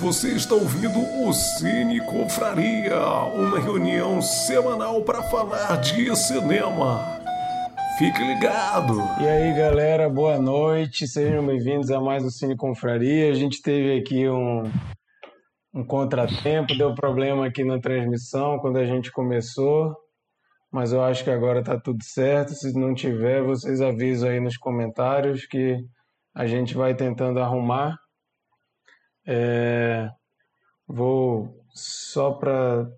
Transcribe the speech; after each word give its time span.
Você 0.00 0.28
está 0.28 0.54
ouvindo 0.54 1.00
o 1.26 1.32
Cine 1.32 2.00
Confraria, 2.00 3.00
uma 3.34 3.58
reunião 3.58 4.22
semanal 4.22 5.02
para 5.02 5.24
falar 5.24 5.80
de 5.80 6.14
cinema. 6.14 7.04
Fique 7.98 8.22
ligado! 8.22 8.94
E 9.20 9.26
aí, 9.26 9.52
galera, 9.56 10.08
boa 10.08 10.38
noite. 10.38 11.08
Sejam 11.08 11.44
bem-vindos 11.44 11.90
a 11.90 12.00
mais 12.00 12.24
um 12.24 12.30
Cine 12.30 12.56
Confraria. 12.56 13.28
A 13.28 13.34
gente 13.34 13.60
teve 13.60 13.98
aqui 13.98 14.28
um, 14.28 14.70
um 15.74 15.84
contratempo, 15.84 16.78
deu 16.78 16.94
problema 16.94 17.46
aqui 17.46 17.64
na 17.64 17.80
transmissão 17.80 18.60
quando 18.60 18.76
a 18.76 18.86
gente 18.86 19.10
começou, 19.10 19.96
mas 20.70 20.92
eu 20.92 21.02
acho 21.02 21.24
que 21.24 21.30
agora 21.30 21.60
tá 21.60 21.76
tudo 21.76 22.04
certo. 22.04 22.54
Se 22.54 22.72
não 22.72 22.94
tiver, 22.94 23.42
vocês 23.42 23.80
avisam 23.80 24.30
aí 24.30 24.38
nos 24.38 24.56
comentários 24.56 25.44
que 25.44 25.76
a 26.32 26.46
gente 26.46 26.76
vai 26.76 26.94
tentando 26.94 27.40
arrumar. 27.40 27.98
É, 29.30 30.08
vou 30.86 31.54
só 31.74 32.30
para 32.30 32.88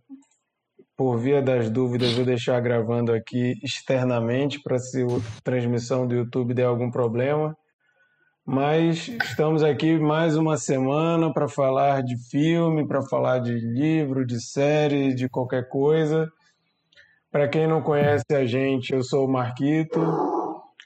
por 0.96 1.16
via 1.16 1.42
das 1.42 1.68
dúvidas, 1.68 2.12
vou 2.12 2.24
deixar 2.24 2.60
gravando 2.60 3.12
aqui 3.12 3.58
externamente 3.64 4.62
para 4.62 4.78
se 4.78 5.02
a 5.02 5.42
transmissão 5.42 6.06
do 6.06 6.14
YouTube 6.14 6.54
der 6.54 6.66
algum 6.66 6.88
problema. 6.88 7.56
Mas 8.46 9.08
estamos 9.08 9.64
aqui 9.64 9.98
mais 9.98 10.36
uma 10.36 10.56
semana 10.56 11.32
para 11.32 11.48
falar 11.48 12.02
de 12.02 12.16
filme, 12.30 12.86
para 12.86 13.02
falar 13.02 13.40
de 13.40 13.54
livro, 13.54 14.24
de 14.24 14.40
série, 14.40 15.14
de 15.14 15.28
qualquer 15.28 15.68
coisa. 15.68 16.30
Para 17.32 17.48
quem 17.48 17.66
não 17.66 17.82
conhece 17.82 18.26
a 18.32 18.44
gente, 18.44 18.92
eu 18.92 19.02
sou 19.02 19.26
o 19.26 19.32
Marquito. 19.32 20.00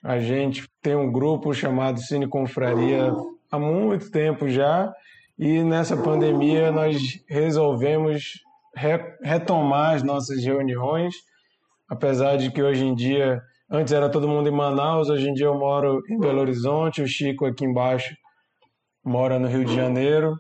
A 0.03 0.19
gente 0.21 0.67
tem 0.81 0.95
um 0.95 1.13
grupo 1.13 1.53
chamado 1.53 2.01
Cine 2.01 2.27
Confraria 2.27 3.13
há 3.51 3.59
muito 3.59 4.11
tempo 4.11 4.49
já 4.49 4.91
e 5.39 5.63
nessa 5.63 5.97
pandemia 5.97 6.71
nós 6.71 7.21
resolvemos 7.29 8.41
re 8.77 8.99
retomar 9.23 9.95
as 9.95 10.03
nossas 10.03 10.45
reuniões, 10.45 11.15
apesar 11.89 12.37
de 12.37 12.51
que 12.51 12.63
hoje 12.63 12.85
em 12.85 12.95
dia, 12.95 13.41
antes 13.71 13.93
era 13.93 14.09
todo 14.09 14.29
mundo 14.29 14.49
em 14.49 14.53
Manaus, 14.53 15.09
hoje 15.09 15.29
em 15.29 15.35
dia 15.35 15.47
eu 15.47 15.59
moro 15.59 16.03
em 16.09 16.19
Belo 16.19 16.41
Horizonte, 16.41 17.03
o 17.03 17.07
Chico 17.07 17.47
aqui 17.47 17.65
embaixo 17.65 18.15
mora 19.05 19.39
no 19.39 19.49
Rio 19.49 19.65
de 19.65 19.75
Janeiro 19.75 20.37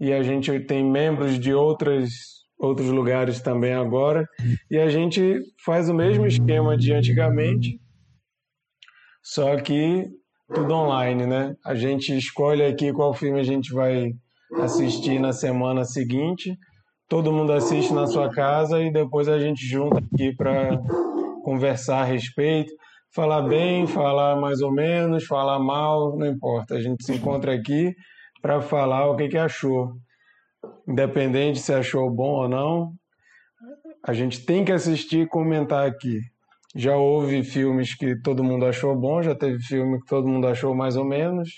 e 0.00 0.12
a 0.12 0.22
gente 0.22 0.58
tem 0.60 0.84
membros 0.84 1.38
de 1.38 1.54
outras 1.54 2.10
outros 2.58 2.88
lugares 2.88 3.40
também 3.40 3.72
agora 3.72 4.26
e 4.68 4.78
a 4.78 4.88
gente 4.88 5.40
faz 5.64 5.88
o 5.88 5.94
mesmo 5.94 6.26
esquema 6.26 6.76
de 6.76 6.92
antigamente, 6.92 7.80
só 9.22 9.56
que 9.56 10.04
tudo 10.52 10.74
online, 10.74 11.26
né? 11.26 11.54
A 11.64 11.74
gente 11.74 12.16
escolhe 12.16 12.64
aqui 12.64 12.92
qual 12.92 13.14
filme 13.14 13.38
a 13.38 13.44
gente 13.44 13.72
vai 13.72 14.12
assistir 14.54 15.18
na 15.18 15.32
semana 15.32 15.84
seguinte. 15.84 16.56
Todo 17.08 17.32
mundo 17.32 17.52
assiste 17.52 17.92
na 17.92 18.06
sua 18.06 18.30
casa 18.30 18.80
e 18.80 18.92
depois 18.92 19.28
a 19.28 19.38
gente 19.38 19.66
junta 19.66 19.98
aqui 19.98 20.34
para 20.34 20.78
conversar 21.42 22.02
a 22.02 22.04
respeito, 22.04 22.72
falar 23.14 23.42
bem, 23.42 23.86
falar 23.86 24.36
mais 24.36 24.60
ou 24.60 24.72
menos, 24.72 25.24
falar 25.24 25.58
mal, 25.58 26.16
não 26.16 26.26
importa. 26.26 26.74
A 26.74 26.80
gente 26.80 27.04
se 27.04 27.14
encontra 27.14 27.54
aqui 27.54 27.94
para 28.42 28.60
falar 28.60 29.10
o 29.10 29.16
que, 29.16 29.28
que 29.28 29.38
achou. 29.38 29.92
Independente 30.86 31.58
se 31.58 31.72
achou 31.72 32.10
bom 32.10 32.42
ou 32.42 32.48
não, 32.48 32.92
a 34.06 34.12
gente 34.12 34.44
tem 34.44 34.64
que 34.64 34.72
assistir 34.72 35.20
e 35.20 35.28
comentar 35.28 35.86
aqui. 35.86 36.20
Já 36.74 36.96
houve 36.96 37.42
filmes 37.42 37.94
que 37.94 38.20
todo 38.20 38.44
mundo 38.44 38.66
achou 38.66 38.94
bom, 38.94 39.22
já 39.22 39.34
teve 39.34 39.58
filme 39.58 39.98
que 40.00 40.06
todo 40.06 40.28
mundo 40.28 40.46
achou 40.46 40.74
mais 40.74 40.96
ou 40.96 41.04
menos. 41.04 41.48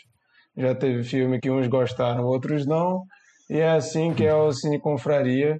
Já 0.60 0.74
teve 0.74 1.02
filme 1.02 1.40
que 1.40 1.50
uns 1.50 1.66
gostaram, 1.66 2.24
outros 2.24 2.66
não. 2.66 3.04
E 3.48 3.58
é 3.58 3.70
assim 3.70 4.12
que 4.12 4.24
é 4.24 4.34
o 4.34 4.52
Cine 4.52 4.78
Confraria. 4.78 5.58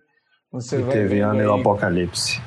Você 0.52 0.78
e 0.78 0.82
vai 0.82 0.92
teve 0.92 1.20
Ano 1.20 1.40
aí... 1.40 1.60
Apocalipse. 1.60 2.40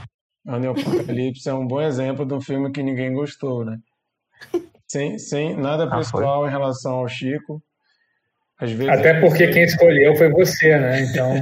Ano 0.46 0.72
Apocalipse 0.72 1.50
é 1.50 1.54
um 1.54 1.66
bom 1.66 1.81
exemplo 1.81 2.26
de 2.26 2.34
um 2.34 2.42
filme 2.42 2.72
que 2.72 2.84
ninguém 2.84 3.14
gostou, 3.14 3.66
né? 3.66 3.78
Sem, 4.88 5.18
sem 5.18 5.58
nada 5.58 5.86
ah, 5.86 5.97
pessoal 5.97 6.44
ah, 6.44 6.47
em 6.47 6.52
relação 6.52 6.94
ao 6.94 7.08
Chico. 7.08 7.62
Às 8.59 8.72
vezes 8.72 8.94
Até 8.94 9.20
porque 9.20 9.47
quem 9.47 9.64
escolheu 9.64 10.16
foi 10.16 10.30
você, 10.30 10.78
né? 10.78 11.02
Então. 11.02 11.34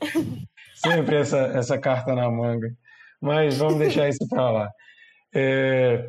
Sempre 0.76 1.16
essa, 1.16 1.38
essa 1.54 1.78
carta 1.78 2.14
na 2.14 2.30
manga. 2.30 2.68
Mas 3.20 3.58
vamos 3.58 3.78
deixar 3.78 4.08
isso 4.08 4.26
para 4.28 4.50
lá. 4.50 4.70
É, 5.34 6.08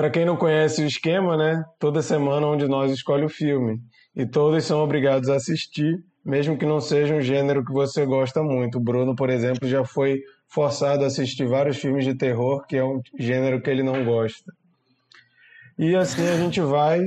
para 0.00 0.08
quem 0.08 0.24
não 0.24 0.34
conhece 0.34 0.82
o 0.82 0.86
esquema, 0.86 1.36
né? 1.36 1.62
Toda 1.78 2.00
semana 2.00 2.46
um 2.46 2.56
de 2.56 2.66
nós 2.66 2.90
escolhe 2.90 3.22
o 3.22 3.28
filme 3.28 3.78
e 4.16 4.24
todos 4.24 4.64
são 4.64 4.82
obrigados 4.82 5.28
a 5.28 5.34
assistir, 5.34 5.94
mesmo 6.24 6.56
que 6.56 6.64
não 6.64 6.80
seja 6.80 7.14
um 7.14 7.20
gênero 7.20 7.62
que 7.62 7.70
você 7.70 8.06
gosta 8.06 8.42
muito. 8.42 8.78
O 8.78 8.80
Bruno, 8.80 9.14
por 9.14 9.28
exemplo, 9.28 9.68
já 9.68 9.84
foi 9.84 10.22
forçado 10.48 11.04
a 11.04 11.08
assistir 11.08 11.46
vários 11.46 11.76
filmes 11.76 12.06
de 12.06 12.14
terror, 12.14 12.64
que 12.66 12.78
é 12.78 12.82
um 12.82 13.02
gênero 13.18 13.60
que 13.60 13.68
ele 13.68 13.82
não 13.82 14.02
gosta. 14.02 14.50
E 15.78 15.94
assim 15.94 16.26
a 16.28 16.36
gente 16.38 16.62
vai 16.62 17.06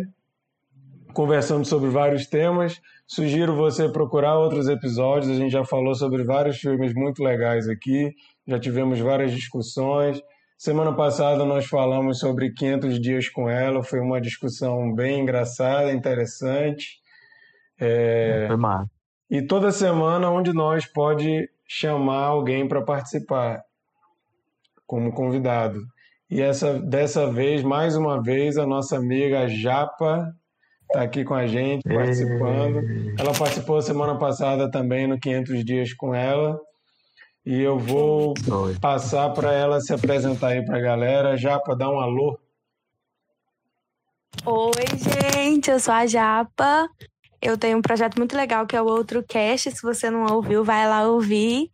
conversando 1.15 1.65
sobre 1.65 1.89
vários 1.89 2.27
temas. 2.27 2.79
Sugiro 3.07 3.55
você 3.55 3.89
procurar 3.89 4.37
outros 4.37 4.69
episódios. 4.69 5.31
A 5.31 5.35
gente 5.35 5.51
já 5.51 5.65
falou 5.65 5.95
sobre 5.95 6.23
vários 6.23 6.57
filmes 6.57 6.93
muito 6.93 7.23
legais 7.23 7.67
aqui, 7.67 8.11
já 8.47 8.59
tivemos 8.59 8.99
várias 8.99 9.31
discussões. 9.31 10.21
Semana 10.63 10.95
passada 10.95 11.43
nós 11.43 11.65
falamos 11.65 12.19
sobre 12.19 12.53
500 12.53 12.97
dias 13.01 13.27
com 13.27 13.49
ela, 13.49 13.83
foi 13.83 13.99
uma 13.99 14.21
discussão 14.21 14.95
bem 14.95 15.19
engraçada, 15.19 15.91
interessante. 15.91 17.01
É... 17.77 18.45
Foi 18.47 18.55
mal. 18.55 18.85
E 19.29 19.41
toda 19.41 19.73
semana 19.73 20.31
um 20.31 20.41
de 20.41 20.53
nós 20.53 20.85
pode 20.85 21.49
chamar 21.67 22.27
alguém 22.27 22.65
para 22.65 22.81
participar 22.81 23.61
como 24.87 25.11
convidado. 25.11 25.81
E 26.29 26.41
essa 26.41 26.79
dessa 26.79 27.29
vez, 27.29 27.61
mais 27.61 27.97
uma 27.97 28.23
vez, 28.23 28.57
a 28.57 28.65
nossa 28.65 28.95
amiga 28.95 29.49
Japa 29.49 30.33
está 30.87 31.01
aqui 31.01 31.25
com 31.25 31.33
a 31.33 31.45
gente, 31.45 31.83
participando. 31.83 32.79
Ela 33.19 33.33
participou 33.37 33.81
semana 33.81 34.17
passada 34.17 34.71
também 34.71 35.07
no 35.07 35.19
500 35.19 35.65
dias 35.65 35.93
com 35.93 36.15
ela. 36.15 36.57
E 37.45 37.59
eu 37.59 37.77
vou 37.77 38.33
Oi. 38.49 38.79
passar 38.79 39.29
para 39.31 39.51
ela 39.51 39.81
se 39.81 39.93
apresentar 39.93 40.49
aí 40.49 40.65
para 40.65 40.77
a 40.77 40.81
galera, 40.81 41.35
Japa, 41.35 41.75
dar 41.75 41.89
um 41.89 41.99
alô. 41.99 42.39
Oi, 44.45 45.33
gente, 45.35 45.69
eu 45.69 45.77
sou 45.77 45.93
a 45.93 46.05
Japa. 46.05 46.87
Eu 47.41 47.57
tenho 47.57 47.77
um 47.77 47.81
projeto 47.81 48.17
muito 48.17 48.35
legal 48.37 48.65
que 48.65 48.77
é 48.77 48.81
o 48.81 48.85
Outro 48.85 49.21
Cast. 49.21 49.71
Se 49.71 49.81
você 49.81 50.09
não 50.09 50.25
ouviu, 50.33 50.63
vai 50.63 50.87
lá 50.87 51.05
ouvir. 51.05 51.69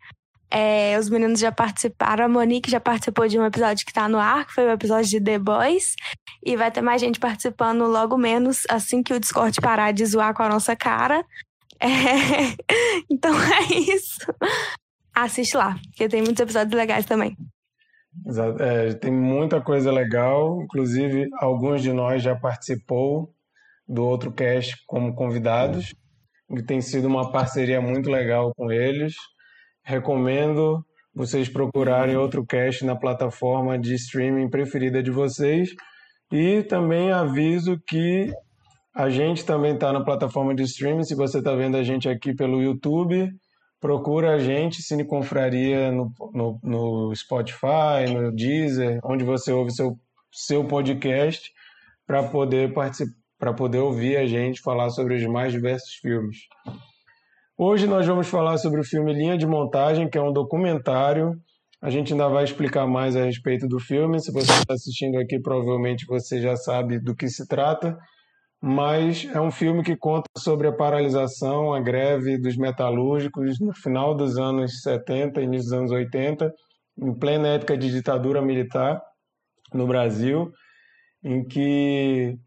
É, 0.50 0.98
os 0.98 1.08
meninos 1.08 1.40
já 1.40 1.52
participaram, 1.52 2.26
a 2.26 2.28
Monique 2.28 2.72
já 2.72 2.80
participou 2.80 3.28
de 3.28 3.38
um 3.38 3.46
episódio 3.46 3.86
que 3.86 3.92
está 3.92 4.10
no 4.10 4.18
ar, 4.18 4.48
que 4.48 4.54
foi 4.54 4.66
o 4.66 4.72
episódio 4.72 5.08
de 5.08 5.22
The 5.22 5.38
Boys. 5.38 5.96
E 6.44 6.58
vai 6.58 6.72
ter 6.72 6.82
mais 6.82 7.00
gente 7.00 7.20
participando 7.20 7.86
logo 7.86 8.18
menos 8.18 8.64
assim 8.68 9.04
que 9.04 9.14
o 9.14 9.20
Discord 9.20 9.62
parar 9.62 9.92
de 9.92 10.04
zoar 10.04 10.34
com 10.34 10.42
a 10.42 10.50
nossa 10.50 10.76
cara. 10.76 11.24
É... 11.80 11.88
Então 13.08 13.34
é 13.34 13.74
isso 13.76 14.26
assiste 15.24 15.56
lá, 15.58 15.76
porque 15.90 16.08
tem 16.10 16.22
muitos 16.22 16.42
episódios 16.42 16.74
legais 16.74 17.06
também. 17.06 17.36
Exato. 18.28 18.62
É, 18.62 18.94
tem 18.94 19.12
muita 19.12 19.62
coisa 19.62 19.92
legal, 19.92 20.62
inclusive 20.64 21.28
alguns 21.40 21.82
de 21.82 21.94
nós 21.94 22.22
já 22.22 22.36
participou 22.36 23.34
do 23.88 24.06
outro 24.06 24.32
cast 24.32 24.76
como 24.88 25.16
convidados, 25.16 25.94
e 26.52 26.64
tem 26.64 26.82
sido 26.82 27.08
uma 27.08 27.32
parceria 27.32 27.80
muito 27.80 28.10
legal 28.10 28.52
com 28.56 28.72
eles. 28.72 29.14
Recomendo 29.84 30.84
vocês 31.14 31.50
procurarem 31.50 32.16
outro 32.16 32.46
cast 32.46 32.86
na 32.86 32.96
plataforma 32.96 33.78
de 33.78 33.94
streaming 33.96 34.50
preferida 34.50 35.02
de 35.02 35.12
vocês. 35.12 35.70
E 36.32 36.64
também 36.64 37.12
aviso 37.12 37.80
que 37.88 38.32
a 38.96 39.10
gente 39.10 39.46
também 39.46 39.74
está 39.74 39.92
na 39.92 40.04
plataforma 40.04 40.54
de 40.56 40.64
streaming. 40.64 41.04
Se 41.04 41.16
você 41.16 41.40
está 41.40 41.54
vendo 41.56 41.78
a 41.78 41.84
gente 41.84 42.08
aqui 42.08 42.34
pelo 42.34 42.62
YouTube, 42.62 43.30
procura 43.80 44.36
a 44.36 44.40
gente, 44.40 44.82
Cine 44.82 45.06
Confraria, 45.06 45.92
no, 45.92 46.12
no, 46.34 46.60
no 46.62 47.16
Spotify, 47.16 48.12
no 48.14 48.32
Deezer, 48.32 49.00
onde 49.04 49.24
você 49.24 49.52
ouve 49.52 49.72
seu, 49.72 49.98
seu 50.32 50.66
podcast, 50.66 51.52
para 52.06 52.24
poder 52.24 52.74
para 53.38 53.54
poder 53.54 53.78
ouvir 53.78 54.18
a 54.18 54.28
gente 54.28 54.60
falar 54.60 54.90
sobre 54.90 55.16
os 55.16 55.24
mais 55.26 55.54
diversos 55.54 55.94
filmes. 55.94 56.38
Hoje 57.58 57.88
nós 57.88 58.06
vamos 58.06 58.28
falar 58.28 58.58
sobre 58.58 58.82
o 58.82 58.84
filme 58.84 59.14
Linha 59.14 59.38
de 59.38 59.46
Montagem, 59.46 60.10
que 60.10 60.18
é 60.18 60.22
um 60.22 60.34
documentário. 60.34 61.34
A 61.82 61.90
gente 61.90 62.12
ainda 62.12 62.28
vai 62.28 62.44
explicar 62.44 62.86
mais 62.86 63.16
a 63.16 63.24
respeito 63.24 63.66
do 63.66 63.80
filme. 63.80 64.20
Se 64.20 64.32
você 64.32 64.52
está 64.52 64.74
assistindo 64.74 65.18
aqui, 65.18 65.40
provavelmente 65.40 66.06
você 66.06 66.42
já 66.42 66.58
sabe 66.58 67.00
do 67.00 67.16
que 67.16 67.30
se 67.30 67.48
trata 67.48 67.98
mas 68.62 69.26
é 69.34 69.40
um 69.40 69.52
filme 69.52 69.84
que 69.84 69.96
conta 69.96 70.28
sobre 70.38 70.68
a 70.68 70.74
paralisação, 70.74 71.74
a 71.74 71.80
greve 71.80 72.38
dos 72.38 72.58
metalúrgicos 72.58 73.60
no 73.60 73.74
final 73.74 74.14
dos 74.14 74.38
anos 74.38 74.82
70, 74.82 75.42
início 75.42 75.70
dos 75.70 75.80
anos 75.80 75.92
80, 75.92 76.54
em 76.98 77.14
plena 77.14 77.48
época 77.50 77.78
de 77.78 77.90
ditadura 77.90 78.42
militar 78.42 79.02
no 79.74 79.88
Brasil, 79.88 80.52
em 81.24 81.46
que 81.46 82.38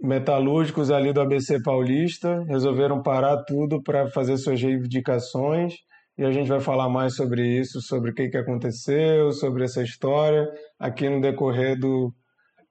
metalúrgicos 0.00 0.90
ali 0.90 1.12
do 1.12 1.20
ABC 1.20 1.62
Paulista 1.62 2.42
resolveram 2.48 3.02
parar 3.02 3.44
tudo 3.44 3.82
para 3.82 4.10
fazer 4.10 4.36
suas 4.36 4.60
reivindicações 4.60 5.74
e 6.18 6.24
a 6.24 6.32
gente 6.32 6.48
vai 6.48 6.60
falar 6.60 6.88
mais 6.88 7.14
sobre 7.14 7.42
isso, 7.60 7.80
sobre 7.80 8.10
o 8.10 8.14
que, 8.14 8.28
que 8.28 8.36
aconteceu, 8.36 9.30
sobre 9.32 9.64
essa 9.64 9.82
história 9.82 10.48
aqui 10.78 11.08
no 11.08 11.20
decorrer 11.20 11.78
do, 11.78 12.12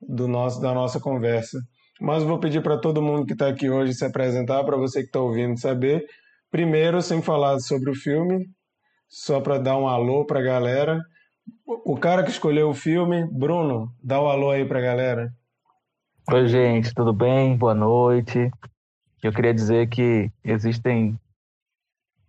do 0.01 0.27
nosso, 0.27 0.59
da 0.61 0.73
nossa 0.73 0.99
conversa. 0.99 1.59
Mas 1.99 2.23
vou 2.23 2.39
pedir 2.39 2.61
para 2.61 2.77
todo 2.77 3.01
mundo 3.01 3.25
que 3.25 3.33
está 3.33 3.47
aqui 3.47 3.69
hoje 3.69 3.93
se 3.93 4.05
apresentar, 4.05 4.63
para 4.63 4.77
você 4.77 4.99
que 5.01 5.07
está 5.07 5.19
ouvindo 5.19 5.57
saber. 5.59 6.05
Primeiro, 6.51 7.01
sem 7.01 7.21
falar 7.21 7.59
sobre 7.59 7.89
o 7.89 7.95
filme, 7.95 8.45
só 9.07 9.39
para 9.39 9.57
dar 9.57 9.77
um 9.77 9.87
alô 9.87 10.25
para 10.25 10.39
a 10.39 10.43
galera. 10.43 11.01
O 11.65 11.97
cara 11.97 12.23
que 12.23 12.31
escolheu 12.31 12.69
o 12.69 12.73
filme, 12.73 13.25
Bruno, 13.31 13.89
dá 14.03 14.21
um 14.21 14.27
alô 14.27 14.51
aí 14.51 14.65
para 14.65 14.79
a 14.79 14.81
galera. 14.81 15.33
Oi, 16.31 16.47
gente, 16.47 16.93
tudo 16.93 17.13
bem? 17.13 17.55
Boa 17.55 17.73
noite. 17.73 18.51
Eu 19.23 19.31
queria 19.31 19.53
dizer 19.53 19.87
que 19.87 20.29
existem 20.43 21.17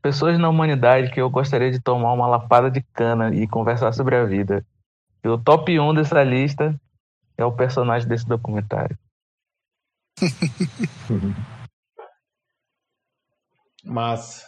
pessoas 0.00 0.38
na 0.38 0.48
humanidade 0.48 1.10
que 1.10 1.20
eu 1.20 1.28
gostaria 1.28 1.70
de 1.70 1.80
tomar 1.80 2.12
uma 2.12 2.26
lapada 2.26 2.70
de 2.70 2.82
cana 2.92 3.34
e 3.34 3.48
conversar 3.48 3.92
sobre 3.92 4.14
a 4.14 4.24
vida. 4.24 4.64
E 5.24 5.28
o 5.28 5.36
top 5.36 5.78
1 5.78 5.94
dessa 5.94 6.22
lista 6.22 6.78
é 7.36 7.44
o 7.44 7.52
personagem 7.52 8.08
desse 8.08 8.26
documentário. 8.26 8.96
Massa. 13.84 14.46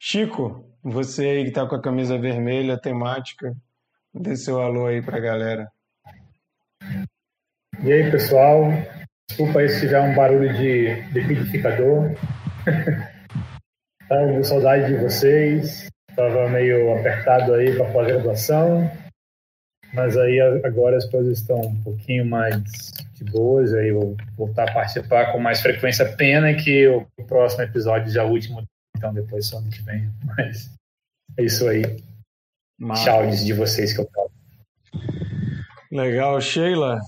Chico, 0.00 0.64
você 0.82 1.26
aí 1.26 1.44
que 1.44 1.50
tá 1.50 1.66
com 1.66 1.76
a 1.76 1.82
camisa 1.82 2.18
vermelha 2.18 2.78
temática, 2.80 3.54
dê 4.12 4.36
seu 4.36 4.60
alô 4.60 4.86
aí 4.86 5.02
pra 5.02 5.20
galera. 5.20 5.70
E 7.82 7.92
aí, 7.92 8.10
pessoal? 8.10 8.70
Desculpa 9.28 9.60
aí 9.60 9.68
se 9.68 9.80
tiver 9.80 10.00
um 10.00 10.14
barulho 10.14 10.52
de 10.54 11.02
liquidificador. 11.12 12.14
Tava 14.08 14.32
com 14.32 14.44
saudade 14.44 14.86
de 14.86 14.96
vocês. 15.02 15.88
Tava 16.14 16.48
meio 16.48 16.96
apertado 16.98 17.54
aí 17.54 17.74
para 17.76 17.90
pós-graduação. 17.92 18.90
Mas 19.92 20.16
aí 20.16 20.40
agora 20.64 20.96
as 20.96 21.04
coisas 21.10 21.38
estão 21.38 21.60
um 21.60 21.82
pouquinho 21.82 22.26
mais 22.26 22.62
boas. 23.24 23.72
Aí 23.72 23.88
eu 23.88 24.00
vou 24.00 24.16
voltar 24.36 24.68
a 24.68 24.72
participar 24.72 25.32
com 25.32 25.38
mais 25.38 25.60
frequência. 25.60 26.16
Pena 26.16 26.54
que 26.54 26.86
o 26.88 27.06
próximo 27.26 27.62
episódio 27.62 28.12
já 28.12 28.22
é 28.22 28.26
o 28.26 28.30
último, 28.30 28.62
então 28.96 29.12
depois 29.12 29.46
só 29.46 29.58
ano 29.58 29.70
que 29.70 29.82
vem. 29.82 30.10
Mas 30.36 30.70
é 31.38 31.42
isso 31.44 31.68
aí. 31.68 31.82
Tchau 33.02 33.30
de 33.30 33.52
vocês 33.52 33.92
que 33.92 34.00
eu 34.00 34.08
falo. 34.14 34.30
Legal, 35.90 36.40
Sheila. 36.40 37.00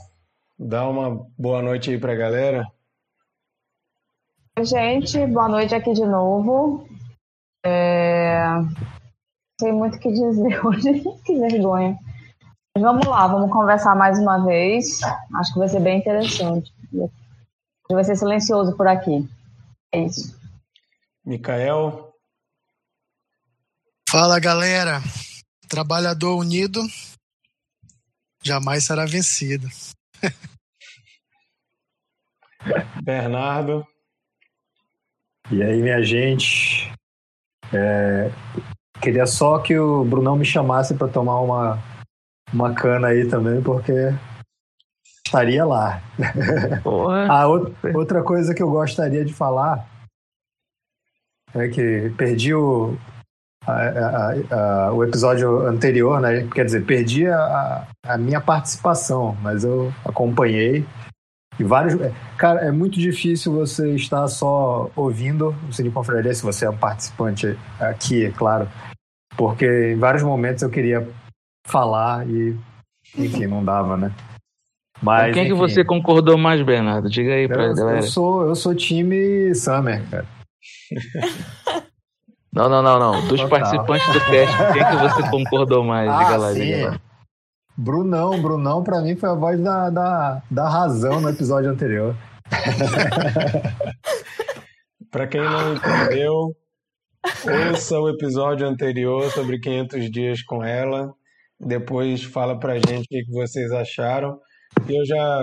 Dá 0.58 0.88
uma 0.88 1.26
boa 1.36 1.60
noite 1.60 1.90
aí 1.90 1.98
pra 1.98 2.14
galera. 2.14 2.66
Oi, 4.58 4.64
gente, 4.64 5.26
boa 5.26 5.48
noite 5.48 5.74
aqui 5.74 5.92
de 5.92 6.06
novo. 6.06 6.88
É... 7.64 8.44
Não 8.48 8.70
sei 9.60 9.72
muito 9.72 9.96
o 9.96 10.00
que 10.00 10.10
dizer 10.10 10.60
hoje, 10.64 11.02
que 11.24 11.38
vergonha. 11.38 11.98
Vamos 12.80 13.06
lá, 13.06 13.26
vamos 13.26 13.50
conversar 13.50 13.94
mais 13.94 14.18
uma 14.18 14.44
vez. 14.44 15.00
Acho 15.34 15.52
que 15.52 15.58
vai 15.58 15.68
ser 15.68 15.80
bem 15.80 15.98
interessante. 15.98 16.72
Vai 17.90 18.04
ser 18.04 18.16
silencioso 18.16 18.76
por 18.76 18.86
aqui. 18.86 19.28
É 19.92 20.04
isso. 20.04 20.38
Micael. 21.24 22.12
Fala, 24.08 24.38
galera. 24.38 25.00
Trabalhador 25.68 26.36
unido 26.36 26.80
jamais 28.42 28.84
será 28.84 29.06
vencido. 29.06 29.66
Bernardo. 33.02 33.86
E 35.50 35.62
aí, 35.62 35.80
minha 35.80 36.02
gente? 36.02 36.92
É, 37.72 38.30
queria 39.00 39.26
só 39.26 39.58
que 39.58 39.78
o 39.78 40.04
Brunão 40.04 40.36
me 40.36 40.44
chamasse 40.44 40.94
para 40.94 41.08
tomar 41.08 41.40
uma, 41.40 41.82
uma 42.52 42.74
cana 42.74 43.08
aí 43.08 43.28
também, 43.28 43.62
porque 43.62 43.92
estaria 45.26 45.64
lá. 45.64 46.00
Porra. 46.82 47.26
ah, 47.30 47.46
outra 47.94 48.22
coisa 48.22 48.54
que 48.54 48.62
eu 48.62 48.70
gostaria 48.70 49.24
de 49.24 49.32
falar 49.32 49.86
é 51.54 51.68
que 51.68 52.12
perdi 52.16 52.54
o, 52.54 52.96
a, 53.66 53.72
a, 53.72 54.86
a, 54.88 54.92
o 54.92 55.02
episódio 55.04 55.66
anterior, 55.66 56.20
né? 56.20 56.46
Quer 56.54 56.64
dizer, 56.64 56.84
perdi 56.84 57.26
a, 57.26 57.86
a 58.04 58.16
minha 58.16 58.40
participação, 58.40 59.36
mas 59.42 59.64
eu 59.64 59.92
acompanhei. 60.04 60.86
E 61.58 61.64
vários. 61.64 61.98
É, 62.00 62.12
cara, 62.36 62.60
é 62.60 62.70
muito 62.70 63.00
difícil 63.00 63.52
você 63.52 63.94
estar 63.94 64.28
só 64.28 64.90
ouvindo 64.94 65.54
o 65.68 65.72
Cine 65.72 65.90
Confraria, 65.90 66.34
se 66.34 66.42
você 66.42 66.66
é 66.66 66.70
um 66.70 66.76
participante 66.76 67.58
aqui, 67.80 68.26
é 68.26 68.30
claro. 68.30 68.68
Porque 69.36 69.92
em 69.92 69.98
vários 69.98 70.22
momentos 70.22 70.62
eu 70.62 70.70
queria 70.70 71.06
falar 71.66 72.28
e, 72.28 72.56
enfim, 73.16 73.46
não 73.46 73.64
dava, 73.64 73.96
né? 73.96 74.12
Mas, 75.02 75.34
quem 75.34 75.44
enfim, 75.44 75.52
que 75.52 75.58
você 75.58 75.84
concordou 75.84 76.38
mais, 76.38 76.62
Bernardo? 76.62 77.10
Diga 77.10 77.34
aí 77.34 77.46
pra 77.46 77.64
eu, 77.64 77.74
galera. 77.74 77.98
Eu 77.98 78.02
sou, 78.02 78.46
eu 78.46 78.54
sou 78.54 78.74
time 78.74 79.54
Summer, 79.54 80.02
cara. 80.10 80.26
Não, 82.56 82.70
não, 82.70 82.82
não, 82.82 82.98
não. 82.98 83.20
Dos 83.28 83.38
Total. 83.38 83.50
participantes 83.50 84.10
do 84.14 84.18
cast, 84.18 84.56
quem 84.72 84.82
que 84.82 84.96
você 84.96 85.22
concordou 85.30 85.84
mais? 85.84 86.08
Ah, 86.08 86.24
diga 86.24 86.36
lá, 86.38 86.54
sim. 86.54 86.60
diga 86.60 86.90
lá. 86.90 86.98
Brunão, 87.76 88.40
Brunão 88.40 88.82
pra 88.82 89.02
mim 89.02 89.14
foi 89.14 89.28
a 89.28 89.34
voz 89.34 89.60
da, 89.60 89.90
da, 89.90 90.42
da 90.50 90.66
razão 90.66 91.20
no 91.20 91.28
episódio 91.28 91.70
anterior. 91.70 92.16
pra 95.12 95.26
quem 95.26 95.42
não 95.42 95.74
entendeu, 95.74 96.56
ouça 97.68 98.00
o 98.00 98.08
episódio 98.08 98.66
anterior 98.66 99.30
sobre 99.32 99.60
500 99.60 100.10
dias 100.10 100.42
com 100.42 100.64
ela. 100.64 101.12
Depois 101.58 102.22
fala 102.22 102.58
pra 102.58 102.76
gente 102.76 103.04
o 103.04 103.08
que 103.08 103.30
vocês 103.30 103.72
acharam. 103.72 104.38
E 104.88 104.94
eu 104.94 105.06
já 105.06 105.42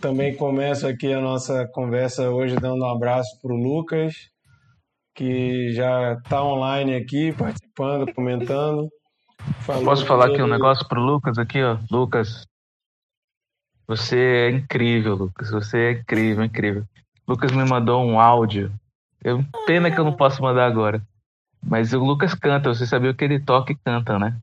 também 0.00 0.36
começo 0.36 0.86
aqui 0.86 1.12
a 1.12 1.20
nossa 1.20 1.66
conversa 1.68 2.30
hoje 2.30 2.56
dando 2.56 2.84
um 2.84 2.90
abraço 2.90 3.38
pro 3.40 3.54
Lucas, 3.54 4.14
que 5.14 5.72
já 5.72 6.14
está 6.14 6.42
online 6.42 6.94
aqui, 6.94 7.32
participando, 7.32 8.12
comentando. 8.14 8.88
Posso 9.84 10.06
falar 10.06 10.26
aqui 10.26 10.42
um 10.42 10.48
negócio 10.48 10.86
pro 10.88 11.00
Lucas 11.00 11.38
aqui, 11.38 11.62
ó. 11.62 11.78
Lucas, 11.90 12.46
você 13.86 14.18
é 14.18 14.50
incrível, 14.50 15.14
Lucas. 15.14 15.50
Você 15.50 15.78
é 15.78 15.92
incrível, 15.92 16.44
incrível. 16.44 16.84
Lucas 17.26 17.52
me 17.52 17.64
mandou 17.64 18.04
um 18.04 18.20
áudio. 18.20 18.72
Eu, 19.24 19.44
pena 19.66 19.90
que 19.90 19.98
eu 19.98 20.04
não 20.04 20.12
posso 20.12 20.42
mandar 20.42 20.66
agora. 20.66 21.02
Mas 21.62 21.92
o 21.92 21.98
Lucas 21.98 22.34
canta, 22.34 22.72
você 22.72 22.86
sabia 22.86 23.12
que 23.14 23.24
ele 23.24 23.40
toca 23.40 23.72
e 23.72 23.76
canta, 23.76 24.18
né? 24.18 24.36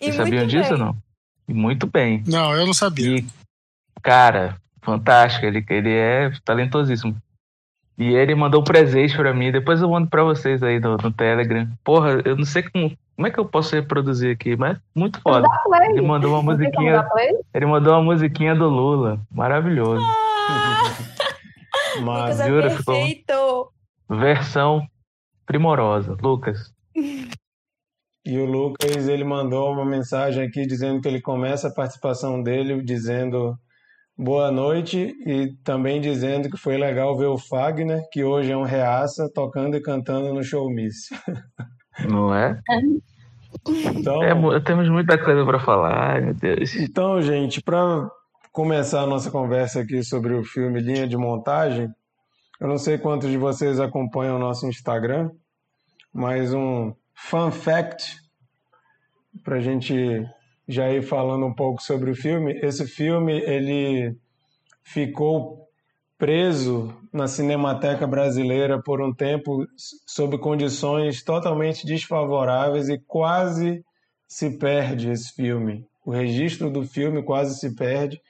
Vocês 0.00 0.14
sabiam 0.14 0.46
disso 0.46 0.72
ou 0.72 0.78
não? 0.78 0.96
E 1.48 1.52
muito 1.52 1.86
bem. 1.86 2.22
Não, 2.26 2.54
eu 2.54 2.66
não 2.66 2.74
sabia. 2.74 3.18
E, 3.18 3.26
cara, 4.02 4.56
fantástico. 4.82 5.44
Ele, 5.44 5.64
ele 5.68 5.90
é 5.90 6.32
talentosíssimo. 6.44 7.16
E 7.96 8.12
ele 8.14 8.34
mandou 8.34 8.60
um 8.60 8.64
presente 8.64 9.16
para 9.16 9.32
mim. 9.32 9.52
Depois 9.52 9.80
eu 9.80 9.88
mando 9.88 10.08
para 10.08 10.24
vocês 10.24 10.62
aí 10.62 10.80
no, 10.80 10.96
no, 10.96 11.12
Telegram. 11.12 11.68
Porra, 11.84 12.20
eu 12.24 12.36
não 12.36 12.44
sei 12.44 12.62
como, 12.62 12.96
como 13.14 13.28
é 13.28 13.30
que 13.30 13.38
eu 13.38 13.44
posso 13.44 13.74
reproduzir 13.74 14.32
aqui, 14.32 14.56
mas 14.56 14.78
muito 14.94 15.20
foda. 15.20 15.46
Ele 15.90 16.02
mandou 16.02 16.32
uma 16.32 16.42
musiquinha. 16.42 17.06
Ele 17.52 17.66
mandou 17.66 17.92
uma 17.94 18.02
musiquinha 18.02 18.54
do 18.54 18.68
Lula. 18.68 19.20
Maravilhoso. 19.30 20.02
Ah! 20.02 21.14
mas 22.02 22.40
é 22.40 22.70
ficou 22.70 23.72
versão 24.08 24.86
primorosa. 25.46 26.16
Lucas. 26.20 26.72
E 28.24 28.38
o 28.38 28.46
Lucas, 28.46 29.06
ele 29.06 29.22
mandou 29.22 29.70
uma 29.72 29.84
mensagem 29.84 30.46
aqui 30.46 30.66
dizendo 30.66 31.00
que 31.00 31.08
ele 31.08 31.20
começa 31.20 31.68
a 31.68 31.74
participação 31.74 32.42
dele 32.42 32.82
dizendo 32.82 33.54
boa 34.16 34.50
noite 34.50 35.14
e 35.26 35.52
também 35.62 36.00
dizendo 36.00 36.48
que 36.48 36.56
foi 36.56 36.78
legal 36.78 37.16
ver 37.18 37.26
o 37.26 37.36
Fagner, 37.36 38.02
que 38.10 38.24
hoje 38.24 38.50
é 38.50 38.56
um 38.56 38.62
reaça, 38.62 39.30
tocando 39.34 39.76
e 39.76 39.82
cantando 39.82 40.32
no 40.32 40.42
showmiss. 40.42 41.10
Não 42.08 42.34
é? 42.34 42.60
Então, 43.94 44.22
é, 44.22 44.60
temos 44.60 44.88
muita 44.88 45.22
coisa 45.22 45.44
para 45.44 45.60
falar, 45.60 46.22
meu 46.22 46.34
Deus. 46.34 46.74
Então, 46.76 47.20
gente, 47.20 47.62
para 47.62 48.08
começar 48.52 49.02
a 49.02 49.06
nossa 49.06 49.30
conversa 49.30 49.80
aqui 49.80 50.02
sobre 50.02 50.34
o 50.34 50.44
filme 50.44 50.80
Linha 50.80 51.06
de 51.06 51.16
Montagem, 51.16 51.88
eu 52.60 52.68
não 52.68 52.78
sei 52.78 52.98
quantos 52.98 53.28
de 53.30 53.36
vocês 53.36 53.78
acompanham 53.80 54.36
o 54.36 54.40
nosso 54.40 54.66
Instagram, 54.66 55.30
mas 56.12 56.54
um 56.54 56.94
fun 57.14 57.50
fact 57.50 58.16
para 59.42 59.56
a 59.56 59.60
gente 59.60 59.94
já 60.68 60.90
ir 60.90 61.02
falando 61.02 61.46
um 61.46 61.54
pouco 61.54 61.82
sobre 61.82 62.10
o 62.10 62.14
filme. 62.14 62.52
Esse 62.62 62.86
filme 62.86 63.32
ele 63.40 64.16
ficou 64.82 65.68
preso 66.18 66.94
na 67.12 67.26
Cinemateca 67.26 68.06
Brasileira 68.06 68.80
por 68.82 69.02
um 69.02 69.12
tempo 69.12 69.66
sob 70.06 70.38
condições 70.38 71.22
totalmente 71.22 71.86
desfavoráveis 71.86 72.88
e 72.88 72.98
quase 72.98 73.84
se 74.26 74.58
perde 74.58 75.10
esse 75.10 75.32
filme. 75.32 75.86
O 76.04 76.10
registro 76.10 76.70
do 76.70 76.82
filme 76.82 77.22
quase 77.22 77.58
se 77.58 77.74
perde 77.74 78.20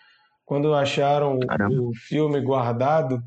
quando 0.45 0.75
acharam 0.75 1.39
o, 1.39 1.89
o 1.89 1.95
filme 1.95 2.41
guardado, 2.41 3.23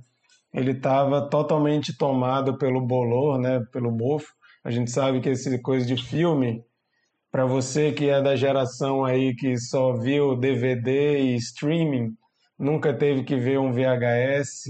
ele 0.53 0.71
estava 0.71 1.27
totalmente 1.27 1.97
tomado 1.97 2.57
pelo 2.57 2.81
bolor, 2.81 3.39
né, 3.39 3.59
pelo 3.71 3.91
mofo. 3.91 4.33
A 4.67 4.69
gente 4.69 4.91
sabe 4.91 5.21
que 5.21 5.29
esse 5.29 5.62
coisa 5.62 5.86
de 5.86 5.95
filme, 5.95 6.62
para 7.31 7.45
você 7.45 7.93
que 7.93 8.09
é 8.09 8.21
da 8.21 8.36
geração 8.36 9.05
aí 9.05 9.33
que 9.33 9.57
só 9.57 9.93
viu 9.93 10.36
DVD 10.36 11.19
e 11.19 11.36
streaming, 11.38 12.13
nunca 12.59 12.93
teve 12.93 13.24
que 13.24 13.38
ver 13.38 13.59
um 13.59 13.71
VHS, 13.71 14.63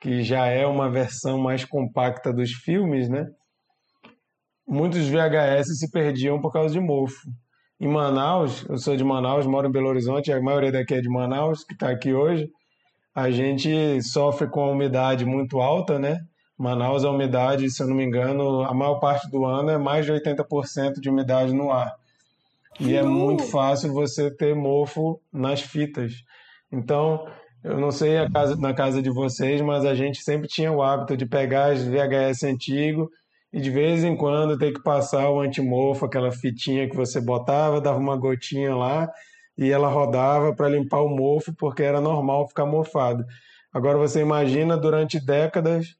que 0.00 0.22
já 0.22 0.46
é 0.46 0.64
uma 0.64 0.88
versão 0.88 1.36
mais 1.36 1.64
compacta 1.64 2.32
dos 2.32 2.52
filmes, 2.52 3.08
né? 3.08 3.26
Muitos 4.64 5.08
VHS 5.08 5.80
se 5.80 5.90
perdiam 5.90 6.40
por 6.40 6.52
causa 6.52 6.72
de 6.72 6.78
mofo. 6.78 7.28
Em 7.80 7.88
Manaus, 7.88 8.64
eu 8.68 8.78
sou 8.78 8.96
de 8.96 9.02
Manaus, 9.02 9.46
moro 9.46 9.66
em 9.66 9.72
Belo 9.72 9.88
Horizonte, 9.88 10.30
a 10.30 10.40
maioria 10.40 10.70
daqui 10.70 10.94
é 10.94 11.00
de 11.00 11.08
Manaus, 11.08 11.64
que 11.64 11.72
está 11.72 11.90
aqui 11.90 12.14
hoje. 12.14 12.48
A 13.12 13.32
gente 13.32 14.00
sofre 14.00 14.46
com 14.46 14.60
a 14.60 14.70
umidade 14.70 15.24
muito 15.24 15.58
alta, 15.58 15.98
né? 15.98 16.20
Manaus, 16.58 17.04
a 17.04 17.10
umidade, 17.10 17.70
se 17.70 17.80
eu 17.80 17.86
não 17.86 17.94
me 17.94 18.04
engano, 18.04 18.62
a 18.62 18.74
maior 18.74 18.96
parte 18.96 19.30
do 19.30 19.44
ano 19.44 19.70
é 19.70 19.78
mais 19.78 20.04
de 20.04 20.12
80% 20.12 21.00
de 21.00 21.08
umidade 21.08 21.54
no 21.54 21.70
ar. 21.70 21.94
E 22.80 22.96
é 22.96 23.02
muito 23.02 23.44
fácil 23.44 23.92
você 23.92 24.30
ter 24.30 24.56
mofo 24.56 25.20
nas 25.32 25.60
fitas. 25.60 26.24
Então, 26.70 27.26
eu 27.62 27.78
não 27.78 27.92
sei 27.92 28.28
casa, 28.30 28.56
na 28.56 28.74
casa 28.74 29.00
de 29.00 29.10
vocês, 29.10 29.60
mas 29.60 29.84
a 29.84 29.94
gente 29.94 30.22
sempre 30.22 30.48
tinha 30.48 30.72
o 30.72 30.82
hábito 30.82 31.16
de 31.16 31.26
pegar 31.26 31.72
as 31.72 31.82
VHS 31.82 32.44
antigo 32.44 33.08
e 33.52 33.60
de 33.60 33.70
vez 33.70 34.04
em 34.04 34.16
quando 34.16 34.58
ter 34.58 34.72
que 34.72 34.82
passar 34.82 35.30
o 35.30 35.40
antimofo, 35.40 36.04
aquela 36.04 36.30
fitinha 36.30 36.88
que 36.88 36.96
você 36.96 37.20
botava, 37.20 37.80
dava 37.80 37.98
uma 37.98 38.16
gotinha 38.16 38.74
lá 38.74 39.08
e 39.56 39.70
ela 39.70 39.88
rodava 39.88 40.54
para 40.54 40.68
limpar 40.68 41.00
o 41.00 41.08
mofo, 41.08 41.52
porque 41.54 41.82
era 41.82 42.00
normal 42.00 42.46
ficar 42.48 42.66
mofado. 42.66 43.24
Agora 43.72 43.98
você 43.98 44.20
imagina 44.20 44.76
durante 44.76 45.18
décadas 45.24 45.97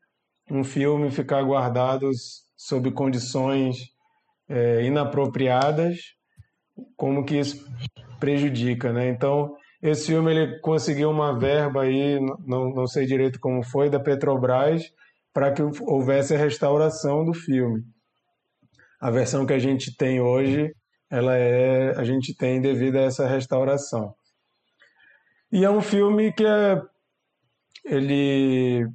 um 0.51 0.65
filme 0.65 1.11
ficar 1.11 1.43
guardado 1.43 2.11
sob 2.57 2.91
condições 2.93 3.77
é, 4.49 4.83
inapropriadas, 4.85 5.99
como 6.97 7.25
que 7.25 7.39
isso 7.39 7.65
prejudica, 8.19 8.93
né? 8.93 9.09
Então, 9.09 9.55
esse 9.83 10.07
filme 10.07 10.33
ele 10.33 10.59
conseguiu 10.61 11.11
uma 11.11 11.39
verba 11.39 11.83
aí, 11.83 12.19
não, 12.47 12.71
não 12.71 12.87
sei 12.87 13.07
direito 13.07 13.39
como 13.39 13.63
foi, 13.63 13.89
da 13.89 14.01
Petrobras, 14.01 14.83
para 15.33 15.53
que 15.53 15.63
houvesse 15.63 16.35
a 16.35 16.39
restauração 16.39 17.25
do 17.25 17.33
filme. 17.33 17.83
A 19.01 19.11
versão 19.11 19.47
que 19.47 19.53
a 19.53 19.59
gente 19.59 19.97
tem 19.97 20.21
hoje, 20.21 20.75
ela 21.09 21.37
é, 21.37 21.97
a 21.97 22.03
gente 22.03 22.35
tem 22.35 22.61
devido 22.61 22.97
a 22.97 23.03
essa 23.03 23.27
restauração. 23.27 24.13
E 25.53 25.65
é 25.65 25.71
um 25.71 25.81
filme 25.81 26.33
que 26.33 26.45
é, 26.45 26.83
ele 27.85 28.87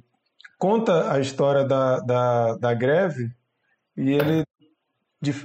conta 0.58 1.12
a 1.12 1.20
história 1.20 1.64
da, 1.64 2.00
da, 2.00 2.56
da 2.56 2.74
greve 2.74 3.30
e 3.96 4.12
ele 4.12 4.44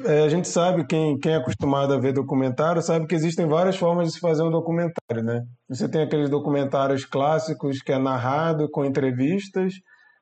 é, 0.05 0.23
a 0.23 0.29
gente 0.29 0.47
sabe, 0.47 0.85
quem, 0.85 1.17
quem 1.17 1.31
é 1.31 1.35
acostumado 1.37 1.93
a 1.93 1.97
ver 1.97 2.11
documentário, 2.11 2.81
sabe 2.81 3.07
que 3.07 3.15
existem 3.15 3.47
várias 3.47 3.77
formas 3.77 4.07
de 4.07 4.13
se 4.13 4.19
fazer 4.19 4.43
um 4.43 4.51
documentário, 4.51 5.23
né? 5.23 5.45
Você 5.69 5.87
tem 5.87 6.01
aqueles 6.01 6.29
documentários 6.29 7.05
clássicos 7.05 7.81
que 7.81 7.91
é 7.91 7.97
narrado 7.97 8.69
com 8.69 8.83
entrevistas, 8.83 9.75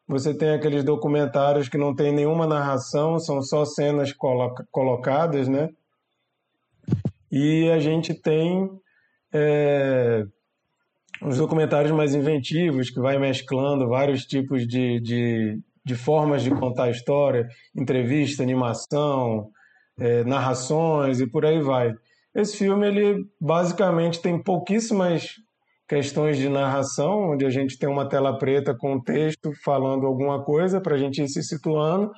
você 0.08 0.34
tem 0.34 0.52
aqueles 0.52 0.84
documentários 0.84 1.68
que 1.68 1.78
não 1.78 1.96
tem 1.96 2.14
nenhuma 2.14 2.46
narração, 2.46 3.20
são 3.20 3.42
só 3.42 3.66
cenas 3.66 4.14
colocadas, 4.72 5.48
né? 5.48 5.70
E 7.32 7.70
a 7.72 7.80
gente 7.80 8.14
tem 8.14 8.70
é, 9.34 10.24
os 11.22 11.38
documentários 11.38 11.92
mais 11.92 12.14
inventivos, 12.14 12.90
que 12.90 13.00
vai 13.00 13.18
mesclando 13.18 13.88
vários 13.88 14.26
tipos 14.26 14.68
de, 14.68 15.00
de, 15.00 15.60
de 15.86 15.96
formas 15.96 16.44
de 16.44 16.52
contar 16.52 16.86
a 16.86 16.92
história, 16.92 17.48
entrevista, 17.76 18.44
animação, 18.44 19.50
é, 20.00 20.24
narrações 20.24 21.20
e 21.20 21.28
por 21.28 21.46
aí 21.46 21.62
vai. 21.62 21.94
Esse 22.36 22.58
filme 22.58 22.88
ele 22.88 23.26
basicamente 23.42 24.22
tem 24.22 24.42
pouquíssimas 24.42 25.36
questões 25.88 26.38
de 26.38 26.50
narração, 26.50 27.32
onde 27.32 27.46
a 27.46 27.50
gente 27.50 27.80
tem 27.80 27.90
uma 27.90 28.08
tela 28.08 28.38
preta 28.38 28.76
com 28.76 28.96
um 28.96 29.02
texto 29.02 29.52
falando 29.64 30.06
alguma 30.06 30.44
coisa 30.44 30.82
para 30.82 30.96
a 30.96 30.98
gente 30.98 31.22
ir 31.22 31.30
se 31.30 31.42
situando, 31.42 32.12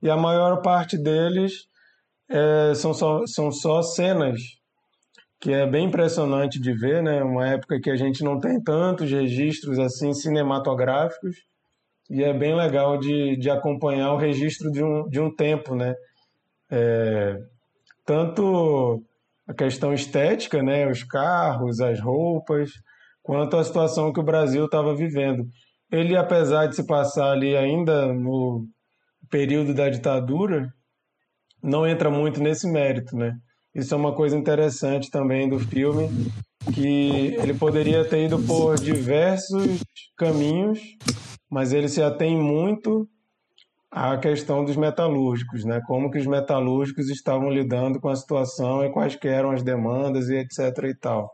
e 0.00 0.08
a 0.08 0.16
maior 0.16 0.62
parte 0.62 0.96
deles 0.96 1.66
é, 2.30 2.72
são, 2.74 2.94
só, 2.94 3.22
são 3.26 3.50
só 3.50 3.82
cenas 3.82 4.40
que 5.40 5.52
é 5.52 5.66
bem 5.66 5.86
impressionante 5.86 6.60
de 6.60 6.72
ver, 6.72 7.02
né? 7.02 7.22
Uma 7.22 7.48
época 7.48 7.80
que 7.80 7.90
a 7.90 7.96
gente 7.96 8.24
não 8.24 8.38
tem 8.38 8.60
tantos 8.62 9.10
registros 9.10 9.78
assim 9.78 10.12
cinematográficos 10.12 11.36
e 12.10 12.22
é 12.22 12.32
bem 12.32 12.54
legal 12.54 12.98
de, 12.98 13.36
de 13.36 13.50
acompanhar 13.50 14.12
o 14.12 14.16
registro 14.16 14.70
de 14.70 14.82
um, 14.82 15.08
de 15.08 15.20
um 15.20 15.34
tempo, 15.34 15.74
né? 15.74 15.94
É, 16.70 17.36
tanto 18.04 19.02
a 19.46 19.54
questão 19.54 19.92
estética, 19.92 20.62
né? 20.62 20.88
Os 20.88 21.02
carros, 21.04 21.80
as 21.80 22.00
roupas, 22.00 22.70
quanto 23.22 23.56
a 23.56 23.64
situação 23.64 24.12
que 24.12 24.20
o 24.20 24.24
Brasil 24.24 24.64
estava 24.64 24.94
vivendo. 24.94 25.44
Ele, 25.90 26.16
apesar 26.16 26.66
de 26.66 26.76
se 26.76 26.86
passar 26.86 27.32
ali 27.32 27.56
ainda 27.56 28.12
no 28.12 28.66
período 29.30 29.74
da 29.74 29.88
ditadura, 29.88 30.72
não 31.62 31.86
entra 31.86 32.10
muito 32.10 32.40
nesse 32.40 32.70
mérito, 32.70 33.16
né? 33.16 33.36
Isso 33.76 33.92
é 33.92 33.96
uma 33.98 34.14
coisa 34.14 34.34
interessante 34.34 35.10
também 35.10 35.50
do 35.50 35.58
filme, 35.58 36.08
que 36.72 37.36
ele 37.38 37.52
poderia 37.52 38.08
ter 38.08 38.24
ido 38.24 38.38
por 38.38 38.76
diversos 38.76 39.82
caminhos, 40.16 40.80
mas 41.50 41.74
ele 41.74 41.86
se 41.86 42.02
atém 42.02 42.38
muito 42.38 43.06
à 43.90 44.16
questão 44.16 44.64
dos 44.64 44.76
metalúrgicos, 44.76 45.62
né? 45.66 45.82
Como 45.86 46.10
que 46.10 46.18
os 46.18 46.26
metalúrgicos 46.26 47.10
estavam 47.10 47.50
lidando 47.50 48.00
com 48.00 48.08
a 48.08 48.16
situação 48.16 48.82
e 48.82 48.90
quais 48.90 49.18
eram 49.22 49.50
as 49.50 49.62
demandas 49.62 50.30
e 50.30 50.36
etc 50.36 50.58
e 50.84 50.94
tal. 50.94 51.30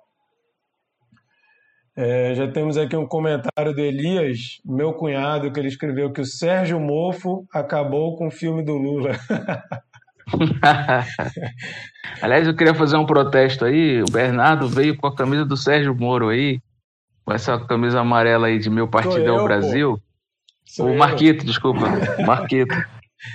É, 1.94 2.34
já 2.34 2.50
temos 2.50 2.76
aqui 2.76 2.96
um 2.96 3.06
comentário 3.06 3.72
do 3.72 3.80
Elias, 3.80 4.58
meu 4.64 4.92
cunhado, 4.94 5.52
que 5.52 5.60
ele 5.60 5.68
escreveu 5.68 6.12
que 6.12 6.20
o 6.20 6.26
Sérgio 6.26 6.80
Mofo 6.80 7.46
acabou 7.52 8.16
com 8.16 8.26
o 8.26 8.32
filme 8.32 8.64
do 8.64 8.76
Lula. 8.76 9.12
Aliás, 12.20 12.46
eu 12.46 12.54
queria 12.54 12.74
fazer 12.74 12.96
um 12.96 13.06
protesto 13.06 13.64
aí. 13.64 14.02
O 14.02 14.10
Bernardo 14.10 14.68
veio 14.68 14.96
com 14.96 15.06
a 15.06 15.14
camisa 15.14 15.44
do 15.44 15.56
Sérgio 15.56 15.94
Moro 15.94 16.28
aí, 16.28 16.60
com 17.24 17.32
essa 17.32 17.58
camisa 17.58 18.00
amarela 18.00 18.46
aí 18.46 18.58
de 18.58 18.70
Meu 18.70 18.88
Partido 18.88 19.26
é 19.26 19.32
o 19.32 19.44
Brasil. 19.44 19.98
o 20.78 20.94
Marquito, 20.94 21.44
desculpa. 21.44 21.86
Marquito. 22.26 22.74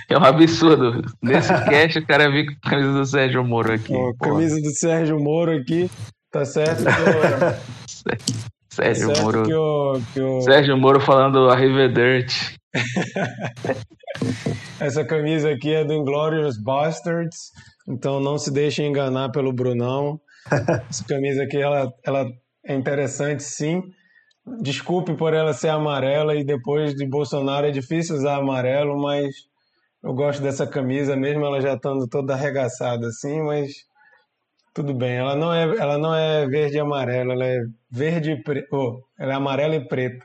É 0.08 0.18
um 0.18 0.24
absurdo. 0.24 1.02
Nesse 1.22 1.48
cast, 1.64 1.98
o 1.98 2.06
cara 2.06 2.30
veio 2.30 2.46
com 2.46 2.52
a 2.66 2.70
camisa 2.70 2.92
do 2.92 3.06
Sérgio 3.06 3.44
Moro 3.44 3.72
aqui. 3.72 3.94
Oh, 3.94 4.14
camisa 4.16 4.60
do 4.60 4.70
Sérgio 4.70 5.18
Moro 5.18 5.56
aqui. 5.56 5.90
Tá 6.30 6.44
certo 6.44 6.84
que 6.84 8.10
eu... 8.10 8.18
Sérgio 8.70 9.12
tá 9.12 9.22
Moro. 9.22 9.42
Que 9.44 9.52
eu, 9.52 10.02
que 10.12 10.20
eu... 10.20 10.40
Sérgio 10.42 10.76
Moro 10.76 11.00
falando 11.00 11.48
Arrivederci. 11.48 12.58
Essa 14.80 15.04
camisa 15.04 15.50
aqui 15.50 15.74
é 15.74 15.84
do 15.84 15.92
Inglorious 15.92 16.60
Bastards, 16.60 17.50
então 17.88 18.20
não 18.20 18.38
se 18.38 18.50
deixem 18.50 18.88
enganar 18.88 19.30
pelo 19.30 19.52
Brunão. 19.52 20.20
Essa 20.88 21.04
camisa 21.04 21.42
aqui 21.42 21.56
ela, 21.56 21.92
ela 22.04 22.26
é 22.64 22.74
interessante, 22.74 23.42
sim. 23.42 23.82
Desculpe 24.62 25.14
por 25.14 25.34
ela 25.34 25.52
ser 25.52 25.68
amarela 25.68 26.34
e 26.34 26.44
depois 26.44 26.94
de 26.94 27.06
Bolsonaro 27.06 27.66
é 27.66 27.70
difícil 27.70 28.16
usar 28.16 28.36
amarelo, 28.36 29.00
mas 29.00 29.28
eu 30.02 30.14
gosto 30.14 30.42
dessa 30.42 30.66
camisa, 30.66 31.16
mesmo 31.16 31.44
ela 31.44 31.60
já 31.60 31.74
estando 31.74 32.08
toda 32.08 32.34
arregaçada 32.34 33.08
assim, 33.08 33.42
mas 33.42 33.72
tudo 34.72 34.94
bem. 34.94 35.16
Ela 35.16 35.34
não 35.34 35.52
é, 35.52 35.62
ela 35.62 35.98
não 35.98 36.14
é 36.14 36.46
verde 36.46 36.76
e 36.76 36.80
amarela, 36.80 37.32
ela 37.32 37.44
é 37.44 37.58
verde 37.90 38.32
e 38.32 38.42
preto. 38.42 38.68
Oh, 38.72 39.00
ela 39.18 39.32
é 39.32 39.36
amarela 39.36 39.74
e 39.74 39.88
preta. 39.88 40.24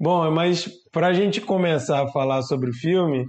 Bom, 0.00 0.30
mas 0.30 0.68
para 0.92 1.08
a 1.08 1.12
gente 1.12 1.40
começar 1.40 2.04
a 2.04 2.08
falar 2.12 2.42
sobre 2.42 2.70
o 2.70 2.74
filme, 2.74 3.26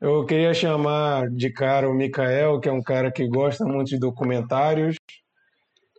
eu 0.00 0.26
queria 0.26 0.52
chamar 0.52 1.30
de 1.30 1.52
cara 1.52 1.88
o 1.88 1.94
Mikael, 1.94 2.58
que 2.58 2.68
é 2.68 2.72
um 2.72 2.82
cara 2.82 3.12
que 3.12 3.28
gosta 3.28 3.64
muito 3.64 3.88
de 3.88 3.98
documentários 3.98 4.96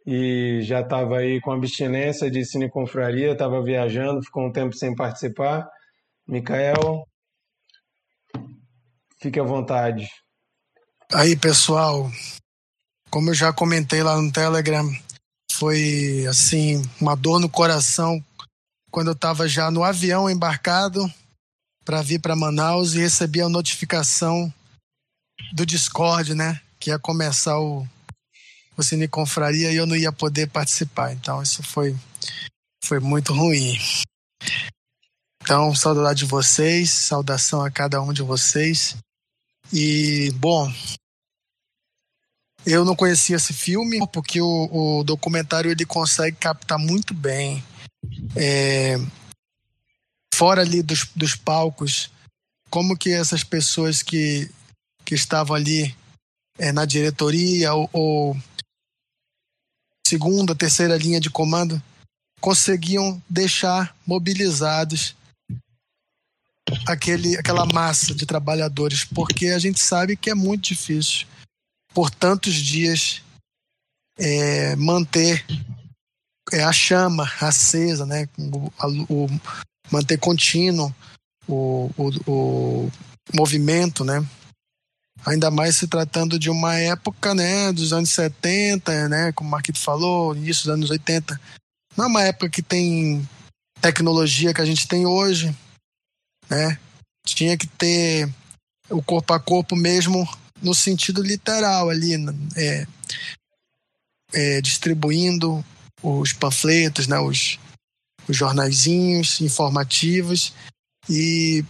e 0.06 0.60
já 0.64 0.82
estava 0.82 1.20
aí 1.20 1.40
com 1.40 1.54
abstinência 1.54 2.30
de 2.30 2.44
cineconfraria, 2.44 3.32
estava 3.32 3.64
viajando, 3.64 4.24
ficou 4.24 4.48
um 4.48 4.52
tempo 4.52 4.76
sem 4.76 4.94
participar. 4.94 5.66
Mikael, 6.28 7.08
fique 9.22 9.40
à 9.40 9.44
vontade. 9.44 10.10
Aí, 11.14 11.38
pessoal, 11.38 12.12
como 13.10 13.30
eu 13.30 13.34
já 13.34 13.54
comentei 13.54 14.04
lá 14.04 14.22
no 14.22 14.32
Telegram, 14.32 14.86
foi 15.54 16.26
assim 16.28 16.82
uma 17.00 17.16
dor 17.16 17.40
no 17.40 17.50
coração 17.50 18.22
quando 18.92 19.08
eu 19.08 19.14
estava 19.14 19.48
já 19.48 19.70
no 19.72 19.84
avião 19.84 20.30
embarcado 20.30 21.12
para 21.86 22.02
vir 22.02 22.20
para 22.20 22.36
Manaus 22.36 22.94
e 22.94 23.00
recebi 23.00 23.42
a 23.42 23.50
notificação 23.50 24.54
do 25.54 25.66
Discord, 25.66 26.36
né, 26.36 26.62
que 26.80 26.90
ia 26.90 27.00
começar 27.00 27.60
o, 27.60 27.88
o 28.78 28.84
Cine 28.84 29.08
Confraria 29.08 29.72
e 29.72 29.76
eu 29.76 29.86
não 29.86 29.96
ia 29.96 30.12
poder 30.12 30.50
participar. 30.50 31.14
Então 31.14 31.42
isso 31.42 31.64
foi, 31.64 31.96
foi 32.84 33.00
muito 33.00 33.34
ruim. 33.34 33.78
Então, 35.42 35.74
saudade 35.74 36.20
de 36.20 36.26
vocês, 36.26 36.92
saudação 36.92 37.64
a 37.64 37.72
cada 37.72 38.02
um 38.02 38.14
de 38.14 38.22
vocês. 38.22 38.96
E, 39.74 40.32
bom, 40.36 40.72
eu 42.66 42.86
não 42.86 42.96
conhecia 42.96 43.36
esse 43.36 43.54
filme 43.54 44.00
porque 44.14 44.42
o, 44.42 45.00
o 45.00 45.04
documentário 45.04 45.72
ele 45.72 45.86
consegue 45.86 46.38
captar 46.38 46.78
muito 46.78 47.14
bem, 47.14 47.64
é, 48.36 48.96
fora 50.34 50.62
ali 50.62 50.82
dos, 50.82 51.06
dos 51.16 51.36
palcos, 51.36 52.10
como 52.70 52.98
que 52.98 53.12
essas 53.12 53.44
pessoas 53.44 54.02
que, 54.02 54.50
que 55.04 55.16
estavam 55.16 55.56
ali 55.56 55.96
é, 56.58 56.72
na 56.72 56.86
diretoria 56.86 57.74
ou, 57.74 57.90
ou 57.92 58.38
segunda, 60.08 60.56
terceira 60.56 60.98
linha 60.98 61.20
de 61.20 61.30
comando 61.30 61.82
conseguiam 62.40 63.22
deixar 63.30 63.96
mobilizados 64.06 65.16
aquele, 66.88 67.38
aquela 67.38 67.66
massa 67.66 68.14
de 68.14 68.26
trabalhadores, 68.26 69.04
porque 69.04 69.48
a 69.48 69.60
gente 69.60 69.80
sabe 69.82 70.16
que 70.16 70.30
é 70.30 70.36
muito 70.36 70.70
difícil 70.70 71.28
por 71.94 72.10
tantos 72.10 72.54
dias 72.54 73.22
é, 74.18 74.76
manter 74.76 75.46
é, 76.52 76.64
a 76.64 76.72
chama 76.72 77.30
acesa, 77.42 78.06
né? 78.06 78.28
O, 78.38 78.72
o, 79.10 79.42
manter 79.92 80.18
contínuo 80.18 80.94
o, 81.48 81.90
o, 81.98 82.10
o 82.28 82.92
movimento, 83.34 84.04
né? 84.04 84.26
Ainda 85.26 85.52
mais 85.52 85.76
se 85.76 85.88
tratando 85.88 86.40
de 86.40 86.50
uma 86.50 86.76
época, 86.76 87.36
né, 87.36 87.74
dos 87.74 87.92
anos 87.92 88.10
70, 88.12 89.10
né, 89.10 89.32
como 89.34 89.50
o 89.50 89.52
Marquito 89.52 89.78
falou, 89.78 90.34
início 90.34 90.64
dos 90.64 90.74
anos 90.74 90.90
80. 90.90 91.40
Não 91.98 92.06
é 92.06 92.08
uma 92.08 92.24
época 92.24 92.50
que 92.50 92.62
tem 92.62 93.28
tecnologia 93.82 94.54
que 94.54 94.62
a 94.62 94.66
gente 94.66 94.88
tem 94.88 95.06
hoje, 95.06 95.54
né? 96.50 96.80
Tinha 97.26 97.58
que 97.58 97.68
ter 97.68 98.30
o 98.90 99.02
corpo 99.02 99.34
a 99.34 99.40
corpo 99.40 99.76
mesmo 99.76 100.28
no 100.62 100.74
sentido 100.74 101.22
literal 101.22 101.90
ali, 101.90 102.14
é, 102.56 102.88
é, 104.34 104.62
distribuindo 104.62 105.64
os 106.02 106.34
panfletos, 106.34 107.08
né, 107.08 107.20
os, 107.20 107.60
os 108.28 108.36
jornaizinhos 108.36 109.42
informativos 109.42 110.54
e 111.10 111.64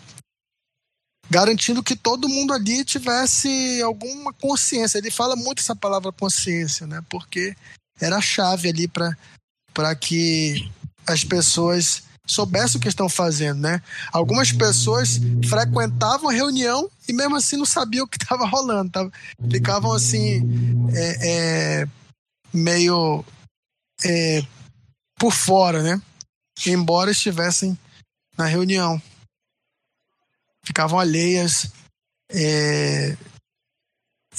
garantindo 1.29 1.83
que 1.83 1.95
todo 1.95 2.29
mundo 2.29 2.53
ali 2.53 2.83
tivesse 2.83 3.81
alguma 3.81 4.33
consciência. 4.33 4.97
Ele 4.97 5.11
fala 5.11 5.35
muito 5.35 5.59
essa 5.59 5.75
palavra 5.75 6.11
consciência, 6.11 6.87
né, 6.87 7.03
porque 7.09 7.55
era 7.99 8.17
a 8.17 8.21
chave 8.21 8.69
ali 8.69 8.87
para 8.87 9.95
que 9.95 10.69
as 11.05 11.23
pessoas 11.23 12.03
soubessem 12.29 12.77
o 12.77 12.79
que 12.79 12.87
estão 12.87 13.09
fazendo, 13.09 13.59
né? 13.59 13.81
Algumas 14.13 14.51
pessoas 14.51 15.19
frequentavam 15.47 16.29
a 16.29 16.33
reunião 16.33 16.89
e 17.07 17.13
mesmo 17.13 17.35
assim 17.35 17.57
não 17.57 17.65
sabiam 17.65 18.05
o 18.05 18.07
que 18.07 18.17
estava 18.21 18.45
rolando, 18.45 18.91
tá? 18.91 19.09
ficavam 19.49 19.91
assim 19.91 20.41
é, 20.93 21.81
é, 21.81 21.87
meio 22.53 23.25
é, 24.03 24.43
por 25.17 25.33
fora, 25.33 25.81
né? 25.81 26.01
Embora 26.65 27.11
estivessem 27.11 27.77
na 28.37 28.45
reunião, 28.45 29.01
ficavam 30.63 30.99
alheias 30.99 31.71
é, 32.31 33.17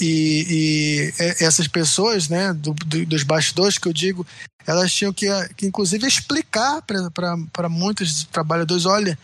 e, 0.01 1.13
e, 1.19 1.45
essas 1.45 1.67
pessoas, 1.67 2.29
né, 2.29 2.53
do, 2.53 2.73
do, 2.73 3.05
dos 3.07 3.23
bastidores 3.23 3.77
que 3.77 3.89
eu 3.89 3.93
digo, 3.93 4.27
elas 4.67 4.93
tinham 4.93 5.13
que, 5.13 5.27
que 5.57 5.67
inclusive, 5.67 6.07
explicar 6.07 6.83
para 6.83 7.69
muitos 7.69 8.25
trabalhadores: 8.25 8.87
olha, 8.87 9.19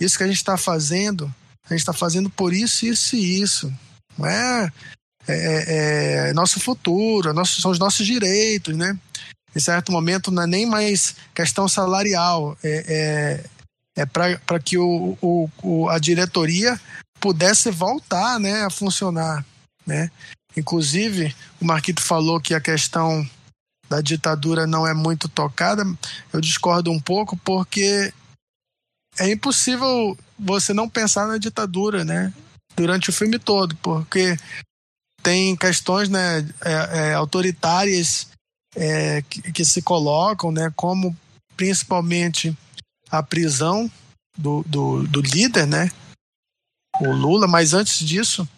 isso 0.00 0.16
que 0.16 0.24
a 0.24 0.26
gente 0.26 0.36
está 0.36 0.56
fazendo, 0.56 1.32
a 1.64 1.68
gente 1.70 1.80
está 1.80 1.92
fazendo 1.92 2.30
por 2.30 2.52
isso, 2.52 2.86
isso 2.86 3.16
e 3.16 3.40
isso. 3.40 3.72
Não 4.16 4.26
é, 4.26 4.72
é, 5.26 5.34
é, 5.34 6.30
é 6.30 6.32
nosso 6.32 6.60
futuro, 6.60 7.30
é 7.30 7.32
nosso, 7.32 7.60
são 7.60 7.70
os 7.70 7.78
nossos 7.78 8.06
direitos, 8.06 8.76
né? 8.76 8.98
Em 9.54 9.60
certo 9.60 9.92
momento 9.92 10.30
não 10.30 10.42
é 10.42 10.46
nem 10.46 10.66
mais 10.66 11.14
questão 11.34 11.68
salarial, 11.68 12.56
é, 12.62 13.44
é, 13.96 14.02
é 14.02 14.06
para 14.06 14.58
que 14.58 14.76
o, 14.76 15.16
o, 15.22 15.48
o, 15.62 15.88
a 15.88 15.98
diretoria 15.98 16.80
pudesse 17.20 17.70
voltar 17.70 18.38
né, 18.40 18.64
a 18.64 18.70
funcionar. 18.70 19.44
Né? 19.86 20.10
Inclusive, 20.56 21.34
o 21.60 21.64
Marquito 21.64 22.02
falou 22.02 22.40
que 22.40 22.54
a 22.54 22.60
questão 22.60 23.28
da 23.88 24.00
ditadura 24.00 24.66
não 24.66 24.86
é 24.86 24.94
muito 24.94 25.28
tocada. 25.28 25.84
Eu 26.32 26.40
discordo 26.40 26.90
um 26.90 27.00
pouco 27.00 27.36
porque 27.38 28.12
é 29.18 29.30
impossível 29.30 30.16
você 30.38 30.72
não 30.72 30.88
pensar 30.88 31.26
na 31.26 31.38
ditadura, 31.38 32.04
né? 32.04 32.32
Durante 32.76 33.10
o 33.10 33.12
filme 33.12 33.38
todo, 33.38 33.76
porque 33.76 34.36
tem 35.22 35.56
questões, 35.56 36.08
né, 36.08 36.40
é, 36.60 37.10
é, 37.10 37.14
autoritárias 37.14 38.26
é, 38.74 39.22
que, 39.22 39.52
que, 39.52 39.64
se 39.64 39.82
colocam, 39.82 40.50
né, 40.50 40.72
como 40.74 41.16
principalmente 41.56 42.56
a 43.10 43.22
prisão 43.22 43.90
do, 44.36 44.62
do, 44.64 45.06
do 45.06 45.20
líder, 45.20 45.66
né, 45.66 45.90
o 47.00 47.10
Lula. 47.10 47.46
Mas 47.46 47.74
antes 47.74 47.98
disso, 47.98 48.48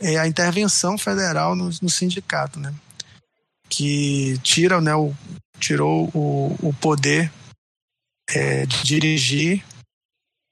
é 0.00 0.18
a 0.18 0.26
intervenção 0.26 0.98
federal 0.98 1.54
no, 1.54 1.70
no 1.80 1.88
sindicato, 1.88 2.58
né? 2.58 2.74
Que 3.68 4.38
tira, 4.42 4.80
né, 4.80 4.94
o, 4.94 5.14
tirou 5.58 6.10
o, 6.12 6.56
o 6.60 6.74
poder 6.74 7.32
é, 8.28 8.66
de 8.66 8.82
dirigir 8.82 9.64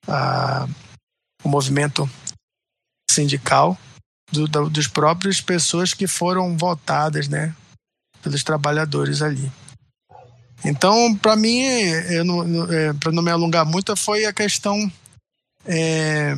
a, 0.06 0.66
o 1.42 1.48
movimento 1.48 2.08
sindical 3.10 3.76
do, 4.30 4.46
do, 4.46 4.70
dos 4.70 4.86
próprios 4.86 5.40
pessoas 5.40 5.92
que 5.92 6.06
foram 6.06 6.56
votadas, 6.56 7.28
né, 7.28 7.54
pelos 8.22 8.44
trabalhadores 8.44 9.22
ali. 9.22 9.50
Então, 10.64 11.14
para 11.16 11.36
mim, 11.36 11.62
é, 11.62 12.22
para 13.00 13.12
não 13.12 13.22
me 13.22 13.30
alongar 13.30 13.64
muito, 13.64 13.96
foi 13.96 14.26
a 14.26 14.32
questão 14.32 14.90
é, 15.64 16.36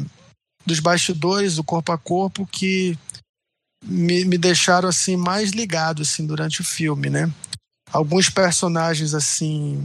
dos 0.65 0.81
bastidores, 0.81 1.57
do 1.57 1.65
corpo 1.65 1.93
a 1.93 1.99
corpo, 1.99 2.47
que 2.47 2.97
me, 3.85 4.25
me 4.25 4.39
deixaram 4.39 4.89
assim 4.89 5.17
mais 5.17 5.51
ligado 5.51 6.03
assim 6.03 6.25
durante 6.25 6.61
o 6.61 6.65
filme, 6.65 7.11
né? 7.11 7.33
Alguns 7.91 8.31
personagens 8.31 9.13
assim 9.13 9.85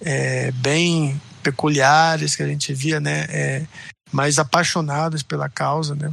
é, 0.00 0.52
bem 0.52 1.20
peculiares 1.42 2.36
que 2.36 2.42
a 2.42 2.46
gente 2.46 2.72
via, 2.72 3.00
né? 3.00 3.26
É, 3.28 3.66
mais 4.12 4.38
apaixonados 4.38 5.22
pela 5.22 5.48
causa, 5.48 5.94
né? 5.94 6.12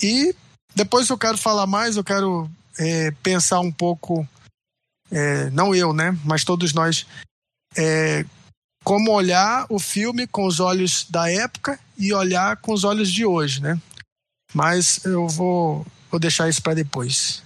E 0.00 0.34
depois 0.74 1.08
eu 1.08 1.18
quero 1.18 1.36
falar 1.36 1.66
mais, 1.66 1.96
eu 1.96 2.04
quero 2.04 2.48
é, 2.78 3.10
pensar 3.22 3.60
um 3.60 3.72
pouco, 3.72 4.26
é, 5.10 5.50
não 5.50 5.74
eu, 5.74 5.92
né? 5.92 6.16
Mas 6.24 6.44
todos 6.44 6.72
nós, 6.72 7.06
é, 7.76 8.24
como 8.84 9.12
olhar 9.12 9.66
o 9.68 9.78
filme 9.78 10.26
com 10.26 10.46
os 10.46 10.60
olhos 10.60 11.08
da 11.10 11.30
época 11.30 11.78
e 11.98 12.12
olhar 12.12 12.56
com 12.56 12.72
os 12.72 12.84
olhos 12.84 13.10
de 13.10 13.24
hoje, 13.24 13.62
né? 13.62 13.80
Mas 14.54 15.04
eu 15.04 15.26
vou, 15.28 15.86
vou 16.10 16.20
deixar 16.20 16.48
isso 16.48 16.62
para 16.62 16.74
depois. 16.74 17.42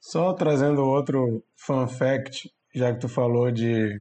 Só 0.00 0.32
trazendo 0.32 0.82
outro 0.82 1.42
fun 1.56 1.86
fact, 1.88 2.50
já 2.74 2.92
que 2.92 3.00
tu 3.00 3.08
falou 3.08 3.50
de 3.50 4.00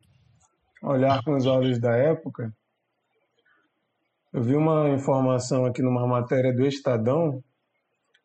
olhar 0.82 1.24
com 1.24 1.36
os 1.36 1.46
olhos 1.46 1.80
da 1.80 1.96
época, 1.96 2.54
eu 4.32 4.44
vi 4.44 4.56
uma 4.56 4.89
informação 4.89 5.65
aqui 5.65 5.82
numa 5.82 6.06
matéria 6.06 6.54
do 6.54 6.65
Estadão 6.65 7.41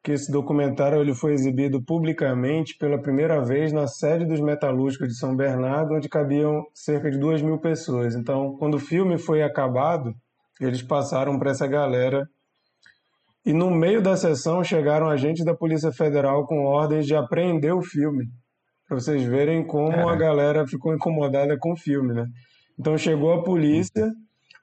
que 0.02 0.12
esse 0.12 0.32
documentário 0.32 1.00
ele 1.00 1.14
foi 1.14 1.34
exibido 1.34 1.82
publicamente 1.82 2.76
pela 2.78 3.00
primeira 3.00 3.44
vez 3.44 3.72
na 3.72 3.86
sede 3.86 4.24
dos 4.24 4.40
metalúrgicos 4.40 5.08
de 5.08 5.18
São 5.18 5.36
Bernardo, 5.36 5.94
onde 5.94 6.08
cabiam 6.08 6.64
cerca 6.74 7.10
de 7.10 7.18
duas 7.18 7.42
mil 7.42 7.58
pessoas. 7.58 8.14
Então, 8.14 8.56
quando 8.58 8.74
o 8.74 8.80
filme 8.80 9.18
foi 9.18 9.42
acabado, 9.42 10.14
eles 10.60 10.82
passaram 10.82 11.38
para 11.38 11.50
essa 11.50 11.66
galera. 11.66 12.26
E 13.44 13.52
no 13.52 13.70
meio 13.70 14.02
da 14.02 14.16
sessão 14.16 14.64
chegaram 14.64 15.08
agentes 15.08 15.44
da 15.44 15.54
Polícia 15.54 15.92
Federal 15.92 16.46
com 16.46 16.64
ordens 16.64 17.06
de 17.06 17.14
apreender 17.14 17.74
o 17.74 17.82
filme. 17.82 18.26
Para 18.88 18.98
vocês 18.98 19.22
verem 19.22 19.66
como 19.66 19.92
é. 19.92 20.12
a 20.12 20.16
galera 20.16 20.66
ficou 20.66 20.94
incomodada 20.94 21.56
com 21.58 21.72
o 21.72 21.76
filme, 21.76 22.12
né? 22.14 22.26
Então 22.78 22.96
chegou 22.96 23.32
a 23.32 23.42
polícia 23.42 24.10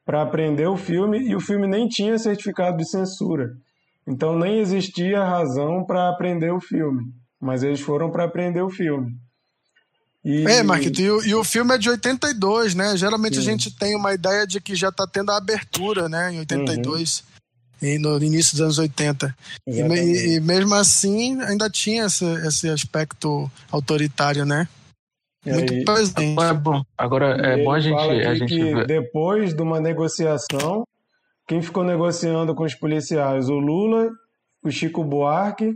para 0.04 0.21
apreender 0.21 0.67
o 0.67 0.78
filme 0.78 1.19
e 1.19 1.36
o 1.36 1.39
filme 1.39 1.67
nem 1.67 1.88
tinha 1.88 2.17
certificado 2.17 2.78
de 2.78 2.89
censura. 2.89 3.52
Então 4.08 4.38
nem 4.38 4.60
existia 4.60 5.24
razão 5.24 5.84
para 5.84 6.10
aprender 6.10 6.52
o 6.52 6.62
filme, 6.62 7.04
mas 7.41 7.62
eles 7.62 7.82
foram 7.82 8.10
para 8.10 8.24
aprender 8.24 8.62
o 8.62 8.70
filme. 8.70 9.12
E... 10.24 10.46
É, 10.46 10.63
Marquito, 10.63 11.02
e 11.02 11.10
o, 11.10 11.26
e 11.26 11.36
o, 11.36 11.43
filme 11.43 11.74
é 11.74 11.78
de 11.78 11.89
82, 11.89 12.76
né? 12.76 12.98
Geralmente 12.98 13.36
Sim. 13.36 13.41
a 13.41 13.43
gente 13.43 13.72
tem 13.78 13.96
uma 13.96 14.13
ideia 14.13 14.46
de 14.46 14.60
que 14.60 14.76
já 14.76 14.89
está 14.89 15.06
tendo 15.08 15.32
a 15.32 15.38
abertura, 15.38 16.10
né, 16.10 16.34
em 16.34 16.39
82. 16.39 17.24
Uhum. 17.82 18.00
no 18.00 18.24
início 18.24 18.54
dos 18.54 18.62
anos 18.62 18.80
80. 18.80 19.36
E, 19.67 19.80
e, 19.80 20.39
mesmo 20.39 20.74
assim, 20.76 21.39
ainda 21.41 21.70
tinha 21.70 22.06
esse, 22.06 22.26
esse 22.46 22.70
aspecto 22.70 23.50
autoritário, 23.72 24.46
né? 24.46 24.67
Muito 25.46 25.74
aí, 25.74 25.86
presente. 25.86 26.41
É 26.41 26.54
bom. 26.54 26.82
Agora, 26.98 27.38
é 27.46 27.63
bom 27.63 27.72
a 27.72 27.80
gente. 27.80 27.98
A 27.98 28.36
gente 28.36 28.54
que 28.54 28.86
depois 28.86 29.54
de 29.54 29.62
uma 29.62 29.80
negociação, 29.80 30.84
quem 31.48 31.62
ficou 31.62 31.84
negociando 31.84 32.54
com 32.54 32.64
os 32.64 32.76
policiais? 32.76 33.48
O 33.50 33.58
Lula, 33.58 34.12
o 34.62 34.70
Chico 34.70 35.04
Buarque 35.04 35.74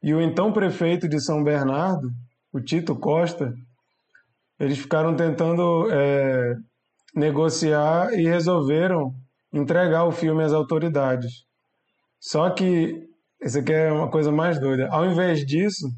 e 0.00 0.14
o 0.14 0.20
então 0.20 0.52
prefeito 0.52 1.08
de 1.08 1.20
São 1.20 1.42
Bernardo, 1.42 2.08
o 2.52 2.60
Tito 2.60 2.94
Costa. 2.94 3.52
Eles 4.60 4.78
ficaram 4.78 5.16
tentando 5.16 5.88
é, 5.90 6.54
negociar 7.14 8.14
e 8.14 8.22
resolveram 8.28 9.12
entregar 9.52 10.04
o 10.04 10.12
filme 10.12 10.44
às 10.44 10.52
autoridades. 10.52 11.44
Só 12.20 12.50
que, 12.50 13.08
isso 13.42 13.58
aqui 13.58 13.72
é 13.72 13.90
uma 13.90 14.08
coisa 14.08 14.30
mais 14.30 14.60
doida. 14.60 14.88
Ao 14.88 15.04
invés 15.04 15.44
disso, 15.44 15.88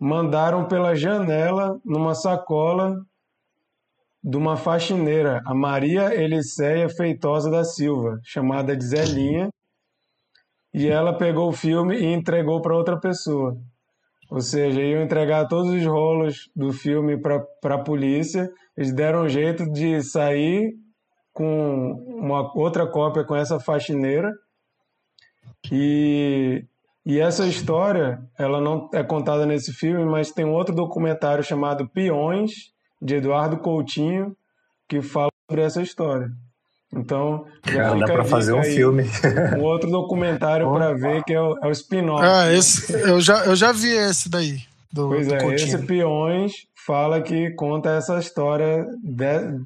mandaram 0.00 0.66
pela 0.66 0.96
janela, 0.96 1.78
numa 1.84 2.14
sacola, 2.14 2.96
de 4.22 4.36
uma 4.36 4.56
faxineira, 4.56 5.42
a 5.44 5.54
Maria 5.54 6.14
Eliceia 6.14 6.88
Feitosa 6.88 7.50
da 7.50 7.64
Silva, 7.64 8.20
chamada 8.22 8.76
de 8.76 8.84
Zelinha, 8.84 9.48
e 10.72 10.88
ela 10.88 11.16
pegou 11.16 11.48
o 11.48 11.52
filme 11.52 11.96
e 11.96 12.06
entregou 12.06 12.62
para 12.62 12.76
outra 12.76 12.98
pessoa. 12.98 13.56
Ou 14.30 14.40
seja, 14.40 14.80
iam 14.80 15.02
entregar 15.02 15.46
todos 15.46 15.70
os 15.72 15.84
rolos 15.84 16.48
do 16.54 16.72
filme 16.72 17.18
para 17.20 17.74
a 17.74 17.82
polícia, 17.82 18.50
eles 18.76 18.94
deram 18.94 19.24
um 19.24 19.28
jeito 19.28 19.70
de 19.70 20.00
sair 20.02 20.72
com 21.32 21.92
uma 22.06 22.56
outra 22.56 22.86
cópia 22.86 23.24
com 23.24 23.34
essa 23.34 23.58
faxineira. 23.58 24.32
E, 25.70 26.64
e 27.04 27.18
essa 27.18 27.46
história, 27.46 28.22
ela 28.38 28.60
não 28.60 28.88
é 28.94 29.02
contada 29.02 29.44
nesse 29.44 29.72
filme, 29.72 30.04
mas 30.04 30.30
tem 30.30 30.44
um 30.44 30.54
outro 30.54 30.74
documentário 30.74 31.42
chamado 31.42 31.88
Peões, 31.88 32.72
de 33.02 33.16
Eduardo 33.16 33.56
Coutinho, 33.58 34.36
que 34.88 35.02
fala 35.02 35.30
sobre 35.50 35.64
essa 35.64 35.82
história. 35.82 36.30
Então, 36.94 37.46
já 37.66 37.94
dá 37.94 38.06
para 38.06 38.24
fazer 38.24 38.52
um 38.52 38.60
aí, 38.60 38.74
filme. 38.74 39.04
Um 39.58 39.62
outro 39.62 39.90
documentário 39.90 40.70
para 40.70 40.94
ver 40.94 41.24
que 41.24 41.32
é 41.32 41.40
o, 41.40 41.58
é 41.62 41.66
o 41.66 41.70
spin-off. 41.70 42.22
Ah, 42.22 42.52
esse, 42.52 42.92
eu, 42.92 43.20
já, 43.20 43.44
eu 43.46 43.56
já 43.56 43.72
vi 43.72 43.88
esse 43.88 44.28
daí. 44.28 44.60
Do, 44.92 45.08
pois 45.08 45.26
do 45.26 45.34
é, 45.34 45.38
Coutinho. 45.38 45.68
esse 45.68 45.78
Peões 45.86 46.52
fala 46.86 47.22
que 47.22 47.50
conta 47.52 47.90
essa 47.90 48.18
história 48.18 48.84
de, 49.02 49.58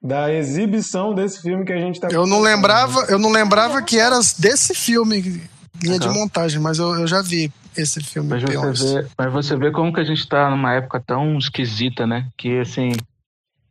da 0.00 0.32
exibição 0.32 1.12
desse 1.12 1.42
filme 1.42 1.64
que 1.64 1.72
a 1.72 1.78
gente 1.78 1.96
está 1.96 2.08
Eu 2.08 2.24
não 2.24 2.40
lembrava, 2.40 3.06
eu 3.08 3.18
não 3.18 3.30
lembrava 3.30 3.82
que 3.82 3.98
era 3.98 4.16
desse 4.38 4.74
filme, 4.74 5.42
linha 5.82 5.98
de 5.98 6.08
montagem, 6.08 6.60
mas 6.60 6.78
eu, 6.78 6.94
eu 6.94 7.06
já 7.06 7.22
vi 7.22 7.52
esse 7.76 8.02
filme. 8.02 8.28
Mas 8.28 8.42
você, 8.42 9.02
vê, 9.02 9.08
mas 9.16 9.32
você 9.32 9.56
vê 9.56 9.70
como 9.70 9.92
que 9.92 10.00
a 10.00 10.04
gente 10.04 10.18
está 10.18 10.50
numa 10.50 10.74
época 10.74 11.00
tão 11.00 11.38
esquisita, 11.38 12.06
né? 12.06 12.28
Que 12.36 12.58
assim, 12.58 12.92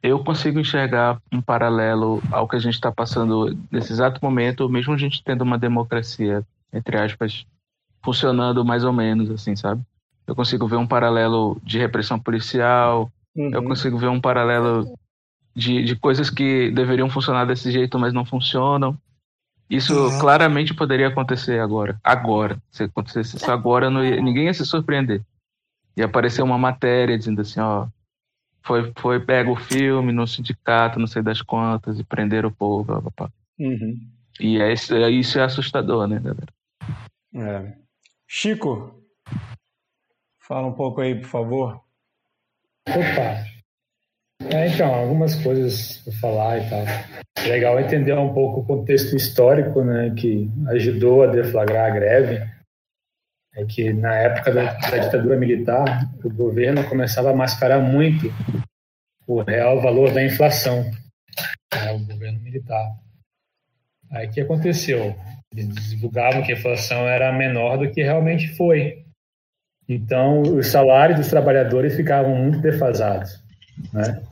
eu 0.01 0.23
consigo 0.23 0.59
enxergar 0.59 1.19
um 1.31 1.41
paralelo 1.41 2.21
ao 2.31 2.47
que 2.47 2.55
a 2.55 2.59
gente 2.59 2.75
está 2.75 2.91
passando 2.91 3.57
nesse 3.71 3.91
exato 3.91 4.19
momento, 4.23 4.69
mesmo 4.69 4.93
a 4.93 4.97
gente 4.97 5.23
tendo 5.23 5.41
uma 5.41 5.57
democracia, 5.57 6.45
entre 6.71 6.97
aspas, 6.97 7.45
funcionando 8.03 8.63
mais 8.63 8.83
ou 8.83 8.93
menos, 8.93 9.29
assim, 9.29 9.55
sabe? 9.55 9.81
Eu 10.25 10.35
consigo 10.35 10.67
ver 10.67 10.77
um 10.77 10.87
paralelo 10.87 11.59
de 11.63 11.77
repressão 11.77 12.19
policial, 12.19 13.11
uhum. 13.35 13.49
eu 13.53 13.63
consigo 13.63 13.97
ver 13.97 14.09
um 14.09 14.21
paralelo 14.21 14.97
de, 15.55 15.83
de 15.83 15.95
coisas 15.95 16.29
que 16.29 16.69
deveriam 16.71 17.09
funcionar 17.09 17.45
desse 17.45 17.71
jeito, 17.71 17.97
mas 17.97 18.13
não 18.13 18.25
funcionam. 18.25 18.97
Isso 19.69 19.93
uhum. 19.93 20.19
claramente 20.19 20.73
poderia 20.73 21.09
acontecer 21.09 21.59
agora. 21.59 21.99
Agora. 22.03 22.57
Se 22.71 22.83
acontecesse 22.83 23.37
isso 23.37 23.51
agora, 23.51 23.89
ia, 24.05 24.21
ninguém 24.21 24.45
ia 24.45 24.53
se 24.53 24.65
surpreender. 24.65 25.21
Ia 25.95 26.05
aparecer 26.05 26.41
uma 26.41 26.57
matéria 26.57 27.17
dizendo 27.17 27.41
assim, 27.41 27.59
ó, 27.59 27.87
foi, 28.61 28.91
foi 28.97 29.19
pega 29.19 29.49
o 29.49 29.55
filme 29.55 30.11
no 30.11 30.27
sindicato, 30.27 30.99
não 30.99 31.07
sei 31.07 31.21
das 31.21 31.41
quantas, 31.41 31.99
e 31.99 32.03
prenderam 32.03 32.49
o 32.49 32.55
povo. 32.55 33.11
Uhum. 33.59 33.99
E 34.39 34.61
é, 34.61 34.71
é, 34.73 35.09
isso 35.09 35.39
é 35.39 35.43
assustador, 35.43 36.07
né, 36.07 36.19
galera? 36.19 36.53
É. 37.33 37.77
Chico, 38.27 39.03
fala 40.39 40.67
um 40.67 40.73
pouco 40.73 41.01
aí, 41.01 41.15
por 41.15 41.27
favor. 41.27 41.81
Opa! 42.87 43.56
É, 44.45 44.67
então, 44.67 44.93
algumas 44.93 45.35
coisas 45.35 45.97
para 45.97 46.13
falar 46.13 46.57
e 46.59 46.69
tal. 46.69 46.83
É 47.37 47.49
legal 47.49 47.79
entender 47.79 48.13
um 48.13 48.33
pouco 48.33 48.61
o 48.61 48.65
contexto 48.65 49.15
histórico 49.15 49.83
né, 49.83 50.13
que 50.15 50.49
ajudou 50.67 51.23
a 51.23 51.27
deflagrar 51.27 51.91
a 51.91 51.95
greve 51.95 52.57
é 53.57 53.65
que 53.65 53.91
na 53.91 54.13
época 54.15 54.53
da, 54.53 54.73
da, 54.73 54.97
ditadura 54.99 55.35
militar, 55.35 56.07
o 56.23 56.29
governo 56.29 56.87
começava 56.87 57.31
a 57.31 57.35
mascarar 57.35 57.79
muito 57.79 58.31
o 59.25 59.41
real 59.41 59.81
valor 59.81 60.13
da 60.13 60.23
inflação, 60.23 60.83
né, 61.73 61.91
o 61.91 62.05
governo 62.05 62.39
militar. 62.39 62.87
Aí 64.11 64.27
o 64.27 64.31
que 64.31 64.41
aconteceu? 64.41 65.15
Eles 65.51 65.89
divulgavam 65.89 66.43
que 66.43 66.51
a 66.51 66.55
inflação 66.55 67.07
era 67.07 67.33
menor 67.33 67.79
do 67.79 67.89
que 67.89 68.03
realmente 68.03 68.55
foi. 68.55 69.03
Então, 69.89 70.41
os 70.43 70.67
salários 70.67 71.17
dos 71.17 71.29
trabalhadores 71.29 71.95
ficavam 71.95 72.35
muito 72.35 72.59
defasados. 72.59 73.43
Né? 73.93 74.23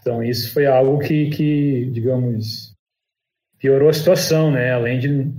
Então, 0.00 0.22
isso 0.22 0.52
foi 0.52 0.66
algo 0.66 0.98
que, 0.98 1.30
que 1.30 1.90
digamos, 1.92 2.74
piorou 3.58 3.88
a 3.88 3.92
situação, 3.92 4.50
né? 4.50 4.72
além 4.72 4.98
de 4.98 5.32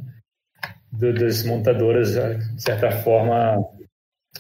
do, 0.91 1.13
das 1.13 1.43
montadoras, 1.43 2.13
de 2.13 2.61
certa 2.61 2.91
forma, 2.91 3.63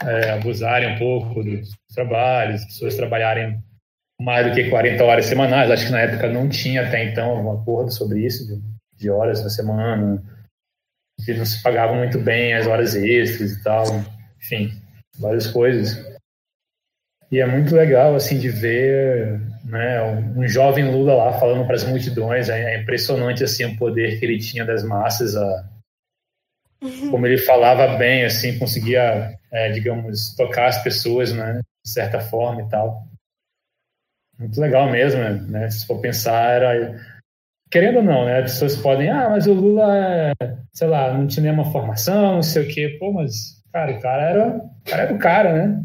é, 0.03 0.31
abusarem 0.31 0.95
um 0.95 0.99
pouco 0.99 1.43
dos 1.43 1.69
trabalhos, 1.93 2.61
as 2.61 2.65
pessoas 2.65 2.95
trabalharem 2.95 3.61
mais 4.21 4.47
do 4.47 4.53
que 4.53 4.69
40 4.69 5.03
horas 5.03 5.25
semanais. 5.25 5.71
Acho 5.71 5.85
que 5.85 5.91
na 5.91 6.01
época 6.01 6.29
não 6.29 6.49
tinha 6.49 6.85
até 6.85 7.03
então 7.05 7.43
um 7.43 7.51
acordo 7.51 7.91
sobre 7.91 8.25
isso, 8.25 8.45
de, 8.45 8.61
de 8.97 9.09
horas 9.09 9.43
na 9.43 9.49
semana, 9.49 10.21
que 11.25 11.33
não 11.33 11.45
se 11.45 11.61
pagavam 11.61 11.97
muito 11.97 12.19
bem 12.19 12.53
as 12.53 12.67
horas 12.67 12.95
extras 12.95 13.53
e 13.53 13.63
tal. 13.63 13.85
Enfim, 14.37 14.71
várias 15.17 15.47
coisas. 15.47 16.08
E 17.31 17.39
é 17.39 17.45
muito 17.45 17.75
legal, 17.75 18.15
assim, 18.15 18.39
de 18.39 18.49
ver 18.49 19.39
né, 19.63 20.01
um, 20.35 20.47
jovem 20.47 20.89
Lula 20.89 21.13
lá 21.13 21.33
falando 21.33 21.65
para 21.65 21.75
as 21.75 21.83
multidões. 21.83 22.49
É, 22.49 22.73
é 22.73 22.81
impressionante, 22.81 23.43
assim, 23.43 23.65
o 23.65 23.77
poder 23.77 24.19
que 24.19 24.25
ele 24.25 24.39
tinha 24.39 24.65
das 24.65 24.83
massas, 24.83 25.35
a, 25.35 25.69
como 27.11 27.27
ele 27.27 27.37
falava 27.37 27.97
bem, 27.97 28.25
assim, 28.25 28.57
conseguia, 28.57 29.37
é, 29.51 29.69
digamos, 29.69 30.35
tocar 30.35 30.67
as 30.67 30.81
pessoas, 30.81 31.31
né, 31.31 31.61
de 31.85 31.91
certa 31.91 32.19
forma 32.19 32.61
e 32.61 32.69
tal. 32.69 33.07
Muito 34.39 34.59
legal 34.59 34.89
mesmo, 34.89 35.21
né? 35.21 35.69
Se 35.69 35.85
for 35.85 35.99
pensar, 35.99 36.51
era... 36.51 36.97
Querendo 37.69 37.97
ou 37.97 38.03
não, 38.03 38.25
né? 38.25 38.39
As 38.39 38.53
pessoas 38.53 38.77
podem, 38.77 39.09
ah, 39.09 39.29
mas 39.29 39.45
o 39.45 39.53
Lula, 39.53 39.85
é, 39.95 40.33
sei 40.73 40.87
lá, 40.87 41.13
não 41.13 41.27
tinha 41.27 41.43
nenhuma 41.43 41.71
formação, 41.71 42.35
não 42.35 42.41
sei 42.41 42.63
o 42.63 42.73
quê. 42.73 42.97
Pô, 42.99 43.11
mas, 43.11 43.61
cara, 43.71 43.91
o 43.91 44.01
cara 44.01 44.23
era, 44.23 44.47
o 44.47 44.89
cara 44.89 45.03
era 45.03 45.13
o 45.13 45.19
cara, 45.19 45.53
né? 45.53 45.83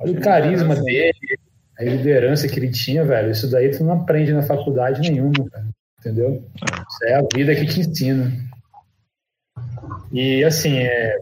Olha 0.00 0.12
o 0.12 0.20
carisma 0.20 0.74
dele, 0.76 1.38
a 1.78 1.84
liderança 1.84 2.48
que 2.48 2.58
ele 2.58 2.70
tinha, 2.70 3.04
velho. 3.04 3.30
Isso 3.30 3.50
daí 3.50 3.70
tu 3.70 3.84
não 3.84 3.92
aprende 3.92 4.32
na 4.32 4.42
faculdade 4.42 5.00
nenhuma, 5.08 5.48
cara. 5.50 5.68
Entendeu? 5.98 6.42
Isso 6.56 7.04
é 7.04 7.14
a 7.14 7.22
vida 7.34 7.54
que 7.54 7.66
te 7.66 7.80
ensina. 7.80 8.32
E 10.10 10.42
assim, 10.42 10.78
é. 10.78 11.14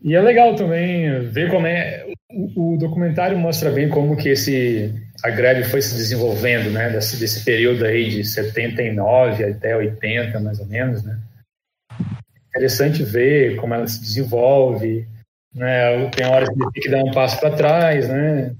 E 0.00 0.14
é 0.14 0.20
legal 0.20 0.54
também 0.54 1.20
ver 1.28 1.50
como 1.50 1.66
é. 1.66 2.06
O, 2.30 2.74
o, 2.74 2.78
documentário 2.78 3.36
mostra 3.36 3.70
bem 3.70 3.88
como 3.88 4.16
que 4.16 4.28
esse 4.28 4.94
a 5.24 5.30
greve 5.30 5.64
foi 5.64 5.82
se 5.82 5.96
desenvolvendo, 5.96 6.70
né? 6.70 6.90
Desse, 6.90 7.16
desse 7.18 7.44
período 7.44 7.84
aí 7.84 8.10
de 8.10 8.24
79 8.24 9.44
até 9.44 9.76
80, 9.76 10.38
mais 10.38 10.60
ou 10.60 10.66
menos, 10.66 11.02
né? 11.02 11.18
Interessante 12.48 13.02
ver 13.02 13.56
como 13.56 13.74
ela 13.74 13.86
se 13.86 14.00
desenvolve, 14.00 15.08
né? 15.56 16.10
Tem 16.10 16.26
horas 16.26 16.48
que 16.48 16.58
tem 16.58 16.82
que 16.82 16.90
dar 16.90 17.02
um 17.02 17.10
passo 17.10 17.40
para 17.40 17.56
trás, 17.56 18.08
né? 18.08 18.54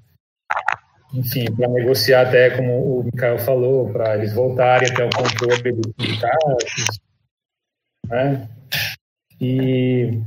Enfim, 1.15 1.45
para 1.55 1.69
negociar 1.69 2.27
até 2.27 2.51
como 2.51 3.01
o 3.01 3.05
Mikael 3.05 3.39
falou, 3.39 3.93
para 3.93 4.17
eles 4.17 4.33
voltarem 4.33 4.91
até 4.91 5.05
o 5.05 5.11
controle 5.11 5.73
dos 5.73 5.93
sindicatos, 6.01 7.01
né? 8.09 8.49
E. 9.41 10.21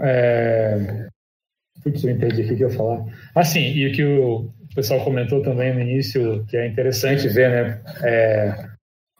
É... 0.00 1.08
Putz, 1.82 2.04
eu 2.04 2.10
entendi 2.10 2.42
o 2.42 2.56
que 2.56 2.62
eu 2.62 2.68
ia 2.68 2.76
falar. 2.76 3.04
Ah, 3.34 3.44
sim, 3.44 3.60
e 3.60 3.88
o 3.88 3.92
que 3.92 4.04
o 4.04 4.50
pessoal 4.74 5.02
comentou 5.02 5.42
também 5.42 5.72
no 5.72 5.80
início, 5.80 6.44
que 6.46 6.56
é 6.56 6.66
interessante 6.66 7.28
ver, 7.28 7.50
né? 7.50 7.82
É, 8.02 8.68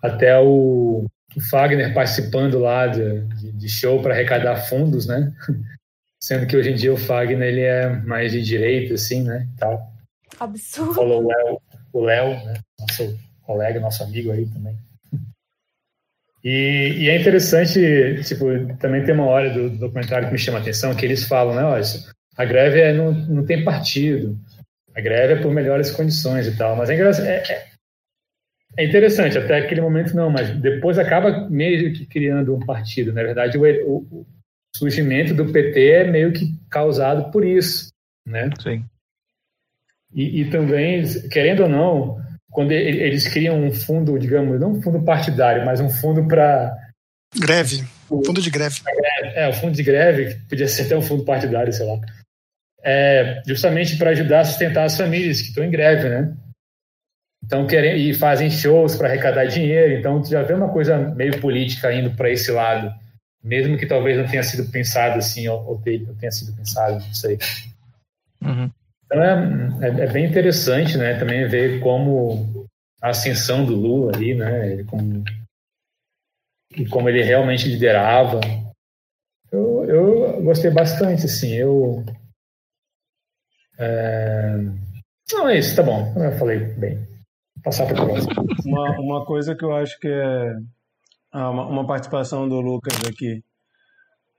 até 0.02 0.38
o, 0.38 1.06
o 1.34 1.40
Fagner 1.50 1.94
participando 1.94 2.58
lá 2.58 2.86
de, 2.86 3.22
de 3.52 3.68
show 3.68 4.02
para 4.02 4.14
arrecadar 4.14 4.56
fundos, 4.56 5.06
né? 5.06 5.32
Sendo 6.26 6.44
que 6.48 6.56
hoje 6.56 6.70
em 6.70 6.74
dia 6.74 6.92
o 6.92 6.96
Fagner 6.96 7.46
ele 7.46 7.60
é 7.60 7.88
mais 7.88 8.32
de 8.32 8.42
direita, 8.42 8.94
assim, 8.94 9.22
né? 9.22 9.46
Tal. 9.56 9.92
Absurdo. 10.40 10.94
Falou 10.94 11.22
o 11.22 11.28
Léo, 11.28 11.60
o 11.92 12.00
Léo, 12.00 12.44
né? 12.44 12.54
Nosso 12.80 13.16
colega, 13.42 13.78
nosso 13.78 14.02
amigo 14.02 14.32
aí 14.32 14.44
também. 14.46 14.76
E, 16.42 16.96
e, 16.98 17.08
é 17.08 17.20
interessante, 17.20 17.78
tipo, 18.24 18.44
também 18.80 19.04
tem 19.04 19.14
uma 19.14 19.26
hora 19.26 19.54
do, 19.54 19.70
do, 19.70 19.78
documentário 19.78 20.26
que 20.26 20.32
me 20.32 20.38
chama 20.38 20.58
a 20.58 20.62
atenção, 20.62 20.96
que 20.96 21.06
eles 21.06 21.24
falam, 21.28 21.54
né, 21.54 21.62
olha, 21.62 21.84
a 22.36 22.44
greve 22.44 22.80
é, 22.80 22.92
não, 22.92 23.12
não 23.12 23.46
tem 23.46 23.62
partido, 23.62 24.36
a 24.96 25.00
greve 25.00 25.34
é 25.34 25.42
por 25.42 25.52
melhores 25.52 25.92
condições 25.92 26.48
e 26.48 26.56
tal, 26.56 26.74
mas 26.74 26.90
é, 26.90 26.94
é, 26.94 27.52
é, 27.52 27.66
é 28.78 28.84
interessante, 28.84 29.38
até 29.38 29.58
aquele 29.58 29.80
momento 29.80 30.14
não, 30.14 30.28
mas 30.28 30.50
depois 30.58 30.98
acaba 30.98 31.48
meio 31.48 31.92
que 31.92 32.04
criando 32.04 32.54
um 32.54 32.66
partido, 32.66 33.12
na 33.12 33.22
verdade 33.22 33.58
o, 33.58 33.96
o 34.10 34.26
surgimento 34.78 35.34
do 35.34 35.50
PT 35.52 35.90
é 35.90 36.10
meio 36.10 36.32
que 36.32 36.54
causado 36.70 37.30
por 37.30 37.44
isso, 37.44 37.88
né? 38.26 38.50
Sim. 38.60 38.84
E, 40.12 40.42
e 40.42 40.50
também, 40.50 41.04
querendo 41.28 41.64
ou 41.64 41.68
não, 41.68 42.26
quando 42.50 42.72
eles 42.72 43.28
criam 43.28 43.62
um 43.62 43.70
fundo, 43.70 44.18
digamos, 44.18 44.58
não 44.58 44.72
um 44.72 44.82
fundo 44.82 45.02
partidário, 45.02 45.64
mas 45.64 45.80
um 45.80 45.90
fundo 45.90 46.26
para. 46.26 46.74
Greve. 47.38 47.84
Fundo 48.08 48.40
de 48.40 48.50
greve. 48.50 48.80
É, 49.34 49.48
o 49.48 49.52
fundo 49.52 49.74
de 49.74 49.82
greve, 49.82 50.34
que 50.34 50.48
podia 50.48 50.68
ser 50.68 50.82
até 50.82 50.96
um 50.96 51.02
fundo 51.02 51.24
partidário, 51.24 51.72
sei 51.72 51.84
lá. 51.84 52.00
É, 52.82 53.42
justamente 53.46 53.96
para 53.96 54.10
ajudar 54.10 54.40
a 54.40 54.44
sustentar 54.44 54.84
as 54.84 54.96
famílias 54.96 55.42
que 55.42 55.48
estão 55.48 55.64
em 55.64 55.70
greve, 55.70 56.08
né? 56.08 56.34
Então, 57.44 57.66
querem, 57.66 58.08
e 58.08 58.14
fazem 58.14 58.50
shows 58.50 58.96
para 58.96 59.08
arrecadar 59.08 59.44
dinheiro. 59.44 59.92
Então, 59.94 60.22
tu 60.22 60.30
já 60.30 60.42
vê 60.42 60.54
uma 60.54 60.72
coisa 60.72 60.96
meio 60.96 61.38
política 61.40 61.92
indo 61.92 62.10
para 62.12 62.30
esse 62.30 62.50
lado, 62.50 62.92
mesmo 63.46 63.78
que 63.78 63.86
talvez 63.86 64.18
não 64.18 64.26
tenha 64.26 64.42
sido 64.42 64.68
pensado 64.70 65.18
assim, 65.18 65.46
ou, 65.46 65.64
ou 65.64 65.78
tenha 65.80 66.32
sido 66.32 66.54
pensado, 66.56 66.94
não 66.94 67.14
sei. 67.14 67.38
Uhum. 68.42 68.70
Então 69.04 69.22
é, 69.22 69.86
é, 69.86 70.04
é, 70.04 70.12
bem 70.12 70.26
interessante, 70.26 70.98
né? 70.98 71.16
Também 71.16 71.46
ver 71.46 71.80
como 71.80 72.66
a 73.00 73.10
ascensão 73.10 73.64
do 73.64 73.76
Lula 73.76 74.16
ali, 74.16 74.34
né? 74.34 74.72
Ele 74.72 74.84
como, 74.84 75.22
e 76.76 76.86
como 76.86 77.08
ele 77.08 77.22
realmente 77.22 77.68
liderava. 77.68 78.40
Eu, 79.52 79.84
eu 79.84 80.42
gostei 80.42 80.72
bastante, 80.72 81.26
assim. 81.26 81.52
Eu 81.54 82.04
é... 83.78 84.56
não 85.32 85.48
é 85.48 85.56
isso, 85.56 85.76
tá 85.76 85.84
bom. 85.84 86.12
Eu 86.16 86.32
falei 86.32 86.58
bem. 86.58 86.96
Vou 86.96 87.62
passar 87.62 87.86
para 87.86 88.04
próxima. 88.04 88.44
Uma, 88.64 88.98
uma 88.98 89.24
coisa 89.24 89.54
que 89.54 89.64
eu 89.64 89.72
acho 89.72 89.96
que 90.00 90.08
é 90.08 90.56
ah, 91.38 91.50
uma, 91.50 91.66
uma 91.66 91.86
participação 91.86 92.48
do 92.48 92.60
Lucas 92.60 92.98
aqui 93.06 93.42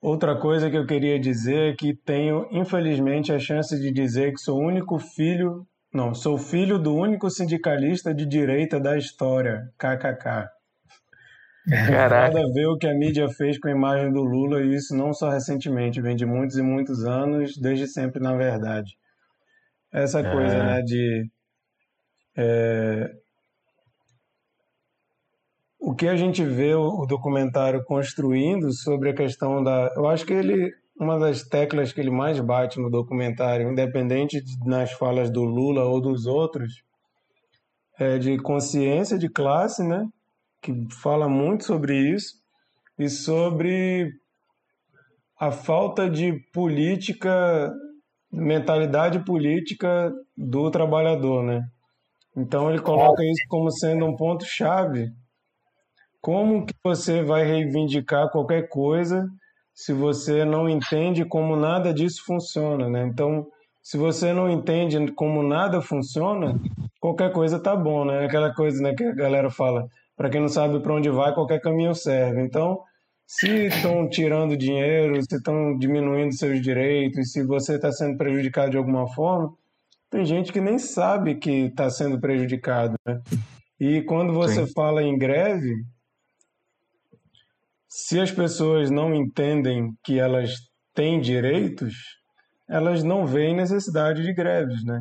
Outra 0.02 0.36
coisa 0.36 0.70
que 0.70 0.78
eu 0.78 0.86
queria 0.86 1.20
dizer 1.20 1.74
é 1.74 1.76
que 1.76 1.94
tenho, 1.94 2.48
infelizmente, 2.52 3.34
a 3.34 3.40
chance 3.40 3.80
de 3.80 3.92
dizer 3.92 4.32
que 4.32 4.40
sou 4.40 4.60
o 4.60 4.64
único 4.64 5.00
filho, 5.00 5.66
não, 5.92 6.14
sou 6.14 6.38
filho 6.38 6.78
do 6.78 6.96
único 6.96 7.30
sindicalista 7.32 8.14
de 8.14 8.26
direita 8.26 8.80
da 8.80 8.96
história, 8.96 9.70
kkk. 9.78 10.50
Caraca. 11.68 12.34
Nada 12.34 12.48
a 12.48 12.54
ver 12.54 12.68
o 12.68 12.78
que 12.78 12.88
a 12.88 12.94
mídia 12.94 13.28
fez 13.28 13.60
com 13.60 13.68
a 13.68 13.72
imagem 13.72 14.14
do 14.14 14.22
Lula, 14.22 14.62
e 14.62 14.76
isso 14.76 14.96
não 14.96 15.12
só 15.14 15.30
recentemente, 15.30 16.00
vem 16.00 16.16
de 16.16 16.26
muitos 16.26 16.58
e 16.58 16.62
muitos 16.62 17.04
anos, 17.04 17.58
desde 17.58 17.88
sempre, 17.88 18.22
na 18.22 18.36
verdade. 18.36 18.96
Essa 19.92 20.22
coisa, 20.22 20.54
é. 20.54 20.64
né, 20.64 20.82
de 20.84 21.30
é, 22.38 23.12
o 25.88 25.95
que 25.95 26.06
a 26.06 26.17
gente 26.17 26.43
vê 26.43 26.76
o, 26.76 27.06
documentário 27.06 27.82
construindo 27.86 28.73
sobre 28.73 29.12
a 29.12 29.13
questão 29.13 29.63
da. 29.63 29.89
Eu 29.95 30.06
acho 30.06 30.26
que 30.26 30.34
ele. 30.34 30.69
Uma 31.00 31.17
das 31.17 31.43
teclas 31.43 31.93
que 31.93 32.02
ele 32.02 32.10
mais 32.10 32.39
bate 32.41 32.78
no 32.78 32.89
documentário, 32.89 33.71
independente 33.71 34.43
nas 34.65 34.91
falas 34.91 35.30
do 35.30 35.43
Lula 35.43 35.86
ou 35.86 36.02
dos 36.02 36.26
outros, 36.26 36.84
é 37.97 38.17
de 38.17 38.38
consciência 38.39 39.17
de 39.17 39.30
classe, 39.30 39.82
né? 39.82 40.06
Que 40.62 40.73
fala 41.02 41.30
muito 41.30 41.63
sobre 41.63 41.95
isso, 41.95 42.34
e 43.00 43.08
sobre 43.08 44.12
a 45.39 45.52
falta 45.52 46.10
de 46.10 46.34
política, 46.52 47.71
mentalidade 48.30 49.23
política 49.23 50.12
do 50.36 50.69
trabalhador, 50.69 51.43
né? 51.43 51.62
Então 52.36 52.69
ele 52.69 52.82
coloca 52.82 53.23
isso 53.23 53.45
como 53.47 53.71
sendo 53.71 54.06
um 54.06 54.17
ponto 54.17 54.43
chave 54.43 55.08
como 56.28 56.66
que 56.66 56.74
você 56.84 57.24
vai 57.24 57.46
reivindicar 57.46 58.30
qualquer 58.30 58.68
coisa 58.68 59.30
se 59.74 59.94
você 59.94 60.44
não 60.44 60.68
entende 60.68 61.24
como 61.24 61.56
nada 61.56 61.94
disso 61.94 62.22
funciona, 62.26 62.90
né? 62.90 63.08
Então, 63.08 63.48
se 63.82 63.98
você 63.98 64.34
não 64.34 64.50
entende 64.50 65.10
como 65.13 65.42
nada 65.42 65.80
funciona, 65.80 66.60
qualquer 67.00 67.32
coisa 67.32 67.58
tá 67.58 67.74
bom, 67.78 68.04
né? 68.04 68.26
Aquela 68.26 68.54
coisa 68.54 68.84
né, 68.84 68.94
que 68.94 69.06
a 69.06 69.13
galera 69.13 69.50
fala, 69.50 69.88
para 70.18 70.30
quem 70.30 70.42
não 70.42 70.50
sabe 70.50 70.82
para 70.82 70.96
onde 70.96 71.10
vai, 71.10 71.34
qualquer 71.34 71.62
caminho 71.62 71.96
serve. 71.96 72.42
Então, 72.42 72.82
se 73.26 73.68
estão 73.68 74.10
tirando 74.10 74.58
dinheiro, 74.58 75.16
se 75.24 75.34
estão 75.34 75.78
diminuindo 75.78 76.34
seus 76.34 76.62
direitos, 76.62 77.32
se 77.32 77.42
você 77.42 77.76
está 77.76 77.90
sendo 77.90 78.18
prejudicado 78.18 78.72
de 78.72 78.78
alguma 78.78 79.08
forma, 79.08 79.54
tem 80.10 80.26
gente 80.26 80.52
que 80.52 80.60
nem 80.60 80.78
sabe 80.78 81.36
que 81.36 81.68
está 81.68 81.90
sendo 81.90 82.20
prejudicado, 82.20 82.96
né? 83.08 83.22
E 83.80 84.02
quando 84.02 84.34
você 84.34 84.68
Sim. 84.68 84.74
fala 84.74 85.02
em 85.02 85.18
greve, 85.18 85.86
se 87.88 88.19
as 88.19 88.32
pessoas 88.32 88.91
não 88.91 89.13
entendem 89.13 89.91
que 90.04 90.19
elas 90.19 90.56
têm 90.93 91.19
direitos, 91.19 91.95
elas 92.69 93.04
não 93.04 93.26
veem 93.26 93.56
necessidade 93.56 94.23
de 94.23 94.34
greves, 94.34 94.84
né? 94.84 95.00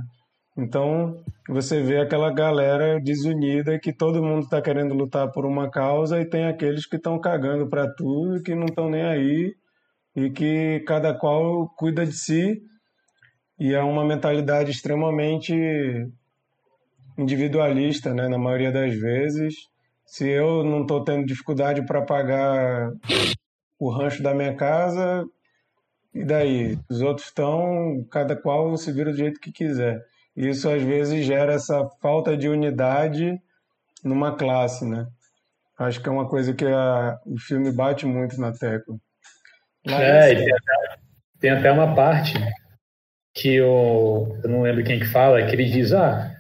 Então, 0.57 1.23
você 1.49 1.83
vê 1.83 1.99
aquela 2.01 2.33
galera 2.33 2.99
desunida 3.01 3.79
que 3.79 3.93
todo 3.93 4.23
mundo 4.23 4.45
está 4.45 4.63
querendo 4.63 4.95
lutar 4.95 5.31
por 5.31 5.45
uma 5.45 5.71
causa 5.71 6.21
e 6.21 6.25
tem 6.25 6.47
aqueles 6.47 6.87
que 6.87 6.97
estão 6.97 7.21
cagando 7.21 7.69
para 7.69 7.93
tudo, 7.93 8.43
que 8.43 8.55
não 8.55 8.65
estão 8.65 8.89
nem 8.89 9.03
aí 9.03 9.55
e 10.15 10.31
que 10.31 10.81
cada 10.87 11.13
qual 11.13 11.69
cuida 11.77 12.07
de 12.07 12.13
si 12.13 12.63
e 13.59 13.75
é 13.75 13.83
uma 13.83 14.05
mentalidade 14.05 14.71
extremamente 14.71 15.55
individualista, 17.19 18.15
né, 18.15 18.29
na 18.29 18.39
maioria 18.39 18.73
das 18.73 18.95
vezes 18.95 19.55
se 20.07 20.29
eu 20.29 20.65
não 20.65 20.83
estou 20.83 21.05
tendo 21.05 21.27
dificuldade 21.27 21.85
para 21.85 22.01
pagar 22.03 22.93
o 23.79 23.91
rancho 23.91 24.23
da 24.23 24.33
minha 24.33 24.55
casa, 24.55 25.27
e 26.15 26.25
daí? 26.25 26.79
Os 26.89 27.03
outros 27.03 27.27
estão, 27.27 28.07
cada 28.11 28.35
qual 28.35 28.75
se 28.79 28.91
vira 28.91 29.11
do 29.11 29.17
jeito 29.19 29.39
que 29.39 29.53
quiser. 29.53 30.03
Isso 30.35 30.69
às 30.71 30.83
vezes 30.83 31.27
gera 31.27 31.53
essa 31.53 31.87
falta 32.01 32.37
de 32.37 32.49
unidade 32.49 33.39
numa 34.03 34.35
classe, 34.35 34.87
né? 34.87 35.07
Acho 35.79 36.01
que 36.01 36.09
é 36.09 36.13
uma 36.13 36.27
coisa 36.27 36.55
que 36.55 36.65
a, 36.65 37.19
o 37.27 37.39
filme 37.39 37.71
bate 37.71 38.07
muito 38.07 38.41
na 38.41 38.51
tecla. 38.51 38.97
é, 39.87 40.33
e 40.33 40.37
tem 40.37 40.55
até, 40.55 40.99
tem 41.39 41.51
até 41.51 41.73
uma 41.73 41.95
parte 41.95 42.33
que 43.35 43.61
o, 43.61 44.39
eu 44.43 44.49
não 44.49 44.63
lembro 44.63 44.85
quem 44.85 44.99
que 44.99 45.07
fala, 45.07 45.45
que 45.45 45.55
ele 45.55 45.67
diz, 45.67 45.93
ah, 45.93 46.36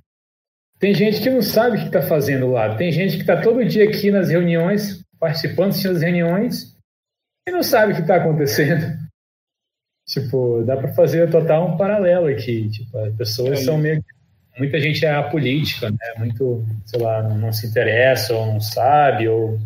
tem 0.78 0.92
gente 0.92 1.22
que 1.22 1.30
não 1.30 1.40
sabe 1.40 1.76
o 1.76 1.80
que 1.80 1.86
está 1.86 2.02
fazendo 2.02 2.50
lá. 2.50 2.74
Tem 2.76 2.92
gente 2.92 3.16
que 3.16 3.22
está 3.22 3.40
todo 3.40 3.64
dia 3.64 3.84
aqui 3.84 4.10
nas 4.10 4.28
reuniões, 4.28 5.02
participando 5.18 5.70
das 5.82 6.02
reuniões, 6.02 6.76
e 7.48 7.50
não 7.50 7.62
sabe 7.62 7.92
o 7.92 7.96
que 7.96 8.02
está 8.02 8.16
acontecendo. 8.16 8.84
Tipo, 10.08 10.62
dá 10.64 10.76
para 10.76 10.94
fazer 10.94 11.28
total 11.30 11.66
um 11.66 11.76
paralelo 11.76 12.28
aqui. 12.28 12.68
Tipo, 12.70 12.96
as 12.98 13.16
pessoas 13.16 13.60
é 13.60 13.64
são 13.64 13.76
meio. 13.76 14.04
Muita 14.56 14.80
gente 14.80 15.04
é 15.04 15.12
apolítica, 15.12 15.90
né? 15.90 16.14
Muito, 16.16 16.64
sei 16.84 17.00
lá, 17.00 17.22
não, 17.24 17.52
se 17.52 17.66
interessa 17.66 18.32
ou 18.32 18.46
não 18.46 18.60
sabe, 18.60 19.28
ou. 19.28 19.58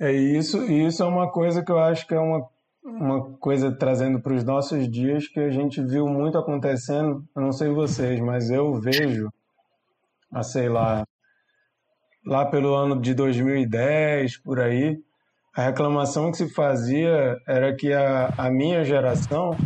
É 0.00 0.10
isso, 0.10 0.64
e 0.64 0.84
isso 0.86 1.02
é 1.02 1.06
uma 1.06 1.30
coisa 1.30 1.64
que 1.64 1.70
eu 1.70 1.78
acho 1.78 2.06
que 2.08 2.14
é 2.14 2.18
uma, 2.18 2.48
uma 2.84 3.38
coisa 3.38 3.70
trazendo 3.70 4.20
para 4.20 4.34
os 4.34 4.42
nossos 4.42 4.90
dias 4.90 5.28
que 5.28 5.38
a 5.38 5.50
gente 5.50 5.80
viu 5.80 6.08
muito 6.08 6.36
acontecendo. 6.36 7.24
Eu 7.36 7.42
não 7.42 7.52
sei 7.52 7.68
vocês, 7.68 8.18
mas 8.18 8.50
eu 8.50 8.80
vejo 8.80 9.30
a 10.32 10.42
sei 10.42 10.68
lá, 10.68 11.04
lá 12.24 12.46
pelo 12.46 12.74
ano 12.74 13.00
de 13.00 13.14
2010, 13.14 14.42
por 14.42 14.60
aí, 14.60 14.98
a 15.56 15.62
reclamação 15.62 16.30
que 16.30 16.36
se 16.36 16.52
fazia 16.52 17.36
era 17.46 17.74
que 17.74 17.92
a, 17.92 18.28
a 18.36 18.50
minha 18.50 18.84
geração 18.84 19.56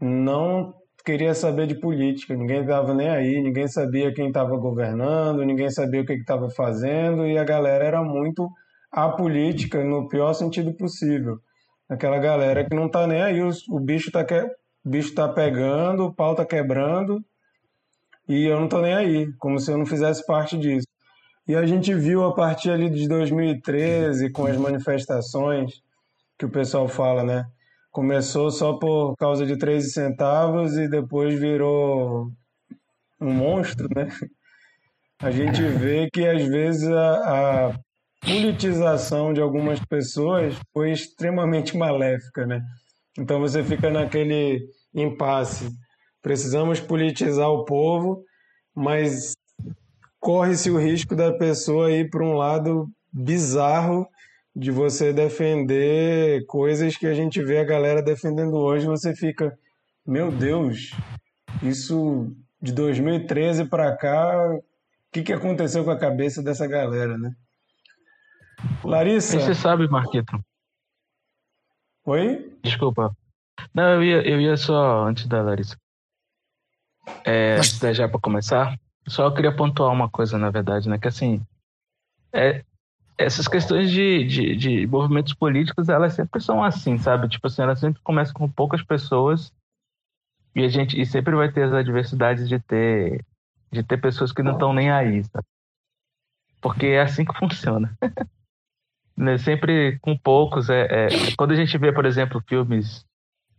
não 0.00 0.74
queria 1.04 1.34
saber 1.34 1.68
de 1.68 1.78
política, 1.78 2.34
ninguém 2.34 2.62
estava 2.62 2.92
nem 2.92 3.08
aí, 3.08 3.40
ninguém 3.40 3.68
sabia 3.68 4.12
quem 4.12 4.28
estava 4.28 4.56
governando, 4.56 5.44
ninguém 5.44 5.70
sabia 5.70 6.00
o 6.00 6.04
que 6.04 6.14
estava 6.14 6.50
fazendo 6.50 7.26
e 7.26 7.38
a 7.38 7.44
galera 7.44 7.84
era 7.84 8.02
muito 8.02 8.48
apolítica 8.90 9.84
no 9.84 10.08
pior 10.08 10.32
sentido 10.32 10.74
possível. 10.74 11.38
Aquela 11.88 12.18
galera 12.18 12.64
que 12.64 12.74
não 12.74 12.86
está 12.86 13.06
nem 13.06 13.22
aí, 13.22 13.40
o, 13.40 13.50
o 13.70 13.78
bicho 13.78 14.08
está 14.08 14.24
que, 14.24 14.44
bicho 14.84 15.14
tá 15.14 15.28
pegando, 15.28 16.06
o 16.06 16.14
pau 16.14 16.32
está 16.32 16.44
quebrando 16.44 17.20
e 18.28 18.44
eu 18.44 18.60
não 18.60 18.68
tô 18.68 18.80
nem 18.80 18.94
aí, 18.94 19.32
como 19.38 19.58
se 19.58 19.70
eu 19.70 19.78
não 19.78 19.86
fizesse 19.86 20.24
parte 20.26 20.58
disso. 20.58 20.86
E 21.46 21.54
a 21.54 21.64
gente 21.64 21.94
viu 21.94 22.24
a 22.24 22.34
partir 22.34 22.70
ali 22.70 22.90
de 22.90 23.08
2013, 23.08 24.30
com 24.30 24.46
as 24.46 24.56
manifestações 24.56 25.80
que 26.38 26.44
o 26.44 26.50
pessoal 26.50 26.88
fala, 26.88 27.22
né? 27.22 27.46
Começou 27.92 28.50
só 28.50 28.74
por 28.74 29.14
causa 29.16 29.46
de 29.46 29.56
13 29.56 29.90
centavos 29.90 30.76
e 30.76 30.88
depois 30.88 31.38
virou 31.38 32.30
um 33.20 33.32
monstro, 33.32 33.88
né? 33.94 34.08
A 35.18 35.30
gente 35.30 35.62
vê 35.62 36.08
que 36.12 36.26
às 36.26 36.44
vezes 36.46 36.88
a, 36.88 37.68
a 37.68 37.78
politização 38.20 39.32
de 39.32 39.40
algumas 39.40 39.80
pessoas 39.80 40.54
foi 40.72 40.90
extremamente 40.90 41.76
maléfica, 41.76 42.44
né? 42.44 42.60
Então 43.18 43.40
você 43.40 43.62
fica 43.62 43.88
naquele 43.88 44.60
impasse. 44.94 45.70
Precisamos 46.26 46.80
politizar 46.80 47.48
o 47.48 47.64
povo, 47.64 48.24
mas 48.74 49.36
corre-se 50.18 50.68
o 50.72 50.76
risco 50.76 51.14
da 51.14 51.32
pessoa 51.32 51.92
ir 51.92 52.10
para 52.10 52.24
um 52.24 52.32
lado 52.32 52.88
bizarro 53.12 54.08
de 54.52 54.72
você 54.72 55.12
defender 55.12 56.44
coisas 56.46 56.96
que 56.96 57.06
a 57.06 57.14
gente 57.14 57.40
vê 57.44 57.60
a 57.60 57.64
galera 57.64 58.02
defendendo 58.02 58.56
hoje, 58.56 58.86
você 58.86 59.14
fica, 59.14 59.56
meu 60.04 60.32
Deus, 60.32 60.90
isso 61.62 62.34
de 62.60 62.72
2013 62.72 63.66
para 63.66 63.96
cá, 63.96 64.50
o 64.50 64.60
que, 65.12 65.22
que 65.22 65.32
aconteceu 65.32 65.84
com 65.84 65.92
a 65.92 65.98
cabeça 65.98 66.42
dessa 66.42 66.66
galera, 66.66 67.16
né? 67.16 67.30
Larissa. 68.82 69.38
Você 69.38 69.54
sabe, 69.54 69.86
Marquito. 69.86 70.36
Oi? 72.04 72.52
Desculpa. 72.64 73.16
Não, 73.72 73.90
eu 73.90 74.02
ia, 74.02 74.28
eu 74.28 74.40
ia 74.40 74.56
só, 74.56 75.06
antes 75.06 75.28
da 75.28 75.40
Larissa. 75.40 75.76
É, 77.24 77.56
Mas... 77.56 77.78
já 77.96 78.08
para 78.08 78.20
começar, 78.20 78.78
só 79.06 79.30
queria 79.30 79.54
pontuar 79.54 79.92
uma 79.92 80.08
coisa, 80.08 80.38
na 80.38 80.50
verdade, 80.50 80.88
né? 80.88 80.98
Que 80.98 81.08
assim, 81.08 81.44
é, 82.32 82.64
essas 83.18 83.48
questões 83.48 83.90
de, 83.90 84.24
de, 84.24 84.56
de, 84.56 84.86
movimentos 84.86 85.32
políticos, 85.32 85.88
elas 85.88 86.14
sempre 86.14 86.40
são 86.40 86.62
assim, 86.62 86.98
sabe? 86.98 87.28
Tipo 87.28 87.46
assim, 87.46 87.62
elas 87.62 87.78
sempre 87.78 88.00
começam 88.02 88.34
com 88.34 88.48
poucas 88.48 88.82
pessoas 88.82 89.52
e 90.54 90.64
a 90.64 90.68
gente 90.68 91.00
e 91.00 91.06
sempre 91.06 91.34
vai 91.34 91.50
ter 91.50 91.64
as 91.64 91.72
adversidades 91.72 92.48
de 92.48 92.58
ter 92.58 93.24
de 93.72 93.82
ter 93.82 93.98
pessoas 93.98 94.32
que 94.32 94.42
não 94.42 94.52
estão 94.52 94.72
nem 94.72 94.90
aí, 94.90 95.22
sabe? 95.24 95.46
Porque 96.60 96.86
é 96.86 97.00
assim 97.00 97.24
que 97.24 97.36
funciona. 97.38 97.96
né? 99.16 99.38
Sempre 99.38 99.98
com 100.00 100.16
poucos. 100.16 100.68
É, 100.68 101.06
é, 101.06 101.08
quando 101.36 101.52
a 101.52 101.56
gente 101.56 101.76
vê, 101.78 101.92
por 101.92 102.04
exemplo, 102.04 102.42
filmes 102.46 103.04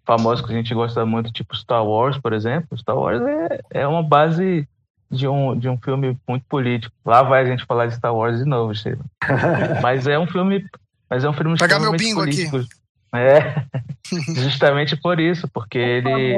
famosos 0.07 0.43
que 0.43 0.51
a 0.51 0.55
gente 0.55 0.73
gosta 0.73 1.05
muito, 1.05 1.31
tipo 1.33 1.55
Star 1.55 1.85
Wars, 1.85 2.17
por 2.17 2.31
exemplo, 2.31 2.77
Star 2.77 2.97
Wars 2.97 3.21
é, 3.21 3.81
é 3.81 3.87
uma 3.87 4.01
base 4.01 4.65
de 5.11 5.27
um, 5.27 5.57
de 5.57 5.67
um 5.67 5.77
filme 5.77 6.17
muito 6.27 6.45
político. 6.47 6.95
Lá 7.05 7.21
vai 7.21 7.43
a 7.43 7.45
gente 7.45 7.65
falar 7.65 7.87
de 7.87 7.95
Star 7.95 8.15
Wars 8.15 8.39
de 8.39 8.45
novo, 8.45 8.73
Sheila. 8.73 9.03
mas 9.83 10.07
é 10.07 10.17
um 10.17 10.25
filme. 10.25 10.65
Mas 11.09 11.23
é 11.25 11.29
um 11.29 11.33
filme 11.33 11.57
Pegar 11.57 11.79
meu 11.79 11.91
bingo 11.91 12.21
político. 12.21 12.57
aqui. 12.57 12.67
É, 13.13 13.63
justamente 14.35 14.95
por 14.97 15.19
isso, 15.19 15.47
porque 15.49 15.77
ele, 15.77 16.35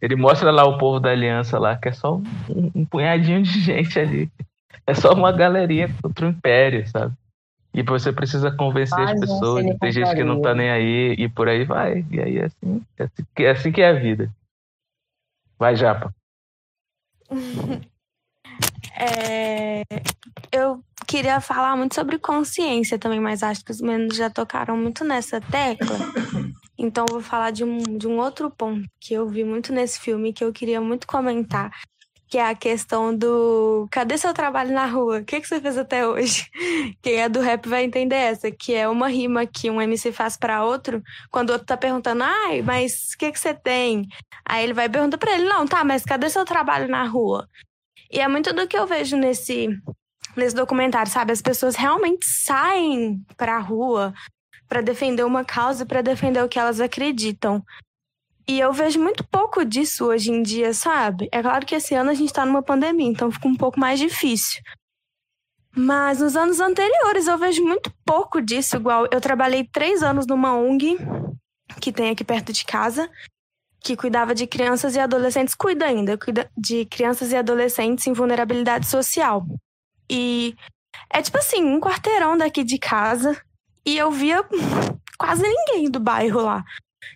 ele 0.00 0.16
mostra 0.16 0.50
lá 0.50 0.64
o 0.64 0.78
povo 0.78 1.00
da 1.00 1.10
aliança 1.10 1.58
lá, 1.58 1.76
que 1.76 1.88
é 1.88 1.92
só 1.92 2.16
um, 2.16 2.70
um 2.74 2.84
punhadinho 2.84 3.42
de 3.42 3.58
gente 3.62 3.98
ali. 3.98 4.30
É 4.86 4.94
só 4.94 5.12
uma 5.12 5.30
galeria 5.30 5.88
contra 6.02 6.26
o 6.26 6.30
império, 6.30 6.86
sabe? 6.88 7.14
E 7.74 7.82
você 7.82 8.12
precisa 8.12 8.50
convencer 8.50 9.00
as 9.00 9.18
pessoas, 9.18 9.64
tem 9.80 9.92
gente 9.92 10.14
que 10.14 10.24
não 10.24 10.42
tá 10.42 10.54
nem 10.54 10.70
aí, 10.70 11.14
e 11.18 11.28
por 11.28 11.48
aí 11.48 11.64
vai. 11.64 12.04
E 12.10 12.20
aí 12.20 12.38
é 12.38 12.44
assim, 12.44 12.82
é 12.98 13.02
assim, 13.04 13.24
é 13.38 13.50
assim 13.50 13.72
que 13.72 13.80
é 13.80 13.88
a 13.88 13.94
vida. 13.94 14.30
Vai, 15.58 15.76
Japa. 15.76 16.14
É, 18.94 19.82
eu 20.52 20.82
queria 21.06 21.40
falar 21.40 21.76
muito 21.76 21.94
sobre 21.94 22.18
consciência 22.18 22.98
também, 22.98 23.18
mas 23.18 23.42
acho 23.42 23.64
que 23.64 23.70
os 23.70 23.80
meninos 23.80 24.16
já 24.16 24.30
tocaram 24.30 24.76
muito 24.76 25.02
nessa 25.02 25.40
tecla. 25.40 25.96
Então, 26.78 27.06
vou 27.08 27.20
falar 27.20 27.50
de 27.50 27.64
um, 27.64 27.78
de 27.78 28.06
um 28.06 28.18
outro 28.18 28.50
ponto 28.50 28.86
que 29.00 29.14
eu 29.14 29.28
vi 29.28 29.44
muito 29.44 29.72
nesse 29.72 30.00
filme 30.00 30.32
que 30.32 30.44
eu 30.44 30.52
queria 30.52 30.80
muito 30.80 31.06
comentar, 31.06 31.72
que 32.32 32.38
é 32.38 32.48
a 32.48 32.54
questão 32.54 33.14
do 33.14 33.86
cadê 33.90 34.16
seu 34.16 34.32
trabalho 34.32 34.72
na 34.72 34.86
rua? 34.86 35.18
O 35.18 35.24
que, 35.24 35.38
que 35.38 35.46
você 35.46 35.60
fez 35.60 35.76
até 35.76 36.08
hoje? 36.08 36.50
Quem 37.02 37.20
é 37.20 37.28
do 37.28 37.42
rap 37.42 37.68
vai 37.68 37.84
entender 37.84 38.16
essa, 38.16 38.50
que 38.50 38.74
é 38.74 38.88
uma 38.88 39.06
rima 39.08 39.44
que 39.44 39.70
um 39.70 39.82
MC 39.82 40.12
faz 40.12 40.34
para 40.34 40.64
outro, 40.64 41.02
quando 41.30 41.50
o 41.50 41.52
outro 41.52 41.66
tá 41.66 41.76
perguntando, 41.76 42.24
ai, 42.24 42.62
mas 42.62 43.10
o 43.12 43.18
que, 43.18 43.30
que 43.30 43.38
você 43.38 43.52
tem? 43.52 44.08
Aí 44.46 44.64
ele 44.64 44.72
vai 44.72 44.88
perguntar 44.88 45.18
pra 45.18 45.34
ele, 45.34 45.44
não, 45.44 45.66
tá, 45.66 45.84
mas 45.84 46.06
cadê 46.06 46.30
seu 46.30 46.42
trabalho 46.42 46.88
na 46.88 47.04
rua? 47.04 47.46
E 48.10 48.18
é 48.18 48.26
muito 48.26 48.50
do 48.54 48.66
que 48.66 48.78
eu 48.78 48.86
vejo 48.86 49.14
nesse, 49.14 49.68
nesse 50.34 50.56
documentário, 50.56 51.12
sabe? 51.12 51.32
As 51.32 51.42
pessoas 51.42 51.76
realmente 51.76 52.24
saem 52.24 53.22
pra 53.36 53.58
rua 53.58 54.14
para 54.66 54.80
defender 54.80 55.22
uma 55.22 55.44
causa, 55.44 55.84
para 55.84 56.00
defender 56.00 56.42
o 56.42 56.48
que 56.48 56.58
elas 56.58 56.80
acreditam. 56.80 57.62
E 58.46 58.58
eu 58.58 58.72
vejo 58.72 59.00
muito 59.00 59.24
pouco 59.24 59.64
disso 59.64 60.06
hoje 60.06 60.30
em 60.30 60.42
dia, 60.42 60.74
sabe? 60.74 61.28
É 61.30 61.40
claro 61.40 61.64
que 61.64 61.74
esse 61.74 61.94
ano 61.94 62.10
a 62.10 62.14
gente 62.14 62.32
tá 62.32 62.44
numa 62.44 62.62
pandemia, 62.62 63.08
então 63.08 63.30
fica 63.30 63.48
um 63.48 63.56
pouco 63.56 63.78
mais 63.78 63.98
difícil. 63.98 64.60
Mas 65.74 66.20
nos 66.20 66.36
anos 66.36 66.60
anteriores 66.60 67.26
eu 67.26 67.38
vejo 67.38 67.62
muito 67.64 67.92
pouco 68.04 68.40
disso, 68.40 68.76
igual 68.76 69.06
eu 69.10 69.20
trabalhei 69.20 69.64
três 69.64 70.02
anos 70.02 70.26
numa 70.26 70.54
ONG 70.54 70.98
que 71.80 71.92
tem 71.92 72.10
aqui 72.10 72.24
perto 72.24 72.52
de 72.52 72.64
casa 72.64 73.08
que 73.82 73.96
cuidava 73.96 74.34
de 74.34 74.46
crianças 74.46 74.94
e 74.94 75.00
adolescentes, 75.00 75.54
cuida 75.54 75.86
ainda, 75.86 76.16
cuida 76.16 76.48
de 76.56 76.84
crianças 76.86 77.32
e 77.32 77.36
adolescentes 77.36 78.06
em 78.06 78.12
vulnerabilidade 78.12 78.86
social. 78.86 79.44
E 80.08 80.54
é 81.10 81.20
tipo 81.20 81.38
assim, 81.38 81.64
um 81.64 81.80
quarteirão 81.80 82.36
daqui 82.36 82.62
de 82.62 82.78
casa, 82.78 83.40
e 83.84 83.98
eu 83.98 84.10
via 84.10 84.44
quase 85.18 85.42
ninguém 85.42 85.90
do 85.90 85.98
bairro 85.98 86.40
lá. 86.42 86.64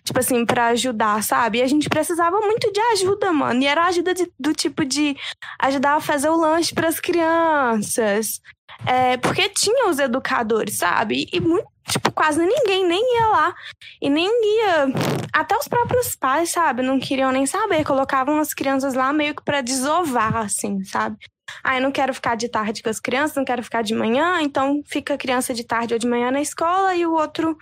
Tipo 0.03 0.19
assim, 0.19 0.45
para 0.45 0.67
ajudar, 0.67 1.23
sabe? 1.23 1.59
E 1.59 1.61
a 1.61 1.67
gente 1.67 1.89
precisava 1.89 2.39
muito 2.41 2.71
de 2.71 2.79
ajuda, 2.93 3.31
mano. 3.31 3.61
E 3.61 3.67
era 3.67 3.85
ajuda 3.85 4.13
de, 4.13 4.31
do 4.39 4.53
tipo 4.53 4.85
de 4.85 5.15
ajudar 5.59 5.95
a 5.95 6.01
fazer 6.01 6.29
o 6.29 6.37
lanche 6.37 6.73
para 6.73 6.87
as 6.87 6.99
crianças. 6.99 8.41
É, 8.85 9.17
porque 9.17 9.49
tinha 9.49 9.89
os 9.89 9.99
educadores, 9.99 10.77
sabe? 10.77 11.27
E 11.31 11.39
muito 11.39 11.67
tipo, 11.89 12.11
quase 12.11 12.45
ninguém 12.45 12.85
nem 12.85 13.15
ia 13.15 13.27
lá. 13.27 13.55
E 14.01 14.09
nem 14.09 14.27
ia. 14.27 14.87
Até 15.33 15.55
os 15.57 15.67
próprios 15.67 16.15
pais, 16.15 16.49
sabe? 16.49 16.81
Não 16.81 16.99
queriam 16.99 17.31
nem 17.31 17.45
saber. 17.45 17.83
Colocavam 17.85 18.39
as 18.39 18.53
crianças 18.53 18.93
lá 18.93 19.11
meio 19.13 19.35
que 19.35 19.43
pra 19.43 19.61
desovar, 19.61 20.37
assim, 20.37 20.83
sabe? 20.83 21.17
Ah, 21.63 21.77
eu 21.77 21.81
não 21.81 21.91
quero 21.91 22.13
ficar 22.13 22.35
de 22.35 22.49
tarde 22.49 22.83
com 22.83 22.89
as 22.89 22.99
crianças, 22.99 23.37
não 23.37 23.45
quero 23.45 23.63
ficar 23.63 23.81
de 23.81 23.95
manhã, 23.95 24.41
então 24.41 24.81
fica 24.85 25.13
a 25.13 25.17
criança 25.17 25.53
de 25.53 25.63
tarde 25.63 25.93
ou 25.93 25.99
de 25.99 26.07
manhã 26.07 26.29
na 26.29 26.41
escola 26.41 26.93
e 26.93 27.05
o 27.05 27.13
outro 27.13 27.57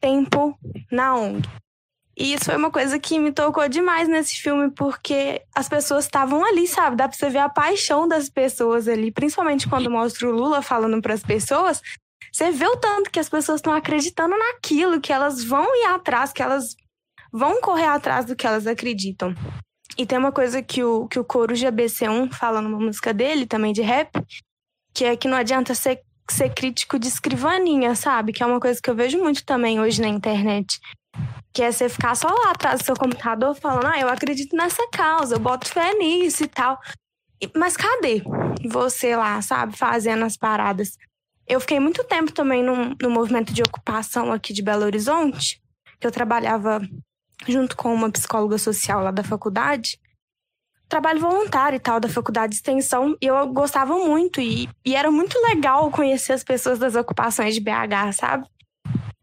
tempo 0.00 0.58
na 0.90 1.14
ONG. 1.14 1.48
E 2.16 2.32
isso 2.34 2.46
foi 2.46 2.56
uma 2.56 2.70
coisa 2.70 2.98
que 2.98 3.16
me 3.18 3.30
tocou 3.30 3.68
demais 3.68 4.08
nesse 4.08 4.34
filme, 4.36 4.70
porque 4.72 5.40
as 5.54 5.68
pessoas 5.68 6.04
estavam 6.04 6.44
ali, 6.44 6.66
sabe? 6.66 6.96
Dá 6.96 7.06
pra 7.08 7.16
você 7.16 7.30
ver 7.30 7.38
a 7.38 7.48
paixão 7.48 8.08
das 8.08 8.28
pessoas 8.28 8.88
ali, 8.88 9.12
principalmente 9.12 9.68
quando 9.68 9.88
mostra 9.88 10.28
o 10.28 10.32
Lula 10.32 10.60
falando 10.60 11.00
para 11.00 11.14
as 11.14 11.22
pessoas. 11.22 11.80
Você 12.32 12.50
vê 12.50 12.66
o 12.66 12.76
tanto 12.76 13.10
que 13.10 13.20
as 13.20 13.28
pessoas 13.28 13.60
estão 13.60 13.72
acreditando 13.72 14.36
naquilo, 14.36 15.00
que 15.00 15.12
elas 15.12 15.44
vão 15.44 15.64
ir 15.76 15.86
atrás, 15.86 16.32
que 16.32 16.42
elas 16.42 16.74
vão 17.32 17.60
correr 17.60 17.86
atrás 17.86 18.24
do 18.24 18.34
que 18.34 18.46
elas 18.46 18.66
acreditam. 18.66 19.32
E 19.96 20.04
tem 20.04 20.18
uma 20.18 20.32
coisa 20.32 20.60
que 20.60 20.82
o, 20.82 21.06
que 21.06 21.20
o 21.20 21.24
Coruja 21.24 21.70
BC1 21.70 22.32
fala 22.32 22.60
numa 22.60 22.78
música 22.78 23.14
dele, 23.14 23.46
também 23.46 23.72
de 23.72 23.82
rap, 23.82 24.10
que 24.92 25.04
é 25.04 25.16
que 25.16 25.28
não 25.28 25.36
adianta 25.36 25.74
ser, 25.74 26.02
ser 26.32 26.50
crítico 26.50 26.98
de 26.98 27.08
escrivaninha, 27.08 27.94
sabe? 27.94 28.32
Que 28.32 28.42
é 28.42 28.46
uma 28.46 28.60
coisa 28.60 28.80
que 28.82 28.88
eu 28.88 28.94
vejo 28.94 29.18
muito 29.18 29.44
também 29.44 29.80
hoje 29.80 30.00
na 30.00 30.08
internet. 30.08 30.80
Que 31.52 31.62
é 31.62 31.72
você 31.72 31.88
ficar 31.88 32.14
só 32.14 32.28
lá 32.28 32.50
atrás 32.50 32.80
do 32.80 32.84
seu 32.84 32.96
computador 32.96 33.54
falando, 33.54 33.86
ah, 33.86 33.98
eu 33.98 34.08
acredito 34.08 34.56
nessa 34.56 34.86
causa, 34.90 35.36
eu 35.36 35.40
boto 35.40 35.68
fé 35.68 35.94
nisso 35.94 36.44
e 36.44 36.48
tal. 36.48 36.78
Mas 37.56 37.76
cadê 37.76 38.22
você 38.68 39.14
lá, 39.16 39.40
sabe, 39.40 39.76
fazendo 39.76 40.24
as 40.24 40.36
paradas? 40.36 40.96
Eu 41.46 41.60
fiquei 41.60 41.80
muito 41.80 42.04
tempo 42.04 42.32
também 42.32 42.62
no, 42.62 42.94
no 43.00 43.10
movimento 43.10 43.52
de 43.52 43.62
ocupação 43.62 44.32
aqui 44.32 44.52
de 44.52 44.62
Belo 44.62 44.84
Horizonte, 44.84 45.60
que 45.98 46.06
eu 46.06 46.12
trabalhava 46.12 46.80
junto 47.46 47.76
com 47.76 47.94
uma 47.94 48.10
psicóloga 48.10 48.58
social 48.58 49.02
lá 49.02 49.10
da 49.10 49.22
faculdade. 49.22 49.98
Trabalho 50.88 51.20
voluntário 51.20 51.76
e 51.76 51.80
tal 51.80 52.00
da 52.00 52.08
faculdade 52.08 52.50
de 52.50 52.56
extensão, 52.56 53.16
e 53.20 53.26
eu 53.26 53.46
gostava 53.48 53.96
muito, 53.98 54.40
e, 54.40 54.68
e 54.84 54.94
era 54.94 55.10
muito 55.10 55.38
legal 55.40 55.90
conhecer 55.90 56.32
as 56.32 56.42
pessoas 56.42 56.78
das 56.78 56.94
ocupações 56.94 57.54
de 57.54 57.60
BH, 57.60 58.12
sabe? 58.14 58.46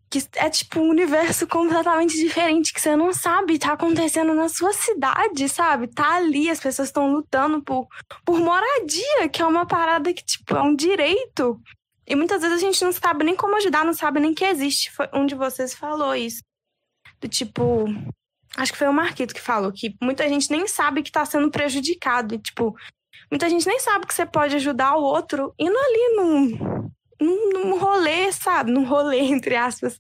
Que 0.09 0.23
é 0.35 0.49
tipo 0.49 0.79
um 0.79 0.89
universo 0.89 1.47
completamente 1.47 2.15
diferente, 2.15 2.73
que 2.73 2.79
você 2.79 2.95
não 2.95 3.11
sabe, 3.13 3.57
tá 3.57 3.73
acontecendo 3.73 4.33
na 4.33 4.47
sua 4.47 4.73
cidade, 4.73 5.49
sabe? 5.49 5.87
Tá 5.87 6.15
ali, 6.15 6.49
as 6.49 6.59
pessoas 6.59 6.89
estão 6.89 7.11
lutando 7.11 7.61
por, 7.63 7.87
por 8.23 8.39
moradia, 8.39 9.27
que 9.31 9.41
é 9.41 9.45
uma 9.45 9.65
parada 9.65 10.13
que, 10.13 10.23
tipo, 10.23 10.55
é 10.55 10.61
um 10.61 10.75
direito 10.75 11.59
e 12.07 12.15
muitas 12.15 12.41
vezes 12.41 12.57
a 12.57 12.61
gente 12.61 12.83
não 12.83 12.91
sabe 12.91 13.23
nem 13.23 13.35
como 13.35 13.55
ajudar, 13.55 13.83
não 13.83 13.93
sabe 13.93 14.19
nem 14.19 14.33
que 14.33 14.45
existe. 14.45 14.91
Foi 14.91 15.09
um 15.13 15.25
de 15.25 15.33
vocês 15.33 15.73
falou 15.73 16.15
isso. 16.15 16.43
Do 17.19 17.27
tipo. 17.27 17.85
Acho 18.57 18.71
que 18.71 18.77
foi 18.77 18.87
o 18.87 18.93
Marquito 18.93 19.33
que 19.33 19.41
falou 19.41 19.71
que 19.71 19.95
muita 20.01 20.27
gente 20.29 20.49
nem 20.49 20.67
sabe 20.67 21.03
que 21.03 21.09
está 21.09 21.25
sendo 21.25 21.51
prejudicado. 21.51 22.35
E, 22.35 22.39
tipo, 22.39 22.75
muita 23.29 23.49
gente 23.49 23.67
nem 23.67 23.79
sabe 23.79 24.07
que 24.07 24.13
você 24.13 24.25
pode 24.25 24.55
ajudar 24.55 24.95
o 24.95 25.03
outro 25.03 25.53
indo 25.59 25.77
ali 25.77 26.15
num, 26.15 26.89
num, 27.21 27.49
num 27.49 27.77
rolê, 27.77 28.31
sabe? 28.31 28.71
Num 28.71 28.85
rolê, 28.85 29.19
entre 29.27 29.55
aspas. 29.55 29.99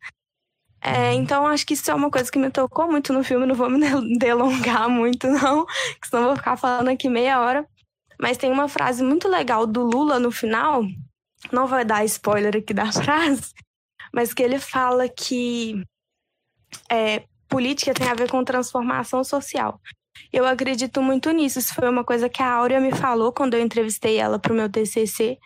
É, 0.81 1.13
então, 1.13 1.47
acho 1.47 1.65
que 1.65 1.73
isso 1.73 1.89
é 1.89 1.95
uma 1.95 2.11
coisa 2.11 2.31
que 2.31 2.37
me 2.37 2.51
tocou 2.51 2.87
muito 2.87 3.11
no 3.11 3.23
filme. 3.23 3.45
Não 3.45 3.55
vou 3.55 3.69
me 3.69 3.79
delongar 4.17 4.87
muito, 4.89 5.27
não, 5.27 5.65
que 6.01 6.07
senão 6.07 6.25
vou 6.25 6.35
ficar 6.35 6.55
falando 6.55 6.89
aqui 6.89 7.09
meia 7.09 7.41
hora. 7.41 7.67
Mas 8.19 8.37
tem 8.37 8.51
uma 8.51 8.69
frase 8.69 9.03
muito 9.03 9.27
legal 9.27 9.67
do 9.67 9.83
Lula 9.83 10.19
no 10.19 10.31
final, 10.31 10.83
não 11.51 11.67
vou 11.67 11.83
dar 11.83 12.05
spoiler 12.05 12.55
aqui 12.55 12.73
da 12.73 12.91
frase, 12.91 13.53
mas 14.13 14.33
que 14.33 14.41
ele 14.41 14.57
fala 14.57 15.09
que 15.09 15.83
é, 16.89 17.25
política 17.55 17.93
tem 17.93 18.09
a 18.09 18.13
ver 18.13 18.29
com 18.29 18.43
transformação 18.43 19.23
social. 19.23 19.79
Eu 20.31 20.45
acredito 20.45 21.01
muito 21.01 21.31
nisso. 21.31 21.57
Isso 21.57 21.73
foi 21.73 21.89
uma 21.89 22.03
coisa 22.03 22.27
que 22.27 22.41
a 22.41 22.51
Áurea 22.51 22.81
me 22.81 22.91
falou 22.91 23.31
quando 23.31 23.53
eu 23.53 23.61
entrevistei 23.61 24.17
ela 24.17 24.37
para 24.37 24.51
o 24.51 24.55
meu 24.55 24.69
TCC. 24.69 25.37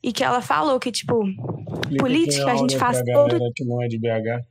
E 0.00 0.12
que 0.12 0.22
ela 0.22 0.40
falou 0.40 0.78
que, 0.78 0.92
tipo, 0.92 1.24
Explica 1.26 2.04
política 2.04 2.50
é 2.50 2.52
a 2.52 2.56
gente 2.56 2.78
faz 2.78 3.02
pra 3.02 3.14
todo 3.14 3.52
que 3.52 3.64
não 3.64 3.82
é 3.82 3.88
de 3.88 3.98
BH. 3.98 4.46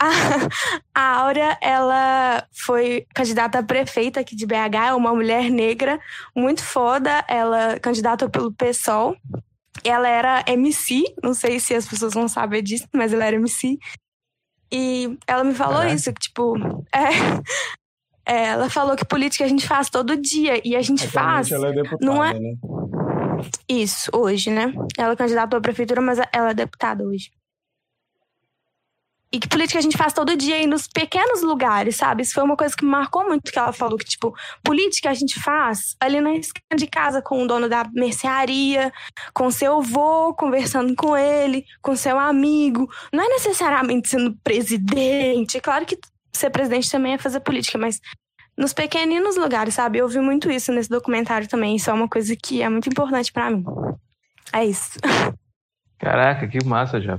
A, 0.00 0.08
a 0.94 1.16
Áurea, 1.22 1.58
ela 1.60 2.46
foi 2.52 3.04
candidata 3.12 3.58
a 3.58 3.62
prefeita 3.64 4.20
aqui 4.20 4.36
de 4.36 4.46
BH, 4.46 4.90
é 4.90 4.94
uma 4.94 5.12
mulher 5.12 5.50
negra 5.50 6.00
muito 6.34 6.62
foda, 6.62 7.24
ela 7.26 7.80
candidata 7.80 8.30
pelo 8.30 8.52
PSOL. 8.52 9.16
Ela 9.84 10.08
era 10.08 10.44
MC, 10.46 11.02
não 11.22 11.34
sei 11.34 11.58
se 11.58 11.74
as 11.74 11.86
pessoas 11.88 12.14
vão 12.14 12.28
saber 12.28 12.62
disso, 12.62 12.86
mas 12.94 13.12
ela 13.12 13.24
era 13.24 13.36
MC. 13.36 13.78
E 14.70 15.18
ela 15.26 15.44
me 15.44 15.54
falou 15.54 15.78
Caraca. 15.78 15.94
isso, 15.94 16.12
que 16.12 16.20
tipo, 16.20 16.56
é, 16.94 17.08
é, 18.26 18.44
ela 18.48 18.68
falou 18.68 18.96
que 18.96 19.04
política 19.04 19.44
a 19.44 19.48
gente 19.48 19.66
faz 19.66 19.88
todo 19.88 20.16
dia 20.16 20.60
e 20.64 20.76
a 20.76 20.82
gente 20.82 21.06
faz 21.08 21.50
ela 21.50 21.68
é 21.68 21.72
deputada, 21.72 22.04
não 22.04 22.22
é- 22.22 22.38
né? 22.38 22.54
isso 23.68 24.10
hoje, 24.14 24.50
né? 24.50 24.72
Ela 24.96 25.12
é 25.12 25.16
candidata 25.16 25.56
à 25.56 25.60
prefeitura, 25.60 26.00
mas 26.00 26.18
ela 26.32 26.50
é 26.50 26.54
deputada 26.54 27.04
hoje. 27.04 27.30
E 29.30 29.38
que 29.38 29.46
política 29.46 29.78
a 29.78 29.82
gente 29.82 29.96
faz 29.96 30.14
todo 30.14 30.34
dia 30.36 30.56
aí 30.56 30.66
nos 30.66 30.88
pequenos 30.88 31.42
lugares, 31.42 31.96
sabe? 31.96 32.22
Isso 32.22 32.32
foi 32.32 32.42
uma 32.42 32.56
coisa 32.56 32.74
que 32.74 32.82
me 32.82 32.90
marcou 32.90 33.26
muito 33.26 33.52
que 33.52 33.58
ela 33.58 33.74
falou 33.74 33.98
que, 33.98 34.04
tipo, 34.06 34.34
política 34.64 35.10
a 35.10 35.14
gente 35.14 35.38
faz 35.38 35.94
ali 36.00 36.18
na 36.18 36.32
esquina 36.32 36.76
de 36.76 36.86
casa 36.86 37.20
com 37.20 37.42
o 37.42 37.46
dono 37.46 37.68
da 37.68 37.84
mercearia, 37.92 38.90
com 39.34 39.50
seu 39.50 39.80
avô, 39.80 40.32
conversando 40.32 40.94
com 40.96 41.14
ele, 41.14 41.66
com 41.82 41.94
seu 41.94 42.18
amigo. 42.18 42.88
Não 43.12 43.22
é 43.22 43.28
necessariamente 43.28 44.08
sendo 44.08 44.34
presidente. 44.42 45.58
É 45.58 45.60
claro 45.60 45.84
que 45.84 45.98
ser 46.32 46.48
presidente 46.48 46.90
também 46.90 47.12
é 47.12 47.18
fazer 47.18 47.40
política, 47.40 47.76
mas 47.76 48.00
nos 48.56 48.72
pequeninos 48.72 49.36
lugares, 49.36 49.74
sabe? 49.74 49.98
Eu 49.98 50.08
vi 50.08 50.20
muito 50.20 50.50
isso 50.50 50.72
nesse 50.72 50.88
documentário 50.88 51.46
também. 51.46 51.76
Isso 51.76 51.90
é 51.90 51.92
uma 51.92 52.08
coisa 52.08 52.34
que 52.34 52.62
é 52.62 52.68
muito 52.68 52.88
importante 52.88 53.30
pra 53.30 53.50
mim. 53.50 53.62
É 54.54 54.64
isso. 54.64 54.98
Caraca, 55.98 56.48
que 56.48 56.64
massa, 56.64 56.98
já. 56.98 57.18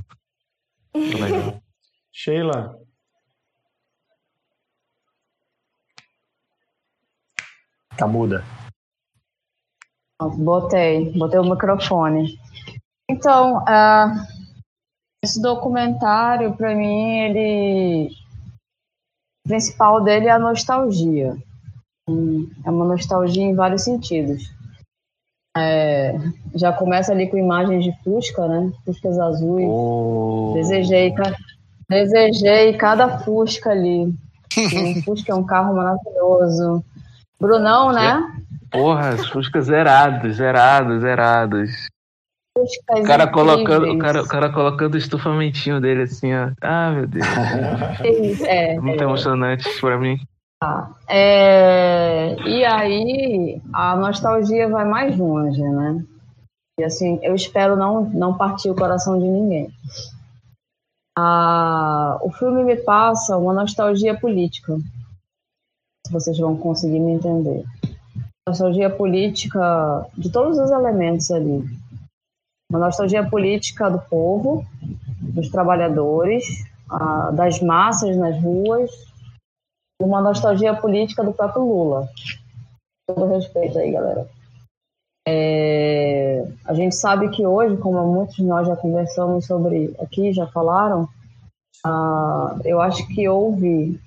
Legal. 0.95 1.61
Sheila, 2.21 2.77
Tá 7.95 8.05
muda. 8.05 8.43
Botei, 10.21 11.17
botei 11.17 11.39
o 11.39 11.49
microfone. 11.49 12.37
Então, 13.09 13.63
ah, 13.65 14.27
esse 15.23 15.41
documentário, 15.41 16.57
para 16.57 16.75
mim, 16.75 17.19
ele. 17.19 18.09
O 19.45 19.47
principal 19.47 20.03
dele 20.03 20.27
é 20.27 20.31
a 20.31 20.39
nostalgia. 20.39 21.37
Hum, 22.09 22.51
É 22.65 22.69
uma 22.69 22.83
nostalgia 22.83 23.43
em 23.43 23.55
vários 23.55 23.85
sentidos. 23.85 24.43
É, 25.57 26.15
já 26.53 26.73
começa 26.73 27.13
ali 27.13 27.29
com 27.29 27.37
imagens 27.37 27.81
de 27.81 27.93
Fusca, 28.03 28.45
né? 28.45 28.73
Fuscas 28.83 29.17
azuis. 29.17 29.69
Oh. 29.69 30.51
Desejei, 30.55 31.13
desejei 31.89 32.73
cada 32.73 33.19
Fusca 33.19 33.71
ali. 33.71 34.13
Fusca 35.03 35.31
é 35.31 35.35
um 35.35 35.43
carro 35.45 35.75
maravilhoso. 35.75 36.83
Brunão, 37.39 37.91
né? 37.91 38.23
Porra, 38.71 39.09
as 39.09 39.27
Fuscas 39.27 39.65
zerados, 39.65 40.35
zerados, 40.35 41.01
zerados. 41.01 41.71
Fuscas 42.57 42.99
O 42.99 43.03
cara 43.03 43.27
colocando, 43.27 43.83
o 43.83 43.87
incríveis. 43.87 44.01
cara, 44.01 44.23
o 44.23 44.27
cara 44.27 44.49
colocando 44.51 44.93
o 44.95 44.97
estufamentinho 44.97 45.79
dele 45.81 46.03
assim, 46.03 46.33
ó. 46.33 46.51
Ah, 46.61 46.91
meu 46.91 47.07
Deus. 47.07 47.25
É, 48.45 48.79
Muito 48.79 49.01
é. 49.01 49.03
emocionante 49.03 49.67
pra 49.79 49.97
mim. 49.97 50.19
É, 51.07 52.35
e 52.45 52.65
aí 52.65 53.61
a 53.73 53.95
nostalgia 53.95 54.67
vai 54.67 54.83
mais 54.83 55.17
longe, 55.17 55.61
né? 55.61 56.03
E 56.79 56.83
assim, 56.83 57.17
eu 57.23 57.33
espero 57.33 57.77
não, 57.77 58.03
não 58.03 58.37
partir 58.37 58.69
o 58.69 58.75
coração 58.75 59.17
de 59.17 59.25
ninguém. 59.25 59.71
O 62.21 62.31
filme 62.31 62.63
me 62.63 62.75
passa 62.75 63.37
uma 63.37 63.53
nostalgia 63.53 64.19
política. 64.19 64.77
Se 66.05 66.13
vocês 66.13 66.37
vão 66.37 66.57
conseguir 66.57 66.99
me 66.99 67.13
entender. 67.13 67.63
Nostalgia 68.47 68.89
política 68.89 70.07
de 70.17 70.31
todos 70.31 70.57
os 70.57 70.71
elementos 70.71 71.29
ali. 71.31 71.63
Uma 72.71 72.79
nostalgia 72.79 73.27
política 73.27 73.89
do 73.89 73.99
povo, 73.99 74.65
dos 75.21 75.49
trabalhadores, 75.49 76.45
das 77.33 77.61
massas 77.61 78.15
nas 78.17 78.41
ruas, 78.41 78.91
uma 80.01 80.21
nostalgia 80.21 80.73
política 80.75 81.23
do 81.23 81.33
próprio 81.33 81.63
Lula. 81.63 82.09
Todo 83.07 83.27
respeito 83.27 83.77
aí, 83.77 83.91
galera. 83.91 84.27
É, 85.31 86.43
a 86.65 86.73
gente 86.73 86.95
sabe 86.95 87.29
que 87.29 87.45
hoje, 87.45 87.77
como 87.77 88.03
muitos 88.07 88.35
de 88.35 88.43
nós 88.43 88.67
já 88.67 88.75
conversamos 88.75 89.45
sobre 89.45 89.93
aqui, 89.99 90.33
já 90.33 90.47
falaram, 90.47 91.07
eu 92.65 92.81
acho 92.81 93.07
que 93.09 93.29
houve, 93.29 93.99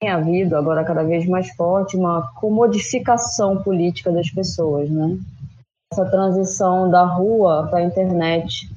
tem 0.00 0.10
havido 0.10 0.56
agora 0.56 0.82
cada 0.82 1.02
vez 1.02 1.26
mais 1.26 1.50
forte, 1.54 1.94
uma 1.94 2.32
comodificação 2.36 3.62
política 3.62 4.10
das 4.10 4.30
pessoas, 4.30 4.88
né? 4.88 5.18
Essa 5.92 6.06
transição 6.06 6.90
da 6.90 7.04
rua 7.04 7.66
para 7.68 7.80
a 7.80 7.84
internet. 7.84 8.70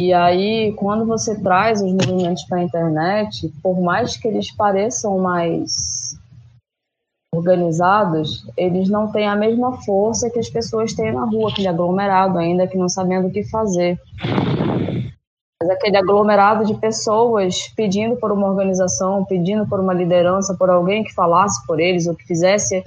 E 0.00 0.12
aí, 0.12 0.72
quando 0.72 1.06
você 1.06 1.40
traz 1.40 1.80
os 1.80 1.92
movimentos 1.92 2.42
para 2.44 2.58
a 2.58 2.64
internet, 2.64 3.52
por 3.62 3.80
mais 3.80 4.16
que 4.16 4.26
eles 4.26 4.50
pareçam 4.50 5.16
mais 5.18 6.18
organizados, 7.36 8.46
eles 8.56 8.88
não 8.88 9.10
têm 9.12 9.28
a 9.28 9.36
mesma 9.36 9.80
força 9.82 10.30
que 10.30 10.38
as 10.38 10.48
pessoas 10.48 10.92
têm 10.92 11.12
na 11.12 11.24
rua, 11.24 11.50
aquele 11.50 11.68
aglomerado 11.68 12.38
ainda 12.38 12.66
que 12.66 12.76
não 12.76 12.88
sabendo 12.88 13.28
o 13.28 13.30
que 13.30 13.44
fazer. 13.44 13.98
Mas 15.60 15.70
aquele 15.70 15.96
aglomerado 15.96 16.64
de 16.64 16.74
pessoas 16.74 17.72
pedindo 17.76 18.16
por 18.16 18.32
uma 18.32 18.48
organização, 18.48 19.24
pedindo 19.24 19.66
por 19.66 19.80
uma 19.80 19.94
liderança, 19.94 20.54
por 20.54 20.68
alguém 20.70 21.02
que 21.02 21.14
falasse 21.14 21.64
por 21.66 21.80
eles 21.80 22.06
ou 22.06 22.14
que 22.14 22.26
fizesse 22.26 22.84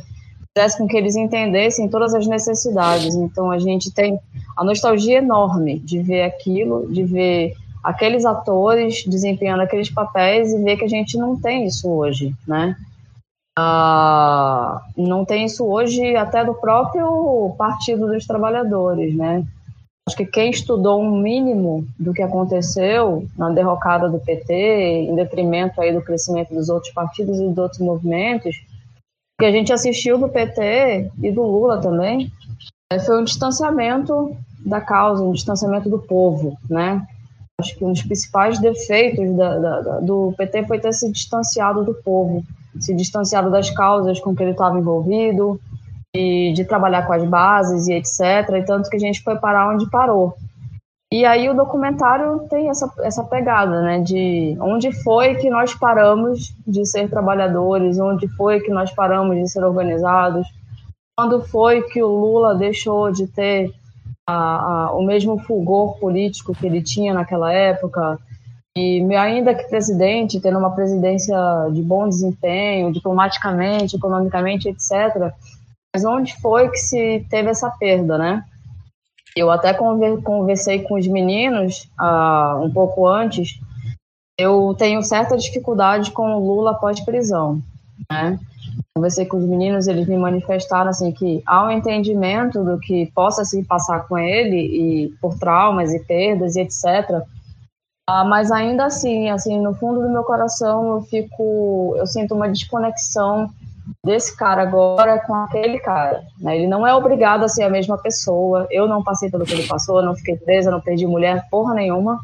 fizesse 0.57 0.77
com 0.77 0.87
que 0.87 0.97
eles 0.97 1.15
entendessem 1.15 1.87
todas 1.87 2.13
as 2.13 2.27
necessidades. 2.27 3.15
Então 3.15 3.49
a 3.49 3.59
gente 3.59 3.93
tem 3.93 4.19
a 4.57 4.63
nostalgia 4.63 5.19
enorme 5.19 5.79
de 5.79 5.99
ver 5.99 6.23
aquilo, 6.23 6.87
de 6.91 7.03
ver 7.03 7.53
aqueles 7.83 8.25
atores 8.25 9.05
desempenhando 9.05 9.61
aqueles 9.61 9.89
papéis 9.89 10.51
e 10.51 10.61
ver 10.61 10.77
que 10.77 10.85
a 10.85 10.89
gente 10.89 11.17
não 11.17 11.39
tem 11.39 11.65
isso 11.65 11.89
hoje, 11.89 12.33
né? 12.47 12.75
Ah, 13.61 14.83
não 14.95 15.25
tem 15.25 15.43
isso 15.43 15.65
hoje 15.65 16.15
até 16.15 16.45
do 16.45 16.53
próprio 16.53 17.53
Partido 17.57 18.07
dos 18.07 18.25
Trabalhadores, 18.25 19.13
né? 19.13 19.43
Acho 20.07 20.15
que 20.15 20.25
quem 20.25 20.49
estudou 20.49 21.01
um 21.01 21.19
mínimo 21.19 21.85
do 21.99 22.13
que 22.13 22.21
aconteceu 22.21 23.27
na 23.37 23.49
derrocada 23.49 24.07
do 24.07 24.17
PT, 24.17 24.53
em 25.09 25.13
detrimento 25.13 25.81
aí 25.81 25.91
do 25.91 26.01
crescimento 26.01 26.53
dos 26.53 26.69
outros 26.69 26.93
partidos 26.93 27.37
e 27.37 27.49
dos 27.49 27.57
outros 27.57 27.81
movimentos, 27.81 28.55
que 29.37 29.45
a 29.45 29.51
gente 29.51 29.73
assistiu 29.73 30.17
do 30.17 30.29
PT 30.29 31.11
e 31.21 31.29
do 31.29 31.43
Lula 31.43 31.81
também, 31.81 32.31
é, 32.89 32.97
foi 32.97 33.19
um 33.19 33.25
distanciamento 33.25 34.37
da 34.65 34.79
causa, 34.79 35.21
um 35.21 35.33
distanciamento 35.33 35.89
do 35.89 35.99
povo, 35.99 36.57
né? 36.69 37.05
Acho 37.59 37.75
que 37.75 37.83
um 37.83 37.91
dos 37.91 38.03
principais 38.03 38.57
defeitos 38.57 39.35
da, 39.35 39.59
da, 39.59 39.81
da, 39.81 39.99
do 39.99 40.33
PT 40.37 40.65
foi 40.65 40.79
ter 40.79 40.93
se 40.93 41.11
distanciado 41.11 41.83
do 41.83 41.93
povo, 41.93 42.41
se 42.79 42.93
distanciado 42.93 43.51
das 43.51 43.69
causas 43.69 44.19
com 44.19 44.35
que 44.35 44.43
ele 44.43 44.51
estava 44.51 44.79
envolvido, 44.79 45.59
e 46.15 46.53
de 46.53 46.65
trabalhar 46.65 47.05
com 47.05 47.13
as 47.13 47.23
bases 47.23 47.87
e 47.87 47.93
etc. 47.93 48.55
E 48.55 48.63
tanto 48.63 48.89
que 48.89 48.95
a 48.95 48.99
gente 48.99 49.21
foi 49.21 49.37
parar 49.37 49.73
onde 49.73 49.89
parou. 49.89 50.35
E 51.11 51.25
aí 51.25 51.49
o 51.49 51.55
documentário 51.55 52.47
tem 52.49 52.69
essa, 52.69 52.91
essa 52.99 53.23
pegada, 53.23 53.81
né? 53.81 53.99
De 53.99 54.55
onde 54.59 54.91
foi 54.91 55.35
que 55.35 55.49
nós 55.49 55.73
paramos 55.73 56.53
de 56.67 56.85
ser 56.85 57.09
trabalhadores, 57.09 57.99
onde 57.99 58.27
foi 58.27 58.59
que 58.59 58.71
nós 58.71 58.91
paramos 58.91 59.35
de 59.35 59.47
ser 59.47 59.63
organizados, 59.63 60.47
quando 61.17 61.41
foi 61.41 61.81
que 61.81 62.01
o 62.01 62.07
Lula 62.07 62.53
deixou 62.53 63.11
de 63.11 63.27
ter 63.27 63.73
a, 64.27 64.35
a, 64.35 64.93
o 64.93 65.03
mesmo 65.03 65.39
fulgor 65.39 65.97
político 65.99 66.53
que 66.53 66.67
ele 66.67 66.81
tinha 66.81 67.13
naquela 67.13 67.51
época, 67.51 68.19
e 68.77 69.01
ainda 69.15 69.55
que 69.55 69.67
presidente, 69.67 70.39
tendo 70.39 70.59
uma 70.59 70.73
presidência 70.73 71.35
de 71.71 71.81
bom 71.81 72.07
desempenho, 72.07 72.91
diplomaticamente, 72.91 73.95
economicamente, 73.95 74.69
etc., 74.69 75.33
mas 75.93 76.05
onde 76.05 76.35
foi 76.39 76.69
que 76.69 76.77
se 76.77 77.25
teve 77.29 77.49
essa 77.49 77.69
perda, 77.71 78.17
né? 78.17 78.43
Eu 79.35 79.49
até 79.49 79.73
conversei 79.73 80.83
com 80.83 80.95
os 80.95 81.07
meninos 81.07 81.89
uh, 81.99 82.63
um 82.63 82.71
pouco 82.71 83.07
antes. 83.07 83.59
Eu 84.37 84.75
tenho 84.77 85.01
certa 85.01 85.35
dificuldade 85.35 86.11
com 86.11 86.35
o 86.35 86.39
Lula 86.39 86.71
após 86.71 86.99
prisão, 86.99 87.61
né? 88.11 88.39
conversei 88.99 89.25
com 89.25 89.37
os 89.37 89.45
meninos, 89.45 89.87
eles 89.87 90.07
me 90.07 90.17
manifestaram 90.17 90.89
assim 90.89 91.11
que 91.11 91.41
há 91.45 91.65
um 91.65 91.71
entendimento 91.71 92.63
do 92.63 92.77
que 92.79 93.09
possa 93.15 93.45
se 93.45 93.63
passar 93.63 94.07
com 94.07 94.17
ele 94.17 94.57
e 94.57 95.09
por 95.21 95.37
traumas 95.39 95.93
e 95.93 95.99
perdas 95.99 96.55
e 96.55 96.61
etc. 96.61 97.23
Ah, 98.11 98.23
mas 98.23 98.51
ainda 98.51 98.85
assim, 98.85 99.29
assim, 99.29 99.61
no 99.61 99.75
fundo 99.75 100.01
do 100.01 100.09
meu 100.09 100.23
coração 100.23 100.95
eu 100.95 101.01
fico, 101.03 101.93
eu 101.95 102.07
sinto 102.07 102.33
uma 102.33 102.49
desconexão 102.49 103.51
desse 104.03 104.35
cara 104.35 104.63
agora 104.63 105.19
com 105.19 105.35
aquele 105.35 105.79
cara. 105.79 106.23
Né? 106.39 106.57
Ele 106.57 106.67
não 106.67 106.87
é 106.87 106.95
obrigado 106.95 107.43
a 107.43 107.47
ser 107.47 107.61
a 107.61 107.69
mesma 107.69 107.99
pessoa. 107.99 108.65
Eu 108.71 108.87
não 108.87 109.03
passei 109.03 109.29
pelo 109.29 109.45
que 109.45 109.53
ele 109.53 109.67
passou, 109.67 110.01
não 110.01 110.15
fiquei 110.15 110.35
presa, 110.35 110.71
não 110.71 110.81
perdi 110.81 111.05
mulher, 111.05 111.47
porra 111.51 111.75
nenhuma. 111.75 112.19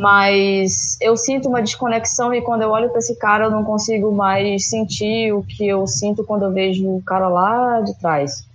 Mas 0.00 0.96
eu 0.98 1.14
sinto 1.14 1.46
uma 1.46 1.60
desconexão 1.60 2.32
e 2.32 2.40
quando 2.40 2.62
eu 2.62 2.70
olho 2.70 2.88
para 2.88 2.98
esse 2.98 3.18
cara 3.18 3.44
eu 3.44 3.50
não 3.50 3.64
consigo 3.64 4.10
mais 4.10 4.66
sentir 4.66 5.30
o 5.30 5.42
que 5.42 5.68
eu 5.68 5.86
sinto 5.86 6.24
quando 6.24 6.46
eu 6.46 6.52
vejo 6.52 6.88
o 6.88 7.02
cara 7.02 7.28
lá 7.28 7.82
de 7.82 7.92
trás. 7.98 8.46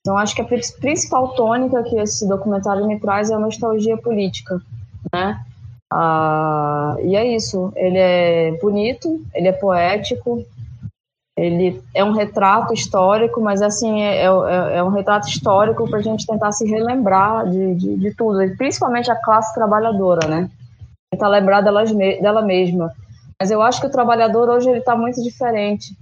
Então 0.00 0.16
acho 0.16 0.32
que 0.32 0.42
a 0.42 0.48
principal 0.80 1.34
tônica 1.34 1.82
que 1.82 1.96
esse 1.96 2.28
documentário 2.28 2.86
me 2.86 3.00
traz 3.00 3.30
é 3.30 3.34
a 3.34 3.38
nostalgia 3.40 3.96
política, 3.96 4.60
né? 5.12 5.44
Ah, 5.94 6.96
e 7.02 7.14
é 7.14 7.34
isso. 7.34 7.70
Ele 7.76 7.98
é 7.98 8.52
bonito, 8.62 9.20
ele 9.34 9.48
é 9.48 9.52
poético, 9.52 10.42
ele 11.36 11.82
é 11.94 12.02
um 12.02 12.12
retrato 12.12 12.72
histórico, 12.72 13.40
mas 13.42 13.60
assim 13.60 14.02
é, 14.02 14.24
é, 14.24 14.76
é 14.76 14.82
um 14.82 14.88
retrato 14.88 15.28
histórico 15.28 15.88
para 15.88 15.98
a 15.98 16.02
gente 16.02 16.26
tentar 16.26 16.50
se 16.52 16.66
relembrar 16.66 17.48
de, 17.50 17.74
de, 17.74 17.96
de, 17.96 18.14
tudo, 18.14 18.38
principalmente 18.56 19.10
a 19.10 19.16
classe 19.16 19.52
trabalhadora, 19.54 20.26
né? 20.26 20.50
Tentar 21.10 21.28
lembrar 21.28 21.60
delas, 21.60 21.92
dela 21.92 22.40
mesma. 22.40 22.90
Mas 23.38 23.50
eu 23.50 23.60
acho 23.60 23.80
que 23.80 23.86
o 23.86 23.92
trabalhador 23.92 24.48
hoje 24.48 24.70
ele 24.70 24.78
está 24.78 24.96
muito 24.96 25.22
diferente. 25.22 25.94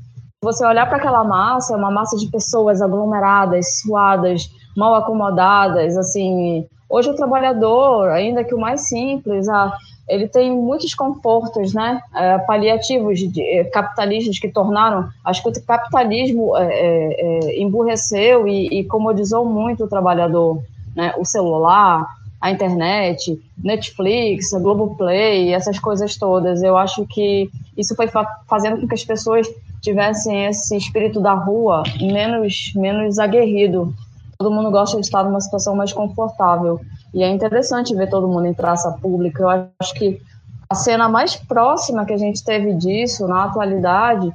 Você 0.43 0.65
olhar 0.65 0.87
para 0.87 0.99
aquela 0.99 1.25
massa, 1.25 1.75
é 1.75 1.77
uma 1.77 1.91
massa 1.91 2.17
de 2.17 2.29
pessoas 2.29 2.81
aglomeradas, 2.81 3.81
suadas, 3.81 4.49
mal 4.77 4.95
acomodadas, 4.95 5.97
assim. 5.97 6.67
Hoje 6.91 7.09
o 7.09 7.15
trabalhador, 7.15 8.11
ainda 8.11 8.43
que 8.43 8.55
o 8.55 8.59
mais 8.59 8.89
simples, 8.89 9.49
a 9.49 9.73
ele 10.11 10.27
tem 10.27 10.51
muitos 10.51 10.93
confortos, 10.93 11.73
né, 11.73 12.03
é, 12.17 12.37
paliativos 12.39 13.21
de 13.21 13.41
é, 13.41 13.63
capitalistas 13.63 14.41
que 14.41 14.49
tornaram, 14.49 15.09
acho 15.25 15.41
que 15.41 15.49
o 15.49 15.63
capitalismo 15.65 16.57
é, 16.57 16.67
é, 16.67 17.63
emburreceu 17.63 18.49
e, 18.49 18.81
e 18.81 18.85
comodizou 18.85 19.45
muito 19.45 19.85
o 19.85 19.89
trabalhador, 19.89 20.61
né, 20.97 21.15
o 21.17 21.25
celular, 21.25 22.05
a 22.41 22.51
internet, 22.51 23.41
Netflix, 23.63 24.53
a 24.53 24.59
Globoplay, 24.59 25.53
essas 25.53 25.79
coisas 25.79 26.17
todas. 26.17 26.63
Eu 26.63 26.77
acho 26.77 27.07
que 27.07 27.51
isso 27.77 27.95
foi 27.95 28.09
fa 28.09 28.27
fazendo 28.49 28.81
com 28.81 28.89
que 28.89 28.95
as 28.95 29.05
pessoas 29.05 29.47
tivessem 29.83 30.47
esse 30.47 30.77
espírito 30.77 31.21
da 31.21 31.35
rua 31.35 31.83
menos 32.01 32.73
menos 32.75 33.19
aguerrido. 33.19 33.95
Todo 34.41 34.51
mundo 34.51 34.71
gosta 34.71 34.99
de 34.99 35.05
estar 35.05 35.23
numa 35.23 35.39
situação 35.39 35.77
mais 35.77 35.93
confortável. 35.93 36.81
E 37.13 37.23
é 37.23 37.29
interessante 37.29 37.95
ver 37.95 38.09
todo 38.09 38.27
mundo 38.27 38.47
em 38.47 38.55
praça 38.55 38.91
pública. 38.91 39.43
Eu 39.43 39.69
acho 39.79 39.93
que 39.93 40.19
a 40.67 40.75
cena 40.75 41.11
mais 41.11 41.37
próxima 41.37 42.07
que 42.07 42.15
a 42.15 42.17
gente 42.17 42.43
teve 42.43 42.73
disso 42.73 43.29
na 43.29 43.45
atualidade 43.45 44.33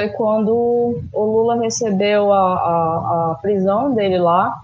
foi 0.00 0.08
quando 0.10 1.02
o 1.12 1.24
Lula 1.24 1.56
recebeu 1.56 2.32
a, 2.32 2.38
a, 2.38 3.30
a 3.32 3.34
prisão 3.42 3.92
dele 3.92 4.18
lá. 4.18 4.54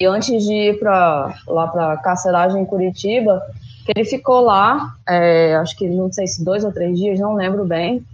E 0.00 0.06
antes 0.06 0.44
de 0.44 0.52
ir 0.52 0.78
para 0.78 1.34
lá 1.48 1.66
para 1.66 1.94
a 1.94 1.96
carceragem 1.96 2.62
em 2.62 2.66
Curitiba, 2.66 3.42
que 3.84 3.90
ele 3.96 4.04
ficou 4.04 4.42
lá, 4.42 4.94
é, 5.08 5.56
acho 5.56 5.76
que 5.76 5.88
não 5.88 6.12
sei 6.12 6.28
se 6.28 6.44
dois 6.44 6.62
ou 6.62 6.70
três 6.70 6.96
dias, 6.96 7.18
não 7.18 7.34
lembro 7.34 7.64
bem. 7.64 8.06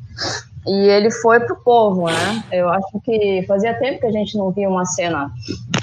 E 0.66 0.88
ele 0.88 1.10
foi 1.10 1.40
pro 1.40 1.56
povo, 1.62 2.06
né? 2.06 2.42
Eu 2.50 2.68
acho 2.70 3.00
que 3.00 3.44
fazia 3.46 3.78
tempo 3.78 4.00
que 4.00 4.06
a 4.06 4.12
gente 4.12 4.36
não 4.38 4.50
via 4.50 4.68
uma 4.68 4.86
cena 4.86 5.30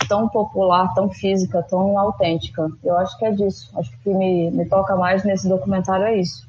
tão 0.10 0.28
popular, 0.28 0.92
tão 0.96 1.10
física, 1.10 1.62
tão 1.64 1.98
autêntica. 2.00 2.68
Eu 2.84 2.98
acho 2.98 3.18
que 3.18 3.26
é 3.26 3.32
disso. 3.32 3.72
Acho 3.78 3.92
que 3.92 3.98
o 3.98 4.02
que 4.04 4.10
me, 4.10 4.50
me 4.50 4.66
toca 4.68 4.96
mais 4.96 5.24
nesse 5.24 5.48
documentário 5.48 6.06
é 6.06 6.20
isso. 6.20 6.48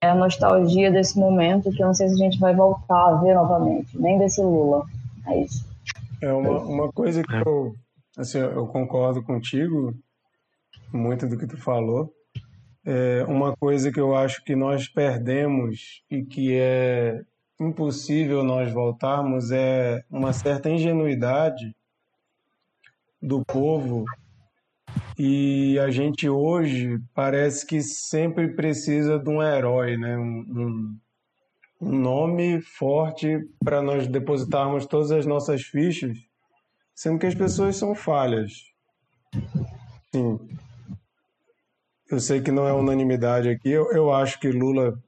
É 0.00 0.10
a 0.10 0.14
nostalgia 0.14 0.92
desse 0.92 1.18
momento 1.18 1.72
que 1.72 1.82
eu 1.82 1.86
não 1.86 1.94
sei 1.94 2.08
se 2.08 2.14
a 2.14 2.24
gente 2.24 2.38
vai 2.38 2.54
voltar 2.54 3.08
a 3.08 3.14
ver 3.16 3.34
novamente, 3.34 3.98
nem 3.98 4.18
desse 4.18 4.40
Lula. 4.40 4.84
É 5.26 5.40
isso. 5.40 5.66
É 6.20 6.32
uma, 6.32 6.60
uma 6.60 6.92
coisa 6.92 7.22
que 7.22 7.34
eu, 7.34 7.74
assim, 8.16 8.38
eu 8.38 8.66
concordo 8.68 9.22
contigo, 9.22 9.92
muito 10.92 11.26
do 11.26 11.36
que 11.36 11.46
tu 11.48 11.56
falou. 11.56 12.12
É 12.84 13.24
uma 13.28 13.56
coisa 13.56 13.90
que 13.90 14.00
eu 14.00 14.14
acho 14.14 14.42
que 14.44 14.54
nós 14.54 14.88
perdemos 14.88 16.02
e 16.10 16.24
que 16.24 16.56
é 16.56 17.20
impossível 17.68 18.42
nós 18.42 18.72
voltarmos 18.72 19.50
é 19.50 20.04
uma 20.10 20.32
certa 20.32 20.68
ingenuidade 20.68 21.74
do 23.20 23.44
povo 23.44 24.04
e 25.18 25.78
a 25.78 25.90
gente 25.90 26.28
hoje 26.28 26.98
parece 27.14 27.66
que 27.66 27.80
sempre 27.82 28.54
precisa 28.54 29.18
de 29.18 29.30
um 29.30 29.42
herói, 29.42 29.96
né? 29.96 30.16
um, 30.16 30.98
um, 31.80 31.98
nome 31.98 32.60
forte 32.60 33.38
para 33.64 33.82
nós 33.82 34.06
depositarmos 34.06 34.86
todas 34.86 35.10
as 35.10 35.26
nossas 35.26 35.62
fichas, 35.62 36.18
sendo 36.94 37.18
que 37.18 37.26
as 37.26 37.34
pessoas 37.34 37.76
são 37.76 37.94
falhas. 37.94 38.52
Sim. 40.12 40.38
Eu 42.10 42.20
sei 42.20 42.40
que 42.40 42.50
não 42.50 42.66
é 42.66 42.72
unanimidade 42.72 43.48
aqui, 43.48 43.70
eu, 43.70 43.90
eu 43.92 44.12
acho 44.12 44.38
que 44.38 44.50
Lula 44.50 44.98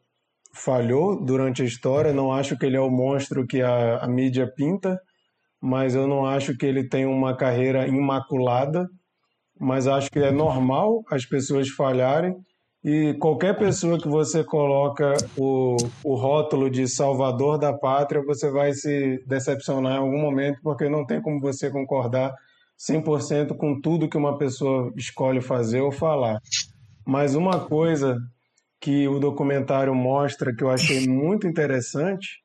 falhou 0.55 1.23
durante 1.23 1.63
a 1.63 1.65
história. 1.65 2.13
Não 2.13 2.33
acho 2.33 2.57
que 2.57 2.65
ele 2.65 2.77
é 2.77 2.81
o 2.81 2.91
monstro 2.91 3.47
que 3.47 3.61
a, 3.61 3.99
a 3.99 4.09
mídia 4.09 4.51
pinta, 4.55 4.99
mas 5.61 5.95
eu 5.95 6.07
não 6.07 6.25
acho 6.25 6.57
que 6.57 6.65
ele 6.65 6.89
tem 6.89 7.05
uma 7.05 7.37
carreira 7.37 7.87
imaculada. 7.87 8.89
Mas 9.59 9.87
acho 9.87 10.11
que 10.11 10.19
é 10.19 10.31
normal 10.31 11.03
as 11.11 11.25
pessoas 11.25 11.69
falharem. 11.69 12.35
E 12.85 13.15
qualquer 13.15 13.57
pessoa 13.57 13.99
que 13.99 14.09
você 14.09 14.45
coloca 14.45 15.15
o, 15.39 15.77
o 16.05 16.15
rótulo 16.15 16.69
de 16.69 16.87
salvador 16.87 17.59
da 17.59 17.73
pátria, 17.73 18.23
você 18.23 18.51
vai 18.51 18.75
se 18.75 19.25
decepcionar 19.27 19.95
em 19.95 20.01
algum 20.01 20.21
momento, 20.21 20.61
porque 20.63 20.87
não 20.89 21.07
tem 21.07 21.23
como 21.23 21.41
você 21.41 21.71
concordar 21.71 22.35
100% 22.79 23.57
com 23.57 23.81
tudo 23.81 24.09
que 24.09 24.19
uma 24.19 24.37
pessoa 24.37 24.93
escolhe 24.97 25.41
fazer 25.41 25.81
ou 25.81 25.91
falar. 25.91 26.39
Mas 27.07 27.35
uma 27.35 27.61
coisa 27.61 28.19
que 28.85 29.09
o 29.09 29.18
documentário 29.18 29.95
mostra, 29.95 30.55
que 30.55 30.62
eu 30.62 30.68
achei 30.68 31.09
muito 31.09 31.47
interessante. 31.49 32.43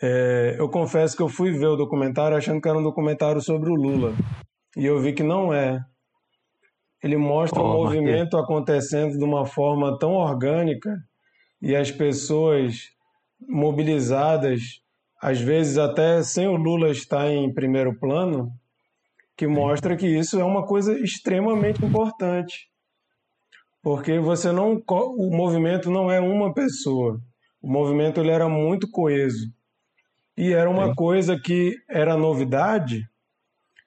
É, 0.00 0.54
eu 0.60 0.68
confesso 0.68 1.16
que 1.16 1.22
eu 1.24 1.28
fui 1.28 1.50
ver 1.50 1.66
o 1.66 1.76
documentário 1.76 2.36
achando 2.36 2.60
que 2.60 2.68
era 2.68 2.78
um 2.78 2.82
documentário 2.82 3.40
sobre 3.40 3.68
o 3.68 3.74
Lula. 3.74 4.14
E 4.76 4.86
eu 4.86 5.00
vi 5.00 5.12
que 5.12 5.24
não 5.24 5.52
é. 5.52 5.80
Ele 7.02 7.16
mostra 7.16 7.60
o 7.60 7.68
um 7.68 7.82
movimento 7.82 8.36
acontecendo 8.36 9.18
de 9.18 9.24
uma 9.24 9.44
forma 9.44 9.98
tão 9.98 10.12
orgânica 10.12 10.96
e 11.60 11.74
as 11.74 11.90
pessoas 11.90 12.90
mobilizadas, 13.48 14.80
às 15.20 15.40
vezes 15.40 15.78
até 15.78 16.22
sem 16.22 16.46
o 16.46 16.54
Lula 16.54 16.90
estar 16.90 17.28
em 17.28 17.52
primeiro 17.52 17.98
plano, 17.98 18.52
que 19.36 19.48
mostra 19.48 19.96
que 19.96 20.06
isso 20.06 20.38
é 20.38 20.44
uma 20.44 20.64
coisa 20.64 20.96
extremamente 20.96 21.84
importante 21.84 22.69
porque 23.82 24.18
você 24.18 24.52
não 24.52 24.82
o 24.88 25.36
movimento 25.36 25.90
não 25.90 26.10
é 26.10 26.20
uma 26.20 26.52
pessoa. 26.52 27.18
O 27.62 27.70
movimento 27.70 28.20
ele 28.20 28.30
era 28.30 28.48
muito 28.48 28.90
coeso. 28.90 29.46
E 30.36 30.52
era 30.52 30.70
uma 30.70 30.88
Sim. 30.88 30.94
coisa 30.94 31.38
que 31.38 31.76
era 31.88 32.16
novidade, 32.16 33.02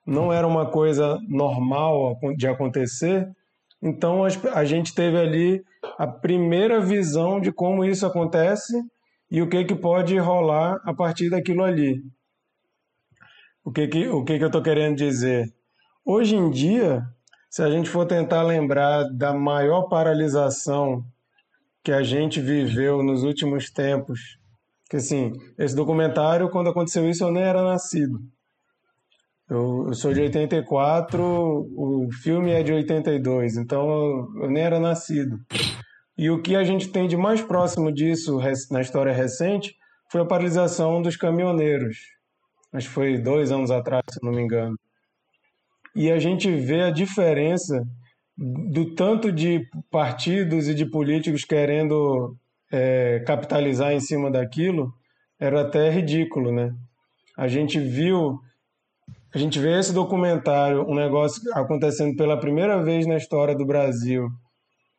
não 0.05 0.31
era 0.31 0.47
uma 0.47 0.69
coisa 0.69 1.17
normal 1.27 2.17
de 2.37 2.47
acontecer. 2.47 3.27
Então 3.81 4.23
a 4.53 4.63
gente 4.63 4.93
teve 4.93 5.17
ali 5.17 5.63
a 5.97 6.07
primeira 6.07 6.79
visão 6.79 7.39
de 7.39 7.51
como 7.51 7.83
isso 7.83 8.05
acontece 8.05 8.73
e 9.31 9.41
o 9.41 9.49
que 9.49 9.63
que 9.63 9.75
pode 9.75 10.17
rolar 10.17 10.79
a 10.83 10.93
partir 10.93 11.29
daquilo 11.29 11.63
ali. 11.63 12.01
O 13.65 13.71
que 13.71 13.87
que, 13.87 14.07
o 14.07 14.23
que, 14.23 14.37
que 14.37 14.43
eu 14.43 14.47
estou 14.47 14.61
querendo 14.61 14.95
dizer? 14.95 15.45
Hoje 16.05 16.35
em 16.35 16.49
dia, 16.49 17.01
se 17.53 17.61
a 17.61 17.69
gente 17.69 17.87
for 17.87 18.07
tentar 18.07 18.41
lembrar 18.41 19.03
da 19.13 19.31
maior 19.31 19.83
paralisação 19.83 21.05
que 21.83 21.91
a 21.91 22.01
gente 22.01 22.41
viveu 22.41 23.03
nos 23.03 23.21
últimos 23.21 23.69
tempos, 23.69 24.39
que 24.89 24.95
assim, 24.95 25.31
esse 25.59 25.75
documentário, 25.75 26.49
quando 26.49 26.71
aconteceu 26.71 27.07
isso, 27.07 27.23
eu 27.23 27.31
nem 27.31 27.43
era 27.43 27.61
nascido. 27.61 28.19
Eu, 29.47 29.85
eu 29.85 29.93
sou 29.93 30.11
de 30.11 30.21
84, 30.21 31.23
o 31.23 32.09
filme 32.23 32.49
é 32.49 32.63
de 32.63 32.73
82, 32.73 33.57
então 33.57 33.87
eu, 33.87 34.45
eu 34.45 34.49
nem 34.49 34.63
era 34.63 34.79
nascido. 34.79 35.37
E 36.17 36.31
o 36.31 36.41
que 36.41 36.55
a 36.55 36.63
gente 36.63 36.87
tem 36.87 37.07
de 37.07 37.15
mais 37.15 37.39
próximo 37.39 37.93
disso 37.93 38.39
na 38.71 38.81
história 38.81 39.13
recente 39.13 39.75
foi 40.11 40.21
a 40.21 40.25
paralisação 40.25 41.03
dos 41.03 41.15
caminhoneiros. 41.15 41.97
Acho 42.73 42.87
que 42.87 42.93
foi 42.95 43.21
dois 43.21 43.51
anos 43.51 43.69
atrás, 43.69 44.03
se 44.09 44.25
não 44.25 44.31
me 44.31 44.41
engano 44.41 44.75
e 45.95 46.11
a 46.11 46.19
gente 46.19 46.49
vê 46.51 46.81
a 46.81 46.91
diferença 46.91 47.85
do 48.35 48.95
tanto 48.95 49.31
de 49.31 49.67
partidos 49.91 50.67
e 50.67 50.73
de 50.73 50.85
políticos 50.85 51.45
querendo 51.45 52.35
é, 52.71 53.23
capitalizar 53.27 53.93
em 53.93 53.99
cima 53.99 54.31
daquilo, 54.31 54.91
era 55.39 55.61
até 55.61 55.89
ridículo, 55.89 56.51
né? 56.51 56.73
A 57.37 57.47
gente 57.47 57.79
viu, 57.79 58.39
a 59.33 59.37
gente 59.37 59.59
vê 59.59 59.79
esse 59.79 59.93
documentário, 59.93 60.87
um 60.87 60.95
negócio 60.95 61.41
acontecendo 61.53 62.15
pela 62.15 62.39
primeira 62.39 62.81
vez 62.83 63.05
na 63.05 63.17
história 63.17 63.55
do 63.55 63.65
Brasil, 63.65 64.29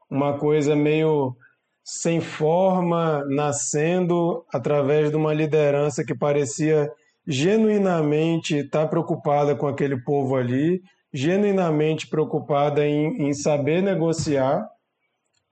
uma 0.08 0.38
coisa 0.38 0.76
meio 0.76 1.36
sem 1.84 2.20
forma, 2.20 3.24
nascendo 3.26 4.44
através 4.52 5.10
de 5.10 5.16
uma 5.16 5.34
liderança 5.34 6.04
que 6.04 6.14
parecia 6.14 6.90
genuinamente 7.26 8.56
estar 8.56 8.86
preocupada 8.88 9.54
com 9.54 9.66
aquele 9.66 10.00
povo 10.02 10.36
ali, 10.36 10.82
genuinamente 11.12 12.06
preocupada 12.06 12.86
em, 12.86 13.28
em 13.28 13.32
saber 13.32 13.82
negociar 13.82 14.68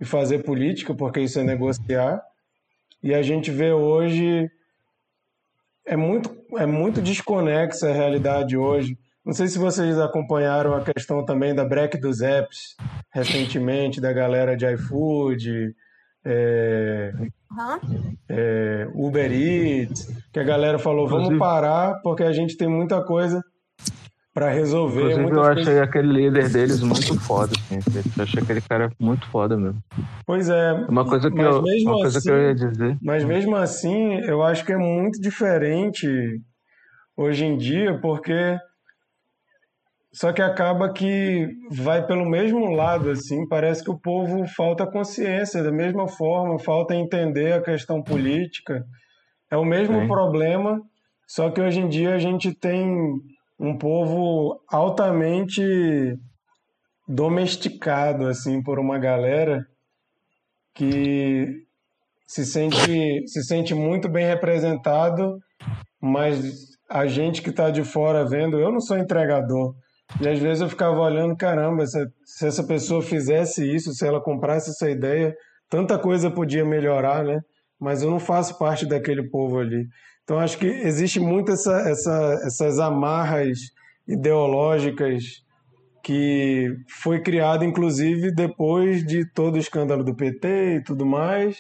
e 0.01 0.05
fazer 0.05 0.41
política, 0.41 0.95
porque 0.95 1.21
isso 1.21 1.39
é 1.39 1.43
negociar. 1.43 2.21
E 3.03 3.15
a 3.15 3.23
gente 3.23 3.51
vê 3.51 3.73
hoje 3.73 4.51
é 5.85 5.97
muito 5.97 6.31
é 6.57 6.67
muito 6.67 7.01
desconexa 7.01 7.89
a 7.89 7.93
realidade 7.93 8.57
hoje. 8.57 8.97
Não 9.25 9.33
sei 9.33 9.47
se 9.47 9.59
vocês 9.59 9.99
acompanharam 9.99 10.75
a 10.75 10.83
questão 10.83 11.25
também 11.25 11.55
da 11.55 11.65
break 11.65 11.99
dos 11.99 12.21
apps 12.21 12.77
recentemente 13.13 14.01
da 14.01 14.13
galera 14.13 14.57
de 14.57 14.67
iFood, 14.75 15.75
é, 16.25 17.13
uhum. 17.57 18.17
é, 18.29 18.89
Uber 18.95 19.33
Eats, 19.33 20.09
que 20.33 20.41
a 20.41 20.45
galera 20.45 20.79
falou 20.79 21.07
vamos 21.09 21.39
parar 21.39 22.01
porque 22.03 22.23
a 22.23 22.33
gente 22.33 22.57
tem 22.57 22.69
muita 22.69 23.03
coisa 23.05 23.43
para 24.35 24.49
resolver. 24.51 25.13
Inclusive, 25.13 25.37
eu 25.37 25.43
achei 25.43 25.65
coisas... 25.65 25.83
aquele 25.83 26.13
líder 26.13 26.49
deles 26.49 26.81
muito 26.81 27.21
foda. 27.21 27.53
Assim. 27.53 27.79
Eu 28.17 28.23
achei 28.23 28.43
aquele 28.43 28.61
cara 28.63 28.91
muito 28.99 29.27
foda 29.29 29.57
mesmo. 29.57 29.83
Pois 30.27 30.49
é. 30.49 30.73
Uma 30.89 31.05
coisa 31.05 31.31
que, 31.31 31.41
eu, 31.41 31.61
uma 31.61 31.93
coisa 32.01 32.19
assim, 32.19 32.29
que 32.29 32.35
eu 32.35 32.43
ia 32.43 32.55
dizer. 32.55 32.99
Mas 33.03 33.25
mesmo 33.25 33.55
assim, 33.57 34.15
eu 34.21 34.43
acho 34.43 34.65
que 34.65 34.73
é 34.73 34.79
muito 34.79 35.21
diferente 35.21 36.09
hoje 37.17 37.45
em 37.45 37.57
dia, 37.57 37.99
porque 38.01 38.57
só 40.13 40.31
que 40.31 40.43
acaba 40.43 40.93
que 40.93 41.49
vai 41.71 42.07
pelo 42.07 42.29
mesmo 42.29 42.71
lado, 42.71 43.11
assim, 43.11 43.49
parece 43.49 43.83
que 43.83 43.91
o 43.91 43.99
povo 43.99 44.47
falta 44.47 44.87
consciência, 44.87 45.63
da 45.63 45.73
mesma 45.73 46.07
forma, 46.07 46.59
falta 46.59 46.95
entender 46.95 47.55
a 47.55 47.63
questão 47.63 48.03
política. 48.03 48.85
É 49.51 49.57
o 49.57 49.65
mesmo 49.65 50.01
Sim. 50.01 50.07
problema, 50.07 50.83
só 51.27 51.51
que 51.51 51.61
hoje 51.63 51.81
em 51.81 51.89
dia 51.89 52.15
a 52.15 52.19
gente 52.19 52.53
tem 52.53 52.87
um 53.59 53.79
povo 53.79 54.61
altamente 54.69 55.63
domesticado 57.09 58.27
assim 58.27 58.63
por 58.63 58.79
uma 58.79 58.99
galera 58.99 59.67
que 60.75 61.65
se 62.27 62.45
sente 62.45 63.27
se 63.27 63.43
sente 63.45 63.75
muito 63.75 64.09
bem 64.09 64.27
representado, 64.27 65.39
mas 66.01 66.73
a 66.89 67.07
gente 67.07 67.41
que 67.41 67.51
está 67.51 67.71
de 67.71 67.83
fora 67.83 68.27
vendo, 68.29 68.59
eu 68.59 68.71
não 68.71 68.81
sou 68.81 68.99
entregador. 68.99 69.75
E 70.21 70.29
às 70.29 70.39
vezes 70.39 70.61
eu 70.61 70.69
ficava 70.69 71.01
olhando, 71.01 71.37
caramba, 71.37 71.87
se, 71.87 71.99
se 72.25 72.47
essa 72.47 72.65
pessoa 72.65 73.03
fizesse 73.03 73.65
isso, 73.65 73.93
se 73.93 74.07
ela 74.07 74.21
comprasse 74.21 74.71
essa 74.71 74.89
ideia, 74.91 75.35
tanta 75.69 75.99
coisa 75.99 76.31
podia 76.31 76.65
melhorar, 76.65 77.25
né? 77.25 77.41
Mas 77.81 78.03
eu 78.03 78.11
não 78.11 78.21
faço 78.21 78.59
parte 78.59 78.87
daquele 78.87 79.29
povo 79.29 79.59
ali. 79.59 79.87
Então 80.23 80.39
acho 80.39 80.59
que 80.59 80.67
existe 80.67 81.19
muito 81.19 81.53
essa, 81.53 81.73
essa, 81.89 82.41
essas 82.45 82.79
amarras 82.79 83.59
ideológicas 84.07 85.43
que 86.03 86.69
foi 87.01 87.21
criada 87.21 87.65
inclusive 87.65 88.35
depois 88.35 89.05
de 89.05 89.25
todo 89.33 89.55
o 89.55 89.59
escândalo 89.59 90.05
do 90.05 90.15
PT 90.15 90.77
e 90.77 90.83
tudo 90.83 91.07
mais. 91.07 91.57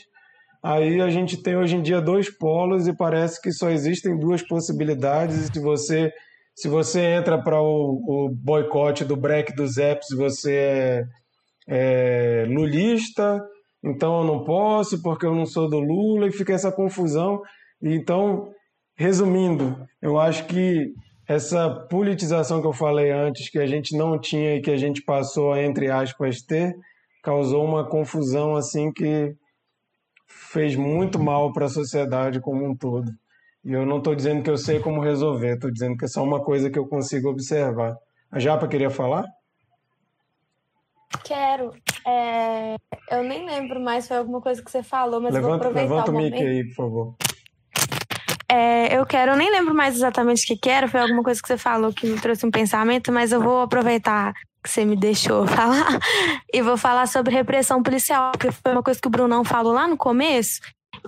Aí 0.62 1.00
a 1.00 1.11
gente 1.11 1.36
tem 1.36 1.57
hoje 1.57 1.76
em 1.76 1.82
dia 1.82 2.00
dois 2.00 2.30
polos 2.30 2.86
e 2.86 2.92
parece 2.92 3.40
que 3.40 3.50
só 3.50 3.68
existem 3.70 4.16
duas 4.16 4.42
possibilidades. 4.42 5.50
Se 5.53 5.59
você 5.59 6.12
se 6.55 6.68
você 6.68 7.00
entra 7.00 7.42
para 7.42 7.61
o, 7.61 8.26
o 8.26 8.28
boicote 8.28 9.05
do 9.05 9.16
break 9.16 9.55
dos 9.55 9.78
apps, 9.78 10.09
você 10.16 10.55
é, 10.55 11.05
é 11.66 12.46
lulista, 12.46 13.42
então 13.82 14.20
eu 14.20 14.24
não 14.26 14.44
posso 14.44 15.03
porque 15.03 15.26
eu 15.26 15.34
não 15.34 15.46
sou 15.46 15.68
do 15.68 15.80
Lula 15.80 16.28
e 16.28 16.32
fica 16.32 16.53
essa 16.53 16.70
confusão. 16.70 17.40
Então, 17.82 18.53
resumindo, 18.94 19.76
eu 20.00 20.18
acho 20.18 20.46
que 20.46 20.92
essa 21.26 21.70
politização 21.88 22.61
que 22.61 22.66
eu 22.66 22.72
falei 22.72 23.11
antes, 23.11 23.48
que 23.48 23.59
a 23.59 23.66
gente 23.66 23.96
não 23.96 24.18
tinha 24.18 24.57
e 24.57 24.61
que 24.61 24.70
a 24.70 24.76
gente 24.76 25.03
passou 25.03 25.53
a, 25.53 25.62
entre 25.62 25.90
aspas, 25.90 26.42
ter, 26.42 26.74
causou 27.22 27.64
uma 27.64 27.88
confusão 27.88 28.55
assim 28.55 28.92
que 28.92 29.34
fez 30.26 30.76
muito 30.76 31.18
mal 31.18 31.53
para 31.53 31.66
a 31.66 31.70
sociedade 31.70 32.40
como 32.40 32.64
um 32.64 32.76
todo. 32.76 33.11
E 33.64 33.72
eu 33.72 33.86
não 33.86 33.98
estou 33.98 34.14
dizendo 34.14 34.42
que 34.42 34.50
eu 34.50 34.56
sei 34.56 34.80
como 34.80 35.00
resolver, 35.00 35.54
estou 35.54 35.70
dizendo 35.70 35.96
que 35.96 36.04
é 36.04 36.08
só 36.08 36.22
uma 36.22 36.42
coisa 36.42 36.68
que 36.68 36.78
eu 36.78 36.86
consigo 36.86 37.28
observar. 37.28 37.96
A 38.30 38.38
Japa 38.38 38.66
queria 38.66 38.90
falar? 38.90 39.24
Quero. 41.22 41.72
É... 42.06 42.74
Eu 43.10 43.22
nem 43.22 43.46
lembro 43.46 43.80
mais, 43.80 44.08
foi 44.08 44.16
alguma 44.16 44.40
coisa 44.40 44.62
que 44.62 44.70
você 44.70 44.82
falou, 44.82 45.20
mas 45.20 45.34
levanta, 45.34 45.48
vou 45.48 45.56
aproveitar 45.56 45.88
levanta 45.88 46.10
o, 46.10 46.14
o 46.14 46.18
mic 46.18 46.34
aí, 46.34 46.64
por 46.68 46.74
favor. 46.74 47.14
É, 48.50 48.98
eu 48.98 49.06
quero, 49.06 49.32
eu 49.32 49.36
nem 49.36 49.50
lembro 49.50 49.74
mais 49.74 49.94
exatamente 49.94 50.44
o 50.44 50.46
que 50.46 50.56
quero, 50.56 50.86
foi 50.86 51.00
alguma 51.00 51.22
coisa 51.22 51.40
que 51.40 51.48
você 51.48 51.56
falou 51.56 51.90
que 51.90 52.06
me 52.06 52.20
trouxe 52.20 52.44
um 52.44 52.50
pensamento, 52.50 53.10
mas 53.10 53.32
eu 53.32 53.40
vou 53.40 53.62
aproveitar 53.62 54.34
que 54.62 54.68
você 54.68 54.84
me 54.84 54.94
deixou 54.94 55.46
falar 55.48 55.98
e 56.52 56.60
vou 56.60 56.76
falar 56.76 57.06
sobre 57.06 57.34
repressão 57.34 57.82
policial, 57.82 58.32
porque 58.32 58.50
foi 58.52 58.72
uma 58.72 58.82
coisa 58.82 59.00
que 59.00 59.08
o 59.08 59.10
Brunão 59.10 59.42
falou 59.42 59.72
lá 59.72 59.88
no 59.88 59.96
começo 59.96 60.60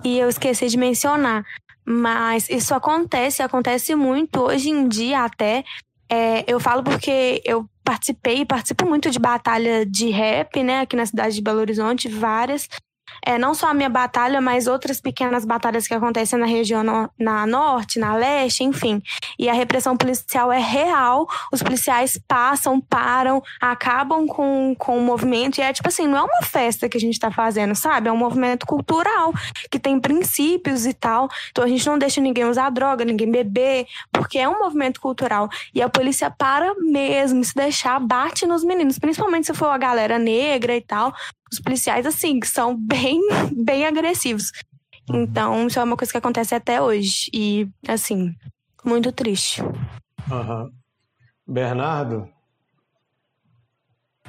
e 0.03 0.17
eu 0.17 0.27
esqueci 0.27 0.67
de 0.67 0.77
mencionar. 0.77 1.43
Mas 1.85 2.49
isso 2.49 2.73
acontece, 2.73 3.43
acontece 3.43 3.93
muito 3.95 4.41
hoje 4.41 4.69
em 4.69 4.87
dia 4.87 5.23
até. 5.23 5.63
É, 6.09 6.43
eu 6.51 6.59
falo 6.59 6.83
porque 6.83 7.41
eu 7.45 7.67
participei, 7.83 8.45
participo 8.45 8.87
muito 8.87 9.11
de 9.11 9.19
batalha 9.19 9.85
de 9.85 10.09
rap, 10.09 10.63
né, 10.63 10.81
aqui 10.81 10.95
na 10.95 11.05
cidade 11.05 11.35
de 11.35 11.41
Belo 11.41 11.59
Horizonte, 11.59 12.09
várias 12.09 12.67
é, 13.23 13.37
não 13.37 13.53
só 13.53 13.67
a 13.67 13.73
minha 13.73 13.89
batalha, 13.89 14.41
mas 14.41 14.67
outras 14.67 14.99
pequenas 14.99 15.45
batalhas 15.45 15.87
que 15.87 15.93
acontecem 15.93 16.39
na 16.39 16.45
região 16.45 16.83
no, 16.83 17.09
na 17.19 17.45
norte, 17.45 17.99
na 17.99 18.15
leste, 18.15 18.63
enfim. 18.63 19.01
E 19.37 19.49
a 19.49 19.53
repressão 19.53 19.95
policial 19.95 20.51
é 20.51 20.59
real, 20.59 21.27
os 21.51 21.61
policiais 21.61 22.19
passam, 22.27 22.79
param, 22.79 23.41
acabam 23.61 24.25
com, 24.27 24.75
com 24.77 24.97
o 24.97 25.01
movimento, 25.01 25.59
e 25.59 25.61
é 25.61 25.71
tipo 25.73 25.87
assim, 25.87 26.07
não 26.07 26.17
é 26.17 26.21
uma 26.21 26.41
festa 26.43 26.89
que 26.89 26.97
a 26.97 26.99
gente 26.99 27.19
tá 27.19 27.31
fazendo, 27.31 27.75
sabe? 27.75 28.09
É 28.09 28.11
um 28.11 28.17
movimento 28.17 28.65
cultural, 28.65 29.33
que 29.69 29.79
tem 29.79 29.99
princípios 29.99 30.85
e 30.85 30.93
tal. 30.93 31.29
Então 31.51 31.63
a 31.63 31.67
gente 31.67 31.85
não 31.85 31.97
deixa 31.97 32.21
ninguém 32.21 32.45
usar 32.45 32.69
droga, 32.69 33.05
ninguém 33.05 33.29
beber, 33.29 33.85
porque 34.11 34.39
é 34.39 34.47
um 34.47 34.59
movimento 34.59 34.99
cultural. 34.99 35.49
E 35.73 35.81
a 35.81 35.89
polícia 35.89 36.29
para 36.29 36.73
mesmo, 36.75 37.43
se 37.43 37.53
deixar, 37.53 37.99
bate 37.99 38.45
nos 38.45 38.63
meninos, 38.63 38.99
principalmente 38.99 39.47
se 39.47 39.53
for 39.53 39.67
a 39.67 39.77
galera 39.77 40.17
negra 40.17 40.75
e 40.75 40.81
tal, 40.81 41.13
os 41.51 41.59
policiais, 41.59 42.05
assim, 42.05 42.39
que 42.39 42.47
são 42.47 42.75
bem, 42.79 43.19
bem 43.55 43.85
agressivos. 43.85 44.51
Uhum. 45.09 45.21
Então, 45.21 45.67
isso 45.67 45.79
é 45.79 45.83
uma 45.83 45.97
coisa 45.97 46.11
que 46.11 46.17
acontece 46.17 46.55
até 46.55 46.81
hoje. 46.81 47.29
E, 47.33 47.67
assim, 47.87 48.33
muito 48.83 49.11
triste. 49.11 49.61
Uhum. 50.29 50.71
Bernardo? 51.47 52.27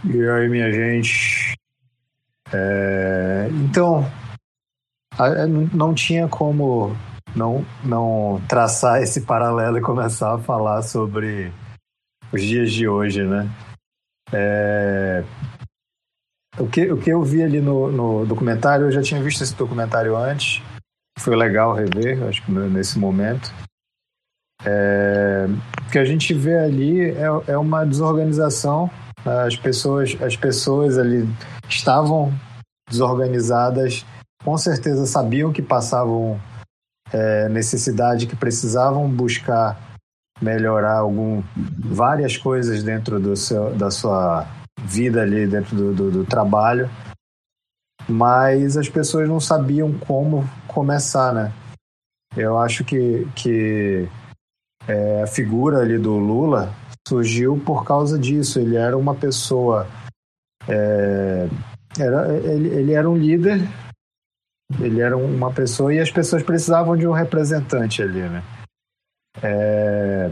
E 0.05 0.29
aí, 0.29 0.49
minha 0.49 0.71
gente? 0.71 1.57
É... 2.53 3.49
Então, 3.51 4.05
não 5.73 5.95
tinha 5.95 6.29
como 6.29 6.95
não, 7.35 7.65
não 7.85 8.43
traçar 8.49 9.03
esse 9.03 9.23
paralelo 9.23 9.79
e 9.79 9.83
começar 9.83 10.35
a 10.35 10.39
falar 10.39 10.83
sobre 10.83 11.53
os 12.33 12.43
dias 12.43 12.73
de 12.73 12.89
hoje, 12.89 13.23
né? 13.25 13.49
É, 14.33 15.25
o 16.59 16.67
que, 16.67 16.91
o 16.91 16.97
que 16.97 17.11
eu 17.11 17.23
vi 17.23 17.43
ali 17.43 17.61
no, 17.61 17.91
no 17.91 18.27
documentário, 18.27 18.87
eu 18.87 18.93
já 18.93 19.03
tinha 19.03 19.23
visto 19.23 19.43
esse 19.43 19.55
documentário 19.55 20.17
antes, 20.17 20.63
foi 21.19 21.37
legal 21.37 21.75
rever, 21.75 22.23
acho 22.25 22.45
que 22.45 22.53
nesse 22.53 22.99
momento. 22.99 23.53
É, 24.65 25.47
o 25.87 25.91
que 25.91 25.99
a 25.99 26.05
gente 26.05 26.33
vê 26.35 26.59
ali 26.59 27.11
é, 27.11 27.27
é 27.49 27.59
uma 27.59 27.85
desorganização. 27.85 28.91
As 29.25 29.57
pessoas, 29.57 30.17
as 30.23 30.37
pessoas 30.37 30.99
ali 30.99 31.29
estavam 31.69 32.33
desorganizadas, 32.89 34.07
com 34.45 34.57
certeza 34.57 35.07
sabiam 35.07 35.53
que 35.53 35.61
passavam 35.61 36.41
é, 37.13 37.49
necessidade, 37.49 38.27
que 38.27 38.37
precisavam 38.37 39.09
buscar 39.09 39.99
melhorar 40.41 40.99
algum, 40.99 41.43
várias 41.79 42.37
coisas 42.37 42.83
dentro 42.83 43.19
do 43.19 43.35
seu, 43.35 43.75
da 43.75 43.91
sua 43.91 44.47
vida 44.79 45.23
ali 45.23 45.47
dentro 45.47 45.77
do, 45.77 45.95
do, 45.95 46.11
do 46.11 46.25
trabalho, 46.25 46.89
mas 48.09 48.77
as 48.77 48.89
pessoas 48.89 49.29
não 49.29 49.41
sabiam 49.41 49.93
como 49.99 50.45
começar, 50.67 51.33
né? 51.33 51.53
Eu 52.37 52.59
acho 52.59 52.85
que, 52.85 53.27
que 53.35 54.09
é, 54.87 55.23
a 55.23 55.27
figura 55.27 55.79
ali 55.79 55.99
do 55.99 56.17
Lula 56.19 56.73
surgiu 57.09 57.59
por 57.65 57.85
causa 57.85 58.19
disso. 58.19 58.59
Ele 58.59 58.77
era 58.77 58.97
uma 58.97 59.15
pessoa. 59.15 59.87
É, 60.69 61.49
era, 61.99 62.37
ele, 62.37 62.69
ele 62.69 62.93
era 62.93 63.09
um 63.09 63.17
líder 63.17 63.61
ele 64.81 65.01
era 65.01 65.17
uma 65.17 65.53
pessoa 65.53 65.95
e 65.95 66.01
as 66.01 66.11
pessoas 66.11 66.43
precisavam 66.43 66.97
de 66.97 67.07
um 67.07 67.13
representante 67.13 68.03
ali, 68.03 68.21
né? 68.29 68.43
É, 69.43 70.31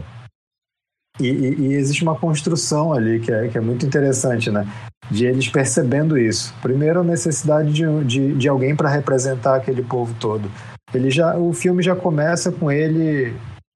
e, 1.19 1.27
e, 1.27 1.55
e, 1.61 1.73
existe 1.73 2.03
uma 2.03 2.15
construção 2.15 2.91
ali 2.91 3.19
que 3.19 3.31
é, 3.31 3.47
que 3.47 3.57
é 3.57 3.61
muito 3.61 3.85
interessante, 3.85 4.51
né? 4.51 4.67
De 5.09 5.25
eles 5.25 5.47
percebendo 5.47 6.17
isso. 6.17 6.53
Primeiro, 6.61 7.01
a 7.01 7.03
necessidade 7.03 7.71
de, 7.71 8.03
de, 8.03 8.33
de 8.33 8.47
alguém 8.49 8.75
para 8.75 8.89
representar 8.89 9.55
aquele 9.55 9.81
povo 9.81 10.13
todo. 10.19 10.49
Ele 10.93 11.09
já, 11.09 11.37
o 11.37 11.53
filme 11.53 11.81
já 11.81 11.95
começa 11.95 12.51
com 12.51 12.71
ele, 12.71 13.33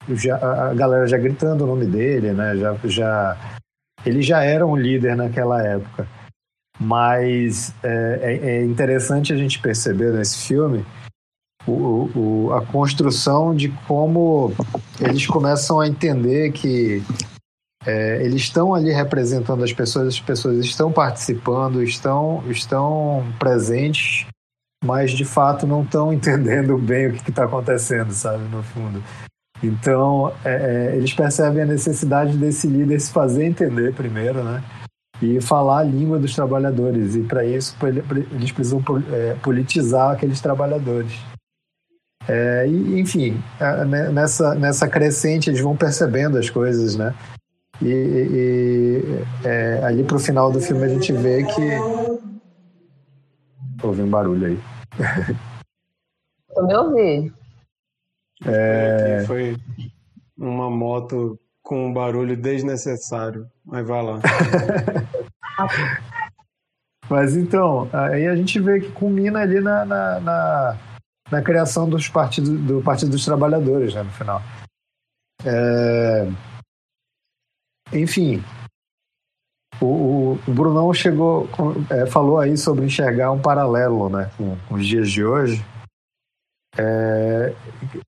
já, 0.09 0.35
a 0.37 0.73
galera 0.73 1.07
já 1.07 1.17
gritando 1.17 1.63
o 1.63 1.67
nome 1.67 1.85
dele, 1.85 2.33
né? 2.33 2.57
Já, 2.57 2.75
já, 2.83 3.37
ele 4.05 4.21
já 4.21 4.43
era 4.43 4.65
um 4.65 4.75
líder 4.75 5.15
naquela 5.15 5.61
época. 5.61 6.07
Mas 6.79 7.73
é, 7.83 8.19
é, 8.21 8.49
é 8.49 8.65
interessante 8.65 9.33
a 9.33 9.37
gente 9.37 9.59
perceber 9.59 10.13
nesse 10.13 10.47
filme 10.47 10.85
o, 11.67 12.09
o, 12.15 12.53
a 12.53 12.65
construção 12.65 13.53
de 13.53 13.69
como 13.87 14.53
eles 14.99 15.25
começam 15.27 15.79
a 15.79 15.87
entender 15.87 16.51
que 16.51 17.03
é, 17.85 18.23
eles 18.23 18.41
estão 18.41 18.73
ali 18.73 18.91
representando 18.91 19.63
as 19.63 19.71
pessoas, 19.71 20.07
as 20.07 20.19
pessoas 20.19 20.57
estão 20.65 20.91
participando, 20.91 21.81
estão, 21.81 22.43
estão 22.49 23.25
presentes, 23.39 24.27
mas 24.83 25.11
de 25.11 25.23
fato 25.23 25.65
não 25.65 25.83
estão 25.83 26.11
entendendo 26.13 26.77
bem 26.77 27.07
o 27.07 27.13
que 27.13 27.29
está 27.29 27.45
acontecendo, 27.45 28.11
sabe, 28.11 28.43
no 28.49 28.61
fundo. 28.63 29.01
Então, 29.61 30.33
é, 30.43 30.53
é, 30.91 30.95
eles 30.95 31.13
percebem 31.13 31.63
a 31.63 31.65
necessidade 31.65 32.37
desse 32.37 32.67
líder 32.67 32.99
se 32.99 33.11
fazer 33.11 33.45
entender 33.45 33.93
primeiro, 33.93 34.43
né? 34.43 34.63
E 35.21 35.41
falar 35.41 35.79
a 35.79 35.83
língua 35.83 36.17
dos 36.17 36.33
trabalhadores. 36.33 37.15
E 37.15 37.23
para 37.23 37.43
isso, 37.43 37.75
eles 38.31 38.51
precisam 38.53 38.81
é, 39.11 39.33
politizar 39.43 40.11
aqueles 40.11 40.39
trabalhadores. 40.39 41.11
É, 42.25 42.65
e, 42.67 43.01
enfim, 43.01 43.41
é, 43.59 43.83
né, 43.83 44.09
nessa, 44.09 44.55
nessa 44.55 44.87
crescente 44.87 45.49
eles 45.49 45.59
vão 45.59 45.75
percebendo 45.75 46.37
as 46.37 46.49
coisas, 46.49 46.95
né? 46.95 47.13
E, 47.81 47.87
e 47.87 49.47
é, 49.47 49.83
ali 49.83 50.03
pro 50.03 50.19
final 50.19 50.51
do 50.51 50.59
filme 50.59 50.83
a 50.83 50.89
gente 50.89 51.13
vê 51.13 51.43
que. 51.43 51.69
Houve 53.81 54.01
um 54.01 54.09
barulho 54.09 54.47
aí. 54.47 54.59
Eu 56.55 56.65
me 56.65 56.75
ouvi. 56.75 57.33
É... 58.45 59.23
Foi 59.25 59.55
uma 60.37 60.69
moto 60.69 61.39
com 61.61 61.87
um 61.87 61.93
barulho 61.93 62.35
desnecessário. 62.35 63.47
Mas 63.63 63.87
vai 63.87 64.03
lá. 64.03 64.19
Mas 67.09 67.35
então, 67.37 67.89
aí 67.93 68.27
a 68.27 68.35
gente 68.35 68.59
vê 68.59 68.81
que 68.81 68.91
culmina 68.91 69.39
ali 69.39 69.61
na, 69.61 69.85
na, 69.85 70.19
na 70.19 70.77
na 71.31 71.41
criação 71.41 71.87
dos 71.87 72.09
partidos, 72.09 72.49
do 72.49 72.81
Partido 72.81 73.11
dos 73.11 73.23
Trabalhadores, 73.23 73.93
né, 73.93 74.03
no 74.03 74.11
final. 74.11 74.41
É... 75.45 76.27
Enfim, 77.93 78.43
o, 79.81 80.37
o, 80.47 80.51
Brunão 80.51 80.93
chegou, 80.93 81.49
é, 81.89 82.05
falou 82.05 82.39
aí 82.39 82.57
sobre 82.57 82.85
enxergar 82.85 83.31
um 83.31 83.39
paralelo 83.39 84.09
né, 84.09 84.29
com, 84.37 84.57
com 84.67 84.75
os 84.75 84.85
dias 84.85 85.09
de 85.09 85.23
hoje. 85.23 85.65
É, 86.77 87.53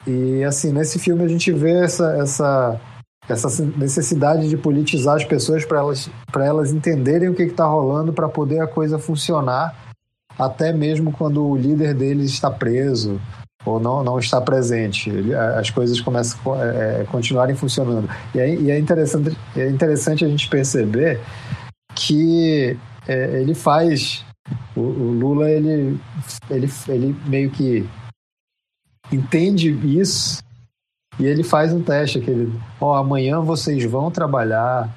e 0.05 0.43
assim, 0.43 0.71
nesse 0.71 0.99
filme 0.99 1.23
a 1.23 1.27
gente 1.27 1.51
vê 1.51 1.83
essa, 1.83 2.15
essa, 2.17 2.81
essa 3.27 3.65
necessidade 3.77 4.47
de 4.47 4.55
politizar 4.55 5.15
as 5.15 5.25
pessoas 5.25 5.65
para 5.65 5.79
elas, 5.79 6.09
elas 6.35 6.71
entenderem 6.71 7.29
o 7.29 7.35
que 7.35 7.43
está 7.43 7.65
rolando 7.65 8.13
para 8.13 8.29
poder 8.29 8.61
a 8.61 8.67
coisa 8.67 8.99
funcionar 8.99 9.75
até 10.37 10.71
mesmo 10.71 11.11
quando 11.11 11.45
o 11.45 11.55
líder 11.55 11.93
deles 11.93 12.31
está 12.31 12.49
preso 12.49 13.19
ou 13.65 13.79
não, 13.79 14.03
não 14.03 14.19
está 14.19 14.41
presente. 14.41 15.11
As 15.57 15.69
coisas 15.69 15.99
começam 16.01 16.53
a 16.53 16.65
é, 16.65 17.01
é, 17.01 17.03
continuarem 17.05 17.55
funcionando. 17.55 18.09
E 18.33 18.39
é, 18.39 18.55
e 18.55 18.71
é, 18.71 18.79
interessante, 18.79 19.37
é 19.55 19.69
interessante 19.69 20.25
a 20.25 20.27
gente 20.27 20.49
perceber 20.49 21.19
que 21.95 22.77
é, 23.07 23.41
ele 23.41 23.53
faz. 23.53 24.25
O, 24.75 24.81
o, 24.81 25.11
Lula, 25.11 25.49
ele, 25.49 25.99
ele, 26.49 26.69
ele 26.87 27.15
meio 27.27 27.49
que 27.51 27.87
entende 29.11 29.69
isso 29.97 30.43
e 31.19 31.25
ele 31.25 31.43
faz 31.43 31.71
um 31.71 31.81
teste. 31.81 32.17
Aquele, 32.17 32.51
ó, 32.79 32.91
oh, 32.91 32.95
amanhã 32.95 33.39
vocês 33.39 33.83
vão 33.85 34.09
trabalhar 34.09 34.89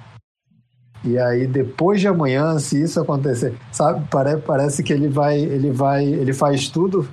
e 1.04 1.18
aí 1.18 1.46
depois 1.46 2.00
de 2.00 2.08
amanhã, 2.08 2.58
se 2.58 2.80
isso 2.80 2.98
acontecer, 2.98 3.54
sabe, 3.70 4.06
parece, 4.10 4.42
parece 4.42 4.82
que 4.82 4.92
ele 4.92 5.08
vai, 5.08 5.38
ele 5.38 5.70
vai, 5.70 6.02
ele 6.06 6.32
faz 6.32 6.68
tudo 6.68 7.06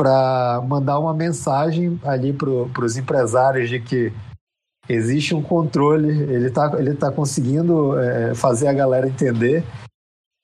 para 0.00 0.62
mandar 0.66 0.98
uma 0.98 1.12
mensagem 1.12 2.00
ali 2.02 2.32
para 2.32 2.48
os 2.82 2.96
empresários 2.96 3.68
de 3.68 3.78
que 3.78 4.10
existe 4.88 5.34
um 5.34 5.42
controle, 5.42 6.08
ele 6.08 6.46
está 6.46 6.72
ele 6.78 6.94
tá 6.94 7.12
conseguindo 7.12 7.98
é, 7.98 8.34
fazer 8.34 8.68
a 8.68 8.72
galera 8.72 9.06
entender 9.06 9.62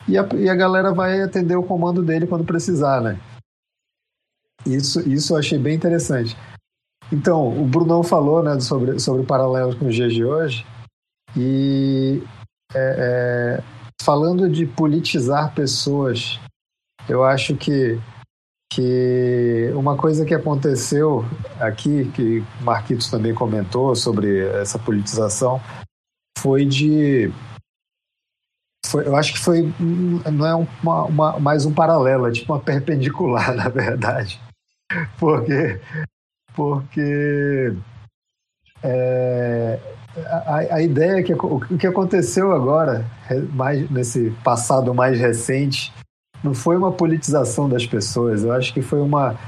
e 0.07 0.19
a, 0.19 0.29
e 0.35 0.51
a 0.51 0.55
galera 0.55 0.93
vai 0.93 1.23
atender 1.23 1.57
o 1.57 1.63
comando 1.63 2.03
dele 2.03 2.27
quando 2.27 2.45
precisar, 2.45 3.01
né? 3.01 3.19
Isso, 4.67 5.01
isso 5.09 5.33
eu 5.33 5.39
achei 5.39 5.59
bem 5.59 5.75
interessante. 5.75 6.37
Então, 7.11 7.49
o 7.49 7.65
Brunão 7.65 8.03
falou 8.03 8.43
né, 8.43 8.61
sobre, 8.61 8.99
sobre 8.99 9.25
paralelos 9.25 9.77
com 9.77 9.87
os 9.87 9.95
dias 9.95 10.13
de 10.13 10.23
hoje. 10.23 10.67
E 11.35 12.23
é, 12.75 13.59
é, 13.59 13.63
falando 14.03 14.51
de 14.51 14.67
politizar 14.67 15.55
pessoas, 15.55 16.39
eu 17.09 17.25
acho 17.25 17.57
que, 17.57 17.99
que 18.77 19.73
uma 19.75 19.97
coisa 19.97 20.27
que 20.27 20.35
aconteceu 20.35 21.25
aqui, 21.59 22.11
que 22.13 22.45
o 22.61 22.63
Marquitos 22.63 23.11
também 23.11 23.35
comentou 23.35 23.97
sobre 23.97 24.47
essa 24.49 24.79
politização, 24.79 25.59
foi 26.39 26.67
de. 26.67 27.33
Foi, 28.85 29.07
eu 29.07 29.17
acho 29.17 29.33
que 29.33 29.39
foi. 29.39 29.73
Não 30.31 30.47
é 30.47 30.55
uma, 30.55 31.05
uma, 31.05 31.41
mais 31.41 31.65
um 31.65 31.73
paralelo, 31.73 32.27
é 32.27 32.33
tipo 32.33 32.53
uma 32.53 32.61
perpendicular, 32.61 33.55
na 33.57 33.71
verdade. 33.71 34.39
Porque. 35.19 35.81
Porque. 36.55 37.75
É, 38.83 39.81
a, 40.45 40.57
a 40.75 40.83
ideia 40.83 41.21
é 41.21 41.23
que 41.23 41.33
o 41.33 41.61
que 41.79 41.87
aconteceu 41.87 42.53
agora, 42.53 43.07
mais 43.55 43.91
nesse 43.91 44.31
passado 44.45 44.93
mais 44.93 45.19
recente, 45.19 45.91
não 46.47 46.55
foi 46.55 46.77
uma 46.77 46.93
politização 46.93 47.69
das 47.69 47.85
pessoas, 47.85 48.45
eu 48.45 48.53
acho 48.53 48.73
que 48.73 48.81
foi 48.81 49.01
uma 49.01 49.39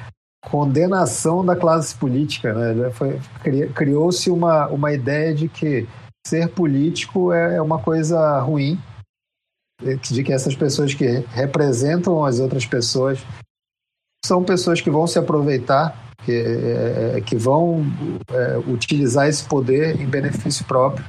condenação 0.51 1.45
da 1.45 1.57
classe 1.57 1.95
política. 1.95 2.53
Né? 2.53 2.91
Criou-se 3.75 4.31
uma, 4.31 4.67
uma 4.69 4.93
ideia 4.93 5.35
de 5.35 5.49
que 5.49 5.87
ser 6.27 6.49
político 6.49 7.33
é, 7.33 7.57
é 7.57 7.63
uma 7.63 7.79
coisa 7.79 8.39
ruim, 8.41 8.79
de 10.11 10.25
que 10.25 10.33
essas 10.33 10.55
pessoas 10.55 10.93
que 10.93 11.07
representam 11.31 12.25
as 12.25 12.41
outras 12.41 12.67
pessoas 12.67 13.21
são 14.25 14.43
pessoas 14.43 14.81
que 14.81 14.91
vão 14.91 15.07
se 15.07 15.19
aproveitar 15.19 16.09
que, 16.25 16.33
é, 16.33 17.17
é, 17.17 17.21
que 17.21 17.37
vão 17.37 17.85
é, 18.31 18.59
utilizar 18.71 19.29
esse 19.29 19.45
poder 19.45 20.01
em 20.01 20.07
benefício 20.07 20.65
próprio. 20.65 21.05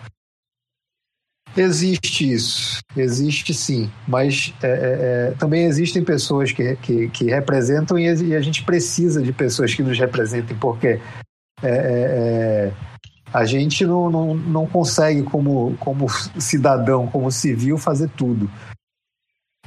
Existe 1.58 2.32
isso, 2.32 2.80
existe 2.96 3.54
sim, 3.54 3.92
mas 4.08 4.54
é, 4.62 4.68
é, 4.68 4.72
é 4.72 5.32
também 5.38 5.66
existem 5.66 6.04
pessoas 6.04 6.52
que, 6.52 6.76
que, 6.78 7.10
que 7.10 7.26
representam 7.26 7.98
e, 7.98 8.06
e, 8.06 8.36
a 8.36 8.42
gente 8.42 8.64
precisa 8.64 9.22
de 9.22 9.34
pessoas 9.34 9.74
que 9.74 9.82
nos 9.82 9.98
representem, 9.98 10.56
porque 10.58 11.00
a 13.34 13.46
gente 13.46 13.86
não, 13.86 14.10
não, 14.10 14.36
não 14.36 14.68
consegue, 14.68 15.24
como, 15.24 15.76
como 15.78 16.08
cidadão, 16.40 17.08
como 17.08 17.32
civil, 17.32 17.78
fazer 17.78 18.10
tudo. 18.10 18.50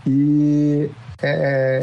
E 0.06 0.90
é, 1.22 1.82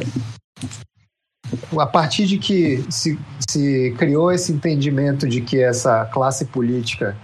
a 1.78 1.86
partir 1.86 2.26
de 2.26 2.38
que 2.38 2.84
se, 2.92 3.18
se 3.50 3.94
criou 3.98 4.32
esse 4.32 4.52
entendimento 4.52 5.28
de 5.28 5.42
que 5.42 5.62
essa 5.62 6.06
classe 6.06 6.46
política 6.46 7.16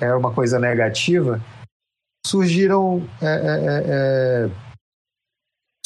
era 0.00 0.18
uma 0.18 0.32
coisa 0.32 0.58
negativa, 0.58 1.40
surgiram 2.26 3.02
é, 3.20 3.26
é, 3.26 3.30
é, 3.30 3.84
é 3.86 4.50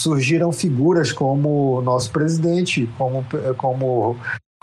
surgiram 0.01 0.53
figuras 0.53 1.13
como 1.13 1.79
o 1.79 1.83
nosso 1.83 2.13
presidente, 2.13 2.89
como, 2.97 3.25
como 3.57 4.17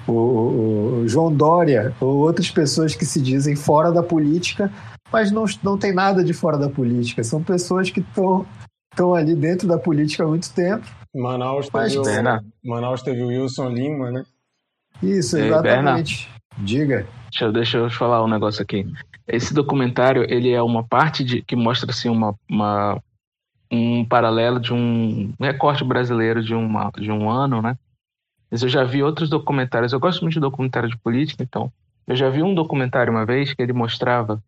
o, 0.07 0.11
o, 0.11 1.07
João 1.07 1.33
Dória, 1.33 1.93
ou 1.99 2.19
outras 2.19 2.49
pessoas 2.49 2.95
que 2.95 3.05
se 3.05 3.21
dizem 3.21 3.53
fora 3.53 3.91
da 3.91 4.01
política, 4.01 4.71
mas 5.11 5.31
não, 5.31 5.43
não 5.61 5.77
tem 5.77 5.93
nada 5.93 6.23
de 6.23 6.33
fora 6.33 6.57
da 6.57 6.69
política. 6.69 7.21
São 7.21 7.43
pessoas 7.43 7.89
que 7.89 7.99
estão 7.99 9.13
ali 9.13 9.35
dentro 9.35 9.67
da 9.67 9.77
política 9.77 10.23
há 10.23 10.27
muito 10.27 10.51
tempo 10.53 10.87
Manaus 11.15 11.69
teve, 11.69 11.97
o, 11.97 12.41
Manaus 12.63 13.01
teve 13.01 13.23
o 13.23 13.27
Wilson 13.27 13.69
Lima, 13.69 14.11
né? 14.11 14.25
Isso, 15.01 15.37
exatamente. 15.37 16.29
Ei, 16.29 16.65
Diga. 16.65 17.07
Deixa 17.31 17.45
eu, 17.45 17.53
deixa 17.53 17.77
eu 17.77 17.89
falar 17.89 18.23
um 18.23 18.27
negócio 18.27 18.61
aqui. 18.61 18.85
Esse 19.27 19.53
documentário, 19.53 20.25
ele 20.29 20.51
é 20.51 20.61
uma 20.61 20.83
parte 20.83 21.23
de, 21.23 21.41
que 21.41 21.55
mostra 21.55 21.89
assim, 21.91 22.09
uma, 22.09 22.35
uma, 22.49 23.01
um 23.71 24.05
paralelo 24.05 24.59
de 24.59 24.73
um 24.73 25.33
recorte 25.39 25.83
brasileiro 25.83 26.43
de, 26.43 26.53
uma, 26.53 26.91
de 26.91 27.11
um 27.11 27.29
ano, 27.29 27.61
né? 27.61 27.77
Mas 28.49 28.61
eu 28.61 28.69
já 28.69 28.83
vi 28.83 29.01
outros 29.01 29.29
documentários. 29.29 29.91
Eu 29.91 29.99
gosto 29.99 30.21
muito 30.21 30.35
de 30.35 30.39
documentário 30.39 30.89
de 30.89 30.97
política, 30.97 31.43
então. 31.43 31.71
Eu 32.07 32.15
já 32.15 32.29
vi 32.29 32.43
um 32.43 32.53
documentário 32.53 33.11
uma 33.11 33.25
vez 33.25 33.53
que 33.53 33.61
ele 33.61 33.73
mostrava 33.73 34.41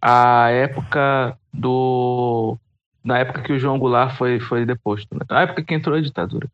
a 0.00 0.48
época 0.50 1.38
do. 1.52 2.56
Na 3.04 3.18
época 3.18 3.42
que 3.42 3.52
o 3.52 3.58
João 3.58 3.78
Goulart 3.78 4.16
foi, 4.16 4.40
foi 4.40 4.66
deposto, 4.66 5.14
né? 5.14 5.20
na 5.28 5.42
época 5.42 5.62
que 5.62 5.74
entrou 5.74 5.96
a 5.96 6.00
ditadura. 6.00 6.48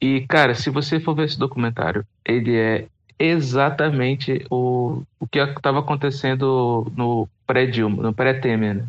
E, 0.00 0.26
cara, 0.26 0.54
se 0.54 0.68
você 0.70 0.98
for 0.98 1.14
ver 1.14 1.24
esse 1.24 1.38
documentário, 1.38 2.06
ele 2.24 2.56
é 2.56 2.88
exatamente 3.18 4.44
o, 4.50 5.02
o 5.18 5.26
que 5.26 5.38
estava 5.38 5.80
acontecendo 5.80 6.90
no 6.96 7.28
pré-Dilma, 7.46 8.02
no 8.02 8.12
pré-Temer, 8.12 8.76
né? 8.76 8.86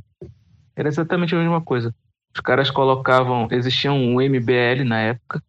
Era 0.76 0.90
exatamente 0.90 1.34
a 1.34 1.38
mesma 1.38 1.62
coisa. 1.62 1.94
Os 2.34 2.42
caras 2.42 2.70
colocavam, 2.70 3.48
existia 3.52 3.94
um 3.94 4.20
MBL 4.20 4.84
na 4.86 5.00
época, 5.00 5.42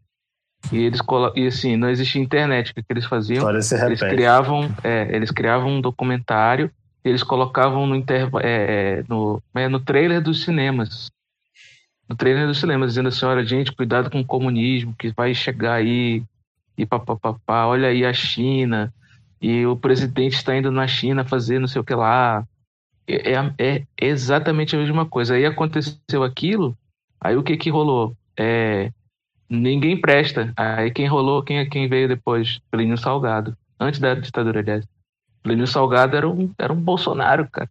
e 0.72 0.78
eles 0.78 1.00
e 1.34 1.46
assim, 1.46 1.76
não 1.76 1.88
existia 1.88 2.22
internet, 2.22 2.70
o 2.70 2.74
que, 2.74 2.82
que 2.82 2.92
eles 2.92 3.04
faziam? 3.04 3.44
Eles 3.86 4.00
criavam, 4.00 4.70
é, 4.82 5.08
eles 5.14 5.30
criavam 5.30 5.68
um 5.70 5.80
documentário, 5.80 6.70
eles 7.04 7.22
colocavam 7.22 7.86
no, 7.86 7.94
interva 7.94 8.40
é, 8.42 9.04
no, 9.08 9.42
é, 9.54 9.68
no 9.68 9.80
trailer 9.80 10.20
dos 10.20 10.42
cinemas. 10.44 11.10
No 12.08 12.16
trailer 12.16 12.46
dos 12.46 12.58
cinemas, 12.58 12.90
dizendo 12.90 13.08
assim, 13.08 13.26
olha, 13.26 13.44
gente, 13.44 13.72
cuidado 13.72 14.10
com 14.10 14.20
o 14.20 14.24
comunismo, 14.24 14.94
que 14.96 15.12
vai 15.16 15.34
chegar 15.34 15.74
aí, 15.74 16.22
e 16.76 16.84
papapá, 16.84 17.66
olha 17.66 17.88
aí 17.88 18.04
a 18.04 18.12
China, 18.12 18.92
e 19.40 19.66
o 19.66 19.76
presidente 19.76 20.34
está 20.34 20.56
indo 20.56 20.70
na 20.70 20.86
China 20.86 21.24
fazer 21.24 21.58
não 21.58 21.68
sei 21.68 21.80
o 21.80 21.84
que 21.84 21.94
lá. 21.94 22.46
É, 23.06 23.32
é, 23.32 23.54
é, 23.58 23.86
exatamente 24.00 24.74
a 24.74 24.78
mesma 24.78 25.06
coisa. 25.06 25.34
Aí 25.34 25.46
aconteceu 25.46 26.22
aquilo, 26.24 26.76
aí 27.20 27.36
o 27.36 27.42
que 27.42 27.56
que 27.56 27.70
rolou? 27.70 28.16
É, 28.36 28.90
ninguém 29.48 30.00
presta. 30.00 30.52
Aí 30.56 30.90
quem 30.90 31.06
rolou, 31.06 31.42
quem, 31.42 31.68
quem 31.68 31.88
veio 31.88 32.08
depois? 32.08 32.58
Plínio 32.70 32.98
Salgado. 32.98 33.56
Antes 33.78 34.00
da 34.00 34.14
ditadura, 34.14 34.60
aliás. 34.60 34.86
Plínio 35.42 35.66
Salgado 35.66 36.16
era 36.16 36.28
um, 36.28 36.52
era 36.58 36.72
um 36.72 36.80
Bolsonaro, 36.80 37.48
cara. 37.48 37.70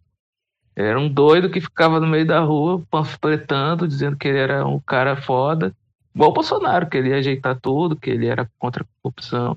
Era 0.74 0.98
um 0.98 1.08
doido 1.08 1.50
que 1.50 1.60
ficava 1.60 1.98
no 1.98 2.06
meio 2.06 2.26
da 2.26 2.40
rua 2.40 2.82
panfletando, 2.90 3.88
dizendo 3.88 4.16
que 4.16 4.28
ele 4.28 4.38
era 4.38 4.66
um 4.66 4.78
cara 4.78 5.16
foda. 5.16 5.74
Igual 6.16 6.30
o 6.30 6.32
Bolsonaro, 6.32 6.88
que 6.88 6.96
ele 6.96 7.10
ia 7.10 7.18
ajeitar 7.18 7.60
tudo, 7.60 7.94
que 7.94 8.08
ele 8.08 8.26
era 8.26 8.50
contra 8.58 8.82
a 8.82 8.86
corrupção. 9.02 9.54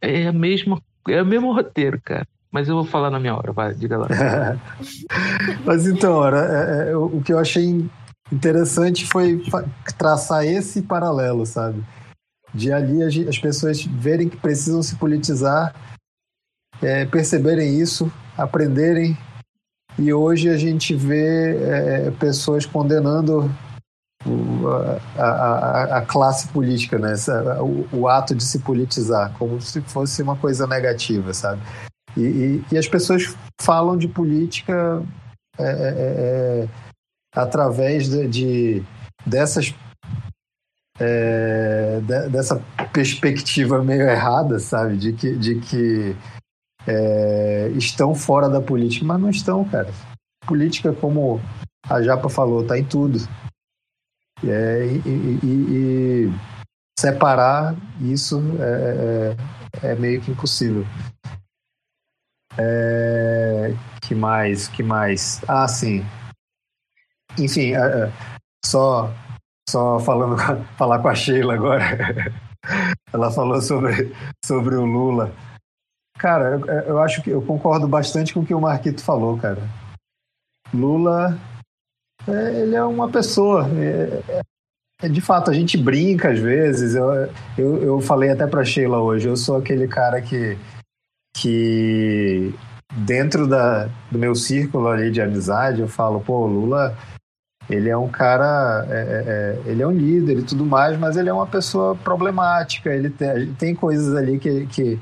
É 0.00 0.28
a 0.28 0.32
mesma, 0.32 0.80
é 1.08 1.20
o 1.20 1.26
mesmo 1.26 1.52
roteiro, 1.52 2.00
cara. 2.00 2.24
Mas 2.52 2.68
eu 2.68 2.76
vou 2.76 2.84
falar 2.84 3.10
na 3.10 3.18
minha 3.18 3.34
hora, 3.34 3.50
vai, 3.50 3.74
diga 3.74 3.98
lá. 3.98 4.06
Mas 5.66 5.88
então, 5.88 6.14
ora, 6.14 6.38
é, 6.38 6.90
é, 6.90 6.96
o 6.96 7.20
que 7.20 7.32
eu 7.32 7.38
achei 7.40 7.84
interessante 8.30 9.06
foi 9.06 9.42
traçar 9.98 10.46
esse 10.46 10.82
paralelo, 10.82 11.44
sabe? 11.44 11.82
De 12.54 12.72
ali 12.72 13.02
as 13.02 13.36
pessoas 13.36 13.82
verem 13.82 14.28
que 14.28 14.36
precisam 14.36 14.84
se 14.84 14.94
politizar, 14.94 15.74
é, 16.80 17.06
perceberem 17.06 17.76
isso, 17.76 18.10
aprenderem. 18.36 19.18
E 19.98 20.12
hoje 20.12 20.48
a 20.48 20.56
gente 20.56 20.94
vê 20.94 21.56
é, 21.56 22.10
pessoas 22.12 22.64
condenando 22.64 23.50
a, 25.16 25.22
a, 25.22 25.98
a, 25.98 26.02
classe 26.02 26.48
política, 26.48 26.98
né? 26.98 27.14
O, 27.60 28.00
o, 28.00 28.08
ato 28.08 28.34
de 28.34 28.42
se 28.42 28.58
politizar, 28.58 29.32
como 29.38 29.60
se 29.60 29.80
fosse 29.82 30.22
uma 30.22 30.36
coisa 30.36 30.66
negativa, 30.66 31.32
sabe? 31.32 31.62
E, 32.16 32.20
e, 32.20 32.64
e 32.72 32.78
as 32.78 32.88
pessoas 32.88 33.34
falam 33.60 33.96
de 33.96 34.08
política 34.08 35.02
é, 35.58 35.64
é, 35.64 35.68
é, 35.68 36.64
é 36.64 36.68
através 37.34 38.08
de, 38.08 38.26
de 38.28 38.84
dessas 39.24 39.72
é, 40.98 42.00
de, 42.00 42.28
dessa 42.28 42.60
perspectiva 42.92 43.82
meio 43.82 44.08
errada, 44.08 44.58
sabe, 44.58 44.96
de 44.96 45.12
que, 45.12 45.36
de 45.36 45.60
que 45.60 46.16
é, 46.86 47.70
estão 47.76 48.14
fora 48.14 48.48
da 48.48 48.60
política, 48.60 49.04
mas 49.04 49.20
não 49.20 49.30
estão, 49.30 49.64
cara. 49.64 49.88
Política, 50.46 50.92
como 50.92 51.40
a 51.88 52.02
Japa 52.02 52.28
falou, 52.28 52.64
tá 52.64 52.78
em 52.78 52.84
tudo. 52.84 53.18
É, 54.44 54.86
e, 54.86 55.40
e, 55.42 56.26
e, 56.26 56.32
separar 56.98 57.74
isso 58.00 58.40
é, 58.60 59.36
é, 59.82 59.90
é, 59.90 59.94
meio 59.96 60.20
que 60.20 60.30
impossível. 60.30 60.84
É, 62.56 63.74
que 64.02 64.14
mais? 64.14 64.68
Que 64.68 64.82
mais? 64.82 65.42
Ah, 65.48 65.66
sim. 65.66 66.04
Enfim, 67.38 67.72
é, 67.72 67.78
é, 67.78 68.12
só, 68.64 69.12
só 69.68 69.98
falando, 70.00 70.36
falar 70.76 71.00
com 71.00 71.08
a 71.08 71.14
Sheila 71.14 71.54
agora. 71.54 71.84
Ela 73.12 73.30
falou 73.30 73.60
sobre, 73.60 74.14
sobre 74.44 74.74
o 74.76 74.84
Lula. 74.84 75.32
Cara, 76.18 76.50
eu, 76.50 76.66
eu 76.66 76.98
acho 77.00 77.22
que 77.22 77.30
eu 77.30 77.40
concordo 77.42 77.86
bastante 77.86 78.34
com 78.34 78.40
o 78.40 78.46
que 78.46 78.54
o 78.54 78.60
Marquito 78.60 79.02
falou, 79.02 79.38
cara. 79.38 79.62
Lula, 80.74 81.38
é, 82.28 82.60
ele 82.60 82.74
é 82.74 82.84
uma 82.84 83.08
pessoa. 83.08 83.68
É, 83.76 84.42
é, 85.02 85.08
de 85.08 85.20
fato, 85.20 85.50
a 85.50 85.54
gente 85.54 85.76
brinca 85.76 86.30
às 86.30 86.38
vezes. 86.38 86.94
Eu, 86.94 87.30
eu, 87.56 87.82
eu 87.82 88.00
falei 88.00 88.30
até 88.30 88.46
pra 88.46 88.64
Sheila 88.64 88.98
hoje, 88.98 89.28
eu 89.28 89.36
sou 89.36 89.56
aquele 89.56 89.88
cara 89.88 90.20
que, 90.20 90.58
que 91.36 92.54
dentro 92.94 93.46
da, 93.46 93.88
do 94.10 94.18
meu 94.18 94.34
círculo 94.34 94.88
ali 94.88 95.10
de 95.10 95.20
amizade, 95.20 95.80
eu 95.80 95.88
falo, 95.88 96.20
pô, 96.20 96.46
Lula 96.46 96.96
ele 97.68 97.90
é 97.90 97.96
um 97.96 98.08
cara, 98.08 98.86
é, 98.88 98.94
é, 98.94 99.24
é, 99.66 99.70
ele 99.70 99.82
é 99.82 99.86
um 99.86 99.92
líder 99.92 100.38
e 100.38 100.42
tudo 100.42 100.64
mais, 100.64 100.98
mas 100.98 101.16
ele 101.16 101.28
é 101.28 101.32
uma 101.32 101.46
pessoa 101.46 101.94
problemática. 101.94 102.90
Ele 102.90 103.10
tem, 103.10 103.52
tem 103.54 103.74
coisas 103.74 104.16
ali 104.16 104.38
que, 104.38 104.66
que, 104.68 104.98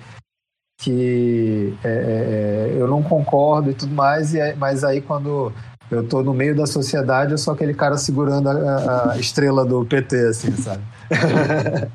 que 0.81 1.79
é, 1.85 1.89
é, 1.89 2.73
é 2.75 2.77
eu 2.77 2.89
não 2.89 3.03
concordo 3.03 3.71
e 3.71 3.75
tudo 3.75 3.95
mais, 3.95 4.35
e 4.35 4.55
mas 4.57 4.83
aí 4.83 5.01
quando 5.01 5.53
eu 5.91 6.07
tô 6.07 6.23
no 6.23 6.35
meio 6.35 6.57
da 6.57 6.67
sociedade, 6.67 7.33
eu 7.33 7.39
sou 7.39 7.55
aquele 7.55 7.75
cara 7.75 7.97
segurando 7.97 8.49
a, 8.49 9.13
a 9.13 9.19
estrela 9.19 9.65
do 9.65 9.85
PT, 9.85 10.17
assim, 10.29 10.53
sabe? 10.53 10.83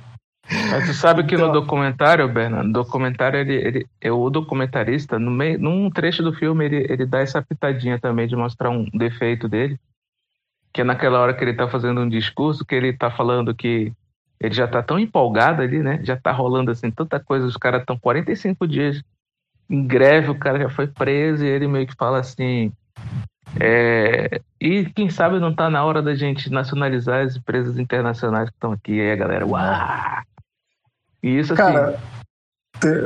Mas 0.69 0.87
tu 0.87 0.93
sabe 0.93 1.23
que 1.23 1.35
então... 1.35 1.47
no 1.47 1.53
documentário, 1.53 2.27
Bernardo, 2.27 2.71
documentário, 2.73 3.39
ele, 3.39 3.53
ele, 3.53 3.87
é 4.01 4.11
o 4.11 4.29
documentarista, 4.29 5.17
no 5.17 5.31
meio, 5.31 5.57
num 5.57 5.89
trecho 5.89 6.21
do 6.21 6.33
filme, 6.33 6.65
ele, 6.65 6.87
ele 6.89 7.05
dá 7.05 7.19
essa 7.19 7.41
pitadinha 7.41 7.97
também 7.99 8.27
de 8.27 8.35
mostrar 8.35 8.69
um 8.69 8.85
defeito 8.93 9.47
dele 9.47 9.79
que 10.73 10.81
é 10.81 10.83
naquela 10.83 11.19
hora 11.19 11.33
que 11.33 11.43
ele 11.43 11.51
está 11.51 11.67
fazendo 11.67 12.01
um 12.01 12.09
discurso, 12.09 12.65
que 12.65 12.75
ele 12.75 12.89
está 12.89 13.11
falando 13.11 13.53
que 13.53 13.91
ele 14.39 14.53
já 14.53 14.65
está 14.65 14.81
tão 14.81 14.97
empolgado 14.97 15.61
ali, 15.61 15.83
né? 15.83 15.99
Já 16.03 16.13
está 16.15 16.31
rolando 16.31 16.71
assim 16.71 16.89
tanta 16.89 17.19
coisa, 17.19 17.45
os 17.45 17.57
caras 17.57 17.81
estão 17.81 17.97
45 17.97 18.67
dias 18.67 19.03
em 19.69 19.85
greve, 19.85 20.31
o 20.31 20.39
cara 20.39 20.59
já 20.59 20.69
foi 20.69 20.87
preso 20.87 21.45
e 21.45 21.47
ele 21.47 21.67
meio 21.67 21.85
que 21.85 21.95
fala 21.95 22.19
assim. 22.19 22.71
É, 23.59 24.41
e 24.59 24.85
quem 24.85 25.09
sabe 25.09 25.39
não 25.39 25.51
está 25.51 25.69
na 25.69 25.83
hora 25.83 26.01
da 26.01 26.15
gente 26.15 26.49
nacionalizar 26.49 27.25
as 27.25 27.35
empresas 27.35 27.77
internacionais 27.77 28.49
que 28.49 28.55
estão 28.55 28.71
aqui, 28.71 28.99
aí 28.99 29.11
a 29.11 29.15
galera, 29.15 29.45
uau! 29.45 30.23
E 31.21 31.39
isso 31.39 31.53
assim. 31.53 31.61
Cara, 31.61 31.99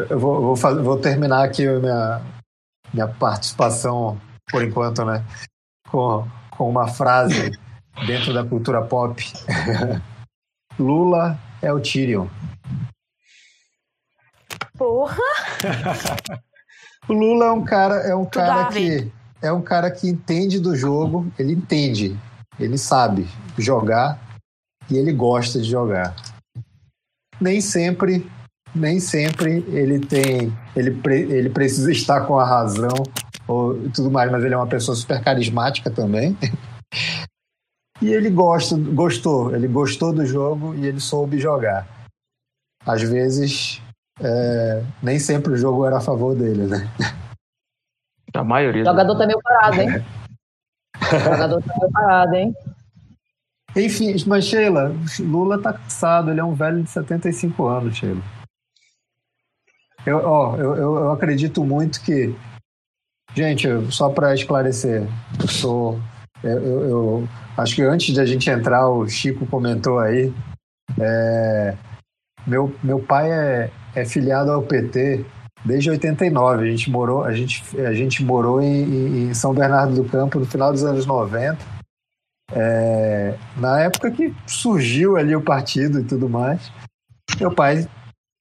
eu 0.10 0.20
vou, 0.20 0.42
vou, 0.42 0.56
fazer, 0.56 0.82
vou 0.82 0.98
terminar 1.00 1.44
aqui 1.44 1.68
a 1.68 1.80
minha, 1.80 2.22
minha 2.94 3.08
participação, 3.08 4.20
por 4.50 4.64
enquanto, 4.64 5.04
né? 5.04 5.24
Com, 5.90 6.28
com 6.52 6.70
uma 6.70 6.88
frase 6.88 7.52
dentro 8.06 8.34
da 8.34 8.44
cultura 8.44 8.82
pop. 8.84 9.22
Lula 10.80 11.38
é 11.62 11.72
o 11.74 11.80
Tyrion. 11.80 12.28
Porra! 14.78 15.18
o 17.08 17.14
Lula 17.14 17.46
é 17.46 17.52
um 17.52 17.64
cara, 17.64 17.96
é 17.96 18.16
um 18.16 18.26
cara 18.26 18.66
que 18.70 19.12
é 19.46 19.52
um 19.52 19.62
cara 19.62 19.92
que 19.92 20.08
entende 20.08 20.60
do 20.60 20.76
jogo, 20.76 21.32
ele 21.38 21.54
entende, 21.54 22.18
ele 22.60 22.78
sabe 22.78 23.28
jogar 23.58 24.20
e 24.90 24.98
ele 24.98 25.14
gosta 25.14 25.62
de 25.62 25.70
jogar. 25.70 26.16
Nem 27.40 27.62
sempre, 27.62 28.30
nem 28.74 29.00
sempre 29.00 29.64
ele 29.68 30.00
tem, 30.00 30.52
ele, 30.76 31.00
ele 31.06 31.50
precisa 31.50 31.92
estar 31.92 32.22
com 32.22 32.40
a 32.40 32.46
razão 32.46 33.04
ou 33.48 33.90
tudo 33.92 34.10
mais, 34.10 34.32
mas 34.32 34.44
ele 34.44 34.54
é 34.54 34.58
uma 34.58 34.68
pessoa 34.68 34.96
super 34.96 35.24
carismática 35.24 35.90
também. 35.90 36.36
E 38.02 38.12
ele 38.12 38.30
gosta, 38.30 38.76
gostou, 38.76 39.56
ele 39.56 39.70
gostou 39.70 40.12
do 40.12 40.26
jogo 40.26 40.76
e 40.76 40.86
ele 40.86 41.00
soube 41.00 41.40
jogar. 41.40 41.88
Às 42.86 43.02
vezes, 43.02 43.82
é, 44.20 44.84
nem 45.02 45.18
sempre 45.18 45.54
o 45.54 45.58
jogo 45.58 45.86
era 45.86 45.98
a 45.98 46.02
favor 46.02 46.36
dele, 46.36 46.68
né? 46.68 46.92
A 48.36 48.44
maioria. 48.44 48.82
O 48.82 48.86
jogador 48.86 49.18
tá 49.18 49.26
meio 49.26 49.40
parado, 49.42 49.82
hein? 49.82 50.06
o 51.02 51.20
jogador 51.24 51.64
tá 51.64 51.74
meio 51.80 51.92
parado, 51.92 52.36
hein? 52.36 52.56
Enfim, 53.76 54.16
mas 54.28 54.46
Sheila, 54.46 54.94
Lula 55.20 55.62
tá 55.62 55.74
cansado, 55.74 56.32
ele 56.32 56.40
é 56.40 56.44
um 56.44 56.54
velho 56.54 56.84
de 56.84 56.90
75 56.90 57.66
anos, 57.66 57.98
Sheila. 57.98 58.22
Eu, 60.06 60.18
ó, 60.18 60.56
eu, 60.56 60.76
eu 60.76 61.12
acredito 61.12 61.64
muito 61.64 62.00
que 62.02 62.34
Gente, 63.36 63.68
só 63.92 64.10
para 64.10 64.34
esclarecer, 64.34 65.06
eu 65.42 65.48
sou. 65.48 66.00
Eu, 66.42 66.64
eu, 66.64 66.90
eu, 66.90 67.30
acho 67.58 67.76
que 67.76 67.82
antes 67.82 68.14
de 68.14 68.22
a 68.22 68.26
gente 68.26 68.50
entrar, 68.50 68.88
o 68.88 69.06
Chico 69.10 69.46
comentou 69.46 70.00
aí. 70.00 70.34
É, 70.98 71.76
meu, 72.48 72.74
meu 72.82 72.98
pai 72.98 73.30
é, 73.30 73.72
é 73.94 74.06
filiado 74.06 74.52
ao 74.52 74.64
PT 74.64 75.26
desde 75.66 75.90
89. 75.90 76.64
A 76.64 76.72
gente 76.72 76.90
morou, 76.90 77.24
a 77.24 77.34
gente, 77.34 77.64
a 77.82 77.94
gente 77.94 78.24
morou 78.24 78.62
em, 78.62 79.30
em 79.30 79.34
São 79.34 79.54
Bernardo 79.54 79.96
do 79.96 80.10
Campo 80.10 80.40
no 80.40 80.46
final 80.46 80.72
dos 80.72 80.84
anos 80.84 81.06
90. 81.06 81.58
É, 82.52 83.36
na 83.58 83.82
época 83.82 84.12
que 84.12 84.34
surgiu 84.46 85.18
ali 85.18 85.36
o 85.36 85.42
partido 85.42 86.00
e 86.00 86.04
tudo 86.04 86.30
mais. 86.30 86.72
Meu 87.40 87.54
pai 87.54 87.88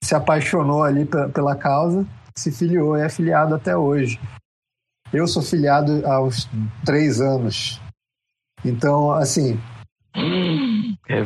se 0.05 0.15
apaixonou 0.15 0.85
ali 0.85 1.07
pela 1.33 1.57
causa, 1.57 2.07
se 2.37 2.53
filiou 2.53 2.99
e 2.99 3.01
é 3.01 3.09
filiado 3.09 3.55
até 3.55 3.75
hoje. 3.75 4.21
Eu 5.13 5.27
sou 5.27 5.43
filiado 5.43 6.07
há 6.07 6.23
uns 6.23 6.49
três 6.85 7.21
anos. 7.21 7.81
Então, 8.65 9.11
assim. 9.13 9.59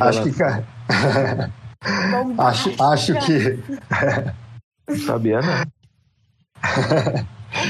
acho 0.00 0.22
que. 0.22 0.30
acho, 2.38 2.82
acho 2.82 3.14
que. 3.26 3.58
Sabia, 5.04 5.40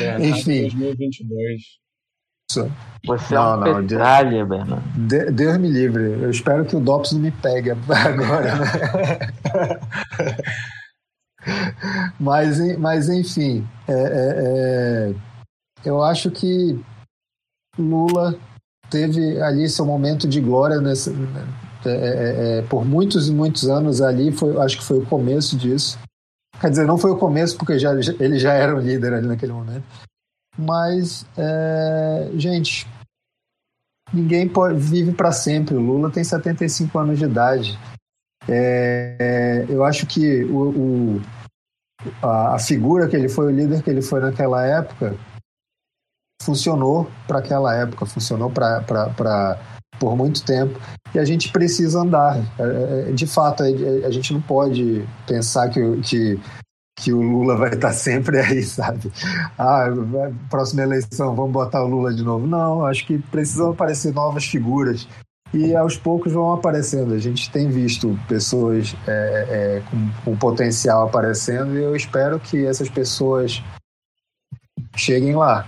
não. 0.00 0.24
Enfim. 0.24 0.68
2022. 0.68 1.62
Você 3.06 3.34
não, 3.34 3.42
é 3.42 3.54
um 3.54 3.60
não, 3.60 3.82
petralha, 3.82 4.46
Bernardo. 4.46 5.32
Deus 5.32 5.58
me 5.58 5.68
livre. 5.68 6.02
Eu 6.22 6.30
espero 6.30 6.64
que 6.64 6.74
o 6.74 6.80
DOPS 6.80 7.12
não 7.12 7.20
me 7.20 7.30
pegue 7.30 7.70
agora, 7.92 8.56
né? 8.56 8.66
mas, 12.18 12.78
mas, 12.78 13.08
enfim, 13.08 13.66
é, 13.86 13.92
é, 13.92 14.34
é, 14.38 15.14
eu 15.84 16.02
acho 16.02 16.30
que 16.30 16.80
Lula 17.78 18.34
teve 18.90 19.40
ali 19.42 19.68
seu 19.68 19.84
momento 19.84 20.26
de 20.26 20.40
glória 20.40 20.80
nesse, 20.80 21.10
é, 21.84 21.90
é, 21.90 22.58
é, 22.58 22.62
por 22.62 22.84
muitos 22.84 23.28
e 23.28 23.32
muitos 23.32 23.68
anos 23.68 24.00
ali, 24.00 24.32
foi, 24.32 24.56
acho 24.58 24.78
que 24.78 24.84
foi 24.84 24.98
o 24.98 25.06
começo 25.06 25.56
disso. 25.56 25.98
Quer 26.60 26.70
dizer, 26.70 26.86
não 26.86 26.98
foi 26.98 27.10
o 27.10 27.18
começo, 27.18 27.56
porque 27.56 27.78
já, 27.78 27.92
ele 27.92 28.38
já 28.38 28.52
era 28.52 28.74
o 28.74 28.80
líder 28.80 29.14
ali 29.14 29.26
naquele 29.26 29.52
momento. 29.52 29.84
Mas, 30.56 31.24
é, 31.36 32.30
gente, 32.34 32.86
ninguém 34.12 34.48
pode, 34.48 34.78
vive 34.78 35.12
para 35.12 35.30
sempre. 35.30 35.76
O 35.76 35.80
Lula 35.80 36.10
tem 36.10 36.24
75 36.24 36.98
anos 36.98 37.18
de 37.18 37.24
idade. 37.24 37.78
É, 38.48 39.66
eu 39.68 39.84
acho 39.84 40.06
que 40.06 40.44
o, 40.44 40.70
o, 40.70 41.22
a, 42.22 42.56
a, 42.56 42.58
figura 42.58 43.06
que 43.06 43.14
ele 43.14 43.28
foi, 43.28 43.46
o 43.46 43.56
líder 43.56 43.82
que 43.82 43.90
ele 43.90 44.02
foi 44.02 44.20
naquela 44.20 44.66
época, 44.66 45.14
funcionou 46.42 47.08
para 47.26 47.38
aquela 47.38 47.74
época, 47.76 48.06
funcionou 48.06 48.50
para 48.50 49.60
por 49.98 50.16
muito 50.16 50.44
tempo 50.44 50.78
e 51.14 51.18
a 51.18 51.24
gente 51.24 51.50
precisa 51.50 52.00
andar. 52.00 52.38
É, 52.58 53.08
é, 53.08 53.12
de 53.12 53.26
fato, 53.26 53.62
a 53.62 54.10
gente 54.10 54.32
não 54.32 54.40
pode 54.40 55.06
pensar 55.26 55.68
que, 55.68 55.80
que, 56.02 56.40
que 57.00 57.12
o 57.12 57.20
Lula 57.20 57.56
vai 57.56 57.74
estar 57.74 57.92
sempre 57.92 58.38
aí, 58.40 58.62
sabe? 58.62 59.10
Ah, 59.58 59.86
próxima 60.50 60.82
eleição, 60.82 61.34
vamos 61.34 61.52
botar 61.52 61.82
o 61.82 61.88
Lula 61.88 62.12
de 62.12 62.22
novo. 62.22 62.46
Não, 62.46 62.84
acho 62.84 63.06
que 63.06 63.18
precisam 63.18 63.70
aparecer 63.70 64.12
novas 64.12 64.44
figuras 64.44 65.06
e 65.52 65.74
aos 65.74 65.96
poucos 65.96 66.32
vão 66.32 66.52
aparecendo. 66.52 67.14
A 67.14 67.18
gente 67.18 67.50
tem 67.50 67.68
visto 67.68 68.18
pessoas 68.28 68.94
é, 69.06 69.46
é, 69.50 69.82
com, 69.90 70.24
com 70.24 70.36
potencial 70.36 71.06
aparecendo 71.06 71.74
e 71.74 71.82
eu 71.82 71.96
espero 71.96 72.38
que 72.38 72.66
essas 72.66 72.88
pessoas 72.88 73.62
cheguem 74.96 75.34
lá. 75.34 75.66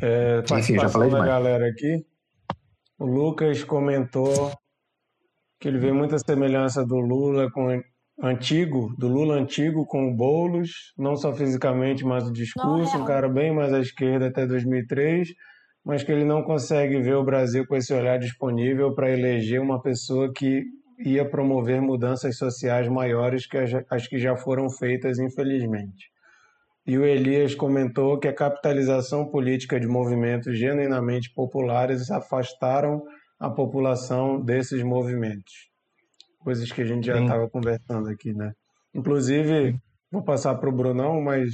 É, 0.00 0.42
Enfim, 0.58 0.78
já 0.78 0.88
falei 0.88 1.10
demais. 1.10 1.26
galera 1.26 1.68
aqui. 1.68 2.04
O 3.00 3.06
Lucas 3.06 3.64
comentou 3.64 4.52
que 5.58 5.66
ele 5.66 5.78
vê 5.78 5.90
muita 5.90 6.18
semelhança 6.18 6.84
do 6.84 6.96
Lula 6.96 7.50
com 7.50 7.82
antigo, 8.22 8.94
do 8.98 9.08
Lula 9.08 9.36
antigo 9.36 9.86
com 9.86 10.10
o 10.10 10.14
Boulos, 10.14 10.92
não 10.98 11.16
só 11.16 11.32
fisicamente, 11.32 12.04
mas 12.04 12.28
o 12.28 12.30
discurso, 12.30 12.98
um 12.98 13.06
cara 13.06 13.26
bem 13.26 13.54
mais 13.54 13.72
à 13.72 13.80
esquerda 13.80 14.26
até 14.26 14.46
2003, 14.46 15.30
mas 15.82 16.02
que 16.02 16.12
ele 16.12 16.26
não 16.26 16.42
consegue 16.42 17.00
ver 17.00 17.14
o 17.14 17.24
Brasil 17.24 17.66
com 17.66 17.74
esse 17.74 17.94
olhar 17.94 18.18
disponível 18.18 18.94
para 18.94 19.10
eleger 19.10 19.62
uma 19.62 19.80
pessoa 19.80 20.30
que 20.30 20.62
ia 21.02 21.26
promover 21.26 21.80
mudanças 21.80 22.36
sociais 22.36 22.86
maiores 22.86 23.46
que 23.46 23.56
as 23.56 24.06
que 24.06 24.18
já 24.18 24.36
foram 24.36 24.68
feitas, 24.68 25.18
infelizmente. 25.18 26.10
E 26.86 26.96
o 26.96 27.04
Elias 27.04 27.54
comentou 27.54 28.18
que 28.18 28.28
a 28.28 28.34
capitalização 28.34 29.30
política 29.30 29.78
de 29.78 29.86
movimentos 29.86 30.58
genuinamente 30.58 31.32
populares 31.34 32.10
afastaram 32.10 33.02
a 33.38 33.50
população 33.50 34.40
desses 34.40 34.82
movimentos. 34.82 35.70
Coisas 36.38 36.72
que 36.72 36.82
a 36.82 36.86
gente 36.86 37.06
já 37.06 37.20
estava 37.20 37.48
conversando 37.48 38.08
aqui, 38.08 38.32
né? 38.32 38.52
Inclusive, 38.94 39.78
vou 40.10 40.22
passar 40.22 40.54
para 40.56 40.68
o 40.68 40.72
Brunão, 40.72 41.20
mas 41.20 41.50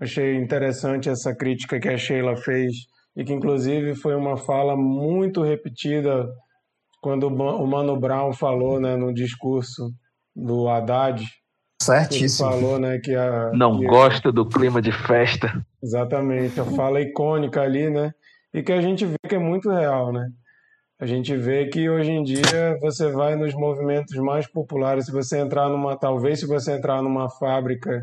achei 0.00 0.36
interessante 0.36 1.08
essa 1.08 1.34
crítica 1.34 1.78
que 1.78 1.88
a 1.88 1.96
Sheila 1.96 2.36
fez 2.36 2.72
e 3.16 3.24
que, 3.24 3.32
inclusive, 3.32 3.94
foi 3.94 4.14
uma 4.14 4.36
fala 4.36 4.76
muito 4.76 5.42
repetida 5.42 6.28
quando 7.02 7.26
o 7.26 7.66
Mano 7.66 7.98
Brown 7.98 8.32
falou 8.32 8.80
né, 8.80 8.96
no 8.96 9.12
discurso 9.12 9.90
do 10.34 10.68
Haddad, 10.68 11.24
Certíssimo. 11.82 12.48
Ele 12.48 12.60
falou, 12.60 12.78
né, 12.78 12.98
que 12.98 13.14
a... 13.14 13.50
Não 13.52 13.78
que... 13.78 13.86
gosta 13.86 14.30
do 14.32 14.46
clima 14.46 14.80
de 14.80 14.92
festa. 14.92 15.64
Exatamente, 15.82 16.60
a 16.60 16.64
fala 16.64 17.00
icônica 17.00 17.60
ali, 17.60 17.90
né? 17.90 18.12
E 18.54 18.62
que 18.62 18.72
a 18.72 18.80
gente 18.80 19.04
vê 19.06 19.16
que 19.28 19.34
é 19.34 19.38
muito 19.38 19.70
real, 19.70 20.12
né? 20.12 20.28
A 21.00 21.06
gente 21.06 21.36
vê 21.36 21.66
que 21.66 21.90
hoje 21.90 22.12
em 22.12 22.22
dia 22.22 22.78
você 22.80 23.10
vai 23.10 23.34
nos 23.34 23.54
movimentos 23.54 24.14
mais 24.18 24.46
populares, 24.46 25.06
se 25.06 25.12
você 25.12 25.38
entrar 25.38 25.68
numa, 25.68 25.96
talvez 25.96 26.38
se 26.38 26.46
você 26.46 26.72
entrar 26.72 27.02
numa 27.02 27.28
fábrica 27.28 28.00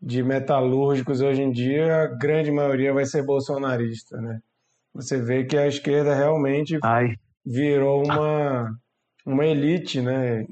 de 0.00 0.22
metalúrgicos 0.22 1.20
hoje 1.20 1.42
em 1.42 1.50
dia, 1.50 2.04
a 2.04 2.06
grande 2.06 2.52
maioria 2.52 2.92
vai 2.92 3.04
ser 3.04 3.24
bolsonarista, 3.24 4.20
né? 4.20 4.38
Você 4.94 5.20
vê 5.20 5.44
que 5.44 5.56
a 5.56 5.66
esquerda 5.66 6.14
realmente 6.14 6.78
Ai. 6.82 7.14
virou 7.44 8.04
uma, 8.04 8.74
uma 9.26 9.44
elite, 9.44 10.00
né? 10.00 10.46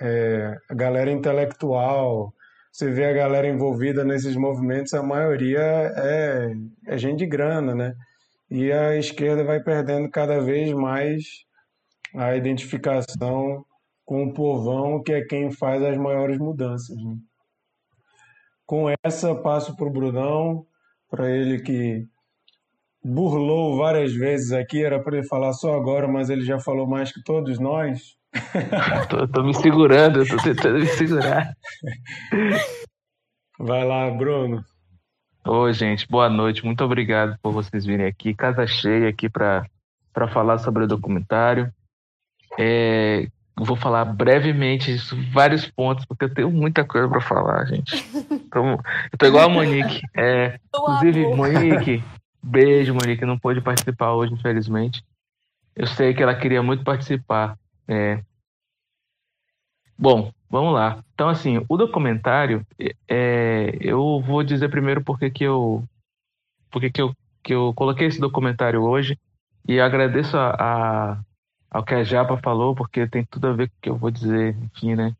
É, 0.00 0.56
a 0.68 0.74
galera 0.74 1.10
intelectual, 1.10 2.32
você 2.72 2.90
vê 2.90 3.04
a 3.04 3.12
galera 3.12 3.48
envolvida 3.48 4.04
nesses 4.04 4.36
movimentos, 4.36 4.94
a 4.94 5.02
maioria 5.02 5.60
é, 5.60 6.54
é 6.86 6.98
gente 6.98 7.18
de 7.18 7.26
grana, 7.26 7.74
né? 7.74 7.94
E 8.50 8.72
a 8.72 8.96
esquerda 8.96 9.44
vai 9.44 9.62
perdendo 9.62 10.08
cada 10.10 10.40
vez 10.40 10.72
mais 10.72 11.44
a 12.14 12.34
identificação 12.34 13.64
com 14.04 14.24
o 14.24 14.32
povão, 14.34 15.02
que 15.02 15.12
é 15.12 15.24
quem 15.24 15.52
faz 15.52 15.82
as 15.82 15.96
maiores 15.96 16.38
mudanças. 16.38 16.96
Né? 16.96 17.16
Com 18.66 18.86
essa, 19.04 19.34
passo 19.36 19.76
para 19.76 19.86
o 19.86 19.92
Brunão, 19.92 20.66
para 21.08 21.30
ele 21.30 21.60
que 21.60 22.04
burlou 23.04 23.76
várias 23.76 24.12
vezes 24.12 24.52
aqui, 24.52 24.84
era 24.84 25.00
para 25.00 25.18
ele 25.18 25.26
falar 25.28 25.52
só 25.52 25.74
agora, 25.74 26.08
mas 26.08 26.28
ele 26.28 26.42
já 26.42 26.58
falou 26.58 26.86
mais 26.88 27.12
que 27.12 27.22
todos 27.22 27.58
nós 27.58 28.16
tô, 29.08 29.26
tô, 29.28 29.42
me 29.42 29.54
segurando, 29.54 30.26
tô 30.26 30.36
tentando 30.36 30.78
me 30.78 30.86
segurar. 30.86 31.52
Vai 33.58 33.84
lá, 33.84 34.10
Bruno. 34.10 34.64
Oi, 35.46 35.72
gente, 35.72 36.06
boa 36.08 36.28
noite. 36.28 36.64
Muito 36.64 36.84
obrigado 36.84 37.36
por 37.42 37.52
vocês 37.52 37.84
virem 37.84 38.06
aqui. 38.06 38.34
Casa 38.34 38.66
cheia 38.66 39.08
aqui 39.08 39.28
para 39.28 39.66
falar 40.32 40.58
sobre 40.58 40.84
o 40.84 40.86
documentário. 40.86 41.72
É, 42.58 43.26
vou 43.56 43.76
falar 43.76 44.04
brevemente 44.04 44.96
vários 45.32 45.66
pontos, 45.68 46.04
porque 46.04 46.24
eu 46.24 46.34
tenho 46.34 46.50
muita 46.50 46.84
coisa 46.84 47.08
para 47.08 47.20
falar, 47.20 47.64
gente. 47.66 48.04
Então, 48.30 48.78
eu 49.12 49.18
tô 49.18 49.26
igual 49.26 49.46
a 49.46 49.48
Monique. 49.48 50.02
É, 50.16 50.58
inclusive, 50.74 51.26
Monique, 51.34 52.04
beijo, 52.42 52.94
Monique. 52.94 53.24
Não 53.24 53.38
pôde 53.38 53.60
participar 53.60 54.12
hoje, 54.12 54.32
infelizmente. 54.32 55.02
Eu 55.74 55.86
sei 55.86 56.12
que 56.12 56.22
ela 56.22 56.34
queria 56.34 56.62
muito 56.62 56.84
participar. 56.84 57.56
É. 57.90 58.22
Bom, 59.98 60.32
vamos 60.48 60.72
lá. 60.72 61.02
Então, 61.12 61.28
assim, 61.28 61.64
o 61.68 61.76
documentário, 61.76 62.64
é, 63.08 63.76
eu 63.80 64.22
vou 64.24 64.44
dizer 64.44 64.68
primeiro 64.70 65.02
porque 65.02 65.28
que 65.28 65.42
eu, 65.42 65.82
porque 66.70 66.88
que 66.88 67.02
eu, 67.02 67.12
que 67.42 67.52
eu 67.52 67.74
coloquei 67.74 68.06
esse 68.06 68.20
documentário 68.20 68.80
hoje 68.80 69.18
e 69.66 69.80
agradeço 69.80 70.36
a, 70.36 70.54
a, 70.58 71.20
ao 71.68 71.82
que 71.82 71.94
a 71.94 72.04
Japa 72.04 72.36
falou, 72.36 72.76
porque 72.76 73.08
tem 73.08 73.24
tudo 73.24 73.48
a 73.48 73.52
ver 73.52 73.68
com 73.68 73.74
o 73.74 73.80
que 73.82 73.90
eu 73.90 73.96
vou 73.96 74.10
dizer, 74.12 74.56
enfim, 74.62 74.94
né? 74.94 75.12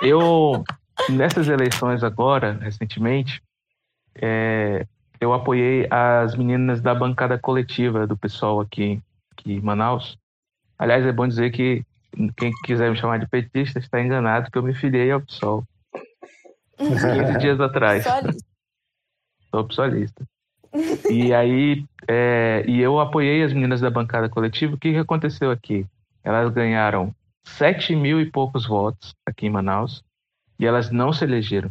Eu, 0.00 0.62
nessas 1.10 1.48
eleições 1.48 2.04
agora, 2.04 2.52
recentemente, 2.52 3.42
é, 4.14 4.86
eu 5.20 5.32
apoiei 5.32 5.88
as 5.90 6.36
meninas 6.36 6.80
da 6.80 6.94
bancada 6.94 7.36
coletiva 7.36 8.06
do 8.06 8.16
pessoal 8.16 8.60
aqui, 8.60 9.02
aqui 9.32 9.54
em 9.54 9.60
Manaus. 9.60 10.16
Aliás, 10.78 11.04
é 11.04 11.12
bom 11.12 11.26
dizer 11.26 11.50
que 11.50 11.84
quem 12.36 12.52
quiser 12.64 12.90
me 12.90 12.96
chamar 12.96 13.18
de 13.18 13.26
petista 13.26 13.78
está 13.78 14.00
enganado, 14.00 14.50
que 14.50 14.56
eu 14.56 14.62
me 14.62 14.74
filiei 14.74 15.10
ao 15.10 15.20
PSOL. 15.20 15.64
15 16.78 17.38
dias 17.38 17.60
atrás. 17.60 18.04
Sou 19.50 19.66
psolista. 19.66 20.24
E 21.10 21.34
aí, 21.34 21.84
é, 22.06 22.64
e 22.66 22.80
eu 22.80 23.00
apoiei 23.00 23.42
as 23.42 23.52
meninas 23.52 23.80
da 23.80 23.90
bancada 23.90 24.28
coletiva. 24.28 24.74
O 24.74 24.78
que, 24.78 24.92
que 24.92 24.98
aconteceu 24.98 25.50
aqui? 25.50 25.86
Elas 26.22 26.52
ganharam 26.52 27.14
sete 27.42 27.96
mil 27.96 28.20
e 28.20 28.30
poucos 28.30 28.66
votos 28.66 29.14
aqui 29.26 29.46
em 29.46 29.50
Manaus 29.50 30.04
e 30.58 30.66
elas 30.66 30.90
não 30.90 31.12
se 31.12 31.24
elegeram. 31.24 31.70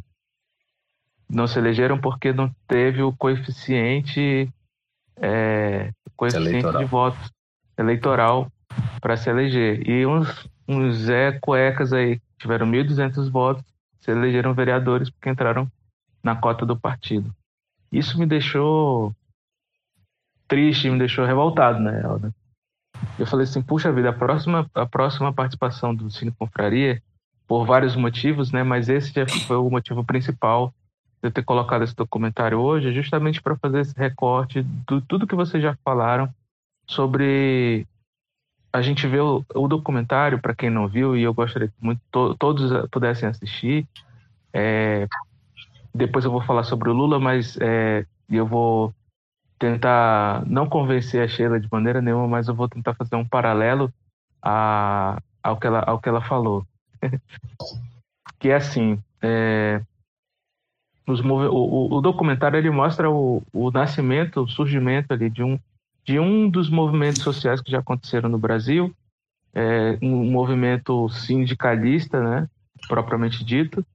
Não 1.29 1.47
se 1.47 1.59
elegeram 1.59 1.99
porque 1.99 2.33
não 2.33 2.49
teve 2.67 3.03
o 3.03 3.13
coeficiente, 3.13 4.49
é, 5.17 5.91
coeficiente 6.15 6.49
Eleitoral. 6.49 6.81
de 6.81 6.85
votos 6.85 7.31
eleitoral 7.77 8.51
para 8.99 9.17
se 9.17 9.29
eleger. 9.29 9.87
E 9.87 10.05
uns, 10.05 10.49
uns 10.67 10.95
Zé 10.95 11.39
Cuecas 11.39 11.93
aí 11.93 12.21
tiveram 12.37 12.67
1.200 12.67 13.29
votos, 13.29 13.63
se 13.99 14.11
elegeram 14.11 14.53
vereadores 14.53 15.09
porque 15.09 15.29
entraram 15.29 15.69
na 16.23 16.35
cota 16.35 16.65
do 16.65 16.77
partido. 16.77 17.33
Isso 17.91 18.19
me 18.19 18.25
deixou 18.25 19.13
triste, 20.47 20.89
me 20.89 20.97
deixou 20.97 21.25
revoltado, 21.25 21.79
né, 21.79 22.01
Helder? 22.03 22.31
Eu 23.17 23.27
falei 23.27 23.43
assim, 23.43 23.61
puxa 23.61 23.91
vida, 23.91 24.09
a 24.09 24.13
próxima, 24.13 24.69
a 24.73 24.85
próxima 24.85 25.31
participação 25.33 25.93
do 25.93 26.09
Cine 26.09 26.31
Confraria, 26.31 27.01
por 27.47 27.65
vários 27.65 27.95
motivos, 27.95 28.51
né, 28.51 28.63
mas 28.63 28.89
esse 28.89 29.13
já 29.13 29.25
foi 29.47 29.57
o 29.57 29.69
motivo 29.69 30.03
principal 30.03 30.73
de 31.21 31.29
eu 31.29 31.31
ter 31.31 31.43
colocado 31.43 31.83
esse 31.83 31.95
documentário 31.95 32.59
hoje, 32.59 32.93
justamente 32.93 33.41
para 33.41 33.55
fazer 33.55 33.79
esse 33.79 33.97
recorte 33.97 34.63
de 34.63 35.01
tudo 35.07 35.27
que 35.27 35.35
vocês 35.35 35.61
já 35.61 35.75
falaram 35.83 36.29
sobre 36.85 37.87
a 38.77 38.81
gente 38.81 39.07
vê 39.07 39.19
o, 39.19 39.43
o 39.55 39.67
documentário 39.67 40.39
para 40.39 40.53
quem 40.53 40.69
não 40.69 40.87
viu 40.87 41.17
e 41.17 41.23
eu 41.23 41.33
gostaria 41.33 41.67
que 41.67 41.73
muito, 41.81 41.99
to, 42.11 42.35
todos 42.35 42.71
pudessem 42.89 43.27
assistir. 43.27 43.87
É, 44.53 45.07
depois 45.93 46.23
eu 46.23 46.31
vou 46.31 46.41
falar 46.41 46.63
sobre 46.63 46.89
o 46.89 46.93
Lula, 46.93 47.19
mas 47.19 47.57
é, 47.59 48.05
eu 48.29 48.45
vou 48.45 48.93
tentar 49.57 50.45
não 50.45 50.69
convencer 50.69 51.23
a 51.23 51.27
Sheila 51.27 51.59
de 51.59 51.67
maneira 51.71 52.01
nenhuma, 52.01 52.27
mas 52.27 52.47
eu 52.47 52.53
vou 52.53 52.69
tentar 52.69 52.93
fazer 52.93 53.15
um 53.15 53.27
paralelo 53.27 53.91
a, 54.41 55.19
ao, 55.41 55.57
que 55.57 55.65
ela, 55.65 55.79
ao 55.79 55.99
que 55.99 56.07
ela 56.07 56.21
falou. 56.21 56.63
que 58.39 58.49
é 58.49 58.55
assim, 58.55 59.01
é, 59.23 59.81
os, 61.07 61.19
o, 61.21 61.95
o, 61.95 62.01
documentário 62.01 62.57
ele 62.57 62.69
mostra 62.69 63.09
o, 63.09 63.41
o 63.51 63.71
nascimento, 63.71 64.41
o 64.41 64.47
surgimento 64.47 65.11
ali 65.11 65.31
de 65.31 65.41
um, 65.41 65.59
de 66.07 66.17
um 66.21 66.49
dos 66.49 66.69
movimentos 66.69 67.21
sociais 67.21 67.59
que 67.59 67.69
já 67.69 67.79
aconteceram 67.79 68.29
no 68.29 68.37
Brasil, 68.37 68.95
é, 69.53 69.99
um 70.01 70.31
movimento 70.31 71.09
sindicalista, 71.09 72.23
né, 72.23 72.49
propriamente 72.87 73.43
dito, 73.43 73.85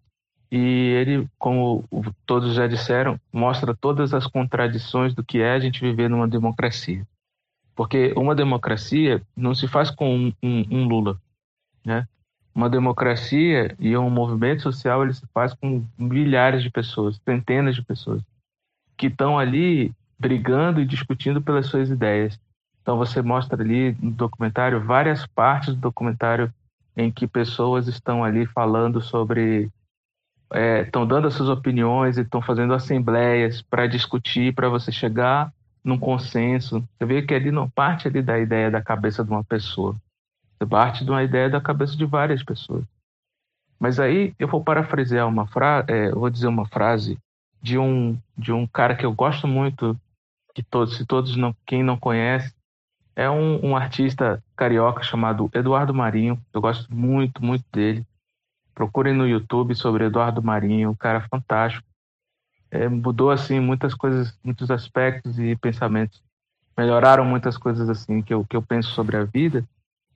e 0.50 0.58
ele, 0.58 1.26
como 1.38 1.88
todos 2.26 2.54
já 2.54 2.66
disseram, 2.66 3.18
mostra 3.32 3.74
todas 3.74 4.12
as 4.12 4.26
contradições 4.26 5.14
do 5.14 5.24
que 5.24 5.38
é 5.40 5.52
a 5.52 5.58
gente 5.58 5.80
viver 5.80 6.10
numa 6.10 6.28
democracia. 6.28 7.06
Porque 7.74 8.12
uma 8.14 8.34
democracia 8.34 9.22
não 9.34 9.54
se 9.54 9.66
faz 9.66 9.90
com 9.90 10.14
um, 10.14 10.32
um, 10.42 10.64
um 10.70 10.84
Lula, 10.86 11.18
né? 11.82 12.06
Uma 12.54 12.68
democracia 12.68 13.74
e 13.78 13.96
um 13.96 14.10
movimento 14.10 14.60
social 14.60 15.02
ele 15.02 15.14
se 15.14 15.26
faz 15.32 15.54
com 15.54 15.86
milhares 15.96 16.62
de 16.62 16.70
pessoas, 16.70 17.18
centenas 17.24 17.74
de 17.74 17.82
pessoas 17.82 18.22
que 18.94 19.06
estão 19.06 19.38
ali 19.38 19.90
brigando 20.22 20.80
e 20.80 20.86
discutindo 20.86 21.42
pelas 21.42 21.66
suas 21.66 21.90
ideias. 21.90 22.38
Então 22.80 22.96
você 22.96 23.20
mostra 23.20 23.60
ali 23.60 23.96
no 24.00 24.12
documentário 24.12 24.80
várias 24.80 25.26
partes 25.26 25.74
do 25.74 25.80
documentário 25.80 26.52
em 26.96 27.10
que 27.10 27.26
pessoas 27.26 27.88
estão 27.88 28.22
ali 28.22 28.46
falando 28.46 29.00
sobre 29.00 29.68
estão 30.84 31.02
é, 31.02 31.06
dando 31.06 31.26
as 31.26 31.34
suas 31.34 31.48
opiniões 31.48 32.18
e 32.18 32.20
estão 32.20 32.40
fazendo 32.40 32.74
assembleias 32.74 33.62
para 33.62 33.86
discutir, 33.86 34.54
para 34.54 34.68
você 34.68 34.92
chegar 34.92 35.52
num 35.82 35.98
consenso. 35.98 36.86
Você 36.98 37.06
vê 37.06 37.22
que 37.22 37.34
ali 37.34 37.50
não 37.50 37.68
parte 37.68 38.06
ali 38.06 38.22
da 38.22 38.38
ideia 38.38 38.70
da 38.70 38.82
cabeça 38.82 39.24
de 39.24 39.30
uma 39.30 39.42
pessoa, 39.42 39.96
você 40.58 40.66
parte 40.66 41.04
de 41.04 41.10
uma 41.10 41.22
ideia 41.22 41.48
da 41.50 41.60
cabeça 41.60 41.96
de 41.96 42.04
várias 42.04 42.42
pessoas. 42.44 42.84
Mas 43.80 43.98
aí 43.98 44.34
eu 44.38 44.46
vou 44.46 44.62
parafrasear 44.62 45.26
uma 45.26 45.46
frase, 45.46 45.86
é, 45.88 46.10
vou 46.10 46.30
dizer 46.30 46.46
uma 46.46 46.66
frase 46.66 47.18
de 47.62 47.78
um 47.78 48.18
de 48.36 48.52
um 48.52 48.66
cara 48.66 48.94
que 48.94 49.06
eu 49.06 49.12
gosto 49.12 49.48
muito, 49.48 49.96
que 50.54 50.62
todos, 50.62 50.96
se 50.96 51.06
todos 51.06 51.36
não, 51.36 51.54
quem 51.66 51.82
não 51.82 51.96
conhece, 51.96 52.54
é 53.14 53.28
um, 53.28 53.66
um 53.66 53.76
artista 53.76 54.42
carioca 54.56 55.02
chamado 55.02 55.50
Eduardo 55.52 55.94
Marinho. 55.94 56.40
Eu 56.52 56.60
gosto 56.60 56.92
muito, 56.94 57.44
muito 57.44 57.64
dele. 57.72 58.06
Procurem 58.74 59.14
no 59.14 59.26
YouTube 59.26 59.74
sobre 59.74 60.06
Eduardo 60.06 60.42
Marinho, 60.42 60.90
um 60.90 60.94
cara 60.94 61.20
fantástico. 61.28 61.86
É, 62.70 62.88
mudou 62.88 63.30
assim 63.30 63.60
muitas 63.60 63.94
coisas, 63.94 64.38
muitos 64.42 64.70
aspectos 64.70 65.38
e 65.38 65.54
pensamentos. 65.56 66.22
Melhoraram 66.76 67.24
muitas 67.24 67.58
coisas 67.58 67.90
assim 67.90 68.22
que 68.22 68.32
eu, 68.32 68.46
que 68.46 68.56
eu 68.56 68.62
penso 68.62 68.90
sobre 68.92 69.16
a 69.16 69.24
vida. 69.24 69.64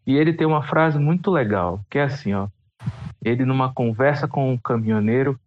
E 0.07 0.17
ele 0.17 0.33
tem 0.33 0.47
uma 0.47 0.63
frase 0.63 0.99
muito 0.99 1.31
legal, 1.31 1.85
que 1.91 1.99
é 1.99 2.05
assim, 2.05 2.33
ó. 2.33 2.49
Ele 3.23 3.45
numa 3.45 3.73
conversa 3.73 4.27
com 4.27 4.53
um 4.53 4.57
caminhoneiro 4.57 5.39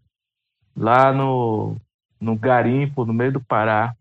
lá 0.75 1.11
no, 1.11 1.77
no 2.19 2.35
garimpo, 2.35 3.05
no 3.05 3.13
meio 3.13 3.31
do 3.31 3.41
Pará, 3.41 3.95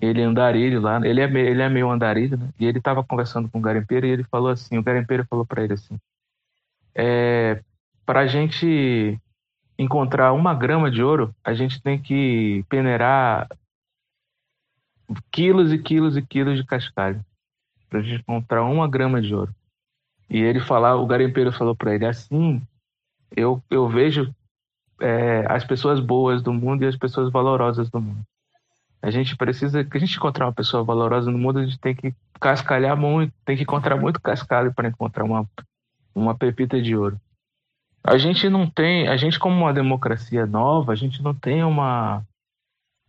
ele 0.00 0.20
é 0.20 0.24
andarilho 0.24 0.80
lá, 0.80 1.00
ele 1.06 1.20
é, 1.20 1.24
ele 1.24 1.62
é 1.62 1.68
meio 1.68 1.90
andarilho, 1.90 2.36
né? 2.36 2.50
E 2.58 2.66
ele 2.66 2.78
estava 2.78 3.02
conversando 3.02 3.48
com 3.48 3.58
o 3.58 3.62
garimpeiro 3.62 4.06
e 4.06 4.10
ele 4.10 4.24
falou 4.24 4.50
assim, 4.50 4.76
o 4.76 4.82
garimpeiro 4.82 5.26
falou 5.28 5.46
para 5.46 5.64
ele 5.64 5.72
assim, 5.72 5.98
é, 6.94 7.62
para 8.04 8.20
a 8.20 8.26
gente 8.26 9.18
encontrar 9.78 10.32
uma 10.32 10.54
grama 10.54 10.90
de 10.90 11.02
ouro, 11.02 11.34
a 11.44 11.54
gente 11.54 11.80
tem 11.82 12.00
que 12.00 12.64
peneirar 12.68 13.48
quilos 15.30 15.72
e 15.72 15.78
quilos 15.78 16.16
e 16.16 16.22
quilos 16.22 16.58
de 16.58 16.64
cascalho 16.64 17.24
para 17.88 18.00
a 18.00 18.02
gente 18.02 18.20
encontrar 18.20 18.64
uma 18.64 18.88
grama 18.88 19.20
de 19.20 19.34
ouro. 19.34 19.54
E 20.28 20.38
ele 20.38 20.60
falar, 20.60 20.96
o 20.96 21.06
garimpeiro 21.06 21.52
falou 21.52 21.74
para 21.74 21.94
ele 21.94 22.04
assim, 22.04 22.60
eu 23.30 23.62
eu 23.70 23.88
vejo 23.88 24.34
é, 25.00 25.44
as 25.48 25.64
pessoas 25.64 26.00
boas 26.00 26.42
do 26.42 26.52
mundo 26.52 26.82
e 26.82 26.86
as 26.86 26.96
pessoas 26.96 27.30
valorosas 27.30 27.88
do 27.90 28.00
mundo. 28.00 28.24
A 29.02 29.10
gente 29.10 29.36
precisa, 29.36 29.84
que 29.84 29.96
a 29.96 30.00
gente 30.00 30.16
encontrar 30.16 30.46
uma 30.46 30.52
pessoa 30.52 30.82
valorosa 30.82 31.30
no 31.30 31.38
mundo, 31.38 31.58
a 31.58 31.64
gente 31.64 31.78
tem 31.78 31.94
que 31.94 32.14
cascalhar 32.40 32.96
muito, 32.96 33.32
tem 33.44 33.56
que 33.56 33.62
encontrar 33.62 33.96
muito 33.96 34.20
cascalho 34.20 34.74
para 34.74 34.88
encontrar 34.88 35.24
uma, 35.24 35.46
uma 36.14 36.34
pepita 36.34 36.80
de 36.80 36.96
ouro. 36.96 37.20
A 38.02 38.18
gente 38.18 38.48
não 38.48 38.68
tem, 38.68 39.08
a 39.08 39.16
gente 39.16 39.38
como 39.38 39.56
uma 39.56 39.72
democracia 39.72 40.46
nova, 40.46 40.92
a 40.92 40.96
gente 40.96 41.22
não 41.22 41.34
tem 41.34 41.64
uma 41.64 42.22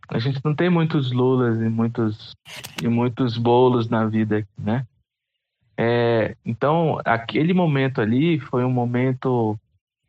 a 0.10 0.20
gente 0.20 0.40
não 0.44 0.56
tem 0.56 0.70
muitos 0.70 1.12
lulas 1.12 1.60
e 1.60 1.68
muitos 1.68 2.34
e 2.82 2.88
muitos 2.88 3.38
bolos 3.38 3.90
na 3.90 4.06
vida, 4.06 4.48
né? 4.58 4.86
É, 5.78 6.36
então, 6.46 7.00
aquele 7.06 7.54
momento 7.54 8.02
ali 8.02 8.40
foi 8.40 8.64
um 8.64 8.72
momento 8.72 9.60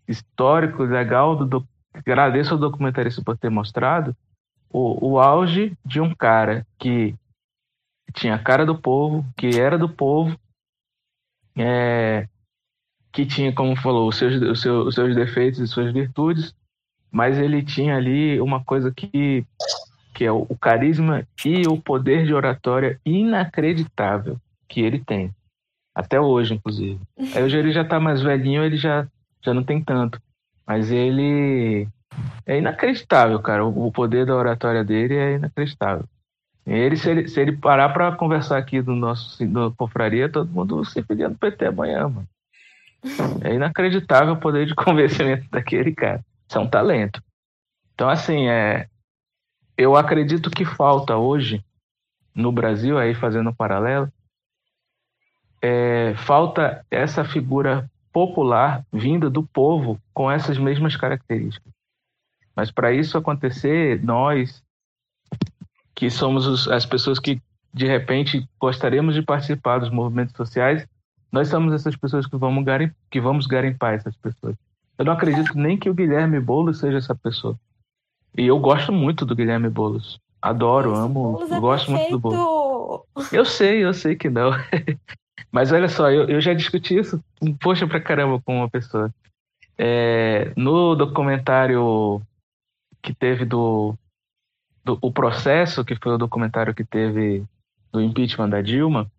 histórico, 0.06 0.84
legal. 0.84 1.36
Do, 1.36 1.44
do, 1.44 1.68
agradeço 1.92 2.54
ao 2.54 2.60
documentarista 2.60 3.22
por 3.22 3.36
ter 3.36 3.50
mostrado 3.50 4.16
o, 4.70 5.12
o 5.12 5.18
auge 5.18 5.76
de 5.84 6.00
um 6.00 6.14
cara 6.14 6.66
que 6.78 7.14
tinha 8.14 8.34
a 8.34 8.38
cara 8.38 8.64
do 8.64 8.78
povo, 8.78 9.24
que 9.36 9.58
era 9.58 9.78
do 9.78 9.88
povo, 9.88 10.38
é, 11.56 12.28
que 13.12 13.26
tinha, 13.26 13.52
como 13.52 13.76
falou, 13.76 14.08
os 14.08 14.16
seus, 14.16 14.40
os, 14.42 14.60
seus, 14.60 14.86
os 14.88 14.94
seus 14.94 15.14
defeitos 15.14 15.60
e 15.60 15.66
suas 15.66 15.92
virtudes, 15.92 16.54
mas 17.10 17.38
ele 17.38 17.62
tinha 17.62 17.96
ali 17.96 18.40
uma 18.40 18.62
coisa 18.62 18.92
que, 18.92 19.44
que 20.14 20.24
é 20.24 20.32
o, 20.32 20.46
o 20.48 20.56
carisma 20.56 21.26
e 21.44 21.66
o 21.66 21.80
poder 21.80 22.26
de 22.26 22.34
oratória 22.34 23.00
inacreditável 23.04 24.38
que 24.68 24.80
ele 24.80 24.98
tem. 25.00 25.34
Até 25.94 26.20
hoje, 26.20 26.54
inclusive. 26.54 27.00
Aí 27.34 27.42
hoje 27.42 27.56
ele 27.56 27.72
já 27.72 27.84
tá 27.84 27.98
mais 27.98 28.22
velhinho, 28.22 28.62
ele 28.62 28.76
já, 28.76 29.06
já 29.42 29.52
não 29.52 29.64
tem 29.64 29.82
tanto. 29.82 30.20
Mas 30.66 30.90
ele 30.90 31.88
é 32.46 32.58
inacreditável, 32.58 33.40
cara. 33.40 33.64
O 33.64 33.90
poder 33.92 34.26
da 34.26 34.34
oratória 34.34 34.84
dele 34.84 35.16
é 35.16 35.34
inacreditável. 35.34 36.04
Ele, 36.66 36.96
se 36.96 37.10
ele, 37.10 37.28
se 37.28 37.40
ele 37.40 37.56
parar 37.56 37.88
para 37.90 38.14
conversar 38.14 38.58
aqui 38.58 38.82
no 38.82 38.94
nosso 38.94 39.42
no 39.46 39.74
confraria, 39.74 40.28
todo 40.28 40.50
mundo 40.50 40.84
se 40.84 41.02
pedindo 41.02 41.38
PT 41.38 41.66
amanhã, 41.66 42.08
mano. 42.08 42.28
É 43.42 43.54
inacreditável 43.54 44.34
o 44.34 44.40
poder 44.40 44.66
de 44.66 44.74
convencimento 44.76 45.48
daquele 45.50 45.94
cara. 45.94 46.22
Isso 46.46 46.58
é 46.58 46.60
um 46.60 46.68
talento. 46.68 47.22
Então, 47.94 48.08
assim, 48.08 48.48
é, 48.48 48.86
eu 49.76 49.96
acredito 49.96 50.50
que 50.50 50.64
falta 50.64 51.16
hoje, 51.16 51.64
no 52.34 52.52
Brasil, 52.52 52.98
aí 52.98 53.14
fazendo 53.14 53.50
um 53.50 53.54
paralelo, 53.54 54.12
é, 55.62 56.14
falta 56.16 56.84
essa 56.90 57.24
figura 57.24 57.90
popular 58.12 58.84
vinda 58.92 59.30
do 59.30 59.42
povo 59.42 59.98
com 60.12 60.30
essas 60.30 60.58
mesmas 60.58 60.96
características. 60.96 61.72
Mas 62.58 62.72
para 62.72 62.92
isso 62.92 63.16
acontecer, 63.16 64.02
nós, 64.02 64.64
que 65.94 66.10
somos 66.10 66.44
os, 66.44 66.66
as 66.66 66.84
pessoas 66.84 67.20
que 67.20 67.40
de 67.72 67.86
repente 67.86 68.48
gostaríamos 68.60 69.14
de 69.14 69.22
participar 69.22 69.78
dos 69.78 69.90
movimentos 69.90 70.34
sociais, 70.34 70.84
nós 71.30 71.46
somos 71.46 71.72
essas 71.72 71.94
pessoas 71.94 72.26
que 72.26 72.36
vamos, 72.36 72.64
garim, 72.64 72.90
que 73.08 73.20
vamos 73.20 73.46
garimpar 73.46 73.94
essas 73.94 74.16
pessoas. 74.16 74.56
Eu 74.98 75.04
não 75.04 75.12
acredito 75.12 75.56
nem 75.56 75.78
que 75.78 75.88
o 75.88 75.94
Guilherme 75.94 76.40
Boulos 76.40 76.80
seja 76.80 76.98
essa 76.98 77.14
pessoa. 77.14 77.56
E 78.36 78.44
eu 78.44 78.58
gosto 78.58 78.92
muito 78.92 79.24
do 79.24 79.36
Guilherme 79.36 79.70
Boulos. 79.70 80.18
Adoro, 80.42 80.96
amo, 80.96 81.34
Boulos 81.34 81.52
é 81.52 81.60
gosto 81.60 81.92
muito 81.92 82.18
do. 82.18 82.18
Boulos. 82.18 83.32
Eu 83.32 83.44
sei, 83.44 83.84
eu 83.84 83.94
sei 83.94 84.16
que 84.16 84.28
não. 84.28 84.50
Mas 85.52 85.70
olha 85.70 85.88
só, 85.88 86.10
eu, 86.10 86.24
eu 86.28 86.40
já 86.40 86.54
discuti 86.54 86.98
isso, 86.98 87.22
poxa 87.60 87.86
pra 87.86 88.00
caramba, 88.00 88.42
com 88.44 88.56
uma 88.58 88.68
pessoa. 88.68 89.14
É, 89.78 90.50
no 90.56 90.96
documentário 90.96 92.20
que 93.02 93.14
teve 93.14 93.44
do, 93.44 93.94
do, 94.84 94.98
o 95.00 95.12
processo, 95.12 95.84
que 95.84 95.96
foi 95.96 96.14
o 96.14 96.18
documentário 96.18 96.74
que 96.74 96.84
teve 96.84 97.44
do 97.92 98.00
impeachment 98.00 98.50
da 98.50 98.60
Dilma, 98.60 99.10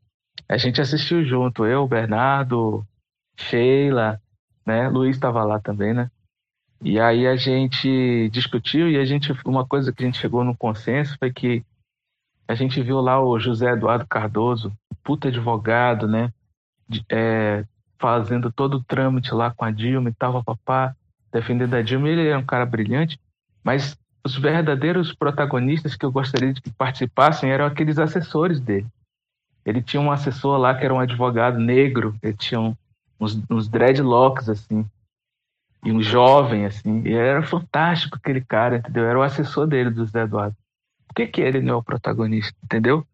a 0.47 0.57
gente 0.57 0.81
assistiu 0.81 1.23
junto, 1.23 1.65
eu, 1.65 1.87
Bernardo, 1.87 2.85
Sheila, 3.37 4.21
né? 4.65 4.87
Luiz 4.89 5.15
estava 5.15 5.43
lá 5.43 5.59
também, 5.59 5.93
né? 5.93 6.09
E 6.81 6.99
aí 6.99 7.27
a 7.27 7.35
gente 7.35 8.29
discutiu 8.29 8.89
e 8.89 8.97
a 8.97 9.05
gente 9.05 9.33
uma 9.45 9.65
coisa 9.65 9.91
que 9.91 10.03
a 10.03 10.05
gente 10.05 10.17
chegou 10.17 10.43
no 10.43 10.55
consenso 10.55 11.17
foi 11.19 11.31
que 11.31 11.63
a 12.47 12.55
gente 12.55 12.81
viu 12.81 12.99
lá 13.01 13.21
o 13.21 13.39
José 13.39 13.71
Eduardo 13.71 14.07
Cardoso, 14.07 14.73
puta 15.03 15.27
advogado, 15.27 16.07
né? 16.07 16.31
De, 16.87 17.05
é, 17.09 17.65
fazendo 17.99 18.51
todo 18.51 18.77
o 18.77 18.83
trâmite 18.83 19.33
lá 19.33 19.51
com 19.51 19.65
a 19.65 19.71
Dilma 19.71 20.09
e 20.09 20.13
tal, 20.13 20.43
papá, 20.43 20.95
defendendo 21.31 21.75
a 21.75 21.81
Dilma. 21.81 22.09
Ele 22.09 22.27
era 22.27 22.39
um 22.39 22.45
cara 22.45 22.65
brilhante, 22.65 23.19
mas 23.69 23.95
os 24.25 24.35
verdadeiros 24.35 25.13
protagonistas 25.13 25.95
que 25.95 26.03
eu 26.03 26.11
gostaria 26.11 26.51
de 26.51 26.59
que 26.59 26.71
participassem 26.71 27.51
eram 27.51 27.65
aqueles 27.65 27.99
assessores 27.99 28.59
dele. 28.59 28.87
Ele 29.63 29.79
tinha 29.79 30.01
um 30.01 30.11
assessor 30.11 30.57
lá 30.57 30.73
que 30.73 30.83
era 30.83 30.91
um 30.91 30.99
advogado 30.99 31.59
negro, 31.59 32.15
ele 32.23 32.33
tinha 32.33 32.59
um, 32.59 32.75
uns, 33.19 33.39
uns 33.47 33.67
dreadlocks, 33.67 34.49
assim, 34.49 34.83
e 35.85 35.91
um 35.91 36.01
jovem, 36.01 36.65
assim, 36.65 37.03
e 37.05 37.13
era 37.13 37.43
fantástico 37.43 38.17
aquele 38.17 38.41
cara, 38.41 38.77
entendeu? 38.77 39.05
Era 39.05 39.19
o 39.19 39.21
assessor 39.21 39.67
dele, 39.67 39.91
do 39.91 40.03
Zé 40.03 40.23
Eduardo. 40.23 40.57
Por 41.07 41.13
que, 41.13 41.27
que 41.27 41.39
ele 41.39 41.61
não 41.61 41.75
é 41.75 41.77
o 41.77 41.83
protagonista, 41.83 42.57
entendeu? 42.63 43.05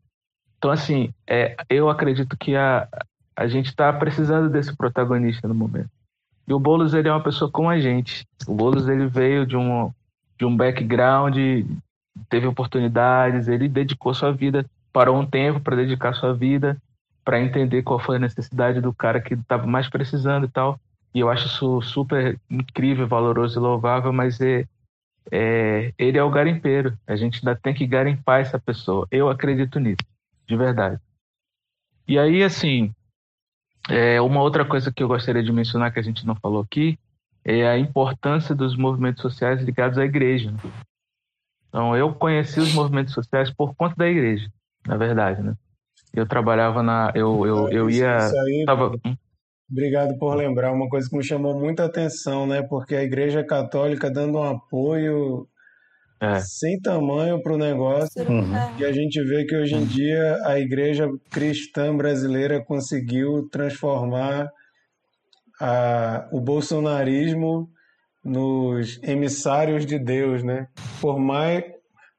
Então, 0.57 0.71
assim, 0.71 1.13
é, 1.27 1.57
eu 1.69 1.89
acredito 1.89 2.37
que 2.37 2.55
a, 2.55 2.87
a 3.35 3.45
gente 3.45 3.65
está 3.65 3.91
precisando 3.91 4.49
desse 4.49 4.73
protagonista 4.73 5.49
no 5.49 5.53
momento. 5.53 5.89
E 6.47 6.53
o 6.53 6.59
Boulos, 6.59 6.93
ele 6.93 7.09
é 7.09 7.11
uma 7.11 7.23
pessoa 7.23 7.51
como 7.51 7.69
a 7.69 7.77
gente. 7.77 8.25
O 8.47 8.53
Boulos, 8.53 8.87
ele 8.87 9.07
veio 9.07 9.45
de 9.45 9.57
um, 9.57 9.91
de 10.37 10.45
um 10.45 10.55
background, 10.55 11.37
teve 12.29 12.47
oportunidades, 12.47 13.47
ele 13.47 13.67
dedicou 13.67 14.13
sua 14.13 14.31
vida, 14.31 14.65
parou 14.91 15.17
um 15.17 15.25
tempo 15.25 15.59
para 15.59 15.75
dedicar 15.75 16.13
sua 16.13 16.33
vida, 16.33 16.77
para 17.23 17.41
entender 17.41 17.81
qual 17.83 17.99
foi 17.99 18.17
a 18.17 18.19
necessidade 18.19 18.79
do 18.79 18.93
cara 18.93 19.19
que 19.19 19.33
estava 19.33 19.65
mais 19.65 19.89
precisando 19.89 20.45
e 20.45 20.49
tal. 20.49 20.79
E 21.13 21.19
eu 21.19 21.29
acho 21.29 21.47
isso 21.47 21.81
super 21.81 22.39
incrível, 22.49 23.07
valoroso 23.07 23.57
e 23.57 23.61
louvável, 23.61 24.11
mas 24.11 24.39
é, 24.41 24.67
é, 25.31 25.93
ele 25.97 26.17
é 26.17 26.23
o 26.23 26.29
garimpeiro. 26.29 26.97
A 27.07 27.15
gente 27.15 27.39
ainda 27.39 27.59
tem 27.59 27.73
que 27.73 27.87
garimpar 27.87 28.41
essa 28.41 28.59
pessoa. 28.59 29.07
Eu 29.09 29.29
acredito 29.29 29.79
nisso, 29.79 30.05
de 30.45 30.55
verdade. 30.55 30.99
E 32.07 32.19
aí, 32.19 32.43
assim, 32.43 32.93
é, 33.89 34.21
uma 34.21 34.41
outra 34.41 34.65
coisa 34.65 34.91
que 34.91 35.01
eu 35.01 35.07
gostaria 35.07 35.41
de 35.41 35.51
mencionar 35.51 35.91
que 35.91 35.99
a 35.99 36.03
gente 36.03 36.25
não 36.25 36.35
falou 36.35 36.61
aqui 36.61 36.99
é 37.45 37.67
a 37.67 37.77
importância 37.77 38.55
dos 38.55 38.75
movimentos 38.75 39.21
sociais 39.21 39.61
ligados 39.61 39.97
à 39.97 40.03
igreja. 40.03 40.51
Né? 40.51 40.57
Então, 41.69 41.95
eu 41.95 42.13
conheci 42.13 42.59
os 42.59 42.73
movimentos 42.73 43.13
sociais 43.13 43.53
por 43.53 43.75
conta 43.75 43.95
da 43.95 44.07
igreja, 44.07 44.49
na 44.87 44.97
verdade, 44.97 45.43
né? 45.43 45.53
Eu 46.13 46.25
trabalhava 46.25 46.81
na... 46.81 47.11
Eu, 47.13 47.45
eu, 47.45 47.69
eu 47.69 47.89
ia... 47.89 48.17
Isso 48.17 48.39
aí, 48.39 48.63
tava... 48.65 48.95
Hum? 49.05 49.15
Obrigado 49.69 50.17
por 50.17 50.35
lembrar. 50.35 50.71
Uma 50.71 50.87
coisa 50.87 51.09
que 51.09 51.17
me 51.17 51.23
chamou 51.23 51.59
muita 51.59 51.85
atenção, 51.85 52.47
né? 52.47 52.61
Porque 52.61 52.95
a 52.95 53.03
igreja 53.03 53.43
católica 53.43 54.09
dando 54.09 54.37
um 54.37 54.43
apoio 54.43 55.47
é. 56.21 56.39
sem 56.39 56.79
tamanho 56.79 57.41
para 57.41 57.53
o 57.53 57.57
negócio. 57.57 58.23
Uhum. 58.29 58.53
E 58.79 58.85
a 58.85 58.91
gente 58.91 59.21
vê 59.23 59.43
que 59.43 59.55
hoje 59.55 59.75
em 59.75 59.85
dia 59.85 60.39
a 60.45 60.59
igreja 60.59 61.09
cristã 61.31 61.95
brasileira 61.95 62.63
conseguiu 62.63 63.49
transformar 63.49 64.49
a, 65.59 66.27
o 66.31 66.39
bolsonarismo 66.39 67.69
nos 68.23 69.01
emissários 69.03 69.85
de 69.85 69.99
Deus, 69.99 70.43
né? 70.43 70.67
Por 70.99 71.19
mais, 71.19 71.63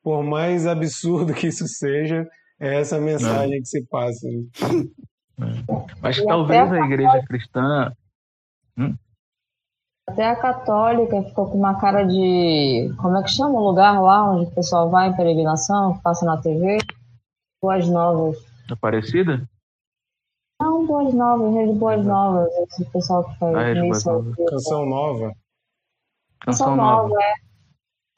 por 0.03 0.23
mais 0.23 0.67
absurdo 0.67 1.35
que 1.35 1.49
isso 1.49 1.67
seja, 1.67 2.27
é 2.61 2.81
essa 2.81 3.01
mensagem 3.01 3.57
é. 3.57 3.61
que 3.61 3.67
se 3.67 3.85
passa. 3.87 4.27
É. 4.29 5.93
Mas 6.01 6.23
talvez 6.25 6.73
a 6.73 6.79
igreja 6.79 7.23
cristã. 7.27 7.93
Hum? 8.79 8.95
Até 10.09 10.25
a 10.25 10.37
católica 10.37 11.23
ficou 11.25 11.51
com 11.51 11.59
uma 11.59 11.79
cara 11.81 12.05
de. 12.05 12.95
Como 12.97 13.17
é 13.17 13.23
que 13.23 13.31
chama 13.31 13.59
o 13.59 13.69
lugar 13.69 14.01
lá 14.01 14.31
onde 14.31 14.47
o 14.47 14.55
pessoal 14.55 14.89
vai 14.89 15.09
em 15.09 15.17
peregrinação, 15.17 15.99
passa 15.99 16.25
na 16.25 16.41
TV? 16.41 16.79
Boas 17.61 17.89
Novas. 17.89 18.39
Aparecida? 18.71 19.47
Não, 20.87 21.03
Boas 21.03 21.15
Novas, 21.15 21.55
Rede 21.55 21.73
Boas 21.73 22.07
Novas, 22.07 22.49
esse 22.55 22.85
pessoal 22.87 23.25
que 23.25 23.39
faz 23.39 23.57
ah, 23.57 23.87
isso. 23.87 24.35
Canção 24.49 24.87
Nova. 24.87 25.33
Canção 26.41 26.77
Nova, 26.77 27.15
é. 27.21 27.35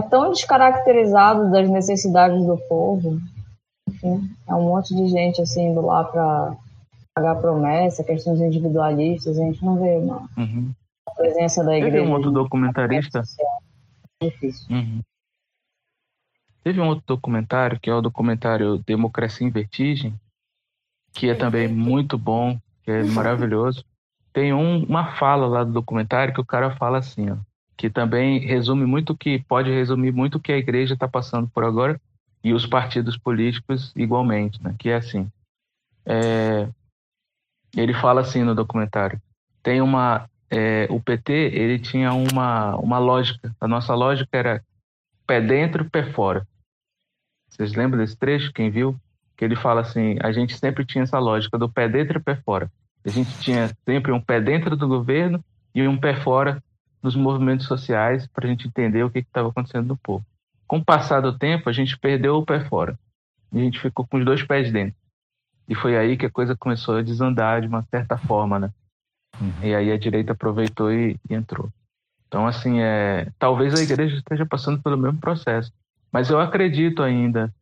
é 0.02 0.08
tão 0.08 0.30
descaracterizado 0.30 1.50
das 1.50 1.68
necessidades 1.68 2.44
do 2.44 2.58
povo. 2.68 3.18
Enfim, 3.88 4.30
é 4.46 4.54
um 4.54 4.64
monte 4.64 4.94
de 4.94 5.08
gente 5.08 5.40
assim 5.40 5.68
indo 5.68 5.80
lá 5.80 6.04
para 6.04 6.56
pagar 7.14 7.36
promessa, 7.36 8.04
questões 8.04 8.40
individualistas, 8.40 9.38
a 9.38 9.42
gente 9.42 9.64
não 9.64 9.80
vê 9.80 9.96
uma 9.96 10.28
uhum. 10.36 10.72
presença 11.16 11.64
da 11.64 11.76
igreja. 11.76 11.96
Teve 11.96 12.08
um 12.08 12.12
outro 12.12 12.30
documentarista. 12.30 13.22
É 14.20 14.26
difícil. 14.26 14.66
Uhum. 14.70 15.00
Teve 16.62 16.80
um 16.80 16.88
outro 16.88 17.04
documentário, 17.06 17.80
que 17.80 17.88
é 17.88 17.94
o 17.94 18.02
documentário 18.02 18.78
Democracia 18.86 19.46
em 19.46 19.50
Vertigem, 19.50 20.14
que 21.12 21.28
é 21.28 21.34
também 21.34 21.68
muito 21.68 22.16
bom, 22.16 22.58
que 22.82 22.90
é 22.90 23.02
maravilhoso. 23.04 23.84
Tem 24.32 24.52
um, 24.52 24.84
uma 24.84 25.16
fala 25.16 25.46
lá 25.46 25.64
do 25.64 25.72
documentário 25.72 26.32
que 26.34 26.40
o 26.40 26.46
cara 26.46 26.76
fala 26.76 26.98
assim, 26.98 27.30
ó, 27.30 27.36
que 27.76 27.88
também 27.88 28.40
resume 28.40 28.84
muito 28.84 29.16
que 29.16 29.38
pode 29.40 29.70
resumir 29.70 30.12
muito 30.12 30.36
o 30.36 30.40
que 30.40 30.52
a 30.52 30.58
igreja 30.58 30.94
está 30.94 31.08
passando 31.08 31.48
por 31.48 31.64
agora 31.64 32.00
e 32.42 32.52
os 32.52 32.66
partidos 32.66 33.16
políticos 33.16 33.92
igualmente, 33.96 34.62
né? 34.62 34.74
Que 34.78 34.90
é 34.90 34.96
assim, 34.96 35.30
é, 36.06 36.68
ele 37.76 37.94
fala 37.94 38.20
assim 38.20 38.42
no 38.42 38.54
documentário, 38.54 39.20
tem 39.62 39.80
uma 39.80 40.28
é, 40.50 40.86
o 40.90 41.00
PT 41.00 41.32
ele 41.32 41.78
tinha 41.78 42.12
uma 42.12 42.76
uma 42.76 42.98
lógica, 42.98 43.54
a 43.60 43.68
nossa 43.68 43.94
lógica 43.94 44.36
era 44.36 44.64
pé 45.26 45.40
dentro, 45.40 45.88
pé 45.90 46.10
fora. 46.12 46.46
Vocês 47.48 47.74
lembram 47.74 48.00
desse 48.00 48.16
trecho? 48.16 48.52
Quem 48.52 48.70
viu? 48.70 48.98
Que 49.38 49.44
ele 49.44 49.54
fala 49.54 49.80
assim: 49.80 50.16
a 50.20 50.32
gente 50.32 50.58
sempre 50.58 50.84
tinha 50.84 51.04
essa 51.04 51.18
lógica 51.18 51.56
do 51.56 51.68
pé 51.68 51.88
dentro 51.88 52.18
e 52.18 52.22
pé 52.22 52.34
fora. 52.34 52.70
A 53.06 53.08
gente 53.08 53.30
tinha 53.38 53.70
sempre 53.86 54.10
um 54.10 54.20
pé 54.20 54.40
dentro 54.40 54.76
do 54.76 54.88
governo 54.88 55.42
e 55.72 55.86
um 55.86 55.96
pé 55.96 56.16
fora 56.20 56.62
dos 57.00 57.14
movimentos 57.14 57.66
sociais 57.66 58.26
para 58.26 58.44
a 58.44 58.50
gente 58.50 58.66
entender 58.66 59.04
o 59.04 59.10
que 59.10 59.20
estava 59.20 59.48
acontecendo 59.48 59.86
no 59.86 59.96
povo. 59.96 60.26
Com 60.66 60.78
o 60.78 60.84
passar 60.84 61.20
do 61.20 61.38
tempo, 61.38 61.70
a 61.70 61.72
gente 61.72 61.96
perdeu 61.96 62.36
o 62.36 62.44
pé 62.44 62.64
fora 62.64 62.98
e 63.52 63.60
a 63.60 63.62
gente 63.62 63.78
ficou 63.80 64.04
com 64.04 64.18
os 64.18 64.24
dois 64.24 64.42
pés 64.42 64.72
dentro. 64.72 64.96
E 65.68 65.74
foi 65.74 65.96
aí 65.96 66.16
que 66.16 66.26
a 66.26 66.30
coisa 66.30 66.56
começou 66.56 66.96
a 66.96 67.02
desandar 67.02 67.60
de 67.60 67.68
uma 67.68 67.82
certa 67.84 68.18
forma, 68.18 68.58
né? 68.58 68.70
Uhum. 69.40 69.52
E 69.62 69.72
aí 69.72 69.92
a 69.92 69.98
direita 69.98 70.32
aproveitou 70.32 70.92
e, 70.92 71.16
e 71.30 71.34
entrou. 71.34 71.70
Então, 72.26 72.46
assim, 72.46 72.80
é, 72.80 73.28
talvez 73.38 73.78
a 73.78 73.82
igreja 73.82 74.16
esteja 74.16 74.44
passando 74.44 74.82
pelo 74.82 74.98
mesmo 74.98 75.20
processo. 75.20 75.72
Mas 76.10 76.28
eu 76.28 76.40
acredito 76.40 77.02
ainda 77.02 77.54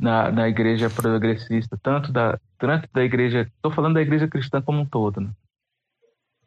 na, 0.00 0.32
na 0.32 0.48
igreja 0.48 0.88
progressista, 0.88 1.78
tanto 1.82 2.10
da, 2.10 2.40
tanto 2.58 2.88
da 2.92 3.04
igreja, 3.04 3.42
estou 3.42 3.70
falando 3.70 3.94
da 3.94 4.02
igreja 4.02 4.26
cristã 4.26 4.62
como 4.62 4.80
um 4.80 4.86
todo, 4.86 5.20
né? 5.20 5.30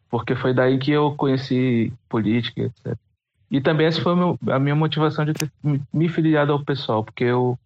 Porque 0.09 0.35
foi 0.35 0.53
daí 0.53 0.79
que 0.79 0.91
eu 0.91 1.15
conheci 1.15 1.93
política, 2.09 2.61
etc. 2.61 2.97
E 3.51 3.61
também 3.61 3.85
essa 3.85 4.01
foi 4.01 4.13
a 4.51 4.59
minha 4.59 4.75
motivação 4.75 5.23
de 5.23 5.33
ter 5.33 5.51
me 5.93 6.09
filiado 6.09 6.51
ao 6.51 6.65
pessoal, 6.65 7.03
porque 7.03 7.23
eu, 7.23 7.57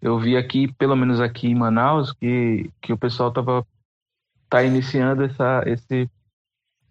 eu 0.00 0.16
vi 0.18 0.36
aqui, 0.36 0.72
pelo 0.74 0.94
menos 0.94 1.20
aqui 1.20 1.48
em 1.48 1.54
Manaus, 1.54 2.12
que, 2.12 2.70
que 2.80 2.92
o 2.92 2.98
pessoal 2.98 3.30
estava 3.30 3.66
tá 4.48 4.62
iniciando 4.62 5.24
essa, 5.24 5.62
esse, 5.66 6.08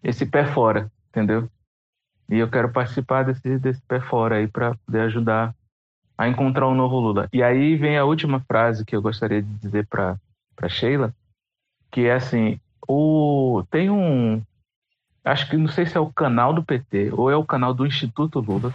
esse 0.03 0.25
pé 0.25 0.45
fora, 0.45 0.91
entendeu? 1.09 1.49
E 2.29 2.37
eu 2.37 2.49
quero 2.49 2.71
participar 2.71 3.23
desse, 3.23 3.57
desse 3.59 3.81
pé 3.83 4.01
fora 4.01 4.37
aí 4.37 4.47
para 4.47 4.75
poder 4.85 5.01
ajudar 5.01 5.55
a 6.17 6.27
encontrar 6.27 6.67
um 6.67 6.75
novo 6.75 6.99
Lula. 6.99 7.27
E 7.33 7.41
aí 7.41 7.75
vem 7.75 7.97
a 7.97 8.05
última 8.05 8.39
frase 8.41 8.85
que 8.85 8.95
eu 8.95 9.01
gostaria 9.01 9.41
de 9.41 9.53
dizer 9.55 9.87
para 9.87 10.19
Sheila, 10.69 11.13
que 11.89 12.01
é 12.01 12.13
assim, 12.13 12.59
o 12.87 13.63
tem 13.71 13.89
um 13.89 14.41
acho 15.23 15.49
que 15.49 15.57
não 15.57 15.67
sei 15.67 15.85
se 15.85 15.97
é 15.97 15.99
o 15.99 16.11
canal 16.11 16.53
do 16.53 16.63
PT 16.63 17.11
ou 17.13 17.29
é 17.29 17.35
o 17.35 17.45
canal 17.45 17.73
do 17.73 17.85
Instituto 17.85 18.39
Lula. 18.39 18.73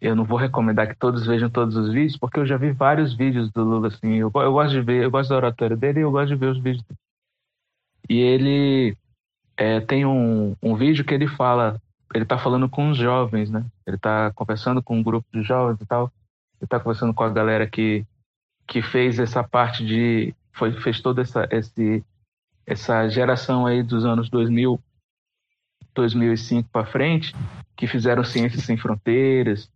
Eu 0.00 0.14
não 0.14 0.24
vou 0.24 0.36
recomendar 0.36 0.88
que 0.88 0.96
todos 0.96 1.26
vejam 1.26 1.48
todos 1.48 1.76
os 1.76 1.92
vídeos, 1.92 2.16
porque 2.16 2.38
eu 2.38 2.46
já 2.46 2.56
vi 2.56 2.72
vários 2.72 3.14
vídeos 3.14 3.50
do 3.50 3.64
Lula 3.64 3.88
assim. 3.88 4.14
Eu, 4.14 4.30
eu 4.34 4.52
gosto 4.52 4.72
de 4.72 4.80
ver, 4.80 5.04
eu 5.04 5.10
gosto 5.10 5.30
da 5.30 5.36
oratória 5.36 5.76
dele 5.76 6.00
eu 6.00 6.10
gosto 6.10 6.28
de 6.28 6.36
ver 6.36 6.50
os 6.50 6.58
vídeos. 6.58 6.82
Dele. 6.82 6.98
E 8.08 8.20
ele 8.20 8.96
é, 9.56 9.80
tem 9.80 10.04
um, 10.04 10.54
um 10.62 10.76
vídeo 10.76 11.04
que 11.04 11.14
ele 11.14 11.26
fala, 11.26 11.80
ele 12.14 12.24
tá 12.24 12.36
falando 12.36 12.68
com 12.68 12.90
os 12.90 12.98
jovens, 12.98 13.50
né? 13.50 13.64
Ele 13.86 13.96
tá 13.96 14.30
conversando 14.34 14.82
com 14.82 14.98
um 14.98 15.02
grupo 15.02 15.26
de 15.32 15.42
jovens 15.42 15.80
e 15.80 15.86
tal 15.86 16.12
estar 16.64 16.78
tá 16.78 16.84
conversando 16.84 17.14
com 17.14 17.22
a 17.22 17.30
galera 17.30 17.66
que, 17.66 18.04
que 18.66 18.82
fez 18.82 19.18
essa 19.18 19.42
parte 19.42 19.84
de. 19.84 20.34
Foi, 20.52 20.72
fez 20.80 21.00
todo 21.00 21.20
essa, 21.20 21.48
esse, 21.50 22.04
essa 22.66 23.08
geração 23.08 23.66
aí 23.66 23.82
dos 23.82 24.04
anos 24.04 24.28
2000, 24.30 24.80
2005 25.94 26.68
para 26.70 26.86
frente, 26.86 27.34
que 27.76 27.86
fizeram 27.86 28.24
ciências 28.24 28.64
sem 28.64 28.76
fronteiras, 28.76 29.70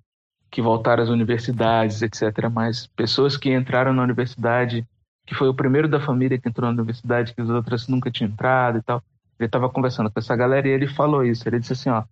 que 0.51 0.63
voltaram 0.63 1.03
às 1.03 1.09
universidades, 1.09 2.03
etc. 2.03 2.49
Mas 2.53 2.87
pessoas 2.87 3.37
que 3.37 3.53
entraram 3.53 3.93
na 3.93 4.03
universidade, 4.03 4.87
que 5.27 5.35
foi 5.35 5.49
o 5.49 5.55
primeiro 5.55 5.89
da 5.89 6.01
família 6.01 6.39
que 6.39 6.49
entrou 6.49 6.71
na 6.71 6.77
universidade, 6.77 7.35
que 7.35 7.41
as 7.41 7.51
outras 7.51 7.89
nunca 7.89 8.11
tinham 8.11 8.31
entrado 8.31 8.79
e 8.79 8.83
tal. 8.83 9.03
Ele 9.39 9.47
estava 9.47 9.69
conversando 9.69 10.11
com 10.11 10.19
essa 10.19 10.35
galera 10.35 10.67
e 10.67 10.71
ele 10.71 10.89
falou 10.89 11.25
isso. 11.25 11.49
Ele 11.49 11.61
disse 11.61 11.73
assim, 11.75 11.91
ó, 11.91 12.03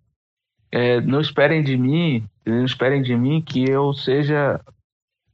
é, 0.71 0.99
não 1.01 1.21
esperem 1.21 1.63
de 1.63 1.77
mim, 1.77 2.27
não 2.45 2.65
esperem 2.65 3.01
de 3.01 3.15
mim 3.15 3.41
que 3.41 3.69
eu 3.69 3.93
seja 3.93 4.59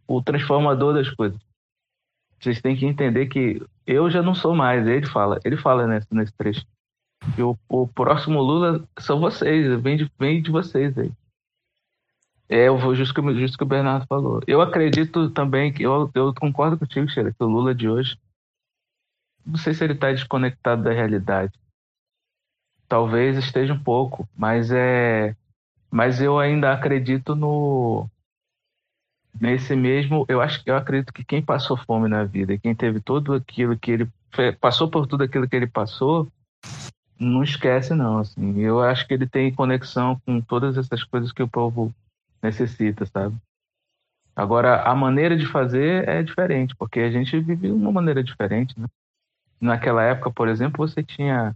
o 0.07 0.22
transformador 0.22 0.93
das 0.93 1.10
coisas. 1.10 1.39
Vocês 2.39 2.61
têm 2.61 2.76
que 2.76 2.85
entender 2.85 3.27
que 3.27 3.61
eu 3.88 4.10
já 4.10 4.22
não 4.22 4.35
sou 4.35 4.53
mais. 4.53 4.85
Ele 4.85 5.07
fala, 5.07 5.39
ele 5.45 5.57
fala 5.57 5.88
nesse, 5.88 6.07
nesse 6.14 6.34
trecho. 6.34 6.65
Que 7.35 7.41
o, 7.41 7.57
o 7.69 7.88
próximo 7.88 8.41
Lula 8.41 8.85
são 8.99 9.19
vocês, 9.19 9.81
vem 9.81 9.95
de, 9.95 10.11
vem 10.19 10.41
de 10.41 10.51
vocês 10.51 10.97
aí. 10.97 11.11
É, 12.49 12.68
eu 12.68 12.77
vou 12.77 12.93
justo 12.93 13.14
que, 13.14 13.34
justo 13.35 13.57
que 13.57 13.64
o 13.64 13.68
Bernardo 13.68 14.05
falou. 14.07 14.41
Eu 14.45 14.61
acredito 14.61 15.30
também 15.31 15.72
que 15.72 15.84
eu, 15.84 16.11
eu 16.14 16.34
concordo 16.34 16.77
contigo, 16.77 17.10
Sheila, 17.10 17.31
que 17.31 17.43
o 17.43 17.47
Lula 17.47 17.73
de 17.73 17.88
hoje, 17.88 18.18
não 19.45 19.55
sei 19.55 19.73
se 19.73 19.84
ele 19.84 19.93
está 19.93 20.11
desconectado 20.11 20.84
da 20.84 20.91
realidade. 20.91 21.53
Talvez 22.93 23.35
esteja 23.39 23.73
um 23.73 23.79
pouco, 23.79 24.29
mas 24.37 24.69
é, 24.69 25.35
mas 25.89 26.21
eu 26.21 26.37
ainda 26.37 26.71
acredito 26.71 27.33
no 27.33 28.07
nesse 29.41 29.75
mesmo, 29.75 30.25
eu 30.29 30.39
acho 30.39 30.63
que 30.63 30.69
eu 30.69 30.77
acredito 30.77 31.11
que 31.11 31.25
quem 31.25 31.41
passou 31.41 31.75
fome 31.75 32.07
na 32.07 32.23
vida, 32.23 32.55
quem 32.55 32.75
teve 32.75 32.99
tudo 32.99 33.33
aquilo 33.33 33.75
que 33.79 33.89
ele 33.89 34.09
passou 34.61 34.91
por 34.91 35.07
tudo 35.07 35.23
aquilo 35.23 35.49
que 35.49 35.55
ele 35.55 35.65
passou, 35.65 36.27
não 37.19 37.43
esquece 37.43 37.95
não, 37.95 38.19
assim. 38.19 38.59
Eu 38.59 38.79
acho 38.79 39.07
que 39.07 39.15
ele 39.15 39.25
tem 39.25 39.51
conexão 39.51 40.21
com 40.23 40.39
todas 40.39 40.77
essas 40.77 41.03
coisas 41.03 41.31
que 41.31 41.41
o 41.41 41.47
povo 41.47 41.91
necessita, 42.43 43.07
sabe? 43.07 43.35
Agora, 44.35 44.83
a 44.83 44.93
maneira 44.93 45.35
de 45.35 45.47
fazer 45.47 46.07
é 46.07 46.21
diferente, 46.21 46.75
porque 46.75 46.99
a 46.99 47.09
gente 47.09 47.39
vive 47.39 47.71
uma 47.71 47.91
maneira 47.91 48.23
diferente, 48.23 48.79
né? 48.79 48.85
Naquela 49.59 50.03
época, 50.03 50.29
por 50.29 50.47
exemplo, 50.47 50.87
você 50.87 51.01
tinha 51.01 51.55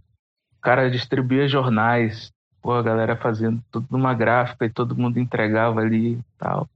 o 0.58 0.60
cara 0.60 0.90
distribuía 0.90 1.48
jornais, 1.48 2.32
pô, 2.60 2.72
a 2.72 2.82
galera 2.82 3.16
fazendo 3.16 3.62
tudo 3.70 3.86
numa 3.90 4.12
gráfica 4.12 4.66
e 4.66 4.70
todo 4.70 4.96
mundo 4.96 5.18
entregava 5.18 5.80
ali 5.80 6.14
e 6.14 6.24
tal. 6.36 6.68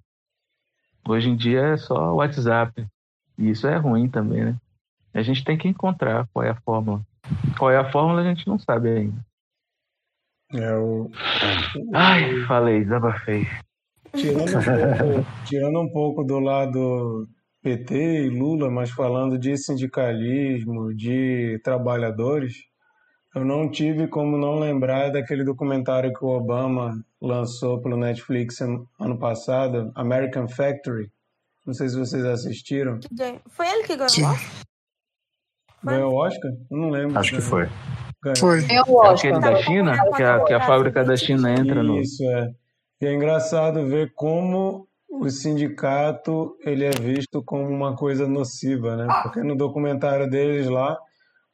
Hoje 1.07 1.29
em 1.29 1.37
dia 1.37 1.61
é 1.61 1.77
só 1.77 2.15
WhatsApp. 2.15 2.87
E 3.37 3.51
isso 3.51 3.67
é 3.67 3.77
ruim 3.77 4.09
também, 4.09 4.45
né? 4.45 4.57
A 5.13 5.23
gente 5.23 5.45
tem 5.45 5.59
que 5.59 5.69
encontrar 5.69 6.29
qual 6.33 6.45
é 6.45 6.51
a 6.51 6.55
fórmula. 6.55 7.03
Qual 7.59 7.71
é 7.71 7.77
a 7.77 7.91
fórmula 7.91 8.21
a 8.21 8.25
gente 8.25 8.47
não 8.47 8.59
sabe 8.59 8.89
ainda. 8.89 9.27
É 10.55 10.77
o. 10.77 11.11
Ai, 11.93 12.45
falei, 12.47 12.85
desabafei. 12.85 13.47
Tirando 14.15 14.59
um, 14.59 14.63
pouco, 14.63 15.27
tirando 15.47 15.81
um 15.81 15.89
pouco 15.89 16.25
do 16.25 16.39
lado 16.39 17.27
PT 17.63 18.27
e 18.27 18.29
Lula, 18.29 18.71
mas 18.71 18.91
falando 18.91 19.39
de 19.39 19.57
sindicalismo, 19.57 20.95
de 20.95 21.59
trabalhadores, 21.65 22.72
eu 23.35 23.45
não 23.45 23.71
tive 23.71 24.07
como 24.07 24.37
não 24.37 24.59
lembrar 24.59 25.11
daquele 25.11 25.45
documentário 25.45 26.13
que 26.13 26.25
o 26.25 26.29
Obama 26.29 27.03
lançou 27.21 27.81
pelo 27.81 27.97
Netflix 27.97 28.61
ano 28.61 29.19
passado, 29.19 29.91
American 29.95 30.49
Factory. 30.49 31.11
Não 31.67 31.73
sei 31.73 31.89
se 31.89 31.99
vocês 31.99 32.25
assistiram. 32.25 32.99
Foi 33.49 33.69
ele 33.69 33.85
que 33.85 33.95
ganhou 33.97 34.09
Sim. 34.09 34.25
o 34.25 34.31
Oscar? 34.31 34.51
Ganhou 35.85 36.13
o 36.13 36.17
Oscar? 36.17 36.51
Eu 36.71 36.77
não 36.77 36.91
lembro. 36.91 37.19
Acho 37.19 37.35
que 37.37 37.41
foi. 37.41 37.69
Ganhou. 38.23 38.37
Foi. 38.37 38.59
Eu 38.71 38.85
o 38.89 39.05
É 39.05 39.11
Oscar. 39.13 39.35
aquele 39.35 39.41
da 39.41 39.57
China, 39.63 39.97
que 40.17 40.23
a, 40.23 40.45
que 40.45 40.53
a 40.53 40.61
fábrica 40.61 41.05
da 41.05 41.17
China 41.17 41.53
entra 41.53 41.83
no. 41.83 42.01
Isso, 42.01 42.23
é. 42.25 42.51
E 43.01 43.07
é 43.07 43.15
engraçado 43.15 43.87
ver 43.87 44.13
como 44.15 44.87
o 45.09 45.29
sindicato 45.29 46.57
ele 46.65 46.85
é 46.85 46.91
visto 46.91 47.43
como 47.45 47.69
uma 47.69 47.97
coisa 47.97 48.27
nociva, 48.29 48.97
né? 48.97 49.07
Porque 49.23 49.43
no 49.43 49.57
documentário 49.57 50.29
deles 50.31 50.69
lá, 50.69 50.97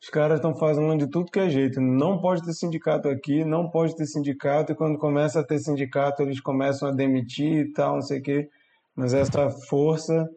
os 0.00 0.08
caras 0.10 0.38
estão 0.38 0.54
fazendo 0.54 0.96
de 0.96 1.08
tudo 1.08 1.30
que 1.30 1.40
é 1.40 1.50
jeito. 1.50 1.80
Não 1.80 2.20
pode 2.20 2.42
ter 2.44 2.52
sindicato 2.52 3.08
aqui, 3.08 3.44
não 3.44 3.68
pode 3.68 3.96
ter 3.96 4.06
sindicato, 4.06 4.72
e 4.72 4.74
quando 4.76 4.98
começa 4.98 5.40
a 5.40 5.44
ter 5.44 5.58
sindicato, 5.58 6.22
eles 6.22 6.40
começam 6.40 6.88
a 6.88 6.92
demitir 6.92 7.66
e 7.66 7.72
tal, 7.72 7.94
não 7.96 8.02
sei 8.02 8.20
o 8.20 8.22
quê. 8.22 8.48
Mas 8.94 9.12
essa 9.12 9.50
força 9.68 10.28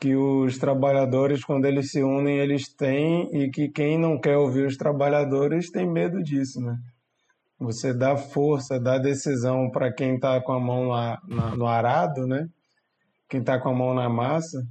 que 0.00 0.14
os 0.16 0.58
trabalhadores, 0.58 1.44
quando 1.44 1.64
eles 1.66 1.90
se 1.90 2.02
unem, 2.02 2.38
eles 2.38 2.68
têm, 2.74 3.28
e 3.34 3.50
que 3.50 3.68
quem 3.68 3.98
não 3.98 4.18
quer 4.18 4.36
ouvir 4.36 4.66
os 4.66 4.76
trabalhadores 4.76 5.70
tem 5.70 5.86
medo 5.86 6.22
disso, 6.22 6.60
né? 6.60 6.76
Você 7.58 7.94
dá 7.94 8.16
força, 8.16 8.80
dá 8.80 8.98
decisão 8.98 9.70
para 9.70 9.92
quem 9.92 10.16
está 10.16 10.40
com 10.40 10.52
a 10.52 10.60
mão 10.60 10.88
na, 10.88 11.18
na- 11.26 11.56
no 11.56 11.66
arado, 11.66 12.26
né? 12.26 12.48
Quem 13.28 13.40
está 13.40 13.58
com 13.58 13.68
a 13.70 13.74
mão 13.74 13.94
na 13.94 14.08
massa. 14.08 14.66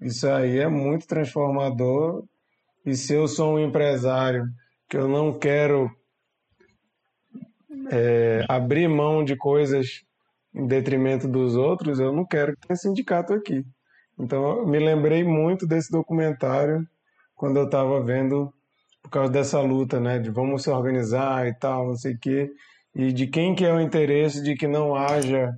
Isso 0.00 0.28
aí 0.28 0.58
é 0.58 0.68
muito 0.68 1.06
transformador. 1.06 2.24
E 2.88 2.96
se 2.96 3.12
eu 3.12 3.28
sou 3.28 3.56
um 3.56 3.58
empresário 3.58 4.46
que 4.88 4.96
eu 4.96 5.06
não 5.06 5.38
quero 5.38 5.90
é, 7.92 8.46
abrir 8.48 8.88
mão 8.88 9.22
de 9.22 9.36
coisas 9.36 10.02
em 10.54 10.66
detrimento 10.66 11.28
dos 11.28 11.54
outros, 11.54 12.00
eu 12.00 12.10
não 12.14 12.24
quero 12.24 12.56
que 12.56 12.66
tenha 12.66 12.78
sindicato 12.78 13.34
aqui. 13.34 13.62
Então, 14.18 14.60
eu 14.60 14.66
me 14.66 14.78
lembrei 14.78 15.22
muito 15.22 15.66
desse 15.66 15.92
documentário 15.92 16.82
quando 17.34 17.58
eu 17.58 17.66
estava 17.66 18.02
vendo 18.02 18.50
por 19.02 19.10
causa 19.10 19.30
dessa 19.30 19.60
luta, 19.60 20.00
né, 20.00 20.18
de 20.18 20.30
vamos 20.30 20.62
se 20.62 20.70
organizar 20.70 21.46
e 21.46 21.52
tal, 21.52 21.88
não 21.88 21.96
sei 21.96 22.14
o 22.14 22.18
quê, 22.18 22.50
e 22.94 23.12
de 23.12 23.26
quem 23.26 23.54
que 23.54 23.66
é 23.66 23.72
o 23.72 23.82
interesse 23.82 24.42
de 24.42 24.56
que 24.56 24.66
não 24.66 24.94
haja 24.94 25.52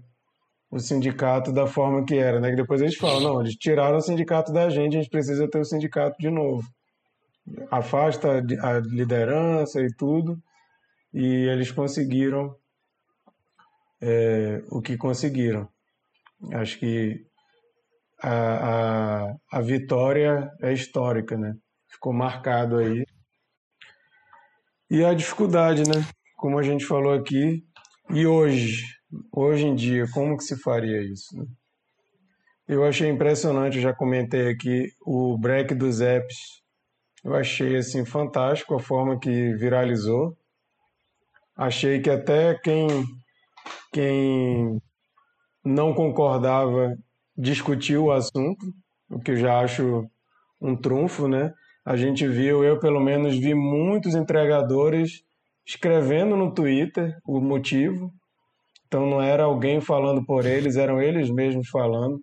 o 0.68 0.80
sindicato 0.80 1.52
da 1.52 1.68
forma 1.68 2.04
que 2.04 2.16
era, 2.16 2.40
né? 2.40 2.50
Que 2.50 2.56
depois 2.56 2.80
eles 2.80 2.96
falam, 2.96 3.20
não, 3.20 3.40
eles 3.40 3.54
tiraram 3.54 3.98
o 3.98 4.00
sindicato 4.00 4.52
da 4.52 4.68
gente, 4.68 4.96
a 4.96 5.00
gente 5.00 5.10
precisa 5.10 5.48
ter 5.48 5.60
o 5.60 5.64
sindicato 5.64 6.16
de 6.18 6.28
novo. 6.28 6.64
Afasta 7.70 8.28
a 8.38 8.78
liderança 8.80 9.80
e 9.80 9.88
tudo, 9.94 10.40
e 11.12 11.24
eles 11.48 11.70
conseguiram 11.72 12.54
é, 14.00 14.62
o 14.70 14.80
que 14.80 14.96
conseguiram. 14.96 15.68
Acho 16.52 16.78
que 16.78 17.26
a, 18.22 19.28
a, 19.28 19.36
a 19.52 19.60
vitória 19.60 20.50
é 20.60 20.72
histórica, 20.72 21.36
né? 21.36 21.54
Ficou 21.88 22.12
marcado 22.12 22.78
aí. 22.78 23.04
E 24.90 25.04
a 25.04 25.14
dificuldade, 25.14 25.82
né? 25.88 26.04
Como 26.36 26.58
a 26.58 26.62
gente 26.62 26.84
falou 26.84 27.12
aqui. 27.12 27.64
E 28.10 28.26
hoje, 28.26 28.84
hoje 29.32 29.66
em 29.66 29.74
dia, 29.74 30.06
como 30.12 30.36
que 30.36 30.44
se 30.44 30.56
faria 30.60 31.02
isso? 31.02 31.36
né? 31.36 31.44
Eu 32.66 32.84
achei 32.84 33.08
impressionante, 33.08 33.76
eu 33.76 33.82
já 33.82 33.92
comentei 33.92 34.48
aqui, 34.48 34.92
o 35.04 35.36
break 35.36 35.74
dos 35.74 36.00
apps. 36.00 36.59
Eu 37.24 37.34
achei 37.34 37.76
assim 37.76 38.04
fantástico 38.04 38.74
a 38.74 38.80
forma 38.80 39.18
que 39.18 39.54
viralizou. 39.54 40.36
Achei 41.56 42.00
que 42.00 42.08
até 42.08 42.54
quem 42.54 42.86
quem 43.92 44.80
não 45.64 45.92
concordava 45.92 46.96
discutiu 47.36 48.04
o 48.04 48.12
assunto, 48.12 48.72
o 49.10 49.18
que 49.20 49.32
eu 49.32 49.36
já 49.36 49.60
acho 49.60 50.08
um 50.60 50.76
trunfo, 50.76 51.26
né? 51.28 51.52
A 51.84 51.96
gente 51.96 52.26
viu, 52.26 52.62
eu 52.62 52.78
pelo 52.78 53.00
menos 53.00 53.36
vi 53.36 53.54
muitos 53.54 54.14
entregadores 54.14 55.22
escrevendo 55.66 56.36
no 56.36 56.52
Twitter 56.52 57.18
o 57.26 57.40
motivo. 57.40 58.12
Então 58.86 59.06
não 59.06 59.20
era 59.20 59.44
alguém 59.44 59.80
falando 59.80 60.24
por 60.24 60.46
eles, 60.46 60.76
eram 60.76 61.00
eles 61.00 61.30
mesmos 61.30 61.68
falando. 61.68 62.22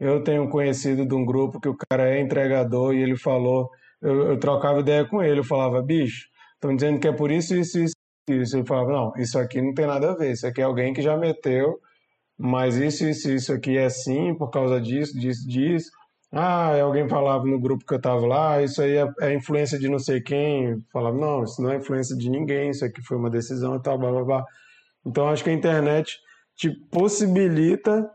Eu 0.00 0.22
tenho 0.22 0.48
conhecido 0.48 1.06
de 1.06 1.14
um 1.14 1.24
grupo 1.24 1.60
que 1.60 1.68
o 1.68 1.76
cara 1.76 2.08
é 2.08 2.20
entregador 2.20 2.94
e 2.94 3.02
ele 3.02 3.16
falou, 3.16 3.70
eu, 4.02 4.28
eu 4.32 4.38
trocava 4.40 4.80
ideia 4.80 5.04
com 5.06 5.22
ele, 5.22 5.40
eu 5.40 5.44
falava, 5.44 5.82
bicho, 5.82 6.26
estão 6.54 6.74
dizendo 6.74 7.00
que 7.00 7.08
é 7.08 7.12
por 7.12 7.30
isso, 7.30 7.54
isso, 7.54 7.78
isso, 7.80 7.94
isso. 8.28 8.56
Ele 8.56 8.66
falava, 8.66 8.92
não, 8.92 9.12
isso 9.16 9.38
aqui 9.38 9.60
não 9.60 9.74
tem 9.74 9.86
nada 9.86 10.12
a 10.12 10.14
ver, 10.16 10.32
isso 10.32 10.46
aqui 10.46 10.60
é 10.60 10.64
alguém 10.64 10.92
que 10.92 11.02
já 11.02 11.16
meteu, 11.16 11.78
mas 12.38 12.76
isso, 12.76 13.04
isso, 13.04 13.30
isso 13.30 13.52
aqui 13.52 13.76
é 13.76 13.88
sim 13.90 14.34
por 14.36 14.50
causa 14.50 14.80
disso, 14.80 15.18
disso, 15.18 15.46
disso. 15.48 15.90
Ah, 16.32 16.78
alguém 16.80 17.08
falava 17.08 17.44
no 17.44 17.58
grupo 17.58 17.84
que 17.86 17.94
eu 17.94 17.98
estava 17.98 18.26
lá, 18.26 18.54
"Ah, 18.56 18.62
isso 18.62 18.82
aí 18.82 18.96
é, 18.96 19.06
é 19.22 19.34
influência 19.34 19.78
de 19.78 19.88
não 19.88 19.98
sei 19.98 20.20
quem. 20.20 20.70
Eu 20.72 20.78
falava, 20.92 21.16
não, 21.16 21.42
isso 21.44 21.62
não 21.62 21.70
é 21.72 21.76
influência 21.76 22.14
de 22.16 22.28
ninguém, 22.30 22.70
isso 22.70 22.84
aqui 22.84 23.02
foi 23.02 23.16
uma 23.16 23.30
decisão 23.30 23.76
e 23.76 23.82
tal, 23.82 23.98
blá, 23.98 24.10
blá, 24.10 24.24
blá. 24.24 24.44
Então 25.06 25.28
acho 25.28 25.42
que 25.42 25.50
a 25.50 25.54
internet 25.54 26.18
te 26.56 26.70
possibilita 26.90 28.08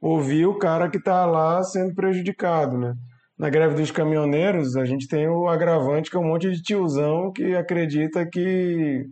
ouvir 0.00 0.46
o 0.46 0.58
cara 0.58 0.88
que 0.88 0.98
está 0.98 1.26
lá 1.26 1.62
sendo 1.62 1.94
prejudicado, 1.94 2.78
né? 2.78 2.94
Na 3.38 3.50
greve 3.50 3.74
dos 3.74 3.90
caminhoneiros, 3.90 4.76
a 4.76 4.84
gente 4.84 5.06
tem 5.06 5.28
o 5.28 5.46
agravante 5.46 6.10
que 6.10 6.16
é 6.16 6.20
um 6.20 6.26
monte 6.26 6.50
de 6.50 6.62
tiozão 6.62 7.32
que 7.32 7.54
acredita 7.54 8.26
que 8.26 9.04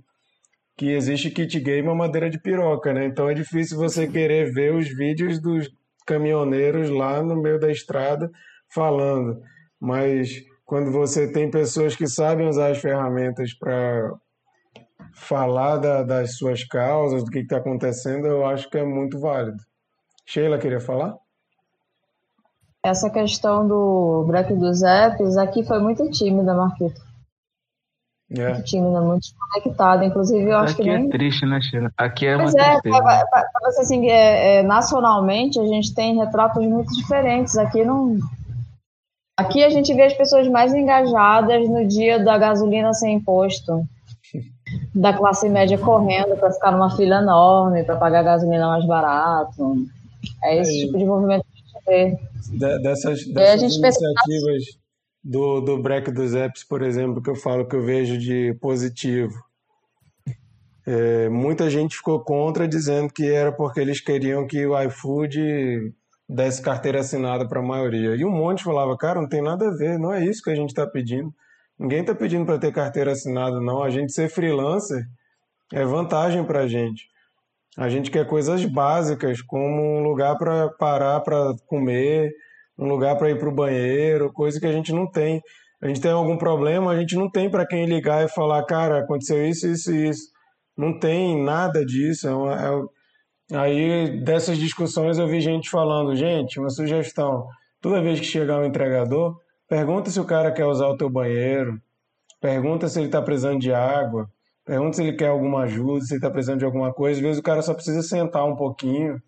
que 0.77 0.91
existe 0.91 1.31
kit 1.31 1.61
gay 1.61 1.83
mamadeira 1.83 2.29
de 2.29 2.41
piroca, 2.41 2.93
né? 2.93 3.05
Então 3.05 3.29
é 3.29 3.35
difícil 3.35 3.79
você 3.79 4.09
querer 4.09 4.53
ver 4.53 4.75
os 4.75 4.89
vídeos 4.89 5.41
dos 5.41 5.71
caminhoneiros 6.07 6.91
lá 6.91 7.23
no 7.23 7.41
meio 7.41 7.61
da 7.61 7.71
estrada 7.71 8.29
falando. 8.75 9.41
Mas 9.81 10.43
quando 10.65 10.91
você 10.91 11.31
tem 11.31 11.51
pessoas 11.51 11.95
que 11.95 12.09
sabem 12.09 12.49
usar 12.49 12.73
as 12.73 12.79
ferramentas 12.79 13.55
para 13.57 14.13
falar 15.15 15.77
da, 15.77 16.03
das 16.03 16.37
suas 16.37 16.65
causas, 16.65 17.25
do 17.25 17.31
que 17.31 17.41
está 17.41 17.59
acontecendo, 17.59 18.27
eu 18.27 18.45
acho 18.45 18.69
que 18.69 18.79
é 18.79 18.85
muito 18.85 19.21
válido. 19.21 19.59
Sheila 20.27 20.59
queria 20.59 20.81
falar? 20.81 21.15
Essa 22.85 23.09
questão 23.09 23.67
do 23.67 24.25
break 24.27 24.53
dos 24.55 24.83
apps 24.83 25.39
aqui 25.39 25.65
foi 25.65 25.79
muito 25.79 26.11
tímida, 26.11 26.53
Marquito. 26.53 27.01
É. 28.31 28.53
Muito 28.53 28.65
tímida, 28.65 29.01
muito 29.01 29.23
desconectada. 29.23 30.05
Inclusive, 30.05 30.51
eu 30.51 30.59
acho 30.59 30.75
aqui 30.75 30.83
que 30.83 30.91
é 30.91 30.99
nem... 30.99 31.09
triste, 31.09 31.47
né, 31.47 31.63
Sheila? 31.63 31.91
Aqui 31.97 32.27
é 32.27 32.37
Mas 32.37 32.53
uma 32.53 32.63
é, 32.63 32.71
tristeza. 32.73 33.03
pra, 33.03 33.27
pra, 33.27 33.43
pra 33.43 33.71
você, 33.71 33.81
assim, 33.81 34.09
é, 34.11 34.57
é, 34.57 34.63
nacionalmente, 34.63 35.59
a 35.59 35.65
gente 35.65 35.95
tem 35.95 36.17
retratos 36.17 36.63
muito 36.63 36.95
diferentes. 36.95 37.57
Aqui 37.57 37.83
não... 37.85 38.19
Aqui 39.39 39.65
a 39.65 39.71
gente 39.71 39.93
vê 39.95 40.03
as 40.03 40.15
pessoas 40.15 40.47
mais 40.47 40.75
engajadas 40.75 41.67
no 41.69 41.87
dia 41.87 42.23
da 42.23 42.37
gasolina 42.37 42.93
sem 42.93 43.17
imposto, 43.17 43.83
da 44.95 45.15
classe 45.15 45.49
média 45.49 45.79
correndo 45.79 46.37
para 46.37 46.53
ficar 46.53 46.71
numa 46.71 46.95
fila 46.95 47.17
enorme, 47.17 47.83
para 47.83 47.97
pagar 47.97 48.23
gasolina 48.23 48.69
mais 48.69 48.87
barato. 48.87 49.87
É 50.43 50.61
esse 50.61 50.87
tipo 50.87 50.99
de 50.99 51.05
movimento 51.05 51.44
a 51.89 51.93
gente 51.93 52.21
vê. 52.51 52.79
Dessas, 52.81 53.27
dessas 53.27 53.77
iniciativas 53.77 54.65
do, 55.23 55.61
do 55.61 55.83
break 55.83 56.11
dos 56.11 56.35
apps, 56.35 56.63
por 56.63 56.83
exemplo, 56.83 57.23
que 57.23 57.31
eu 57.31 57.37
falo 57.37 57.67
que 57.67 57.75
eu 57.75 57.83
vejo 57.83 58.19
de 58.19 58.55
positivo. 58.61 59.33
É, 60.87 61.31
muita 61.31 61.71
gente 61.71 61.97
ficou 61.97 62.21
contra, 62.21 62.69
dizendo 62.69 63.11
que 63.13 63.31
era 63.31 63.51
porque 63.51 63.81
eles 63.81 64.01
queriam 64.01 64.47
que 64.47 64.67
o 64.67 64.79
iFood 64.83 65.95
desse 66.29 66.61
carteira 66.61 67.01
assinada 67.01 67.49
para 67.49 67.61
a 67.61 67.63
maioria. 67.63 68.15
E 68.15 68.25
um 68.25 68.31
monte 68.31 68.63
falava, 68.63 68.97
cara, 68.97 69.21
não 69.21 69.29
tem 69.29 69.43
nada 69.43 69.69
a 69.69 69.75
ver, 69.75 69.99
não 69.99 70.13
é 70.13 70.25
isso 70.25 70.43
que 70.43 70.51
a 70.51 70.55
gente 70.55 70.71
está 70.71 70.87
pedindo. 70.87 71.33
Ninguém 71.79 72.01
está 72.01 72.15
pedindo 72.15 72.45
para 72.45 72.59
ter 72.59 72.73
carteira 72.73 73.13
assinada, 73.13 73.61
não. 73.61 73.83
A 73.83 73.91
gente 73.91 74.13
ser 74.13 74.29
freelancer 74.29 75.05
é 75.73 75.85
vantagem 75.85 76.45
para 76.45 76.61
a 76.61 76.69
gente. 76.69 77.09
A 77.77 77.89
gente 77.89 78.11
quer 78.11 78.27
coisas 78.27 78.65
básicas, 78.65 79.43
como 79.43 79.99
um 79.99 80.03
lugar 80.03 80.39
para 80.39 80.69
parar 80.71 81.21
para 81.21 81.55
comer, 81.67 82.33
um 82.79 82.87
lugar 82.87 83.17
para 83.17 83.31
ir 83.31 83.39
para 83.39 83.49
o 83.49 83.55
banheiro, 83.55 84.33
coisa 84.33 84.61
que 84.61 84.67
a 84.67 84.73
gente 84.73 84.93
não 84.93 85.11
tem. 85.11 85.43
A 85.83 85.89
gente 85.89 86.01
tem 86.01 86.13
algum 86.13 86.37
problema, 86.37 86.93
a 86.93 86.99
gente 86.99 87.17
não 87.17 87.31
tem 87.31 87.51
para 87.51 87.67
quem 87.67 87.87
ligar 87.87 88.25
e 88.25 88.29
falar, 88.29 88.65
cara, 88.65 89.01
aconteceu 89.01 89.45
isso, 89.47 89.67
isso 89.67 89.93
e 89.93 90.09
isso. 90.09 90.29
Não 90.77 90.99
tem 90.99 91.43
nada 91.43 91.85
disso. 91.85 92.29
É, 92.29 92.35
uma, 92.35 92.55
é 92.55 92.83
Aí, 93.53 94.23
dessas 94.23 94.57
discussões, 94.57 95.19
eu 95.19 95.29
vi 95.29 95.41
gente 95.41 95.69
falando, 95.69 96.17
gente, 96.17 96.59
uma 96.59 96.71
sugestão, 96.71 97.47
toda 97.81 98.01
vez 98.01 98.19
que 98.19 98.25
chegar 98.25 98.59
um 98.59 98.65
entregador, 98.65 99.37
pergunta 99.69 100.11
se 100.11 100.19
o 100.19 100.25
cara 100.25 100.51
quer 100.51 100.65
usar 100.65 100.89
o 100.89 100.97
teu 100.97 101.11
banheiro, 101.11 101.79
pergunta 102.41 102.89
se 102.89 102.99
ele 102.99 103.07
está 103.07 103.21
precisando 103.21 103.61
de 103.61 103.71
água, 103.71 104.31
pergunta 104.65 104.97
se 104.97 105.03
ele 105.03 105.17
quer 105.17 105.29
alguma 105.29 105.63
ajuda, 105.63 106.05
se 106.05 106.15
ele 106.15 106.19
está 106.19 106.31
precisando 106.31 106.59
de 106.59 106.65
alguma 106.65 106.93
coisa. 106.93 107.19
Às 107.19 107.23
vezes 107.23 107.39
o 107.39 107.43
cara 107.43 107.63
só 107.63 107.75
precisa 107.75 108.03
sentar 108.03 108.45
um 108.45 108.57
pouquinho, 108.57 109.21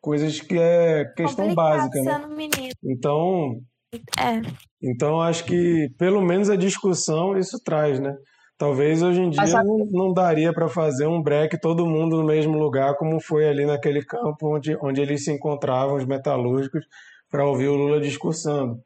coisas 0.00 0.40
que 0.40 0.58
é 0.58 1.04
questão 1.16 1.54
básica, 1.54 2.00
né? 2.02 2.28
Então, 2.84 3.60
É. 4.18 4.40
então 4.82 5.20
acho 5.20 5.44
que 5.44 5.88
pelo 5.98 6.22
menos 6.22 6.48
a 6.48 6.56
discussão 6.56 7.36
isso 7.36 7.58
traz, 7.62 8.00
né? 8.00 8.14
Talvez 8.56 9.02
hoje 9.02 9.20
em 9.20 9.30
dia 9.30 9.40
Mas 9.40 9.54
não, 9.54 9.86
não 9.90 10.12
daria 10.12 10.52
para 10.52 10.68
fazer 10.68 11.06
um 11.06 11.22
break 11.22 11.58
todo 11.60 11.86
mundo 11.86 12.18
no 12.18 12.24
mesmo 12.26 12.58
lugar, 12.58 12.94
como 12.96 13.18
foi 13.18 13.48
ali 13.48 13.64
naquele 13.64 14.04
campo 14.04 14.54
onde, 14.54 14.76
onde 14.82 15.00
eles 15.00 15.24
se 15.24 15.32
encontravam, 15.32 15.96
os 15.96 16.04
metalúrgicos, 16.04 16.84
para 17.30 17.46
ouvir 17.46 17.68
o 17.68 17.74
Lula 17.74 17.98
discursando. 18.00 18.78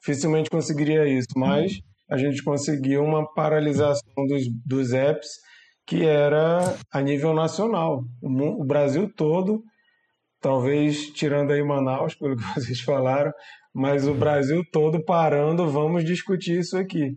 Dificilmente 0.00 0.50
conseguiria 0.50 1.06
isso, 1.06 1.28
mas 1.34 1.80
a 2.12 2.16
gente 2.16 2.42
conseguiu 2.42 3.02
uma 3.02 3.26
paralisação 3.34 4.26
dos, 4.28 4.42
dos 4.66 4.92
apps 4.92 5.28
que 5.86 6.04
era 6.04 6.76
a 6.92 7.00
nível 7.00 7.34
nacional. 7.34 8.02
O, 8.22 8.62
o 8.62 8.64
Brasil 8.64 9.10
todo, 9.16 9.62
talvez 10.40 11.10
tirando 11.10 11.52
aí 11.52 11.62
Manaus, 11.62 12.14
pelo 12.14 12.36
que 12.36 12.42
vocês 12.54 12.80
falaram, 12.80 13.32
mas 13.74 14.06
o 14.06 14.14
Brasil 14.14 14.62
todo 14.70 15.04
parando, 15.04 15.68
vamos 15.70 16.04
discutir 16.04 16.58
isso 16.60 16.76
aqui. 16.76 17.16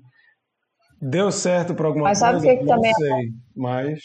Deu 1.01 1.31
certo 1.31 1.75
para 1.75 1.87
alguma 1.87 2.05
Mas 2.05 2.19
sabe 2.19 2.39
coisa? 2.39 2.47
que 2.47 2.57
que 2.57 2.63
Não 2.65 2.75
também 2.75 2.93
sei, 2.93 3.29
mas 3.55 3.99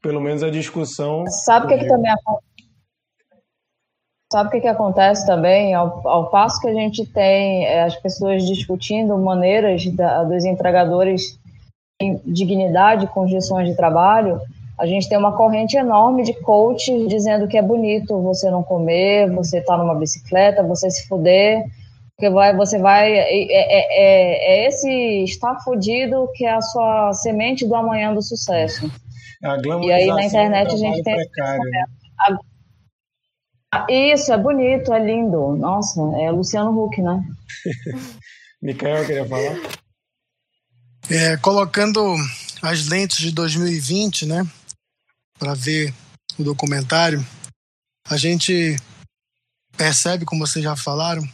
pelo 0.00 0.20
menos 0.20 0.42
a 0.42 0.50
discussão. 0.50 1.26
Sabe 1.44 1.66
o 1.66 1.68
que, 1.68 1.78
que 1.78 1.88
também 1.88 2.10
acon- 2.12 2.38
Sabe 4.30 4.48
o 4.48 4.52
que, 4.52 4.60
que 4.60 4.68
acontece 4.68 5.26
também? 5.26 5.72
Ao, 5.72 6.06
ao 6.06 6.28
passo 6.30 6.60
que 6.60 6.68
a 6.68 6.74
gente 6.74 7.04
tem 7.06 7.64
é, 7.64 7.82
as 7.84 7.96
pessoas 7.96 8.44
discutindo 8.46 9.16
maneiras 9.16 9.86
da- 9.94 10.22
dos 10.24 10.44
entregadores 10.44 11.38
em 12.00 12.20
dignidade, 12.26 13.06
condições 13.06 13.66
de 13.68 13.74
trabalho, 13.74 14.38
a 14.78 14.86
gente 14.86 15.08
tem 15.08 15.16
uma 15.18 15.36
corrente 15.36 15.76
enorme 15.76 16.22
de 16.22 16.34
coaches 16.34 17.08
dizendo 17.08 17.48
que 17.48 17.56
é 17.56 17.62
bonito 17.62 18.20
você 18.20 18.50
não 18.50 18.62
comer, 18.62 19.30
você 19.30 19.58
estar 19.58 19.78
numa 19.78 19.94
bicicleta, 19.94 20.62
você 20.62 20.90
se 20.90 21.08
fuder, 21.08 21.64
porque 22.14 22.28
vai, 22.30 22.54
você 22.54 22.78
vai. 22.78 23.10
É, 23.10 23.32
é- 23.32 23.48
é- 23.52 24.64
é 24.64 24.68
esse 24.68 25.24
estar 25.24 25.58
fudido 25.64 26.28
que 26.34 26.44
é 26.44 26.52
a 26.52 26.60
sua 26.60 27.12
semente 27.14 27.66
do 27.66 27.74
amanhã 27.74 28.12
do 28.12 28.20
sucesso. 28.22 28.90
A 29.42 29.56
E 29.56 29.90
aí 29.92 30.06
na 30.08 30.24
internet 30.24 30.66
a 30.74 30.76
gente 30.76 31.02
tem. 31.02 31.14
precário, 31.16 31.62
né? 31.70 31.84
Isso, 33.88 34.32
é 34.32 34.38
bonito, 34.38 34.92
é 34.92 35.04
lindo. 35.04 35.54
Nossa, 35.56 36.00
é 36.20 36.30
Luciano 36.30 36.70
Huck, 36.70 37.02
né? 37.02 37.22
Micael 38.62 39.06
queria 39.06 39.26
falar? 39.26 39.56
É, 41.10 41.36
colocando 41.38 42.00
as 42.62 42.86
lentes 42.86 43.18
de 43.18 43.30
2020, 43.30 44.26
né, 44.26 44.46
para 45.38 45.54
ver 45.54 45.94
o 46.38 46.44
documentário, 46.44 47.24
a 48.08 48.16
gente 48.16 48.76
percebe, 49.76 50.24
como 50.24 50.46
vocês 50.46 50.62
já 50.62 50.74
falaram, 50.76 51.26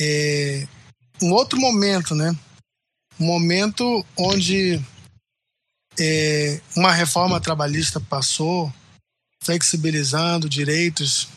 é, 0.00 0.66
um 1.22 1.32
outro 1.32 1.60
momento, 1.60 2.14
né, 2.14 2.36
um 3.18 3.24
momento 3.24 4.04
onde 4.18 4.80
é, 5.98 6.60
uma 6.76 6.92
reforma 6.92 7.40
trabalhista 7.40 8.00
passou, 8.00 8.72
flexibilizando 9.46 10.48
direitos, 10.48 11.28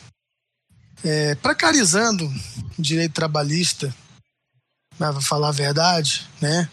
é, 1.04 1.34
precarizando 1.36 2.26
o 2.76 2.82
direito 2.82 3.14
trabalhista, 3.14 3.86
né, 4.98 5.12
para 5.12 5.20
falar 5.20 5.48
a 5.48 5.52
verdade, 5.52 6.28
né? 6.40 6.68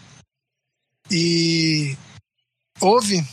E 1.10 1.96
houve 2.80 3.26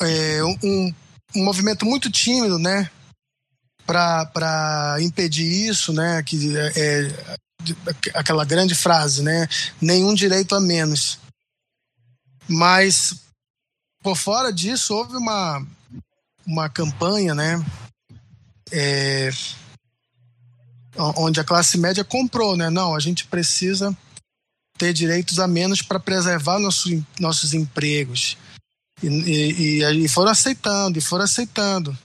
é, 0.00 0.44
um, 0.44 0.94
um 1.36 1.44
movimento 1.44 1.86
muito 1.86 2.10
tímido, 2.10 2.58
né, 2.58 2.90
para 3.86 4.96
impedir 5.00 5.68
isso, 5.68 5.92
né, 5.92 6.22
que 6.22 6.54
é, 6.56 6.72
é, 6.76 7.38
aquela 8.14 8.44
grande 8.44 8.74
frase, 8.74 9.22
né, 9.22 9.48
nenhum 9.80 10.14
direito 10.14 10.54
a 10.54 10.60
menos. 10.60 11.18
Mas 12.48 13.22
por 14.02 14.16
fora 14.16 14.52
disso 14.52 14.94
houve 14.94 15.16
uma 15.16 15.64
uma 16.44 16.68
campanha, 16.68 17.34
né, 17.34 17.64
é, 18.72 19.30
onde 21.16 21.38
a 21.40 21.44
classe 21.44 21.78
média 21.78 22.04
comprou, 22.04 22.56
né, 22.56 22.68
não, 22.68 22.94
a 22.94 23.00
gente 23.00 23.26
precisa 23.26 23.96
ter 24.76 24.92
direitos 24.92 25.38
a 25.38 25.46
menos 25.46 25.82
para 25.82 26.00
preservar 26.00 26.58
nosso, 26.58 26.88
nossos 27.20 27.54
empregos. 27.54 28.36
E, 29.02 29.06
e, 29.06 30.04
e, 30.04 30.08
foram 30.08 30.30
aceitando, 30.30 30.98
e 30.98 31.02
foram 31.02 31.24
aceitando. 31.24 31.96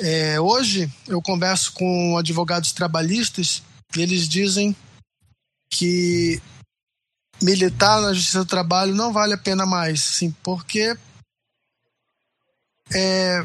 É, 0.00 0.40
hoje 0.40 0.92
eu 1.08 1.20
converso 1.20 1.72
com 1.72 2.16
advogados 2.16 2.72
trabalhistas 2.72 3.62
e 3.96 4.00
eles 4.00 4.28
dizem 4.28 4.76
que 5.70 6.40
militar 7.42 8.00
na 8.00 8.12
justiça 8.12 8.40
do 8.40 8.46
trabalho 8.46 8.94
não 8.94 9.12
vale 9.12 9.34
a 9.34 9.38
pena 9.38 9.66
mais, 9.66 10.00
sim, 10.00 10.34
porque 10.42 10.96
é, 12.94 13.44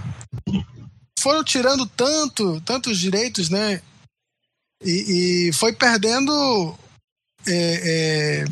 foram 1.19 1.43
tirando 1.43 1.85
tanto, 1.85 2.59
tantos 2.61 2.99
direitos, 2.99 3.49
né? 3.49 3.81
E, 4.83 5.47
e 5.47 5.53
foi 5.53 5.71
perdendo 5.73 6.77
é, 7.47 8.43
é, 8.43 8.45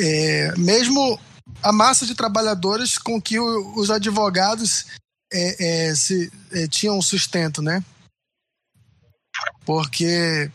é, 0.00 0.56
mesmo 0.56 1.20
a 1.62 1.72
massa 1.72 2.06
de 2.06 2.14
trabalhadores 2.14 2.96
com 2.98 3.20
que 3.20 3.38
o, 3.38 3.78
os 3.78 3.90
advogados 3.90 4.86
é, 5.32 5.88
é, 5.88 5.94
se, 5.94 6.30
tinham 6.70 7.00
sustento, 7.02 7.60
né? 7.60 7.84
Porque 9.64 10.50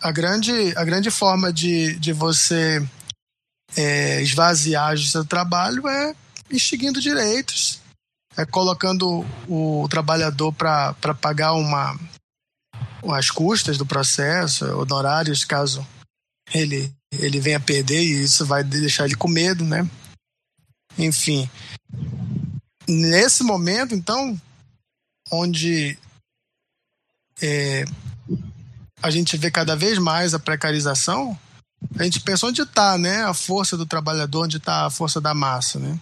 a 0.00 0.10
grande, 0.10 0.76
a 0.76 0.84
grande 0.84 1.10
forma 1.10 1.52
de, 1.52 1.96
de 1.96 2.12
você 2.12 2.86
esvaziar 4.20 4.94
justiça 4.94 5.22
do 5.22 5.28
trabalho 5.28 5.88
é 5.88 6.14
extinguindo 6.56 7.00
direitos, 7.00 7.80
é 8.36 8.44
colocando 8.44 9.24
o 9.48 9.86
trabalhador 9.88 10.52
para 10.52 11.14
pagar 11.20 11.52
uma 11.52 11.98
as 13.14 13.30
custas 13.30 13.76
do 13.76 13.84
processo, 13.84 14.64
honorários, 14.78 15.44
caso 15.44 15.84
ele, 16.54 16.92
ele 17.12 17.40
venha 17.40 17.58
perder, 17.58 18.02
e 18.02 18.22
isso 18.22 18.46
vai 18.46 18.62
deixar 18.62 19.06
ele 19.06 19.16
com 19.16 19.28
medo, 19.28 19.64
né? 19.64 19.88
Enfim. 20.96 21.48
Nesse 22.88 23.42
momento, 23.42 23.94
então, 23.94 24.40
onde 25.30 25.98
é, 27.40 27.84
a 29.02 29.10
gente 29.10 29.36
vê 29.36 29.50
cada 29.50 29.74
vez 29.74 29.98
mais 29.98 30.34
a 30.34 30.38
precarização, 30.38 31.38
a 31.98 32.04
gente 32.04 32.20
pensa 32.20 32.46
onde 32.46 32.62
está 32.62 32.96
né, 32.96 33.24
a 33.24 33.34
força 33.34 33.76
do 33.76 33.86
trabalhador, 33.86 34.44
onde 34.44 34.58
está 34.58 34.86
a 34.86 34.90
força 34.90 35.20
da 35.20 35.34
massa. 35.34 35.78
Né? 35.78 35.98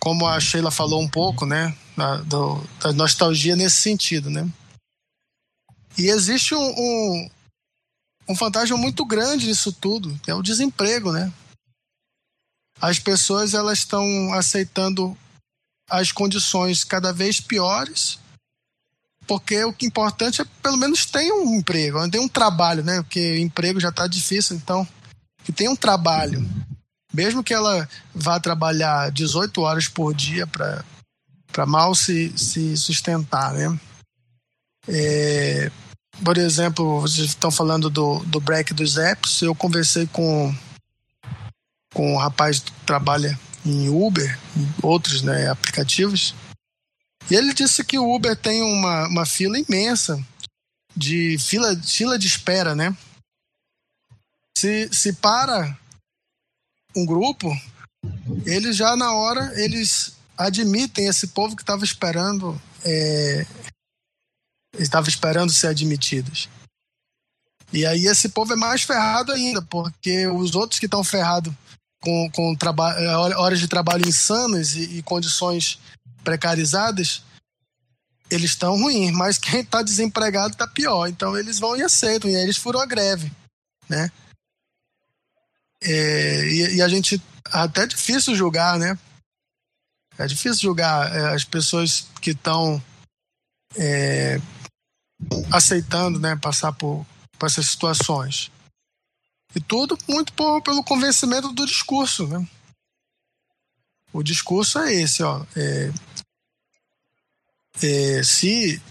Como 0.00 0.26
a 0.26 0.40
Sheila 0.40 0.70
falou 0.70 1.00
um 1.00 1.08
pouco, 1.08 1.44
né, 1.44 1.76
da, 1.96 2.16
do, 2.18 2.56
da 2.80 2.92
nostalgia 2.92 3.54
nesse 3.54 3.76
sentido. 3.76 4.30
Né? 4.30 4.48
E 5.98 6.08
existe 6.08 6.54
um, 6.54 6.58
um, 6.58 7.30
um 8.30 8.36
fantasma 8.36 8.76
muito 8.76 9.04
grande 9.04 9.46
nisso 9.46 9.72
tudo, 9.72 10.18
que 10.22 10.30
é 10.30 10.34
o 10.34 10.42
desemprego. 10.42 11.12
Né? 11.12 11.32
As 12.80 12.98
pessoas 12.98 13.54
elas 13.54 13.78
estão 13.80 14.32
aceitando 14.32 15.16
as 15.88 16.12
condições 16.12 16.84
cada 16.84 17.12
vez 17.12 17.40
piores 17.40 18.18
porque 19.30 19.62
o 19.62 19.72
que 19.72 19.86
é 19.86 19.88
importante 19.88 20.42
é 20.42 20.44
pelo 20.60 20.76
menos 20.76 21.06
ter 21.06 21.30
um 21.30 21.54
emprego, 21.54 22.10
ter 22.10 22.18
um 22.18 22.26
trabalho, 22.26 22.82
né? 22.82 23.00
Porque 23.00 23.38
emprego 23.38 23.78
já 23.78 23.90
está 23.90 24.08
difícil, 24.08 24.56
então 24.56 24.84
que 25.44 25.52
tenha 25.52 25.70
um 25.70 25.76
trabalho. 25.76 26.44
Mesmo 27.12 27.42
que 27.42 27.52
ela 27.52 27.88
vá 28.14 28.38
trabalhar 28.38 29.10
18 29.10 29.60
horas 29.60 29.88
por 29.88 30.14
dia 30.14 30.46
para 30.46 31.66
mal 31.66 31.94
se, 31.94 32.36
se 32.38 32.76
sustentar, 32.76 33.52
né? 33.52 33.78
É, 34.88 35.70
por 36.24 36.38
exemplo, 36.38 37.00
vocês 37.00 37.28
estão 37.28 37.50
falando 37.50 37.90
do, 37.90 38.20
do 38.20 38.40
break 38.40 38.74
dos 38.74 38.96
apps, 38.96 39.42
eu 39.42 39.54
conversei 39.54 40.06
com, 40.06 40.54
com 41.92 42.14
um 42.14 42.18
rapaz 42.18 42.60
que 42.60 42.72
trabalha 42.86 43.38
em 43.64 43.88
Uber, 43.88 44.38
em 44.56 44.68
outros 44.82 45.22
né, 45.22 45.48
aplicativos, 45.48 46.34
e 47.30 47.34
ele 47.34 47.54
disse 47.54 47.84
que 47.84 47.98
o 47.98 48.14
Uber 48.14 48.36
tem 48.36 48.62
uma, 48.62 49.06
uma 49.06 49.26
fila 49.26 49.58
imensa 49.58 50.22
de 50.96 51.36
fila, 51.38 51.76
fila 51.76 52.18
de 52.18 52.26
espera, 52.26 52.74
né? 52.74 52.96
Se, 54.58 54.90
se 54.92 55.12
para 55.12 55.78
um 56.94 57.04
grupo, 57.04 57.48
eles 58.44 58.76
já 58.76 58.96
na 58.96 59.12
hora 59.12 59.52
eles 59.60 60.14
admitem 60.36 61.06
esse 61.06 61.28
povo 61.28 61.54
que 61.54 61.62
estava 61.62 61.84
esperando 61.84 62.60
é, 62.84 63.46
estava 64.78 65.08
esperando 65.08 65.52
ser 65.52 65.68
admitidos. 65.68 66.48
E 67.72 67.86
aí 67.86 68.06
esse 68.06 68.28
povo 68.28 68.52
é 68.52 68.56
mais 68.56 68.82
ferrado 68.82 69.32
ainda, 69.32 69.62
porque 69.62 70.26
os 70.26 70.54
outros 70.54 70.80
que 70.80 70.86
estão 70.86 71.04
ferrados 71.04 71.52
com, 72.02 72.30
com 72.32 72.56
horas 73.36 73.60
de 73.60 73.68
trabalho 73.68 74.08
insanas 74.08 74.74
e, 74.74 74.98
e 74.98 75.02
condições 75.02 75.78
precarizadas, 76.24 77.22
eles 78.30 78.50
estão 78.50 78.76
ruins, 78.76 79.12
mas 79.12 79.38
quem 79.38 79.60
está 79.60 79.82
desempregado 79.82 80.52
está 80.52 80.66
pior. 80.66 81.06
Então 81.06 81.36
eles 81.36 81.58
vão 81.58 81.76
e 81.76 81.82
aceitam, 81.82 82.30
e 82.30 82.36
aí 82.36 82.42
eles 82.42 82.56
foram 82.56 82.80
a 82.80 82.86
greve, 82.86 83.30
né? 83.88 84.10
É, 85.82 86.44
e, 86.46 86.76
e, 86.76 86.82
a 86.82 86.88
gente 86.88 87.20
até 87.46 87.82
é 87.82 87.86
difícil 87.86 88.34
julgar, 88.34 88.78
né? 88.78 88.98
É 90.18 90.26
difícil 90.26 90.60
julgar 90.60 91.14
é, 91.14 91.34
as 91.34 91.44
pessoas 91.44 92.06
que 92.20 92.32
estão 92.32 92.82
é, 93.76 94.36
aceitando, 95.50 96.18
né, 96.18 96.36
passar 96.36 96.72
por, 96.72 97.06
por 97.38 97.46
essas 97.46 97.66
situações. 97.66 98.50
E 99.54 99.60
tudo 99.60 99.98
muito 100.08 100.32
por, 100.34 100.62
pelo 100.62 100.84
convencimento 100.84 101.52
do 101.52 101.66
discurso, 101.66 102.26
né? 102.28 102.46
O 104.12 104.22
discurso 104.22 104.78
é 104.80 104.92
esse, 104.92 105.22
ó. 105.22 105.44
É, 105.56 105.90
é, 107.82 108.22
se 108.22 108.82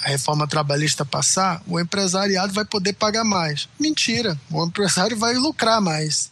a 0.00 0.08
reforma 0.08 0.46
trabalhista 0.46 1.04
passar, 1.04 1.62
o 1.66 1.78
empresariado 1.78 2.52
vai 2.52 2.64
poder 2.64 2.92
pagar 2.92 3.24
mais. 3.24 3.68
Mentira, 3.78 4.38
o 4.50 4.64
empresário 4.64 5.16
vai 5.16 5.34
lucrar 5.34 5.80
mais. 5.80 6.30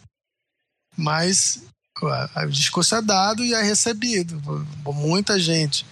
Mas 0.95 1.63
o 2.01 2.47
discurso 2.47 2.95
é 2.95 3.01
dado 3.01 3.43
e 3.43 3.53
é 3.53 3.61
recebido 3.61 4.41
por 4.83 4.95
muita 4.95 5.37
gente. 5.37 5.85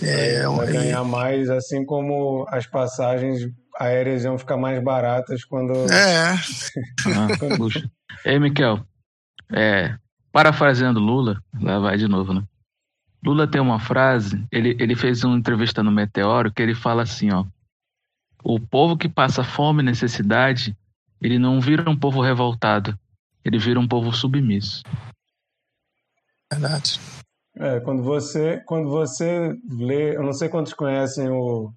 É, 0.00 0.46
vai 0.46 0.72
ganhar 0.72 1.04
mais, 1.04 1.50
assim 1.50 1.84
como 1.84 2.46
as 2.48 2.66
passagens 2.66 3.50
aéreas 3.78 4.24
iam 4.24 4.38
ficar 4.38 4.56
mais 4.56 4.82
baratas 4.82 5.44
quando. 5.44 5.72
É. 5.92 6.34
ah. 7.06 7.28
Ei, 8.24 8.38
Miquel, 8.38 8.84
é, 9.52 9.94
parafraseando 10.30 11.00
Lula, 11.00 11.42
lá 11.60 11.78
vai 11.80 11.96
de 11.96 12.06
novo, 12.06 12.32
né? 12.32 12.42
Lula 13.24 13.46
tem 13.46 13.60
uma 13.60 13.78
frase, 13.78 14.44
ele, 14.50 14.76
ele 14.80 14.96
fez 14.96 15.22
uma 15.24 15.36
entrevista 15.36 15.82
no 15.82 15.92
Meteoro 15.92 16.52
que 16.52 16.62
ele 16.62 16.74
fala 16.74 17.02
assim, 17.02 17.30
ó. 17.30 17.44
O 18.42 18.58
povo 18.58 18.96
que 18.96 19.08
passa 19.08 19.44
fome 19.44 19.82
e 19.82 19.84
necessidade, 19.84 20.74
ele 21.20 21.38
não 21.38 21.60
vira 21.60 21.88
um 21.90 21.98
povo 21.98 22.22
revoltado, 22.22 22.98
ele 23.44 23.58
vira 23.58 23.78
um 23.78 23.86
povo 23.86 24.10
submisso. 24.12 24.82
Verdade. 26.50 26.98
É, 27.56 27.78
quando 27.80 28.02
você, 28.02 28.62
quando 28.64 28.88
você 28.88 29.54
lê, 29.68 30.16
eu 30.16 30.22
não 30.22 30.32
sei 30.32 30.48
quantos 30.48 30.72
conhecem 30.72 31.28
o, 31.28 31.70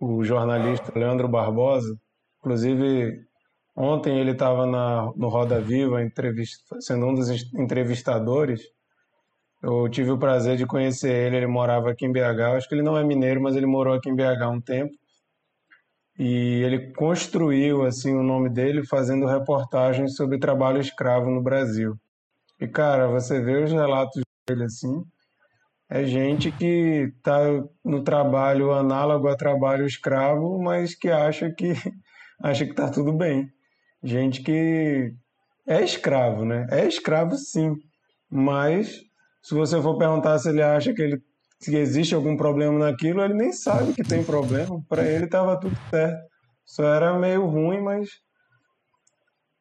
o 0.00 0.24
jornalista 0.24 0.98
Leandro 0.98 1.28
Barbosa, 1.28 1.94
inclusive 2.38 3.20
ontem 3.76 4.18
ele 4.18 4.30
estava 4.30 4.64
no 4.66 5.28
Roda 5.28 5.60
Viva 5.60 5.98
sendo 6.80 7.06
um 7.06 7.14
dos 7.14 7.28
entrevistadores, 7.52 8.62
eu 9.62 9.88
tive 9.88 10.10
o 10.10 10.18
prazer 10.18 10.56
de 10.56 10.66
conhecer 10.66 11.10
ele, 11.10 11.36
ele 11.36 11.46
morava 11.46 11.90
aqui 11.90 12.04
em 12.04 12.12
BH. 12.12 12.56
Acho 12.56 12.68
que 12.68 12.74
ele 12.74 12.82
não 12.82 12.96
é 12.98 13.04
mineiro, 13.04 13.40
mas 13.40 13.54
ele 13.54 13.66
morou 13.66 13.94
aqui 13.94 14.10
em 14.10 14.16
BH 14.16 14.48
um 14.50 14.60
tempo. 14.60 14.92
E 16.18 16.62
ele 16.62 16.92
construiu 16.92 17.84
assim 17.84 18.14
o 18.14 18.22
nome 18.22 18.50
dele 18.50 18.84
fazendo 18.86 19.26
reportagens 19.26 20.16
sobre 20.16 20.38
trabalho 20.38 20.80
escravo 20.80 21.30
no 21.30 21.42
Brasil. 21.42 21.94
E 22.60 22.66
cara, 22.66 23.08
você 23.08 23.40
vê 23.40 23.62
os 23.62 23.72
relatos 23.72 24.22
dele 24.48 24.64
assim, 24.64 25.02
é 25.88 26.04
gente 26.04 26.50
que 26.52 27.12
está 27.16 27.40
no 27.84 28.02
trabalho 28.02 28.72
análogo 28.72 29.28
a 29.28 29.36
trabalho 29.36 29.86
escravo, 29.86 30.60
mas 30.62 30.94
que 30.94 31.08
acha 31.08 31.50
que 31.50 31.72
acha 32.42 32.66
que 32.66 32.74
tá 32.74 32.90
tudo 32.90 33.12
bem. 33.12 33.48
Gente 34.02 34.42
que 34.42 35.12
é 35.66 35.82
escravo, 35.82 36.44
né? 36.44 36.66
É 36.70 36.86
escravo 36.86 37.36
sim, 37.36 37.76
mas 38.30 39.00
se 39.42 39.54
você 39.54 39.80
for 39.82 39.98
perguntar 39.98 40.38
se 40.38 40.48
ele 40.48 40.62
acha 40.62 40.94
que 40.94 41.02
ele 41.02 41.22
se 41.60 41.76
existe 41.76 42.14
algum 42.14 42.36
problema 42.36 42.78
naquilo, 42.78 43.22
ele 43.22 43.34
nem 43.34 43.52
sabe 43.52 43.92
que 43.92 44.02
tem 44.02 44.24
problema. 44.24 44.82
Para 44.88 45.04
ele 45.04 45.26
estava 45.26 45.58
tudo 45.58 45.76
certo. 45.90 46.20
Só 46.64 46.84
era 46.84 47.18
meio 47.18 47.46
ruim, 47.46 47.80
mas 47.80 48.08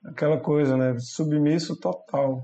aquela 0.05 0.39
coisa, 0.39 0.75
né? 0.75 0.97
Submisso 0.99 1.79
total. 1.79 2.43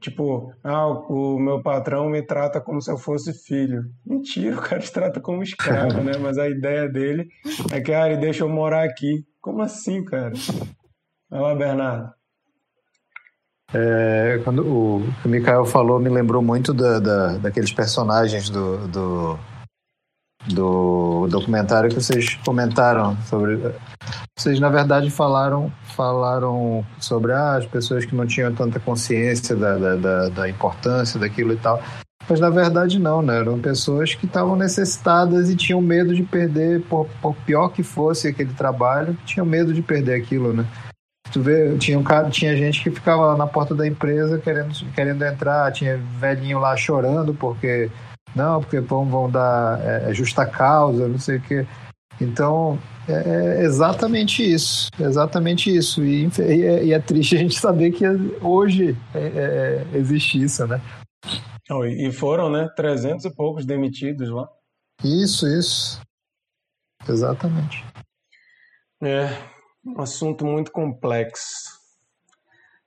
Tipo, 0.00 0.52
ah, 0.62 0.86
o 0.88 1.38
meu 1.38 1.62
patrão 1.62 2.08
me 2.08 2.22
trata 2.22 2.60
como 2.60 2.80
se 2.80 2.90
eu 2.90 2.98
fosse 2.98 3.32
filho. 3.32 3.84
Mentira, 4.04 4.56
o 4.56 4.62
cara 4.62 4.80
te 4.80 4.92
trata 4.92 5.20
como 5.20 5.42
escravo, 5.42 6.02
né? 6.02 6.12
Mas 6.20 6.36
a 6.38 6.48
ideia 6.48 6.88
dele 6.88 7.28
é 7.72 7.80
que, 7.80 7.92
ah, 7.92 8.08
ele 8.08 8.20
deixa 8.20 8.44
eu 8.44 8.48
morar 8.48 8.84
aqui. 8.84 9.24
Como 9.40 9.62
assim, 9.62 10.04
cara? 10.04 10.32
Vai 11.30 11.40
lá, 11.40 11.54
Bernardo. 11.54 12.12
É, 13.74 14.40
quando 14.44 14.64
o, 14.64 15.02
o 15.24 15.28
Mikael 15.28 15.64
falou, 15.64 15.98
me 15.98 16.08
lembrou 16.08 16.40
muito 16.40 16.72
da, 16.72 17.00
da, 17.00 17.38
daqueles 17.38 17.72
personagens 17.72 18.48
do, 18.48 18.86
do, 18.86 19.38
do 20.46 21.26
documentário 21.28 21.90
que 21.90 21.96
vocês 21.96 22.36
comentaram 22.44 23.16
sobre. 23.24 23.60
Vocês, 24.38 24.60
na 24.60 24.68
verdade, 24.68 25.10
falaram, 25.10 25.72
falaram 25.96 26.86
sobre 27.00 27.32
ah, 27.32 27.56
as 27.56 27.66
pessoas 27.66 28.04
que 28.04 28.14
não 28.14 28.26
tinham 28.26 28.54
tanta 28.54 28.78
consciência 28.78 29.56
da, 29.56 29.76
da, 29.76 29.96
da, 29.96 30.28
da 30.28 30.48
importância 30.48 31.18
daquilo 31.18 31.52
e 31.52 31.56
tal. 31.56 31.82
Mas 32.28 32.40
na 32.40 32.48
verdade 32.48 32.98
não, 32.98 33.20
né? 33.20 33.38
Eram 33.38 33.60
pessoas 33.60 34.14
que 34.14 34.24
estavam 34.24 34.56
necessitadas 34.56 35.50
e 35.50 35.56
tinham 35.56 35.80
medo 35.80 36.14
de 36.14 36.22
perder, 36.22 36.82
por, 36.82 37.06
por 37.20 37.34
pior 37.44 37.68
que 37.68 37.82
fosse 37.82 38.28
aquele 38.28 38.52
trabalho, 38.54 39.16
tinham 39.26 39.44
medo 39.44 39.74
de 39.74 39.82
perder 39.82 40.14
aquilo, 40.14 40.52
né? 40.52 40.66
Tu 41.32 41.40
vê, 41.40 41.76
tinha, 41.78 41.98
um 41.98 42.04
cara, 42.04 42.30
tinha 42.30 42.56
gente 42.56 42.82
que 42.82 42.90
ficava 42.90 43.26
lá 43.26 43.36
na 43.36 43.46
porta 43.46 43.74
da 43.74 43.86
empresa 43.86 44.38
querendo, 44.38 44.72
querendo 44.92 45.24
entrar, 45.24 45.72
tinha 45.72 45.96
velhinho 45.96 46.58
lá 46.58 46.76
chorando 46.76 47.34
porque 47.34 47.90
não, 48.34 48.60
porque 48.60 48.80
vão, 48.80 49.04
vão 49.06 49.30
dar 49.30 49.80
é, 49.80 50.10
é 50.10 50.14
justa 50.14 50.44
causa, 50.44 51.08
não 51.08 51.18
sei 51.18 51.38
o 51.38 51.42
quê. 51.42 51.66
Então, 52.20 52.78
é, 53.08 53.60
é 53.60 53.64
exatamente 53.64 54.42
isso, 54.42 54.88
exatamente 54.98 55.74
isso. 55.74 56.04
E, 56.04 56.28
e, 56.38 56.62
é, 56.62 56.84
e, 56.84 56.92
é 56.92 56.98
triste 56.98 57.36
a 57.36 57.38
gente 57.38 57.58
saber 57.58 57.92
que 57.92 58.04
hoje 58.40 58.96
é, 59.14 59.84
é 59.92 59.96
existe 59.96 60.42
isso, 60.42 60.66
né? 60.66 60.80
E 61.98 62.12
foram, 62.12 62.50
né, 62.50 62.68
300 62.76 63.24
e 63.24 63.34
poucos 63.34 63.64
demitidos 63.64 64.28
lá. 64.28 64.46
Isso, 65.02 65.46
isso. 65.46 66.00
Exatamente. 67.08 67.84
É, 69.02 69.28
um 69.84 70.00
assunto 70.00 70.44
muito 70.44 70.70
complexo. 70.70 71.82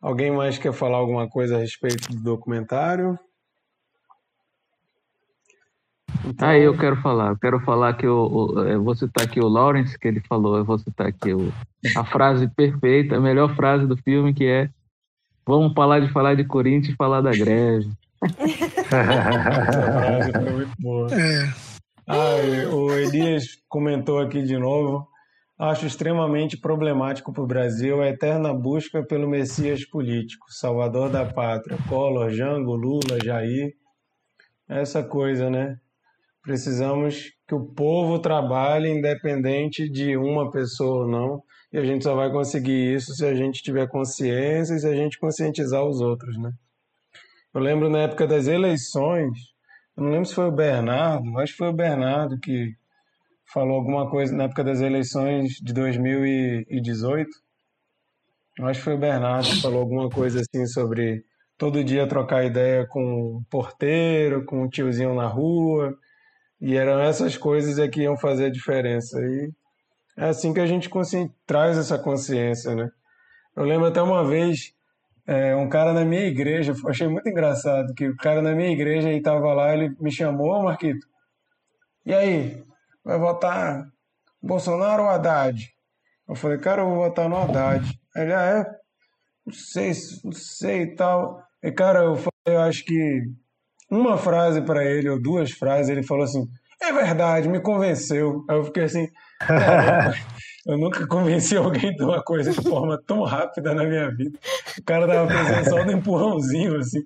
Alguém 0.01 0.31
mais 0.31 0.57
quer 0.57 0.73
falar 0.73 0.97
alguma 0.97 1.27
coisa 1.27 1.55
a 1.55 1.59
respeito 1.59 2.09
do 2.09 2.21
documentário? 2.21 3.17
Então... 6.25 6.47
Aí 6.47 6.63
eu 6.63 6.77
quero 6.77 7.01
falar, 7.01 7.29
eu 7.29 7.37
quero 7.37 7.59
falar 7.61 7.93
que 7.95 8.05
eu, 8.05 8.53
eu, 8.67 8.83
vou 8.83 8.95
citar 8.95 9.25
aqui 9.25 9.39
o 9.39 9.47
Lawrence, 9.47 9.97
que 9.97 10.07
ele 10.07 10.21
falou, 10.21 10.57
eu 10.57 10.65
vou 10.65 10.77
citar 10.77 11.07
aqui 11.07 11.33
o, 11.33 11.51
a 11.95 12.03
frase 12.05 12.47
perfeita, 12.47 13.15
a 13.15 13.21
melhor 13.21 13.55
frase 13.55 13.85
do 13.85 13.97
filme, 13.97 14.33
que 14.33 14.45
é 14.45 14.69
Vamos 15.47 15.73
falar 15.73 16.01
de 16.01 16.11
falar 16.11 16.35
de 16.35 16.43
Corinthians 16.43 16.93
e 16.93 16.97
falar 16.97 17.21
da 17.21 17.31
greve. 17.31 17.89
Essa 18.21 19.91
frase 19.93 20.31
foi 20.33 20.51
muito 20.51 20.73
boa. 20.77 21.07
É. 21.13 21.53
Ah, 22.05 22.35
o 22.73 22.91
Elias 22.91 23.57
comentou 23.69 24.19
aqui 24.19 24.43
de 24.43 24.57
novo. 24.57 25.07
Acho 25.59 25.87
extremamente 25.87 26.55
problemático 26.55 27.33
para 27.33 27.41
o 27.41 27.47
Brasil 27.47 27.99
a 27.99 28.09
eterna 28.09 28.53
busca 28.53 29.03
pelo 29.03 29.27
Messias 29.27 29.83
político, 29.83 30.45
salvador 30.53 31.09
da 31.09 31.25
pátria, 31.25 31.79
Collor, 31.89 32.29
Jango, 32.29 32.75
Lula, 32.75 33.17
Jair. 33.23 33.73
Essa 34.69 35.03
coisa, 35.03 35.49
né? 35.49 35.79
Precisamos 36.43 37.31
que 37.47 37.55
o 37.55 37.65
povo 37.73 38.19
trabalhe 38.19 38.87
independente 38.87 39.89
de 39.89 40.15
uma 40.15 40.51
pessoa 40.51 41.05
ou 41.05 41.09
não, 41.09 41.43
e 41.73 41.79
a 41.79 41.83
gente 41.83 42.03
só 42.03 42.13
vai 42.13 42.31
conseguir 42.31 42.93
isso 42.93 43.15
se 43.15 43.25
a 43.25 43.33
gente 43.33 43.63
tiver 43.63 43.87
consciência 43.87 44.75
e 44.75 44.79
se 44.79 44.87
a 44.87 44.95
gente 44.95 45.17
conscientizar 45.17 45.83
os 45.83 46.01
outros, 46.01 46.37
né? 46.37 46.51
Eu 47.51 47.61
lembro 47.61 47.89
na 47.89 48.03
época 48.03 48.27
das 48.27 48.45
eleições, 48.45 49.31
eu 49.97 50.03
não 50.03 50.11
lembro 50.11 50.25
se 50.25 50.35
foi 50.35 50.45
o 50.45 50.55
Bernardo, 50.55 51.35
acho 51.39 51.53
que 51.53 51.57
foi 51.57 51.69
o 51.69 51.73
Bernardo 51.73 52.39
que 52.39 52.75
falou 53.51 53.75
alguma 53.75 54.09
coisa 54.09 54.35
na 54.35 54.45
época 54.45 54.63
das 54.63 54.81
eleições 54.81 55.53
de 55.61 55.73
2018. 55.73 57.29
Acho 58.61 58.79
que 58.79 58.83
foi 58.83 58.95
o 58.95 58.99
Bernardo 58.99 59.47
que 59.49 59.61
falou 59.61 59.81
alguma 59.81 60.09
coisa 60.09 60.41
assim 60.41 60.65
sobre 60.65 61.23
todo 61.57 61.83
dia 61.83 62.07
trocar 62.07 62.45
ideia 62.45 62.85
com 62.87 63.37
o 63.37 63.41
porteiro, 63.49 64.45
com 64.45 64.63
o 64.63 64.69
tiozinho 64.69 65.15
na 65.15 65.27
rua, 65.27 65.97
e 66.61 66.75
eram 66.75 66.99
essas 66.99 67.37
coisas 67.37 67.79
é 67.79 67.87
que 67.87 68.01
iam 68.01 68.17
fazer 68.17 68.45
a 68.45 68.51
diferença. 68.51 69.19
E 69.19 69.51
é 70.17 70.25
assim 70.25 70.53
que 70.53 70.59
a 70.59 70.65
gente 70.65 70.89
traz 71.45 71.77
essa 71.77 71.97
consciência, 71.97 72.75
né? 72.75 72.89
Eu 73.55 73.63
lembro 73.63 73.87
até 73.87 74.01
uma 74.01 74.23
vez, 74.27 74.73
é, 75.25 75.55
um 75.55 75.69
cara 75.69 75.93
na 75.93 76.05
minha 76.05 76.25
igreja, 76.25 76.73
achei 76.87 77.07
muito 77.07 77.27
engraçado, 77.27 77.93
que 77.93 78.07
o 78.07 78.17
cara 78.17 78.41
na 78.41 78.53
minha 78.53 78.71
igreja 78.71 79.11
estava 79.11 79.53
lá, 79.53 79.73
ele 79.73 79.95
me 79.99 80.11
chamou, 80.11 80.63
Marquito, 80.63 81.07
e 82.05 82.13
aí, 82.13 82.63
vai 83.07 83.17
votar 83.17 83.87
Bolsonaro 84.41 85.03
ou 85.03 85.09
Haddad? 85.09 85.73
Eu 86.27 86.35
falei, 86.35 86.57
cara, 86.57 86.81
eu 86.81 86.89
vou 86.89 86.97
votar 86.97 87.29
no 87.29 87.37
Haddad. 87.37 87.99
Ele, 88.15 88.33
ah, 88.33 88.41
é? 88.41 88.65
Não 89.45 89.53
sei, 89.53 89.93
não 90.25 90.31
sei 90.33 90.81
e 90.81 90.95
tal. 90.95 91.41
E, 91.63 91.71
cara, 91.71 91.99
eu 91.99 92.15
falei, 92.17 92.31
eu 92.45 92.59
acho 92.59 92.83
que 92.83 93.23
uma 93.89 94.17
frase 94.17 94.61
para 94.61 94.83
ele, 94.83 95.09
ou 95.09 95.21
duas 95.21 95.51
frases, 95.51 95.89
ele 95.89 96.03
falou 96.03 96.25
assim: 96.25 96.45
é 96.81 96.91
verdade, 96.91 97.47
me 97.47 97.61
convenceu. 97.61 98.43
Aí 98.49 98.57
eu 98.57 98.65
fiquei 98.65 98.83
assim: 98.83 99.07
eu 100.67 100.77
nunca 100.77 101.07
convenci 101.07 101.55
alguém 101.55 101.95
de 101.95 102.03
uma 102.03 102.21
coisa 102.21 102.51
de 102.51 102.61
forma 102.61 103.01
tão 103.07 103.23
rápida 103.23 103.73
na 103.73 103.85
minha 103.85 104.13
vida. 104.13 104.37
O 104.77 104.83
cara 104.83 105.07
tava 105.07 105.27
precisando 105.27 105.69
só 105.69 105.83
do 105.85 105.91
empurrãozinho, 105.93 106.77
assim. 106.77 106.99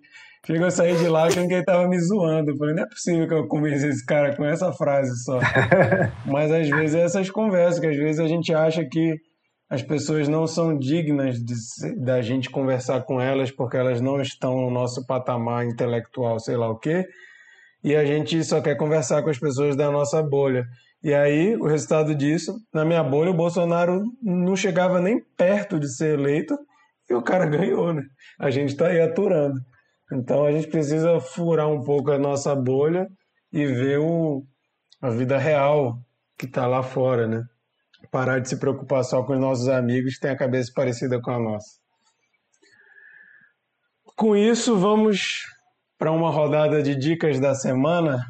Chegou 0.46 0.66
a 0.66 0.72
sair 0.72 0.98
de 0.98 1.08
lá 1.08 1.26
achando 1.26 1.48
que 1.48 1.54
ele 1.54 1.64
tava 1.64 1.88
me 1.88 2.00
zoando. 2.00 2.52
Eu 2.52 2.58
falei, 2.58 2.74
não 2.74 2.84
é 2.84 2.88
possível 2.88 3.28
que 3.28 3.34
eu 3.34 3.48
convenci 3.48 3.88
esse 3.88 4.04
cara 4.04 4.36
com 4.36 4.44
essa 4.44 4.74
frase 4.74 5.12
só. 5.24 5.40
Mas 6.26 6.52
às 6.52 6.68
vezes 6.68 6.96
é 6.96 7.02
essas 7.02 7.30
conversas, 7.30 7.80
que 7.80 7.88
às 7.88 7.96
vezes 7.96 8.20
a 8.20 8.28
gente 8.28 8.54
acha 8.54 8.84
que 8.84 9.16
as 9.70 9.82
pessoas 9.82 10.28
não 10.28 10.48
são 10.48 10.78
dignas 10.78 11.38
de, 11.38 11.56
da 12.04 12.22
gente 12.22 12.50
conversar 12.50 13.04
com 13.04 13.22
elas 13.22 13.52
porque 13.52 13.78
elas 13.78 14.02
não 14.02 14.20
estão 14.20 14.58
no 14.58 14.72
nosso 14.72 15.06
patamar 15.06 15.66
intelectual, 15.66 16.40
sei 16.40 16.58
lá 16.58 16.70
o 16.70 16.78
quê, 16.78 17.06
e 17.82 17.96
a 17.96 18.04
gente 18.04 18.44
só 18.44 18.60
quer 18.60 18.76
conversar 18.76 19.24
com 19.24 19.30
as 19.30 19.40
pessoas 19.40 19.76
da 19.76 19.90
nossa 19.90 20.22
bolha. 20.22 20.66
E 21.04 21.14
aí, 21.14 21.56
o 21.56 21.68
resultado 21.68 22.14
disso, 22.14 22.54
na 22.74 22.84
minha 22.84 23.02
bolha, 23.02 23.32
o 23.32 23.36
Bolsonaro 23.36 24.04
não 24.22 24.56
chegava 24.56 25.00
nem 25.00 25.20
perto 25.38 25.80
de 25.80 25.88
ser 25.88 26.20
eleito 26.20 26.58
e 27.10 27.14
o 27.14 27.22
cara 27.22 27.46
ganhou, 27.50 27.94
né? 27.94 28.04
A 28.40 28.50
gente 28.50 28.70
está 28.70 28.88
aí 28.88 29.00
aturando. 29.00 29.60
Então 30.12 30.46
a 30.46 30.52
gente 30.52 30.68
precisa 30.68 31.20
furar 31.20 31.70
um 31.70 31.84
pouco 31.84 32.12
a 32.12 32.20
nossa 32.20 32.56
bolha 32.56 33.08
e 33.52 33.66
ver 33.66 34.00
o, 34.00 34.44
a 35.02 35.10
vida 35.10 35.38
real 35.38 35.98
que 36.38 36.46
está 36.46 36.68
lá 36.68 36.84
fora, 36.84 37.28
né? 37.28 37.44
parar 38.10 38.40
de 38.40 38.50
se 38.50 38.58
preocupar 38.58 39.04
só 39.04 39.24
com 39.24 39.34
os 39.34 39.40
nossos 39.40 39.68
amigos 39.68 40.16
que 40.16 40.22
têm 40.22 40.32
a 40.32 40.38
cabeça 40.38 40.72
parecida 40.74 41.22
com 41.22 41.32
a 41.32 41.40
nossa. 41.40 41.80
Com 44.16 44.36
isso, 44.36 44.78
vamos 44.78 45.46
para 45.98 46.12
uma 46.12 46.30
rodada 46.30 46.82
de 46.82 46.96
dicas 46.96 47.40
da 47.40 47.54
semana. 47.56 48.26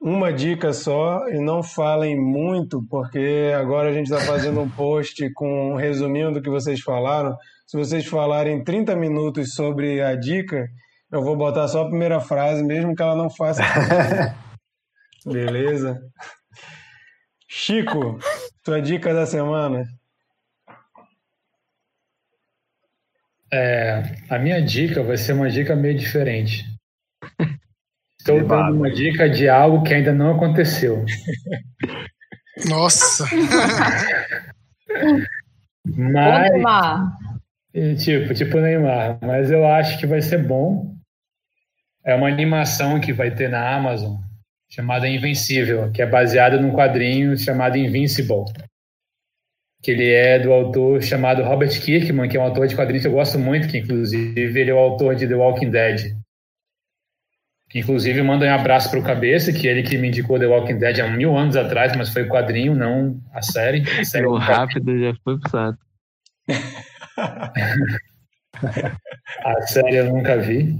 Uma 0.00 0.32
dica 0.32 0.72
só, 0.72 1.28
e 1.28 1.38
não 1.38 1.62
falem 1.62 2.18
muito, 2.18 2.84
porque 2.88 3.52
agora 3.56 3.90
a 3.90 3.92
gente 3.92 4.10
está 4.10 4.20
fazendo 4.20 4.60
um 4.60 4.68
post 4.68 5.32
com 5.34 5.72
um 5.72 5.76
resuminho 5.76 6.32
do 6.32 6.42
que 6.42 6.50
vocês 6.50 6.80
falaram. 6.80 7.36
Se 7.72 7.78
vocês 7.78 8.04
falarem 8.04 8.62
30 8.62 8.94
minutos 8.94 9.54
sobre 9.54 10.02
a 10.02 10.14
dica, 10.14 10.68
eu 11.10 11.22
vou 11.22 11.34
botar 11.34 11.66
só 11.68 11.84
a 11.84 11.88
primeira 11.88 12.20
frase, 12.20 12.62
mesmo 12.62 12.94
que 12.94 13.00
ela 13.00 13.16
não 13.16 13.30
faça. 13.30 13.62
Beleza? 15.24 15.98
Chico, 17.48 18.18
tua 18.62 18.82
dica 18.82 19.14
da 19.14 19.24
semana. 19.24 19.86
É, 23.50 24.02
a 24.28 24.38
minha 24.38 24.60
dica 24.60 25.02
vai 25.02 25.16
ser 25.16 25.32
uma 25.32 25.48
dica 25.48 25.74
meio 25.74 25.96
diferente. 25.96 26.66
Estou 28.20 28.46
dando 28.46 28.76
uma 28.76 28.90
dica 28.90 29.30
de 29.30 29.48
algo 29.48 29.82
que 29.82 29.94
ainda 29.94 30.12
não 30.12 30.36
aconteceu. 30.36 31.06
Nossa! 32.68 33.24
Mas, 35.96 36.52
Tipo, 37.72 38.34
tipo 38.34 38.60
Neymar. 38.60 39.18
Mas 39.22 39.50
eu 39.50 39.66
acho 39.66 39.98
que 39.98 40.06
vai 40.06 40.20
ser 40.20 40.38
bom. 40.38 40.94
É 42.04 42.14
uma 42.14 42.28
animação 42.28 43.00
que 43.00 43.12
vai 43.12 43.30
ter 43.30 43.48
na 43.48 43.74
Amazon 43.74 44.16
chamada 44.68 45.06
Invencível, 45.06 45.90
que 45.92 46.00
é 46.00 46.06
baseada 46.06 46.58
num 46.58 46.72
quadrinho 46.72 47.36
chamado 47.36 47.76
Invincible, 47.76 48.44
que 49.82 49.90
ele 49.90 50.10
é 50.10 50.38
do 50.38 50.50
autor 50.50 51.02
chamado 51.02 51.42
Robert 51.42 51.78
Kirkman, 51.78 52.26
que 52.26 52.38
é 52.38 52.40
um 52.40 52.44
autor 52.44 52.66
de 52.66 52.74
quadrinhos 52.74 53.02
que 53.02 53.08
eu 53.08 53.12
gosto 53.12 53.38
muito, 53.38 53.68
que 53.68 53.78
inclusive 53.78 54.60
ele 54.60 54.70
é 54.70 54.74
o 54.74 54.78
autor 54.78 55.14
de 55.14 55.28
The 55.28 55.34
Walking 55.34 55.70
Dead. 55.70 56.16
Que, 57.68 57.80
inclusive 57.80 58.22
manda 58.22 58.46
um 58.46 58.54
abraço 58.54 58.90
para 58.90 58.98
o 58.98 59.02
Cabeça, 59.02 59.52
que 59.52 59.66
ele 59.66 59.82
que 59.82 59.98
me 59.98 60.08
indicou 60.08 60.38
The 60.38 60.46
Walking 60.46 60.78
Dead 60.78 61.00
há 61.00 61.08
mil 61.08 61.36
anos 61.36 61.56
atrás, 61.56 61.94
mas 61.94 62.08
foi 62.08 62.22
o 62.22 62.28
quadrinho, 62.28 62.74
não 62.74 63.20
a 63.32 63.42
série. 63.42 63.82
A 63.98 64.04
série 64.04 64.26
o 64.26 64.36
rápido 64.36 64.98
já 64.98 65.14
foi 65.22 65.38
pro 65.38 65.50
saco. 65.50 65.78
a 69.44 69.62
série 69.66 69.96
eu 69.96 70.06
nunca 70.06 70.36
vi. 70.36 70.76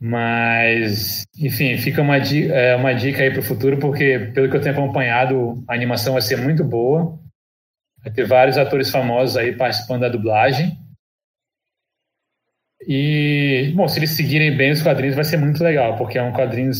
Mas, 0.00 1.24
enfim, 1.38 1.78
fica 1.78 2.02
uma 2.02 2.18
dica, 2.18 2.52
é, 2.52 2.76
uma 2.76 2.92
dica 2.92 3.22
aí 3.22 3.30
para 3.30 3.40
o 3.40 3.44
futuro, 3.44 3.78
porque, 3.78 4.30
pelo 4.34 4.50
que 4.50 4.56
eu 4.56 4.60
tenho 4.60 4.74
acompanhado, 4.74 5.64
a 5.68 5.74
animação 5.74 6.14
vai 6.14 6.22
ser 6.22 6.36
muito 6.36 6.62
boa. 6.62 7.18
Vai 8.02 8.12
ter 8.12 8.26
vários 8.26 8.58
atores 8.58 8.90
famosos 8.90 9.36
aí 9.36 9.56
participando 9.56 10.02
da 10.02 10.10
dublagem. 10.10 10.76
E, 12.86 13.72
bom, 13.74 13.88
se 13.88 13.98
eles 13.98 14.10
seguirem 14.10 14.54
bem 14.54 14.72
os 14.72 14.82
quadrinhos, 14.82 15.16
vai 15.16 15.24
ser 15.24 15.38
muito 15.38 15.64
legal, 15.64 15.96
porque 15.96 16.18
é 16.18 16.22
um 16.22 16.34
quadrinho 16.34 16.70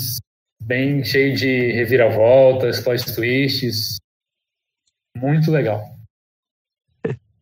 bem 0.63 1.03
cheio 1.03 1.35
de 1.35 1.73
reviravoltas, 1.73 2.81
plot 2.81 3.15
twists. 3.15 3.97
Muito 5.17 5.51
legal. 5.51 5.83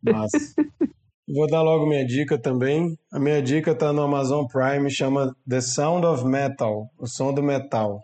Nossa. 0.02 0.54
Vou 1.34 1.46
dar 1.46 1.62
logo 1.62 1.86
minha 1.86 2.04
dica 2.04 2.38
também. 2.38 2.94
A 3.10 3.18
minha 3.18 3.40
dica 3.40 3.70
está 3.70 3.90
no 3.90 4.02
Amazon 4.02 4.44
Prime, 4.44 4.90
chama 4.90 5.34
The 5.48 5.62
Sound 5.62 6.04
of 6.04 6.26
Metal, 6.26 6.90
o 6.98 7.06
som 7.06 7.32
do 7.32 7.42
metal, 7.42 8.00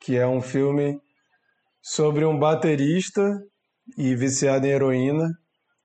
que 0.00 0.16
é 0.16 0.26
um 0.26 0.40
filme 0.40 0.98
sobre 1.82 2.24
um 2.24 2.38
baterista 2.38 3.38
e 3.98 4.16
viciado 4.16 4.66
em 4.66 4.70
heroína 4.70 5.28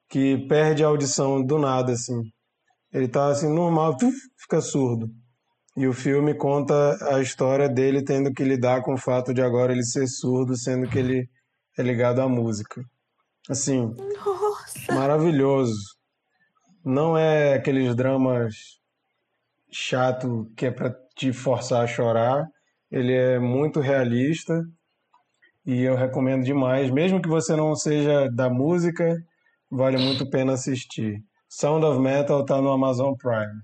que 0.10 0.38
perde 0.47 0.81
a 0.81 0.88
audição 0.88 1.43
do 1.43 1.60
nada 1.60 1.91
assim. 1.91 2.22
Ele 2.93 3.10
tá 3.10 3.27
assim 3.27 3.53
normal, 3.53 3.97
fica 4.38 4.61
surdo. 4.61 5.10
E 5.76 5.85
o 5.85 5.91
filme 5.91 6.34
conta 6.34 6.97
a 7.14 7.19
história 7.19 7.68
dele 7.68 8.06
tendo 8.06 8.31
que 8.31 8.43
lidar 8.45 8.84
com 8.84 8.93
o 8.93 8.97
fato 8.97 9.34
de 9.34 9.41
agora 9.41 9.73
ele 9.73 9.84
ser 9.84 10.07
surdo, 10.07 10.56
sendo 10.56 10.88
que 10.88 10.97
ele 10.97 11.27
é 11.77 11.84
ligado 11.84 12.22
à 12.22 12.30
música. 12.30 12.81
Assim, 13.49 13.93
Nossa. 14.26 14.93
maravilhoso 14.95 15.99
não 16.84 17.18
é 17.18 17.53
aqueles 17.53 17.95
dramas 17.95 18.80
chato 19.72 20.51
que 20.56 20.65
é 20.65 20.72
para 20.72 20.95
te 21.15 21.31
forçar 21.31 21.84
a 21.84 21.88
chorar. 21.88 22.47
Ele 22.91 23.14
é 23.14 23.39
muito 23.39 23.80
realista 23.80 24.64
e 25.65 25.81
eu 25.81 25.95
recomendo 25.95 26.43
demais, 26.43 26.89
mesmo 26.89 27.22
que 27.22 27.30
você 27.30 27.56
não 27.56 27.76
seja 27.76 28.30
da 28.31 28.49
música, 28.49 29.15
vale 29.69 29.97
muito 29.97 30.23
a 30.23 30.30
pena 30.30 30.53
assistir. 30.53 31.23
Sound 31.47 31.85
of 31.85 31.99
Metal 31.99 32.41
está 32.41 32.61
no 32.61 32.72
Amazon 32.72 33.14
Prime. 33.15 33.61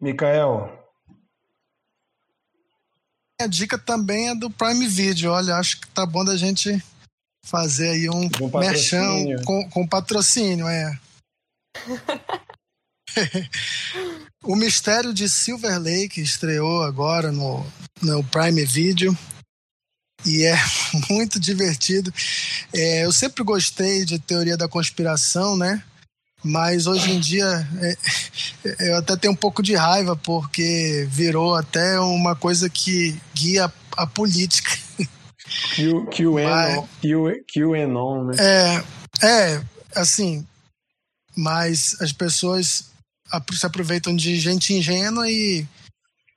Mikael. 0.00 0.70
A 3.40 3.46
dica 3.46 3.78
também 3.78 4.28
é 4.28 4.34
do 4.34 4.50
Prime 4.50 4.86
Video. 4.86 5.32
Olha, 5.32 5.56
acho 5.56 5.80
que 5.80 5.88
tá 5.88 6.06
bom 6.06 6.24
da 6.24 6.36
gente 6.36 6.80
fazer 7.44 7.90
aí 7.90 8.08
um, 8.08 8.28
merchan 8.58 9.02
com, 9.44 9.68
com 9.70 9.86
patrocínio, 9.86 10.66
é. 10.66 10.98
O 14.42 14.56
Mistério 14.56 15.14
de 15.14 15.28
Silver 15.28 15.78
Lake 15.78 16.20
estreou 16.20 16.82
agora 16.82 17.30
no, 17.30 17.64
no 18.02 18.24
Prime 18.24 18.64
Video 18.64 19.16
e 20.24 20.44
é 20.44 20.56
muito 21.10 21.38
divertido. 21.38 22.12
É, 22.72 23.04
eu 23.04 23.12
sempre 23.12 23.44
gostei 23.44 24.04
de 24.04 24.18
teoria 24.18 24.56
da 24.56 24.68
conspiração, 24.68 25.56
né? 25.56 25.82
Mas 26.42 26.86
hoje 26.86 27.10
em 27.10 27.20
dia 27.20 27.66
é, 27.80 27.96
eu 28.90 28.98
até 28.98 29.16
tenho 29.16 29.32
um 29.32 29.36
pouco 29.36 29.62
de 29.62 29.74
raiva 29.74 30.14
porque 30.14 31.08
virou 31.10 31.54
até 31.54 31.98
uma 31.98 32.36
coisa 32.36 32.68
que 32.68 33.18
guia 33.34 33.72
a 33.96 34.06
política. 34.06 34.70
Q, 35.74 36.06
QAnon, 36.10 36.86
Q, 37.00 37.44
QAnon, 37.52 38.24
né? 38.24 38.36
É, 38.38 38.84
é, 39.26 39.62
assim, 39.94 40.46
mas 41.36 42.00
as 42.00 42.12
pessoas 42.12 42.90
se 43.52 43.66
aproveitam 43.66 44.14
de 44.14 44.38
gente 44.38 44.72
ingênua 44.72 45.28
e, 45.30 45.66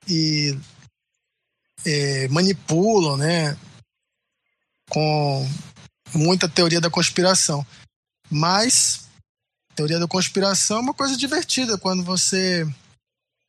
e 0.08 0.58
é, 1.84 2.28
manipulam, 2.28 3.16
né? 3.16 3.56
Com 4.90 5.48
muita 6.14 6.48
teoria 6.48 6.80
da 6.80 6.90
conspiração. 6.90 7.66
Mas 8.30 9.08
teoria 9.74 9.98
da 9.98 10.08
conspiração 10.08 10.78
é 10.78 10.80
uma 10.80 10.94
coisa 10.94 11.16
divertida 11.16 11.78
quando 11.78 12.02
você 12.02 12.66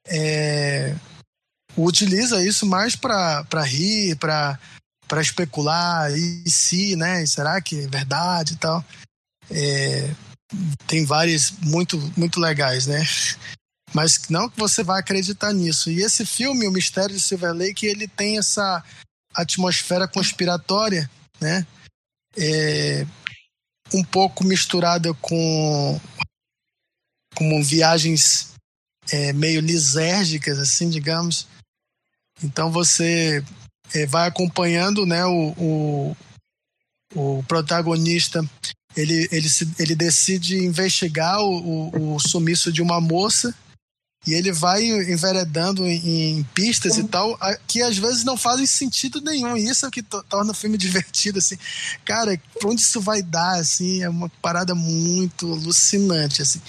é, 0.06 0.96
utiliza 1.76 2.44
isso 2.44 2.68
mais 2.68 2.96
para 2.96 3.64
rir, 3.64 4.16
para 4.18 4.60
para 5.08 5.24
especular 5.24 6.16
e 6.16 6.48
se, 6.48 6.96
né? 6.96 7.26
Será 7.26 7.60
que 7.60 7.80
é 7.80 7.88
verdade 7.88 8.54
e 8.54 8.58
tal? 8.58 8.86
É, 9.50 10.14
tem 10.88 11.06
várias 11.06 11.52
muito 11.52 11.98
muito 12.18 12.40
legais, 12.40 12.88
né? 12.88 13.04
Mas 13.94 14.20
não 14.30 14.50
que 14.50 14.60
você 14.60 14.84
vai 14.84 15.00
acreditar 15.00 15.52
nisso. 15.54 15.90
E 15.90 16.02
esse 16.02 16.26
filme, 16.26 16.68
O 16.68 16.72
Mistério 16.72 17.16
de 17.16 17.22
Silver 17.22 17.54
Lake, 17.54 17.86
ele 17.86 18.08
tem 18.08 18.38
essa 18.38 18.84
atmosfera 19.34 20.08
conspiratória, 20.08 21.10
né? 21.42 21.66
É, 22.38 23.06
um 23.94 24.04
pouco 24.04 24.44
misturada 24.44 25.14
com 25.16 26.00
como 27.36 27.64
viagens 27.64 28.54
é, 29.12 29.34
meio 29.34 29.62
lisérgicas, 29.62 30.60
assim, 30.60 30.90
digamos. 30.90 31.48
Então 32.44 32.72
você 32.72 33.44
é, 33.94 34.06
vai 34.06 34.28
acompanhando, 34.28 35.06
né, 35.06 35.26
o, 35.26 35.54
o, 35.58 36.18
o 37.16 37.44
protagonista. 37.44 38.42
Ele, 38.96 39.28
ele, 39.32 39.50
se, 39.50 39.68
ele 39.78 39.96
decide 39.96 40.58
investigar 40.58 41.40
o, 41.42 41.90
o, 41.90 42.16
o 42.16 42.20
sumiço 42.20 42.72
de 42.72 42.82
uma 42.82 43.00
moça 43.00 43.54
e 44.28 44.34
ele 44.34 44.52
vai 44.52 44.84
enveredando 44.86 45.88
em, 45.88 46.40
em 46.40 46.44
pistas 46.54 46.98
e 46.98 47.04
tal, 47.06 47.40
que 47.66 47.82
às 47.82 47.98
vezes 47.98 48.26
não 48.26 48.36
fazem 48.36 48.66
sentido 48.66 49.22
nenhum. 49.22 49.56
E 49.56 49.70
isso 49.70 49.86
é 49.86 49.88
o 49.88 49.92
que 49.92 50.04
to- 50.04 50.24
torna 50.28 50.52
o 50.52 50.56
filme 50.56 50.76
divertido, 50.78 51.40
assim. 51.40 51.58
Cara, 52.04 52.40
pra 52.60 52.70
onde 52.70 52.82
isso 52.82 53.00
vai 53.00 53.22
dar, 53.24 53.60
assim, 53.60 54.04
é 54.04 54.10
uma 54.10 54.28
parada 54.42 54.76
muito 54.76 55.54
alucinante, 55.54 56.42
assim. 56.42 56.62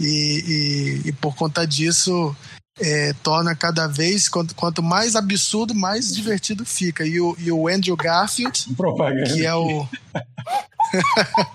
E, 0.00 1.02
e, 1.04 1.08
e 1.08 1.12
por 1.12 1.36
conta 1.36 1.66
disso, 1.66 2.34
é, 2.80 3.12
torna 3.22 3.54
cada 3.54 3.86
vez, 3.86 4.28
quanto, 4.28 4.54
quanto 4.54 4.82
mais 4.82 5.14
absurdo, 5.14 5.74
mais 5.74 6.14
divertido 6.14 6.64
fica. 6.64 7.06
E 7.06 7.20
o, 7.20 7.36
e 7.38 7.50
o 7.52 7.68
Andrew 7.68 7.96
Garfield, 7.96 8.64
Propaganda. 8.76 9.32
que 9.32 9.44
é 9.44 9.54
o... 9.54 9.86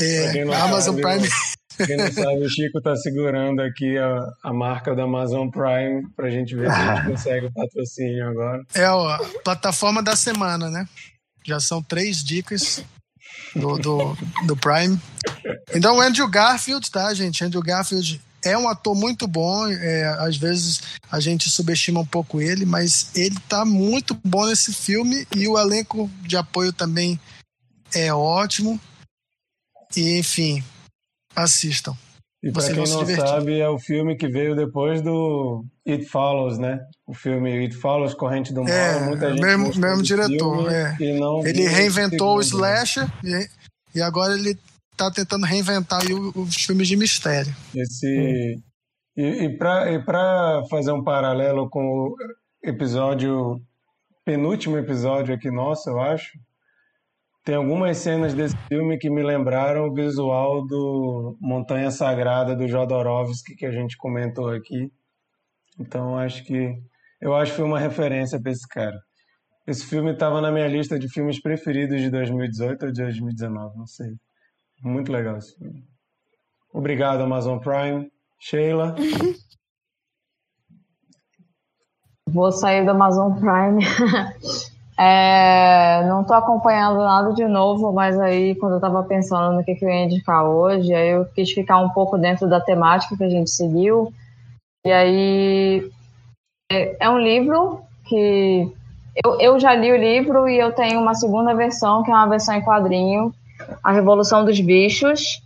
É, 0.00 0.42
Amazon 0.42 0.96
sabe, 0.96 1.02
Prime... 1.02 1.28
Quem 1.86 1.96
não 1.96 2.10
sabe, 2.10 2.44
o 2.44 2.48
Chico 2.48 2.80
tá 2.80 2.96
segurando 2.96 3.60
aqui 3.60 3.96
a, 3.96 4.18
a 4.42 4.52
marca 4.52 4.94
da 4.94 5.04
Amazon 5.04 5.48
Prime 5.48 6.04
pra 6.16 6.28
gente 6.28 6.56
ver 6.56 6.68
se 6.68 6.76
a 6.76 6.96
gente 6.96 7.06
consegue 7.12 7.46
o 7.46 7.52
patrocínio 7.52 8.28
agora. 8.28 8.64
É 8.74 8.84
a 8.84 9.18
plataforma 9.44 10.02
da 10.02 10.16
semana, 10.16 10.68
né? 10.68 10.88
Já 11.46 11.60
são 11.60 11.80
três 11.80 12.24
dicas 12.24 12.84
do, 13.54 13.78
do, 13.78 14.16
do 14.46 14.56
Prime. 14.56 14.98
Então, 15.72 15.98
o 15.98 16.00
Andrew 16.00 16.28
Garfield, 16.28 16.90
tá, 16.90 17.14
gente? 17.14 17.44
Andrew 17.44 17.62
Garfield 17.62 18.20
é 18.44 18.56
um 18.56 18.68
ator 18.68 18.94
muito 18.94 19.26
bom. 19.26 19.66
é, 19.68 20.04
às 20.20 20.36
vezes 20.36 20.80
a 21.10 21.20
gente 21.20 21.48
subestima 21.50 22.00
um 22.00 22.06
pouco 22.06 22.40
ele, 22.40 22.64
mas 22.64 23.14
ele 23.16 23.36
tá 23.48 23.64
muito 23.64 24.18
bom 24.24 24.46
nesse 24.46 24.72
filme 24.72 25.26
e 25.34 25.46
o 25.48 25.58
elenco 25.58 26.10
de 26.22 26.36
apoio 26.36 26.72
também 26.72 27.18
é 27.94 28.12
ótimo. 28.12 28.80
E, 29.96 30.18
enfim, 30.18 30.62
assistam. 31.34 31.96
E 32.42 32.50
Vocês 32.50 32.72
quem 32.72 32.86
não 32.86 33.06
sabe, 33.26 33.58
é 33.58 33.68
o 33.68 33.78
filme 33.80 34.14
que 34.16 34.28
veio 34.28 34.54
depois 34.54 35.02
do 35.02 35.64
It 35.86 36.04
Follows, 36.04 36.56
né? 36.56 36.78
O 37.04 37.12
filme 37.12 37.50
It 37.64 37.74
Follows, 37.74 38.14
Corrente 38.14 38.52
do 38.52 38.62
Mal. 38.62 38.72
É, 38.72 39.00
muita 39.00 39.30
gente 39.30 39.40
mesmo- 39.40 39.74
mesmo 39.76 40.02
diretor, 40.04 40.68
filme 40.70 40.72
é. 40.72 40.96
Ele 41.48 41.66
reinventou 41.66 42.36
o 42.36 42.38
né? 42.38 42.44
slasher 42.44 43.08
e, 43.24 43.48
e 43.96 44.00
agora 44.00 44.34
ele 44.34 44.56
tá 44.98 45.10
tentando 45.10 45.46
reinventar 45.46 46.00
os 46.34 46.54
filmes 46.56 46.88
de 46.88 46.96
mistério. 46.96 47.54
Esse... 47.74 48.60
E, 49.16 49.44
e 49.44 49.58
para 49.58 49.92
e 49.92 50.04
pra 50.04 50.62
fazer 50.70 50.92
um 50.92 51.02
paralelo 51.02 51.68
com 51.68 51.80
o 51.80 52.16
episódio, 52.62 53.60
penúltimo 54.24 54.78
episódio 54.78 55.34
aqui 55.34 55.50
nosso, 55.50 55.90
eu 55.90 56.00
acho, 56.00 56.38
tem 57.44 57.54
algumas 57.54 57.96
cenas 57.96 58.34
desse 58.34 58.56
filme 58.68 58.98
que 58.98 59.08
me 59.08 59.22
lembraram 59.22 59.88
o 59.88 59.94
visual 59.94 60.66
do 60.66 61.36
Montanha 61.40 61.90
Sagrada 61.90 62.54
do 62.54 62.68
Jodorowsky 62.68 63.56
que 63.56 63.66
a 63.66 63.72
gente 63.72 63.96
comentou 63.96 64.50
aqui. 64.50 64.92
Então 65.80 66.18
acho 66.18 66.44
que 66.44 66.74
eu 67.20 67.34
acho 67.34 67.52
que 67.52 67.56
foi 67.56 67.66
uma 67.66 67.80
referência 67.80 68.40
para 68.40 68.52
esse 68.52 68.68
cara. 68.68 69.00
Esse 69.66 69.84
filme 69.86 70.12
estava 70.12 70.40
na 70.40 70.52
minha 70.52 70.68
lista 70.68 70.98
de 70.98 71.08
filmes 71.08 71.40
preferidos 71.40 72.00
de 72.00 72.10
2018 72.10 72.86
ou 72.86 72.92
de 72.92 73.02
2019, 73.02 73.78
não 73.78 73.86
sei. 73.86 74.12
Muito 74.82 75.12
legal. 75.12 75.38
Obrigado, 76.72 77.22
Amazon 77.22 77.58
Prime. 77.58 78.10
Sheila. 78.40 78.94
Vou 82.30 82.52
sair 82.52 82.84
do 82.84 82.90
Amazon 82.90 83.32
Prime. 83.38 83.84
É, 85.00 86.02
não 86.08 86.24
tô 86.24 86.34
acompanhando 86.34 86.98
nada 86.98 87.32
de 87.32 87.46
novo, 87.46 87.92
mas 87.92 88.18
aí 88.18 88.56
quando 88.56 88.72
eu 88.72 88.80
tava 88.80 89.00
pensando 89.04 89.54
no 89.54 89.62
que, 89.62 89.76
que 89.76 89.84
eu 89.84 89.88
ia 89.88 90.02
indicar 90.02 90.44
hoje, 90.44 90.92
aí 90.92 91.10
eu 91.10 91.24
quis 91.24 91.52
ficar 91.52 91.78
um 91.78 91.90
pouco 91.90 92.18
dentro 92.18 92.48
da 92.48 92.60
temática 92.60 93.16
que 93.16 93.22
a 93.22 93.28
gente 93.28 93.48
seguiu. 93.48 94.12
E 94.84 94.90
aí 94.90 95.88
é, 96.68 96.96
é 96.98 97.08
um 97.08 97.20
livro 97.20 97.80
que 98.06 98.68
eu, 99.24 99.40
eu 99.40 99.60
já 99.60 99.72
li 99.72 99.92
o 99.92 99.96
livro 99.96 100.48
e 100.48 100.58
eu 100.58 100.72
tenho 100.72 101.00
uma 101.00 101.14
segunda 101.14 101.54
versão, 101.54 102.02
que 102.02 102.10
é 102.10 102.14
uma 102.14 102.28
versão 102.28 102.56
em 102.56 102.64
quadrinho, 102.64 103.32
A 103.82 103.92
Revolução 103.92 104.44
dos 104.44 104.60
Bichos. 104.60 105.40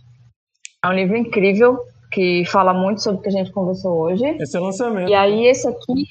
É 0.83 0.87
um 0.87 0.93
livro 0.93 1.15
incrível 1.15 1.79
que 2.11 2.43
fala 2.45 2.73
muito 2.73 3.01
sobre 3.01 3.19
o 3.19 3.23
que 3.23 3.29
a 3.29 3.31
gente 3.31 3.51
conversou 3.51 3.97
hoje. 3.99 4.23
Esse 4.39 4.57
é 4.57 4.59
lançamento. 4.59 5.09
E 5.09 5.13
aí 5.13 5.45
esse 5.47 5.67
aqui 5.67 6.07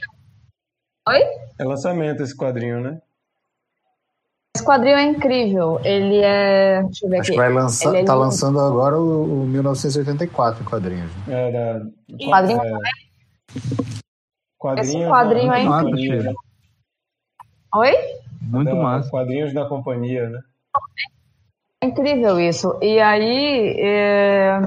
Oi? 1.09 1.21
É 1.59 1.65
lançamento 1.65 2.23
esse 2.23 2.37
quadrinho, 2.37 2.81
né? 2.81 3.01
Esse 4.57 4.65
quadrinho 4.65 4.97
é 4.97 5.03
incrível. 5.05 5.81
Ele 5.85 6.19
é. 6.23 6.83
Deixa 6.85 7.07
eu 7.07 7.11
ver 7.11 7.19
Acho 7.21 7.23
aqui. 7.23 7.31
que 7.33 7.37
vai 7.39 7.53
lançar, 7.53 7.89
Ele 7.91 7.99
é 7.99 8.05
tá 8.05 8.13
lindo. 8.13 8.25
lançando 8.25 8.61
agora 8.61 8.99
o, 9.01 9.43
o 9.43 9.47
1984 9.47 10.63
em 10.63 10.67
quadrinhos. 10.67 11.11
né? 11.27 11.49
É 11.49 11.53
da 11.53 11.87
Quadrinho 12.31 12.61
é, 12.63 12.79
quadrinhos 14.59 14.95
Esse 14.95 15.09
quadrinho 15.09 15.49
da 15.51 15.59
é 15.59 15.63
incrível. 15.65 16.23
né? 16.25 16.33
Oi? 17.75 17.93
Muito 18.43 18.69
Da- 18.69 18.75
massa. 18.83 19.11
Quadrinhos 19.11 19.53
da 19.55 19.67
companhia, 19.69 20.29
né? 20.29 20.41
É 21.83 21.87
incrível 21.87 22.39
isso. 22.39 22.79
E 22.81 23.01
aí, 23.01 23.77
é, 23.81 24.61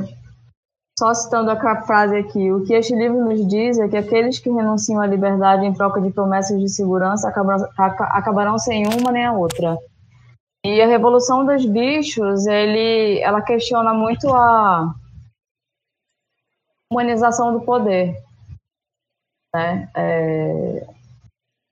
só 0.99 1.13
citando 1.13 1.49
a 1.49 1.81
frase 1.83 2.17
aqui, 2.17 2.51
o 2.51 2.65
que 2.65 2.73
este 2.73 2.93
livro 2.93 3.23
nos 3.23 3.47
diz 3.47 3.79
é 3.79 3.87
que 3.87 3.95
aqueles 3.95 4.37
que 4.39 4.49
renunciam 4.49 4.99
à 5.01 5.07
liberdade 5.07 5.65
em 5.65 5.73
troca 5.73 6.01
de 6.01 6.11
promessas 6.11 6.59
de 6.59 6.67
segurança 6.67 7.29
acabarão, 7.29 7.67
aca- 7.77 8.09
acabarão 8.17 8.57
sem 8.59 8.85
uma 8.85 9.11
nem 9.13 9.25
a 9.25 9.31
outra. 9.31 9.77
E 10.65 10.81
a 10.81 10.87
Revolução 10.87 11.45
dos 11.45 11.65
Bichos, 11.65 12.45
ele, 12.47 13.19
ela 13.21 13.41
questiona 13.41 13.93
muito 13.93 14.27
a 14.33 14.93
humanização 16.91 17.53
do 17.53 17.61
poder. 17.63 18.17
Né? 19.53 19.89
É, 19.95 20.87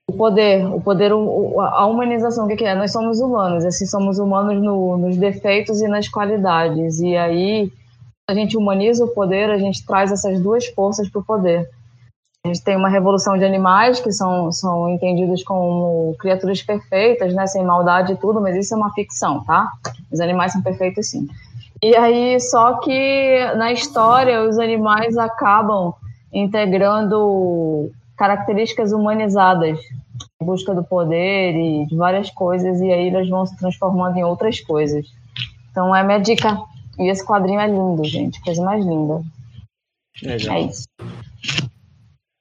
o 0.09 0.13
poder, 0.13 0.65
o 0.65 0.81
poder, 0.81 1.11
a 1.11 1.85
humanização, 1.85 2.45
o 2.45 2.47
que, 2.47 2.63
é? 2.63 2.75
Nós 2.75 2.91
somos 2.91 3.19
humanos, 3.19 3.65
assim, 3.65 3.85
somos 3.85 4.19
humanos 4.19 4.61
no, 4.61 4.97
nos 4.97 5.17
defeitos 5.17 5.81
e 5.81 5.87
nas 5.87 6.07
qualidades. 6.07 6.99
E 6.99 7.15
aí, 7.15 7.71
a 8.29 8.33
gente 8.33 8.57
humaniza 8.57 9.05
o 9.05 9.13
poder, 9.13 9.49
a 9.49 9.57
gente 9.57 9.85
traz 9.85 10.11
essas 10.11 10.39
duas 10.39 10.67
forças 10.67 11.09
para 11.09 11.21
o 11.21 11.25
poder. 11.25 11.69
A 12.45 12.49
gente 12.49 12.61
tem 12.61 12.75
uma 12.75 12.89
revolução 12.89 13.37
de 13.37 13.45
animais 13.45 14.01
que 14.01 14.11
são, 14.11 14.51
são 14.51 14.89
entendidos 14.89 15.43
como 15.43 16.13
criaturas 16.19 16.61
perfeitas, 16.61 17.33
né, 17.33 17.47
sem 17.47 17.63
maldade 17.63 18.13
e 18.13 18.17
tudo, 18.17 18.41
mas 18.41 18.57
isso 18.57 18.73
é 18.73 18.77
uma 18.77 18.91
ficção, 18.93 19.41
tá? 19.45 19.71
Os 20.11 20.19
animais 20.19 20.51
são 20.51 20.61
perfeitos 20.61 21.09
sim. 21.09 21.25
E 21.81 21.95
aí, 21.95 22.37
só 22.41 22.79
que 22.79 23.53
na 23.55 23.71
história, 23.71 24.43
os 24.43 24.59
animais 24.59 25.17
acabam 25.17 25.93
integrando 26.33 27.91
características 28.17 28.91
humanizadas 28.91 29.79
em 30.41 30.45
busca 30.45 30.73
do 30.73 30.83
poder 30.83 31.55
e 31.55 31.85
de 31.85 31.95
várias 31.95 32.29
coisas, 32.29 32.79
e 32.81 32.91
aí 32.91 33.09
elas 33.09 33.27
vão 33.27 33.45
se 33.45 33.57
transformando 33.57 34.17
em 34.17 34.23
outras 34.23 34.59
coisas. 34.59 35.05
Então 35.71 35.95
é 35.95 36.03
minha 36.03 36.19
dica. 36.19 36.61
E 36.99 37.09
esse 37.09 37.25
quadrinho 37.25 37.59
é 37.59 37.67
lindo, 37.67 38.03
gente. 38.03 38.39
Coisa 38.41 38.63
mais 38.63 38.85
linda. 38.85 39.23
Legal. 40.21 40.55
É 40.55 40.61
isso. 40.61 40.87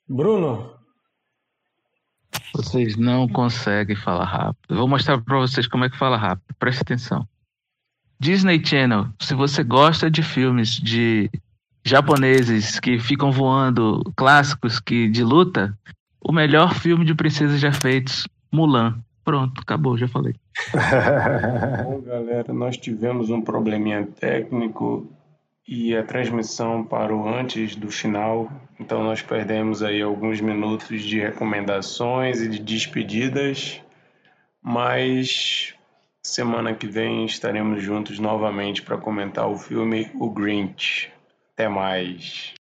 Bruno? 0.06 0.70
Vocês 2.54 2.96
não 2.96 3.26
conseguem 3.26 3.96
falar 3.96 4.26
rápido. 4.26 4.76
vou 4.76 4.86
mostrar 4.86 5.18
para 5.22 5.38
vocês 5.38 5.66
como 5.66 5.84
é 5.84 5.90
que 5.90 5.96
fala 5.96 6.18
rápido. 6.18 6.54
Preste 6.58 6.82
atenção. 6.82 7.26
Disney 8.20 8.64
Channel, 8.64 9.06
se 9.18 9.34
você 9.34 9.64
gosta 9.64 10.10
de 10.10 10.22
filmes 10.22 10.76
de 10.76 11.30
japoneses 11.84 12.78
que 12.78 12.98
ficam 12.98 13.32
voando, 13.32 14.02
clássicos 14.16 14.78
que 14.78 15.08
de 15.08 15.24
luta, 15.24 15.76
o 16.20 16.32
melhor 16.32 16.74
filme 16.74 17.04
de 17.04 17.14
princesas 17.14 17.60
já 17.60 17.72
feitos, 17.72 18.26
Mulan. 18.50 19.02
Pronto, 19.24 19.60
acabou, 19.60 19.96
já 19.96 20.08
falei. 20.08 20.34
Bom, 21.84 22.00
galera, 22.02 22.52
nós 22.52 22.76
tivemos 22.76 23.30
um 23.30 23.40
probleminha 23.40 24.06
técnico 24.06 25.08
e 25.66 25.96
a 25.96 26.02
transmissão 26.02 26.84
parou 26.84 27.28
antes 27.28 27.76
do 27.76 27.88
final, 27.88 28.50
então 28.80 29.04
nós 29.04 29.22
perdemos 29.22 29.82
aí 29.82 30.02
alguns 30.02 30.40
minutos 30.40 31.02
de 31.02 31.20
recomendações 31.20 32.40
e 32.40 32.48
de 32.48 32.58
despedidas, 32.58 33.80
mas 34.60 35.74
semana 36.20 36.74
que 36.74 36.86
vem 36.86 37.24
estaremos 37.24 37.82
juntos 37.82 38.18
novamente 38.18 38.82
para 38.82 38.98
comentar 38.98 39.48
o 39.48 39.56
filme 39.56 40.10
O 40.14 40.30
Grinch. 40.30 41.12
Até 41.56 41.68
mais. 41.68 42.54